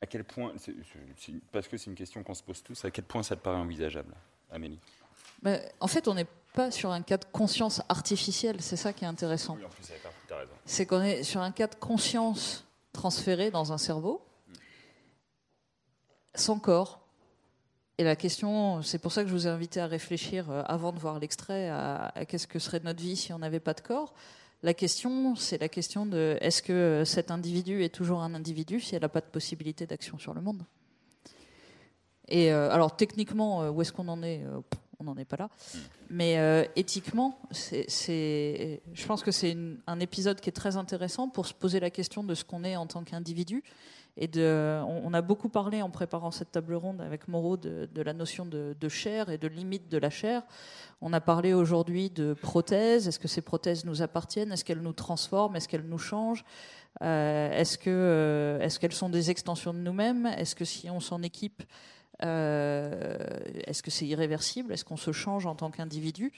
à 0.00 0.06
quel 0.06 0.24
point, 0.24 0.54
parce 1.52 1.68
que 1.68 1.76
c'est 1.76 1.90
une 1.90 1.94
question 1.94 2.22
qu'on 2.22 2.32
se 2.32 2.42
pose 2.42 2.62
tous, 2.62 2.82
à 2.86 2.90
quel 2.90 3.04
point 3.04 3.22
ça 3.22 3.36
te 3.36 3.42
paraît 3.42 3.58
envisageable, 3.58 4.14
Amélie? 4.50 4.78
En 5.80 5.86
fait, 5.86 6.08
on 6.08 6.14
n'est 6.14 6.26
pas 6.54 6.70
sur 6.70 6.90
un 6.92 7.02
cas 7.02 7.18
de 7.18 7.26
conscience 7.26 7.82
artificielle, 7.90 8.62
c'est 8.62 8.76
ça 8.76 8.94
qui 8.94 9.04
est 9.04 9.08
intéressant. 9.08 9.56
Oui. 9.56 9.66
C'est 10.64 10.86
qu'on 10.86 11.02
est 11.02 11.24
sur 11.24 11.42
un 11.42 11.52
cas 11.52 11.66
de 11.66 11.74
conscience 11.74 12.64
transférée 12.94 13.50
dans 13.50 13.72
un 13.72 13.78
cerveau, 13.78 14.24
sans 16.34 16.58
corps. 16.58 17.00
Et 18.00 18.02
la 18.02 18.16
question, 18.16 18.80
c'est 18.80 18.98
pour 18.98 19.12
ça 19.12 19.22
que 19.22 19.28
je 19.28 19.34
vous 19.34 19.46
ai 19.46 19.50
invité 19.50 19.78
à 19.78 19.86
réfléchir 19.86 20.50
euh, 20.50 20.62
avant 20.64 20.92
de 20.92 20.98
voir 20.98 21.18
l'extrait 21.18 21.68
à, 21.68 22.12
qu'est-ce 22.26 22.46
que 22.46 22.58
serait 22.58 22.80
notre 22.82 23.02
vie 23.02 23.14
si 23.14 23.30
on 23.34 23.38
n'avait 23.38 23.60
pas 23.60 23.74
de 23.74 23.82
corps. 23.82 24.14
La 24.62 24.72
question, 24.72 25.36
c'est 25.36 25.60
la 25.60 25.68
question 25.68 26.06
de 26.06 26.38
est-ce 26.40 26.62
que 26.62 27.02
cet 27.04 27.30
individu 27.30 27.82
est 27.82 27.94
toujours 27.94 28.22
un 28.22 28.34
individu 28.34 28.80
si 28.80 28.94
elle 28.94 29.02
n'a 29.02 29.10
pas 29.10 29.20
de 29.20 29.26
possibilité 29.26 29.84
d'action 29.84 30.18
sur 30.18 30.32
le 30.32 30.40
monde? 30.40 30.62
Et 32.28 32.50
euh, 32.52 32.70
alors 32.70 32.96
techniquement, 32.96 33.64
euh, 33.64 33.70
où 33.70 33.82
est-ce 33.82 33.92
qu'on 33.92 34.08
en 34.08 34.22
est 34.22 34.44
On 34.98 35.04
n'en 35.04 35.18
est 35.18 35.26
pas 35.26 35.36
là. 35.36 35.50
Mais 36.08 36.38
éthiquement, 36.76 37.38
c'est, 37.50 38.80
je 38.94 39.06
pense 39.06 39.22
que 39.22 39.30
c'est 39.30 39.58
un 39.86 40.00
épisode 40.00 40.40
qui 40.40 40.48
est 40.48 40.52
très 40.52 40.76
intéressant 40.78 41.28
pour 41.28 41.46
se 41.46 41.52
poser 41.52 41.80
la 41.80 41.90
question 41.90 42.24
de 42.24 42.34
ce 42.34 42.44
qu'on 42.44 42.64
est 42.64 42.76
en 42.76 42.86
tant 42.86 43.04
qu'individu. 43.04 43.62
On, 44.18 45.14
a 45.14 45.22
beaucoup 45.22 45.48
parlé 45.48 45.82
en 45.82 45.90
préparant 45.90 46.30
cette 46.30 46.52
table 46.52 46.74
ronde 46.74 47.00
avec 47.00 47.28
Moreau 47.28 47.56
de, 47.56 47.88
la 47.94 48.12
notion 48.12 48.44
de, 48.44 48.88
chair 48.88 49.30
et 49.30 49.38
de 49.38 49.48
limite 49.48 49.88
de 49.88 49.98
la 49.98 50.10
chair. 50.10 50.42
On 51.00 51.12
a 51.12 51.20
parlé 51.20 51.54
aujourd'hui 51.54 52.10
de 52.10 52.34
prothèses. 52.34 53.08
Est-ce 53.08 53.18
que 53.18 53.28
ces 53.28 53.40
prothèses 53.40 53.84
nous 53.84 54.02
appartiennent? 54.02 54.52
Est-ce 54.52 54.64
qu'elles 54.64 54.82
nous 54.82 54.92
transforment? 54.92 55.56
Est-ce 55.56 55.68
qu'elles 55.68 55.86
nous 55.86 55.98
changent? 55.98 56.44
Euh, 57.02 57.64
euh, 57.86 58.60
est-ce 58.60 58.78
qu'elles 58.78 58.92
sont 58.92 59.08
des 59.08 59.30
extensions 59.30 59.72
de 59.72 59.78
nous-mêmes? 59.78 60.26
Est-ce 60.26 60.54
que 60.54 60.64
si 60.64 60.90
on 60.90 61.00
s'en 61.00 61.22
équipe, 61.22 61.62
euh, 62.22 63.16
est-ce 63.66 63.82
que 63.82 63.90
c'est 63.90 64.06
irréversible? 64.06 64.72
Est-ce 64.72 64.84
qu'on 64.84 64.96
se 64.96 65.12
change 65.12 65.46
en 65.46 65.54
tant 65.54 65.70
qu'individu? 65.70 66.32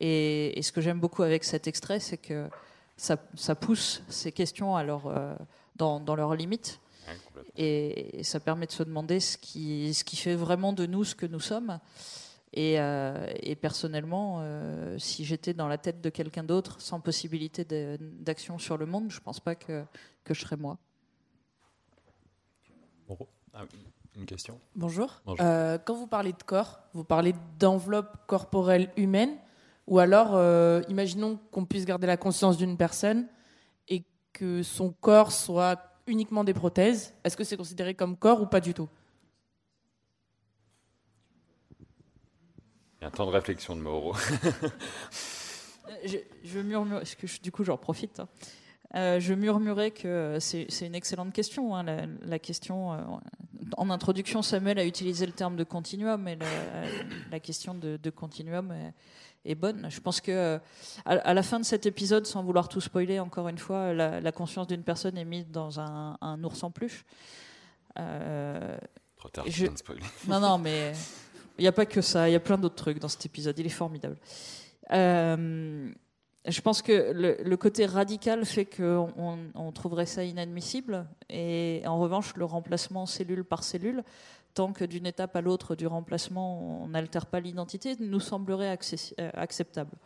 Et, 0.00 0.60
ce 0.62 0.72
que 0.72 0.80
j'aime 0.80 0.98
beaucoup 0.98 1.22
avec 1.22 1.44
cet 1.44 1.66
extrait, 1.66 2.00
c'est 2.00 2.16
que 2.16 2.48
ça, 2.96 3.16
pousse 3.54 4.02
ces 4.08 4.32
questions 4.32 4.74
à 4.74 4.82
leur, 4.82 5.12
dans, 5.76 6.00
dans 6.00 6.16
leurs 6.16 6.34
limites. 6.34 6.80
Ouais. 7.08 7.44
Et, 7.56 8.22
ça 8.22 8.40
permet 8.40 8.66
de 8.66 8.72
se 8.72 8.82
demander 8.82 9.20
ce 9.20 9.36
qui, 9.36 9.92
ce 9.94 10.04
qui 10.04 10.16
fait 10.16 10.34
vraiment 10.34 10.72
de 10.72 10.86
nous 10.86 11.04
ce 11.04 11.14
que 11.14 11.26
nous 11.26 11.40
sommes. 11.40 11.78
Et, 12.54 12.78
euh, 12.78 13.32
et 13.40 13.56
personnellement, 13.56 14.40
euh, 14.40 14.98
si 14.98 15.24
j'étais 15.24 15.54
dans 15.54 15.68
la 15.68 15.78
tête 15.78 16.00
de 16.02 16.10
quelqu'un 16.10 16.44
d'autre, 16.44 16.80
sans 16.80 17.00
possibilité 17.00 17.64
d'action 17.98 18.58
sur 18.58 18.76
le 18.76 18.84
monde, 18.84 19.10
je 19.10 19.20
pense 19.20 19.40
pas 19.40 19.54
que, 19.54 19.84
que 20.24 20.34
je 20.34 20.40
serais 20.40 20.56
moi. 20.56 20.78
Ah, 23.54 23.64
Une 24.16 24.24
question 24.24 24.58
Bonjour. 24.74 25.20
Bonjour. 25.26 25.44
Euh, 25.44 25.78
quand 25.84 25.94
vous 25.94 26.06
parlez 26.06 26.32
de 26.32 26.42
corps, 26.42 26.80
vous 26.94 27.04
parlez 27.04 27.34
d'enveloppe 27.58 28.26
corporelle 28.26 28.90
humaine 28.96 29.36
ou 29.86 29.98
alors, 29.98 30.34
euh, 30.34 30.80
imaginons 30.88 31.38
qu'on 31.50 31.64
puisse 31.64 31.84
garder 31.84 32.06
la 32.06 32.16
conscience 32.16 32.56
d'une 32.56 32.76
personne 32.76 33.26
et 33.88 34.04
que 34.32 34.62
son 34.62 34.92
corps 34.92 35.32
soit 35.32 35.91
uniquement 36.12 36.44
des 36.44 36.54
prothèses. 36.54 37.14
Est-ce 37.24 37.36
que 37.36 37.44
c'est 37.44 37.56
considéré 37.56 37.94
comme 37.94 38.16
corps 38.16 38.40
ou 38.42 38.46
pas 38.46 38.60
du 38.60 38.72
tout? 38.74 38.88
Il 43.00 43.02
y 43.02 43.04
a 43.04 43.08
un 43.08 43.10
temps 43.10 43.26
de 43.26 43.32
réflexion 43.32 43.74
de 43.74 43.80
Moreau. 43.80 44.14
Euh, 44.14 44.68
Je, 46.04 46.18
je 46.44 46.60
murmure, 46.60 46.98
parce 46.98 47.16
que 47.16 47.26
je- 47.26 47.40
du 47.40 47.50
coup 47.50 47.64
j'en 47.64 47.76
profite. 47.76 48.20
hein. 48.20 48.28
Euh, 48.94 49.18
je 49.20 49.34
murmurais 49.34 49.90
que 49.90 50.36
c'est 50.38 50.66
une 50.86 50.94
excellente 50.94 51.32
question. 51.32 51.74
hein, 51.74 51.82
la, 51.82 52.06
la 52.22 52.38
question, 52.38 52.92
euh, 52.92 52.98
en 53.76 53.90
introduction, 53.90 54.42
Samuel 54.42 54.78
a 54.78 54.84
utilisé 54.84 55.24
le 55.26 55.32
terme 55.32 55.56
de 55.56 55.64
continuum, 55.64 56.28
et 56.28 56.36
la, 56.36 56.46
la 57.30 57.40
question 57.40 57.74
de, 57.74 57.96
de 57.96 58.10
continuum 58.10 58.72
est, 59.44 59.54
bonne. 59.54 59.86
Je 59.90 60.00
pense 60.00 60.20
que 60.20 60.30
euh, 60.30 60.58
à, 61.04 61.34
la 61.34 61.42
fin 61.42 61.58
de 61.60 61.64
cet 61.64 61.86
épisode, 61.86 62.26
sans 62.26 62.42
vouloir 62.42 62.68
tout 62.68 62.80
spoiler, 62.80 63.20
encore 63.20 63.48
une 63.48 63.58
fois, 63.58 63.92
la, 63.92 64.20
la 64.20 64.32
conscience 64.32 64.66
d'une 64.66 64.82
personne 64.82 65.16
est 65.18 65.24
mise 65.24 65.48
dans 65.48 65.80
un, 65.80 66.16
un 66.20 66.42
ours 66.44 66.62
en 66.62 66.70
peluche. 66.70 67.04
Euh, 67.98 68.76
Trop 69.16 69.28
tard, 69.28 69.44
je- 69.48 69.66
de 69.66 69.76
spoiler. 69.76 70.02
Non, 70.28 70.40
non, 70.40 70.58
mais 70.58 70.92
il 71.58 71.62
n'y 71.62 71.68
a 71.68 71.72
pas 71.72 71.86
que 71.86 72.00
ça. 72.00 72.28
Il 72.28 72.32
y 72.32 72.36
a 72.36 72.40
plein 72.40 72.58
d'autres 72.58 72.76
trucs 72.76 72.98
dans 72.98 73.08
cet 73.08 73.26
épisode. 73.26 73.58
Il 73.58 73.66
est 73.66 73.70
formidable. 73.70 74.16
Euh, 74.92 75.90
je 76.46 76.60
pense 76.60 76.82
que 76.82 77.12
le, 77.12 77.56
côté 77.56 77.86
radical 77.86 78.44
fait 78.44 78.64
qu'on 78.64 79.38
on 79.54 79.72
trouverait 79.72 80.06
ça 80.06 80.24
inadmissible. 80.24 81.06
Et 81.30 81.82
en 81.86 81.98
revanche, 82.00 82.34
le 82.36 82.44
remplacement 82.44 83.06
cellule 83.06 83.44
par 83.44 83.62
cellule, 83.62 84.02
tant 84.54 84.72
que 84.72 84.84
d'une 84.84 85.06
étape 85.06 85.34
à 85.36 85.40
l'autre 85.40 85.74
du 85.74 85.86
remplacement, 85.86 86.82
on 86.82 86.88
n'altère 86.88 87.26
pas 87.26 87.40
l'identité, 87.40 87.96
nous 87.98 88.20
semblerait 88.20 88.76
euh, 88.76 89.30
acceptable. 89.34 89.96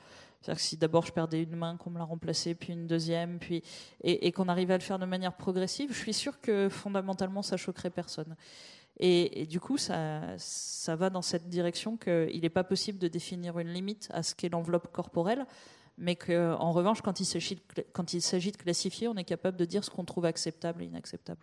C'est-à-dire 0.40 0.62
que 0.62 0.68
si 0.68 0.76
d'abord 0.76 1.04
je 1.06 1.12
perdais 1.12 1.42
une 1.42 1.56
main, 1.56 1.76
qu'on 1.76 1.90
me 1.90 1.98
l'a 1.98 2.04
remplacée, 2.04 2.54
puis 2.54 2.72
une 2.72 2.86
deuxième, 2.86 3.38
puis 3.38 3.62
et, 4.02 4.30
qu'on 4.32 4.48
arrivait 4.48 4.74
à 4.74 4.78
le 4.78 4.82
faire 4.82 4.98
de 4.98 5.06
manière 5.06 5.36
progressive, 5.36 5.92
je 5.92 5.98
suis 5.98 6.14
sûr 6.14 6.40
que 6.40 6.68
fondamentalement 6.68 7.42
ça 7.42 7.56
choquerait 7.56 7.90
personne. 7.90 8.36
Et, 8.98 9.46
du 9.46 9.60
coup, 9.60 9.76
ça, 9.76 10.22
ça 10.38 10.96
va 10.96 11.10
dans 11.10 11.20
cette 11.20 11.50
direction 11.50 11.98
qu'il 11.98 12.40
n'est 12.40 12.48
pas 12.48 12.64
possible 12.64 12.98
de 12.98 13.08
définir 13.08 13.58
une 13.58 13.68
limite 13.68 14.08
à 14.10 14.22
ce 14.22 14.34
qu'est 14.34 14.48
l'enveloppe 14.48 14.90
corporelle, 14.90 15.44
mais 15.98 16.16
qu'en 16.16 16.72
revanche, 16.72 17.02
quand 17.02 17.20
il 17.20 17.26
s'agit 17.26 17.56
de, 17.56 17.82
de 17.82 18.56
classifier, 18.56 19.08
on 19.08 19.16
est 19.16 19.24
capable 19.24 19.58
de 19.58 19.66
dire 19.66 19.84
ce 19.84 19.90
qu'on 19.90 20.04
trouve 20.04 20.24
acceptable 20.24 20.82
et 20.82 20.86
inacceptable. 20.86 21.40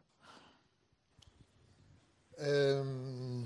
Euh, 2.42 3.42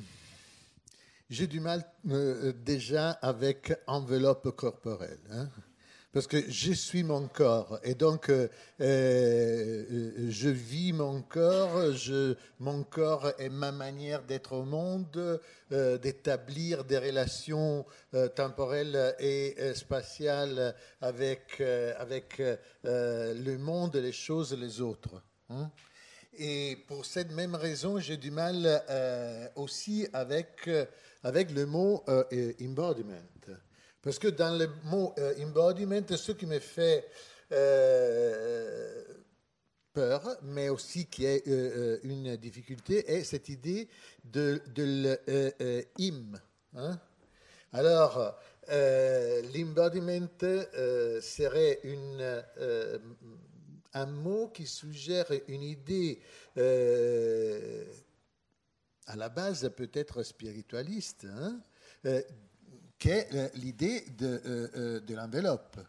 j'ai 1.29 1.47
du 1.47 1.59
mal 1.59 1.83
euh, 2.09 2.53
déjà 2.53 3.11
avec 3.11 3.73
enveloppe 3.87 4.55
corporelle. 4.55 5.19
Hein, 5.31 5.49
parce 6.13 6.25
que 6.25 6.49
je 6.49 6.71
suis 6.71 7.03
mon 7.03 7.27
corps 7.27 7.79
et 7.83 7.93
donc 7.93 8.29
euh, 8.29 8.47
je 8.79 10.49
vis 10.49 10.93
mon 10.93 11.21
corps, 11.21 11.79
mon 12.59 12.83
corps 12.83 13.33
est 13.37 13.49
ma 13.49 13.71
manière 13.71 14.23
d'être 14.23 14.53
au 14.53 14.63
monde, 14.63 15.39
d'établir 15.69 16.85
des 16.85 16.97
relations 16.97 17.85
temporelles 18.35 19.15
et 19.19 19.55
spatiales 19.75 20.73
avec, 21.01 21.61
avec 21.61 22.41
le 22.83 23.57
monde, 23.57 23.97
les 23.97 24.13
choses, 24.13 24.53
les 24.53 24.81
autres. 24.81 25.21
Hein. 25.49 25.69
Et 26.39 26.77
pour 26.87 27.03
cette 27.03 27.31
même 27.31 27.55
raison, 27.55 27.99
j'ai 27.99 28.17
du 28.17 28.29
mal 28.29 28.83
euh, 28.89 29.47
aussi 29.55 30.07
avec, 30.13 30.67
euh, 30.67 30.85
avec 31.23 31.49
le 31.51 31.65
mot 31.65 32.03
euh, 32.09 32.53
embodiment. 32.61 33.13
Parce 34.03 34.19
que 34.19 34.27
dans 34.27 34.55
le 34.57 34.69
mot 34.85 35.15
embodiment, 35.41 36.01
ce 36.15 36.31
qui 36.31 36.45
me 36.45 36.59
fait 36.59 37.05
peur, 39.91 40.37
mais 40.43 40.69
aussi 40.69 41.07
qui 41.07 41.25
est 41.25 41.45
une 42.03 42.37
difficulté, 42.37 43.11
est 43.11 43.23
cette 43.23 43.49
idée 43.49 43.89
de, 44.23 44.61
de 44.73 45.17
l'im. 45.97 46.39
Hein. 46.75 46.97
Alors, 47.73 48.39
l'embodiment 48.69 50.27
serait 51.19 51.79
une 51.83 52.43
un 53.97 54.05
mot 54.05 54.49
qui 54.49 54.65
suggère 54.65 55.25
une 55.47 55.63
idée 55.63 56.21
euh, 56.57 57.85
à 59.07 59.15
la 59.15 59.29
base 59.29 59.71
peut-être 59.75 60.23
spiritualiste, 60.23 61.25
hein, 61.25 61.59
euh, 62.05 62.21
qui 62.99 63.09
est 63.09 63.33
euh, 63.33 63.49
l'idée 63.55 64.01
de, 64.17 65.01
de 65.05 65.15
l'enveloppe. 65.15 65.79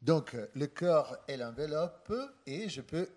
Donc 0.00 0.34
le 0.54 0.66
corps 0.68 1.16
est 1.28 1.36
l'enveloppe 1.36 2.12
et 2.46 2.68
je 2.68 2.80
peux 2.80 3.08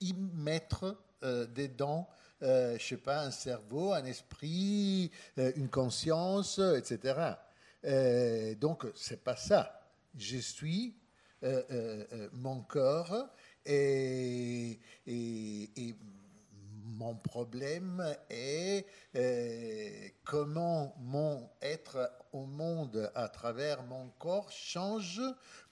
y 0.00 0.14
mettre 0.14 0.96
dedans, 1.22 2.08
je 2.40 2.78
sais 2.80 2.96
pas, 2.96 3.24
un 3.24 3.30
cerveau, 3.30 3.92
un 3.92 4.04
esprit, 4.04 5.10
une 5.36 5.68
conscience, 5.68 6.58
etc. 6.58 7.34
donc 8.58 8.86
c'est 8.94 9.22
pas 9.22 9.36
ça. 9.36 9.82
Je 10.16 10.38
suis 10.38 10.96
mon 12.32 12.62
corps 12.62 13.28
et, 13.66 14.78
mon 16.96 17.16
problème 17.16 18.16
est 18.30 18.86
euh, 19.16 20.08
comment 20.24 20.94
mon 21.00 21.50
être 21.60 22.10
au 22.32 22.46
monde 22.46 23.10
à 23.14 23.28
travers 23.28 23.82
mon 23.82 24.08
corps 24.18 24.50
change 24.50 25.20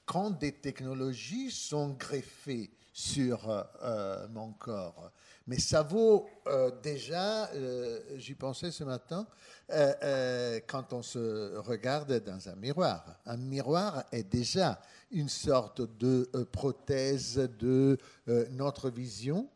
quand 0.05 0.31
des 0.31 0.53
technologies 0.53 1.51
sont 1.51 1.91
greffées 1.91 2.71
sur 2.93 3.49
euh, 3.83 4.29
mon 4.29 4.53
corps. 4.53 5.13
Mais 5.47 5.59
ça 5.59 5.83
vaut 5.83 6.29
euh, 6.49 6.71
déjà, 6.83 7.51
j'y 8.17 8.35
pensais 8.35 8.71
ce 8.71 8.85
matin, 8.85 9.27
quand 10.67 10.93
on 10.93 11.03
se 11.03 11.57
regarde 11.57 12.23
dans 12.25 12.49
un 12.49 12.57
miroir. 12.57 13.05
Un 13.27 13.37
miroir 13.37 14.05
est 14.13 14.25
déjà 14.25 14.81
une 15.13 15.29
sorte 15.29 15.83
de 15.99 16.29
euh, 16.35 16.45
prothèse 16.45 17.37
de 17.59 17.99
euh, 18.29 18.47
notre 18.51 18.91
vision, 18.91 19.49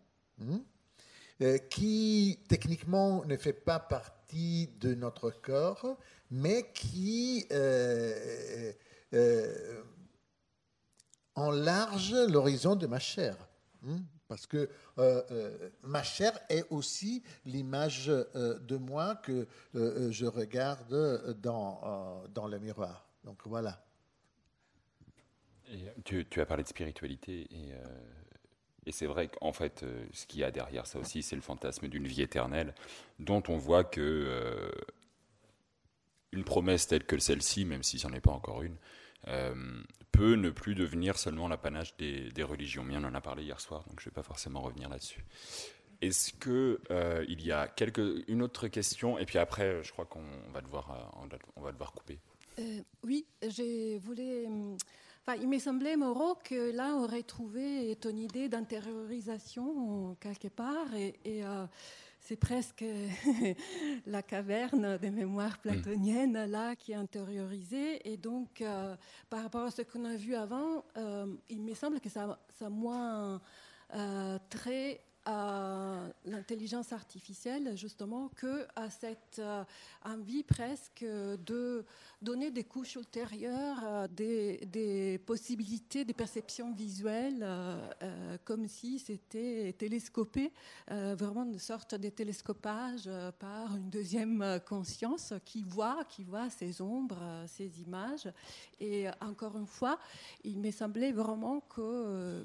euh, 1.41 1.59
qui 1.59 2.39
techniquement 2.49 3.25
ne 3.25 3.37
fait 3.37 3.53
pas 3.53 3.79
partie 3.79 4.69
de 4.81 4.95
notre 4.95 5.31
corps, 5.31 5.99
mais 6.31 6.71
qui 6.73 7.47
enlarge 11.35 12.15
l'horizon 12.29 12.77
de 12.77 12.87
ma 12.87 12.99
chair. 12.99 13.37
Hein, 13.87 14.01
parce 14.29 14.47
que 14.47 14.69
ma 15.83 16.03
chair 16.03 16.39
est 16.49 16.65
aussi 16.71 17.23
l'image 17.45 18.07
de 18.07 18.77
moi 18.77 19.17
que 19.17 19.47
je 19.75 20.27
regarde 20.27 21.37
dans, 21.41 22.23
dans 22.35 22.47
le 22.47 22.59
miroir. 22.59 23.07
Donc 23.25 23.41
voilà. 23.45 23.83
Tu, 26.05 26.25
as 26.37 26.47
parlé 26.47 26.63
de 26.63 26.69
spiritualité 26.69 27.49
et, 27.51 27.73
euh, 27.73 28.91
c'est 28.93 29.07
vrai 29.07 29.29
qu'en 29.29 29.53
fait, 29.53 29.83
euh, 29.83 30.07
ce 30.13 30.27
qu'il 30.27 30.41
y 30.41 30.45
a 30.45 30.53
derrière 30.53 30.87
ça 30.87 31.01
aussi, 31.01 31.23
c'est 31.23 31.35
le 31.35 31.43
fantasme 31.43 31.89
d'une 31.89 32.07
vie 32.07 32.23
éternelle, 32.23 32.73
dont 33.19 33.43
on 33.49 33.57
voit 33.57 33.83
que 33.83 34.01
euh, 34.01 34.71
une 36.31 36.45
promesse 36.45 36.87
telle 36.87 37.05
que 37.05 37.19
celle-ci, 37.19 37.65
même 37.65 37.83
si 37.83 37.99
c'en 37.99 38.13
est 38.13 38.21
pas 38.21 38.31
encore 38.31 38.63
une, 38.63 38.77
peut 40.13 40.35
ne 40.35 40.51
plus 40.51 40.75
devenir 40.75 41.19
seulement 41.19 41.49
l'apanage 41.49 41.97
des, 41.97 42.43
religions. 42.43 42.85
Mais 42.85 42.97
on 42.97 43.05
en 43.05 43.15
a 43.15 43.21
parlé 43.21 43.45
hier 43.45 43.61
soir, 43.61 43.85
donc 43.89 44.01
je 44.01 44.09
ne 44.09 44.11
vais 44.11 44.15
pas 44.15 44.23
forcément 44.23 44.61
revenir 44.61 44.89
là-dessus. 44.89 45.25
Est-ce 46.01 46.33
que 46.33 46.81
il 47.29 47.45
y 47.45 47.53
a 47.53 47.73
une 48.29 48.43
autre 48.43 48.69
question? 48.69 49.19
Et 49.19 49.27
puis 49.27 49.39
après, 49.39 49.83
je 49.83 49.93
crois 49.93 50.05
qu'on 50.05 50.25
va 50.53 50.61
devoir, 50.61 51.13
on 51.57 51.61
va 51.61 51.73
devoir 51.73 51.93
couper. 51.93 52.19
oui, 53.03 53.27
je 53.43 53.99
voulais 53.99 54.47
il 55.35 55.49
me 55.49 55.59
semblait, 55.59 55.97
Moreau, 55.97 56.37
que 56.45 56.71
là, 56.71 56.95
on 56.95 57.05
aurait 57.05 57.25
trouvé 57.25 57.97
ton 57.97 58.15
idée 58.17 58.49
d'intériorisation 58.49 60.17
quelque 60.21 60.49
part. 60.49 60.95
Et, 60.95 61.45
euh, 61.45 61.67
c'est 62.27 62.37
presque 62.37 62.85
la 64.07 64.23
caverne 64.23 64.99
des 64.99 65.11
mémoires 65.11 65.59
mm. 65.59 65.69
platoniennes, 65.69 66.45
là, 66.47 66.75
qui 66.75 66.93
est 66.93 66.97
intériorisée. 66.97 68.09
Et 68.11 68.17
donc, 68.17 68.61
euh, 68.61 68.97
par 69.31 69.43
rapport 69.43 69.63
à 69.63 69.71
ce 69.71 69.83
qu'on 69.83 70.05
a 70.05 70.17
vu 70.17 70.35
avant, 70.35 70.85
euh, 70.97 71.27
il 71.49 71.63
me 71.63 71.75
semble 71.75 72.01
que 72.01 72.09
ça, 72.09 72.39
ça 72.49 72.69
moins 72.69 73.41
très 74.51 75.01
à 75.27 76.01
l'intelligence 76.25 76.93
artificielle, 76.93 77.77
justement, 77.77 78.31
que 78.37 78.67
à 78.75 78.89
cette 78.89 79.43
envie 80.05 80.43
presque 80.43 81.05
de 81.05 81.85
donner 82.23 82.51
des 82.51 82.65
couches 82.65 82.97
ultérieures, 82.97 83.79
euh, 83.85 84.09
des, 84.09 85.21
possibilités, 85.27 86.05
des 86.05 86.13
perceptions 86.13 86.73
visuelles, 86.73 87.43
euh, 87.43 87.89
euh, 88.03 88.39
comme 88.45 88.67
si 88.67 88.99
c'était 88.99 89.75
télescopé, 89.79 90.53
vraiment 90.89 91.45
une 91.45 91.59
sorte 91.59 91.95
de 91.95 92.09
télescopage 92.09 93.09
par 93.39 93.77
une 93.77 93.91
deuxième 93.91 94.61
conscience 94.67 95.35
qui 95.45 95.63
voit, 95.63 96.05
qui 96.09 96.25
voit 96.25 96.49
ces 96.51 96.81
ombres, 96.81 97.45
ces 97.47 97.81
images. 97.81 98.29
Et 98.81 99.07
encore 99.21 99.57
une 99.57 99.67
fois, 99.67 99.99
il 100.45 100.59
m'est 100.59 100.73
semblé 100.73 101.13
vraiment 101.13 101.61
que 101.61 102.45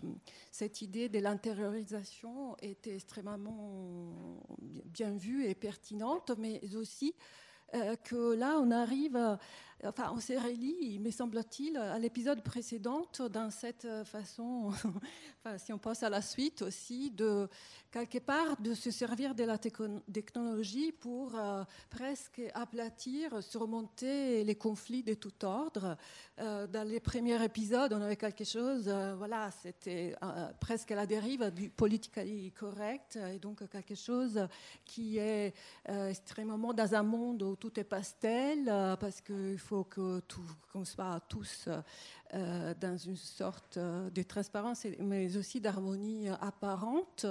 cette 0.51 0.81
idée 0.81 1.09
de 1.09 1.19
l'intériorisation 1.19 2.55
était 2.71 2.95
extrêmement 2.95 4.43
bien 4.85 5.15
vue 5.15 5.45
et 5.45 5.55
pertinente, 5.55 6.31
mais 6.37 6.61
aussi 6.75 7.13
que 8.03 8.33
là, 8.33 8.59
on 8.59 8.71
arrive 8.71 9.37
enfin, 9.85 10.11
on 10.15 10.19
s'est 10.19 10.37
réunis, 10.37 10.99
me 10.99 11.11
semble-t-il, 11.11 11.77
à 11.77 11.97
l'épisode 11.99 12.43
précédent, 12.43 13.07
dans 13.31 13.49
cette 13.49 13.87
façon, 14.05 14.71
enfin, 15.43 15.57
si 15.57 15.73
on 15.73 15.77
passe 15.77 16.03
à 16.03 16.09
la 16.09 16.21
suite 16.21 16.61
aussi, 16.61 17.11
de 17.11 17.47
quelque 17.91 18.19
part 18.19 18.59
de 18.61 18.73
se 18.73 18.89
servir 18.89 19.35
de 19.35 19.43
la 19.43 19.57
technologie 19.57 20.91
pour 20.91 21.35
euh, 21.35 21.63
presque 21.89 22.41
aplatir, 22.53 23.43
surmonter 23.43 24.43
les 24.43 24.55
conflits 24.55 25.03
de 25.03 25.13
tout 25.13 25.43
ordre. 25.43 25.97
Euh, 26.39 26.67
dans 26.67 26.87
les 26.87 26.99
premiers 26.99 27.43
épisodes, 27.43 27.91
on 27.93 28.01
avait 28.01 28.15
quelque 28.15 28.45
chose, 28.45 28.85
euh, 28.87 29.15
voilà, 29.17 29.51
c'était 29.51 30.15
presque 30.59 30.91
la 30.91 31.05
dérive 31.05 31.51
du 31.51 31.69
politically 31.69 32.51
correct, 32.51 33.17
et 33.33 33.39
donc 33.39 33.67
quelque 33.69 33.95
chose 33.95 34.47
qui 34.85 35.17
est 35.17 35.53
extrêmement 35.85 36.73
dans 36.73 36.95
un 36.95 37.03
monde 37.03 37.43
où 37.43 37.55
tout 37.55 37.77
est 37.79 37.83
pastel, 37.83 38.65
parce 38.99 39.21
qu'il 39.21 39.57
faut 39.59 39.70
faut 39.71 39.85
que 39.85 40.21
qu'on 40.73 40.83
soit 40.83 41.21
tous 41.29 41.69
euh, 42.33 42.73
dans 42.79 42.97
une 42.97 43.15
sorte 43.15 43.77
euh, 43.77 44.09
de 44.09 44.21
transparence, 44.21 44.85
mais 44.99 45.37
aussi 45.37 45.61
d'harmonie 45.61 46.27
apparente. 46.27 47.25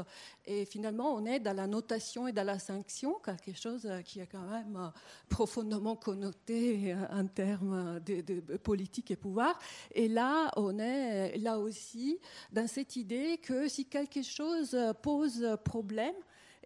Et 0.46 0.64
finalement, 0.64 1.14
on 1.14 1.26
est 1.26 1.38
dans 1.38 1.54
la 1.54 1.66
notation 1.66 2.28
et 2.28 2.32
dans 2.32 2.46
la 2.46 2.58
sanction, 2.58 3.16
quelque 3.22 3.60
chose 3.60 3.86
qui 4.06 4.20
est 4.20 4.26
quand 4.26 4.48
même 4.48 4.90
profondément 5.28 5.96
connoté 5.96 6.94
en 7.10 7.26
termes 7.26 8.00
de 8.00 8.56
politique 8.56 9.10
et 9.10 9.16
pouvoir. 9.16 9.58
Et 9.94 10.08
là, 10.08 10.50
on 10.56 10.78
est 10.78 11.36
là 11.36 11.58
aussi 11.58 12.18
dans 12.52 12.66
cette 12.66 12.96
idée 12.96 13.36
que 13.36 13.68
si 13.68 13.84
quelque 13.84 14.22
chose 14.22 14.74
pose 15.02 15.46
problème, 15.62 16.14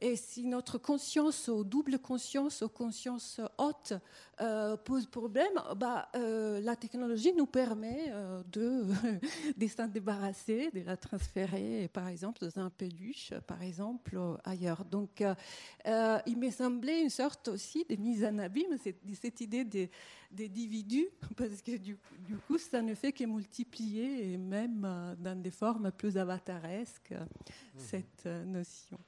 et 0.05 0.17
si 0.17 0.45
notre 0.45 0.77
conscience, 0.77 1.49
ou 1.49 1.65
double 1.65 1.99
conscience, 1.99 2.61
ou 2.61 2.69
conscience 2.69 3.41
haute, 3.57 3.95
euh, 4.39 4.77
pose 4.77 5.07
problème, 5.07 5.55
bah, 5.77 6.11
euh, 6.15 6.61
la 6.61 6.77
technologie 6.77 7.33
nous 7.33 7.47
permet 7.47 8.11
euh, 8.11 8.43
de, 8.53 8.85
de 9.57 9.67
s'en 9.67 9.89
débarrasser, 9.89 10.71
de 10.75 10.83
la 10.83 10.99
transférer, 10.99 11.89
par 11.91 12.09
exemple, 12.09 12.47
dans 12.47 12.61
un 12.61 12.69
peluche, 12.69 13.33
par 13.47 13.63
exemple, 13.63 14.21
ailleurs. 14.45 14.85
Donc, 14.85 15.25
il 15.87 16.37
m'est 16.37 16.51
semblé 16.51 17.01
une 17.01 17.09
sorte 17.09 17.49
aussi 17.49 17.87
de 17.89 17.97
mise 17.97 18.27
en 18.27 18.37
abîme, 18.37 18.77
cette, 18.77 19.01
cette 19.19 19.41
idée 19.41 19.65
des, 19.65 19.91
individus, 20.39 21.09
parce 21.35 21.63
que 21.63 21.79
du, 21.79 21.97
du, 22.19 22.37
coup, 22.47 22.59
ça 22.59 22.83
ne 22.83 22.95
fait 22.95 23.13
que 23.13 23.25
multiplier, 23.25 24.35
et 24.35 24.37
même 24.37 25.17
dans 25.19 25.41
des 25.41 25.51
formes 25.51 25.91
plus 25.93 26.19
avataresques, 26.19 27.13
mmh. 27.13 27.79
cette 27.79 28.27
notion. 28.27 28.99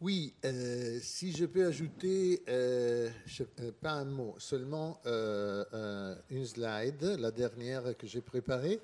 Oui, 0.00 0.32
euh, 0.44 1.00
si 1.02 1.32
je 1.32 1.44
peux 1.44 1.66
ajouter, 1.66 2.40
euh, 2.48 3.10
euh, 3.40 3.72
pas 3.80 3.90
un 3.90 4.04
mot, 4.04 4.36
seulement 4.38 5.00
une 5.04 6.46
slide, 6.46 7.02
la 7.18 7.32
dernière 7.32 7.96
que 7.96 8.06
j'ai 8.06 8.20
préparée, 8.20 8.78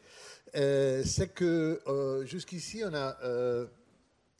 c'est 0.52 1.32
que 1.32 1.80
jusqu'ici, 2.26 2.82
on 2.84 2.94
a 2.94 3.16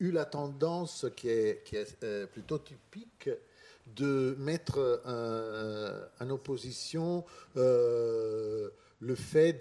eu 0.00 0.10
la 0.10 0.24
tendance 0.24 1.06
qui 1.16 1.28
est, 1.28 2.26
plutôt 2.32 2.58
typique 2.58 3.30
de 3.94 4.34
mettre 4.40 5.00
en 6.18 6.30
opposition 6.30 7.24
le 7.54 9.14
fait 9.14 9.52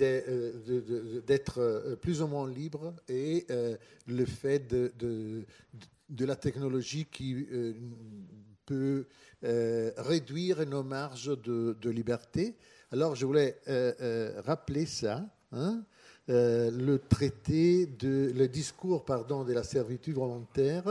d'être 1.27 1.95
plus 2.01 2.23
ou 2.23 2.27
moins 2.27 2.49
libre 2.49 2.95
et 3.07 3.45
le 4.07 4.25
fait 4.25 4.67
de 4.67 5.45
la 6.21 6.35
technologie 6.35 7.05
qui 7.05 7.47
euh, 7.51 7.73
peut 8.65 9.05
euh, 9.43 9.91
réduire 9.97 10.65
nos 10.65 10.83
marges 10.83 11.37
de, 11.41 11.89
liberté. 11.89 12.55
Alors 12.91 13.15
je 13.15 13.25
voulais 13.25 13.59
euh, 13.67 14.41
rappeler 14.45 14.85
ça. 14.85 15.25
Hein, 15.51 15.83
le 16.27 16.97
traité 16.97 17.85
de 17.85 18.31
le 18.33 18.47
discours 18.47 19.03
pardon 19.03 19.43
de 19.43 19.51
la 19.51 19.61
servitude 19.61 20.15
volontaire 20.15 20.85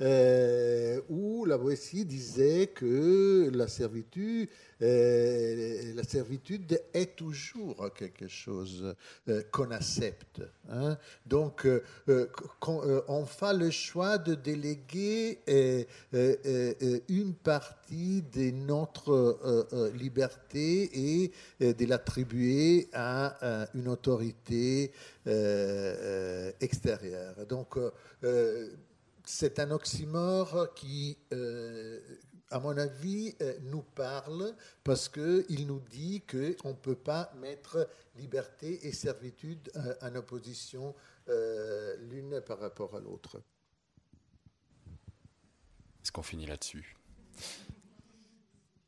euh, 0.00 1.00
où 1.10 1.44
la 1.44 1.58
Boétie 1.58 2.06
disait 2.06 2.68
que 2.68 3.50
la 3.52 3.68
servitude, 3.68 4.48
euh, 4.80 5.92
la 5.94 6.04
servitude 6.04 6.80
est 6.94 7.16
toujours 7.16 7.92
quelque 7.94 8.26
chose 8.26 8.94
euh, 9.28 9.42
qu'on 9.52 9.70
accepte. 9.70 10.40
Hein. 10.70 10.96
Donc, 11.26 11.68
on 12.08 13.26
fait 13.26 13.54
le 13.54 13.70
choix 13.70 14.16
de 14.16 14.34
déléguer 14.34 15.40
une 17.08 17.34
partie 17.34 18.22
de 18.22 18.50
notre 18.52 19.66
liberté 19.94 20.90
et 20.94 21.32
de 21.60 21.86
l'attribuer 21.86 22.88
à 22.94 23.68
une 23.74 23.88
autorité 23.88 24.92
extérieure. 26.60 27.34
Donc, 27.46 27.76
c'est 29.30 29.60
un 29.60 29.70
oxymore 29.70 30.74
qui, 30.74 31.16
euh, 31.32 32.00
à 32.50 32.58
mon 32.58 32.76
avis, 32.76 33.34
euh, 33.40 33.56
nous 33.62 33.82
parle 33.82 34.54
parce 34.82 35.08
qu'il 35.08 35.66
nous 35.66 35.78
dit 35.78 36.22
qu'on 36.22 36.70
ne 36.70 36.74
peut 36.74 36.96
pas 36.96 37.32
mettre 37.40 37.88
liberté 38.16 38.86
et 38.86 38.92
servitude 38.92 39.70
euh, 39.76 39.94
en 40.02 40.14
opposition 40.16 40.94
l'une 41.28 42.40
par 42.44 42.58
rapport 42.58 42.96
à 42.96 43.00
l'autre. 43.00 43.40
Est-ce 46.02 46.10
qu'on 46.10 46.24
finit 46.24 46.46
là-dessus? 46.46 46.96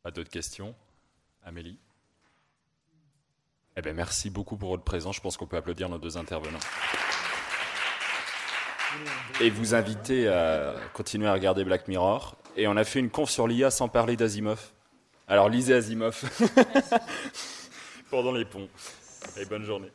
Pas 0.03 0.11
d'autres 0.11 0.31
questions? 0.31 0.75
Amélie? 1.45 1.79
Eh 3.77 3.81
bien, 3.81 3.93
merci 3.93 4.29
beaucoup 4.29 4.57
pour 4.57 4.71
votre 4.71 4.83
présence. 4.83 5.15
Je 5.15 5.21
pense 5.21 5.37
qu'on 5.37 5.47
peut 5.47 5.57
applaudir 5.57 5.89
nos 5.89 5.99
deux 5.99 6.17
intervenants 6.17 6.59
et 9.41 9.51
vous 9.51 9.75
inviter 9.75 10.29
à 10.29 10.75
continuer 10.93 11.29
à 11.29 11.33
regarder 11.33 11.65
Black 11.65 11.89
Mirror. 11.89 12.37
Et 12.57 12.67
on 12.67 12.77
a 12.77 12.85
fait 12.85 12.99
une 12.99 13.11
conf 13.11 13.31
sur 13.31 13.49
l'IA 13.49 13.71
sans 13.71 13.89
parler 13.89 14.17
d'Asimov. 14.17 14.73
Alors 15.29 15.49
lisez 15.49 15.75
Asimov 15.75 16.23
pendant 18.11 18.33
les 18.33 18.45
ponts. 18.45 18.69
Et 19.39 19.45
bonne 19.47 19.65
journée. 19.65 19.91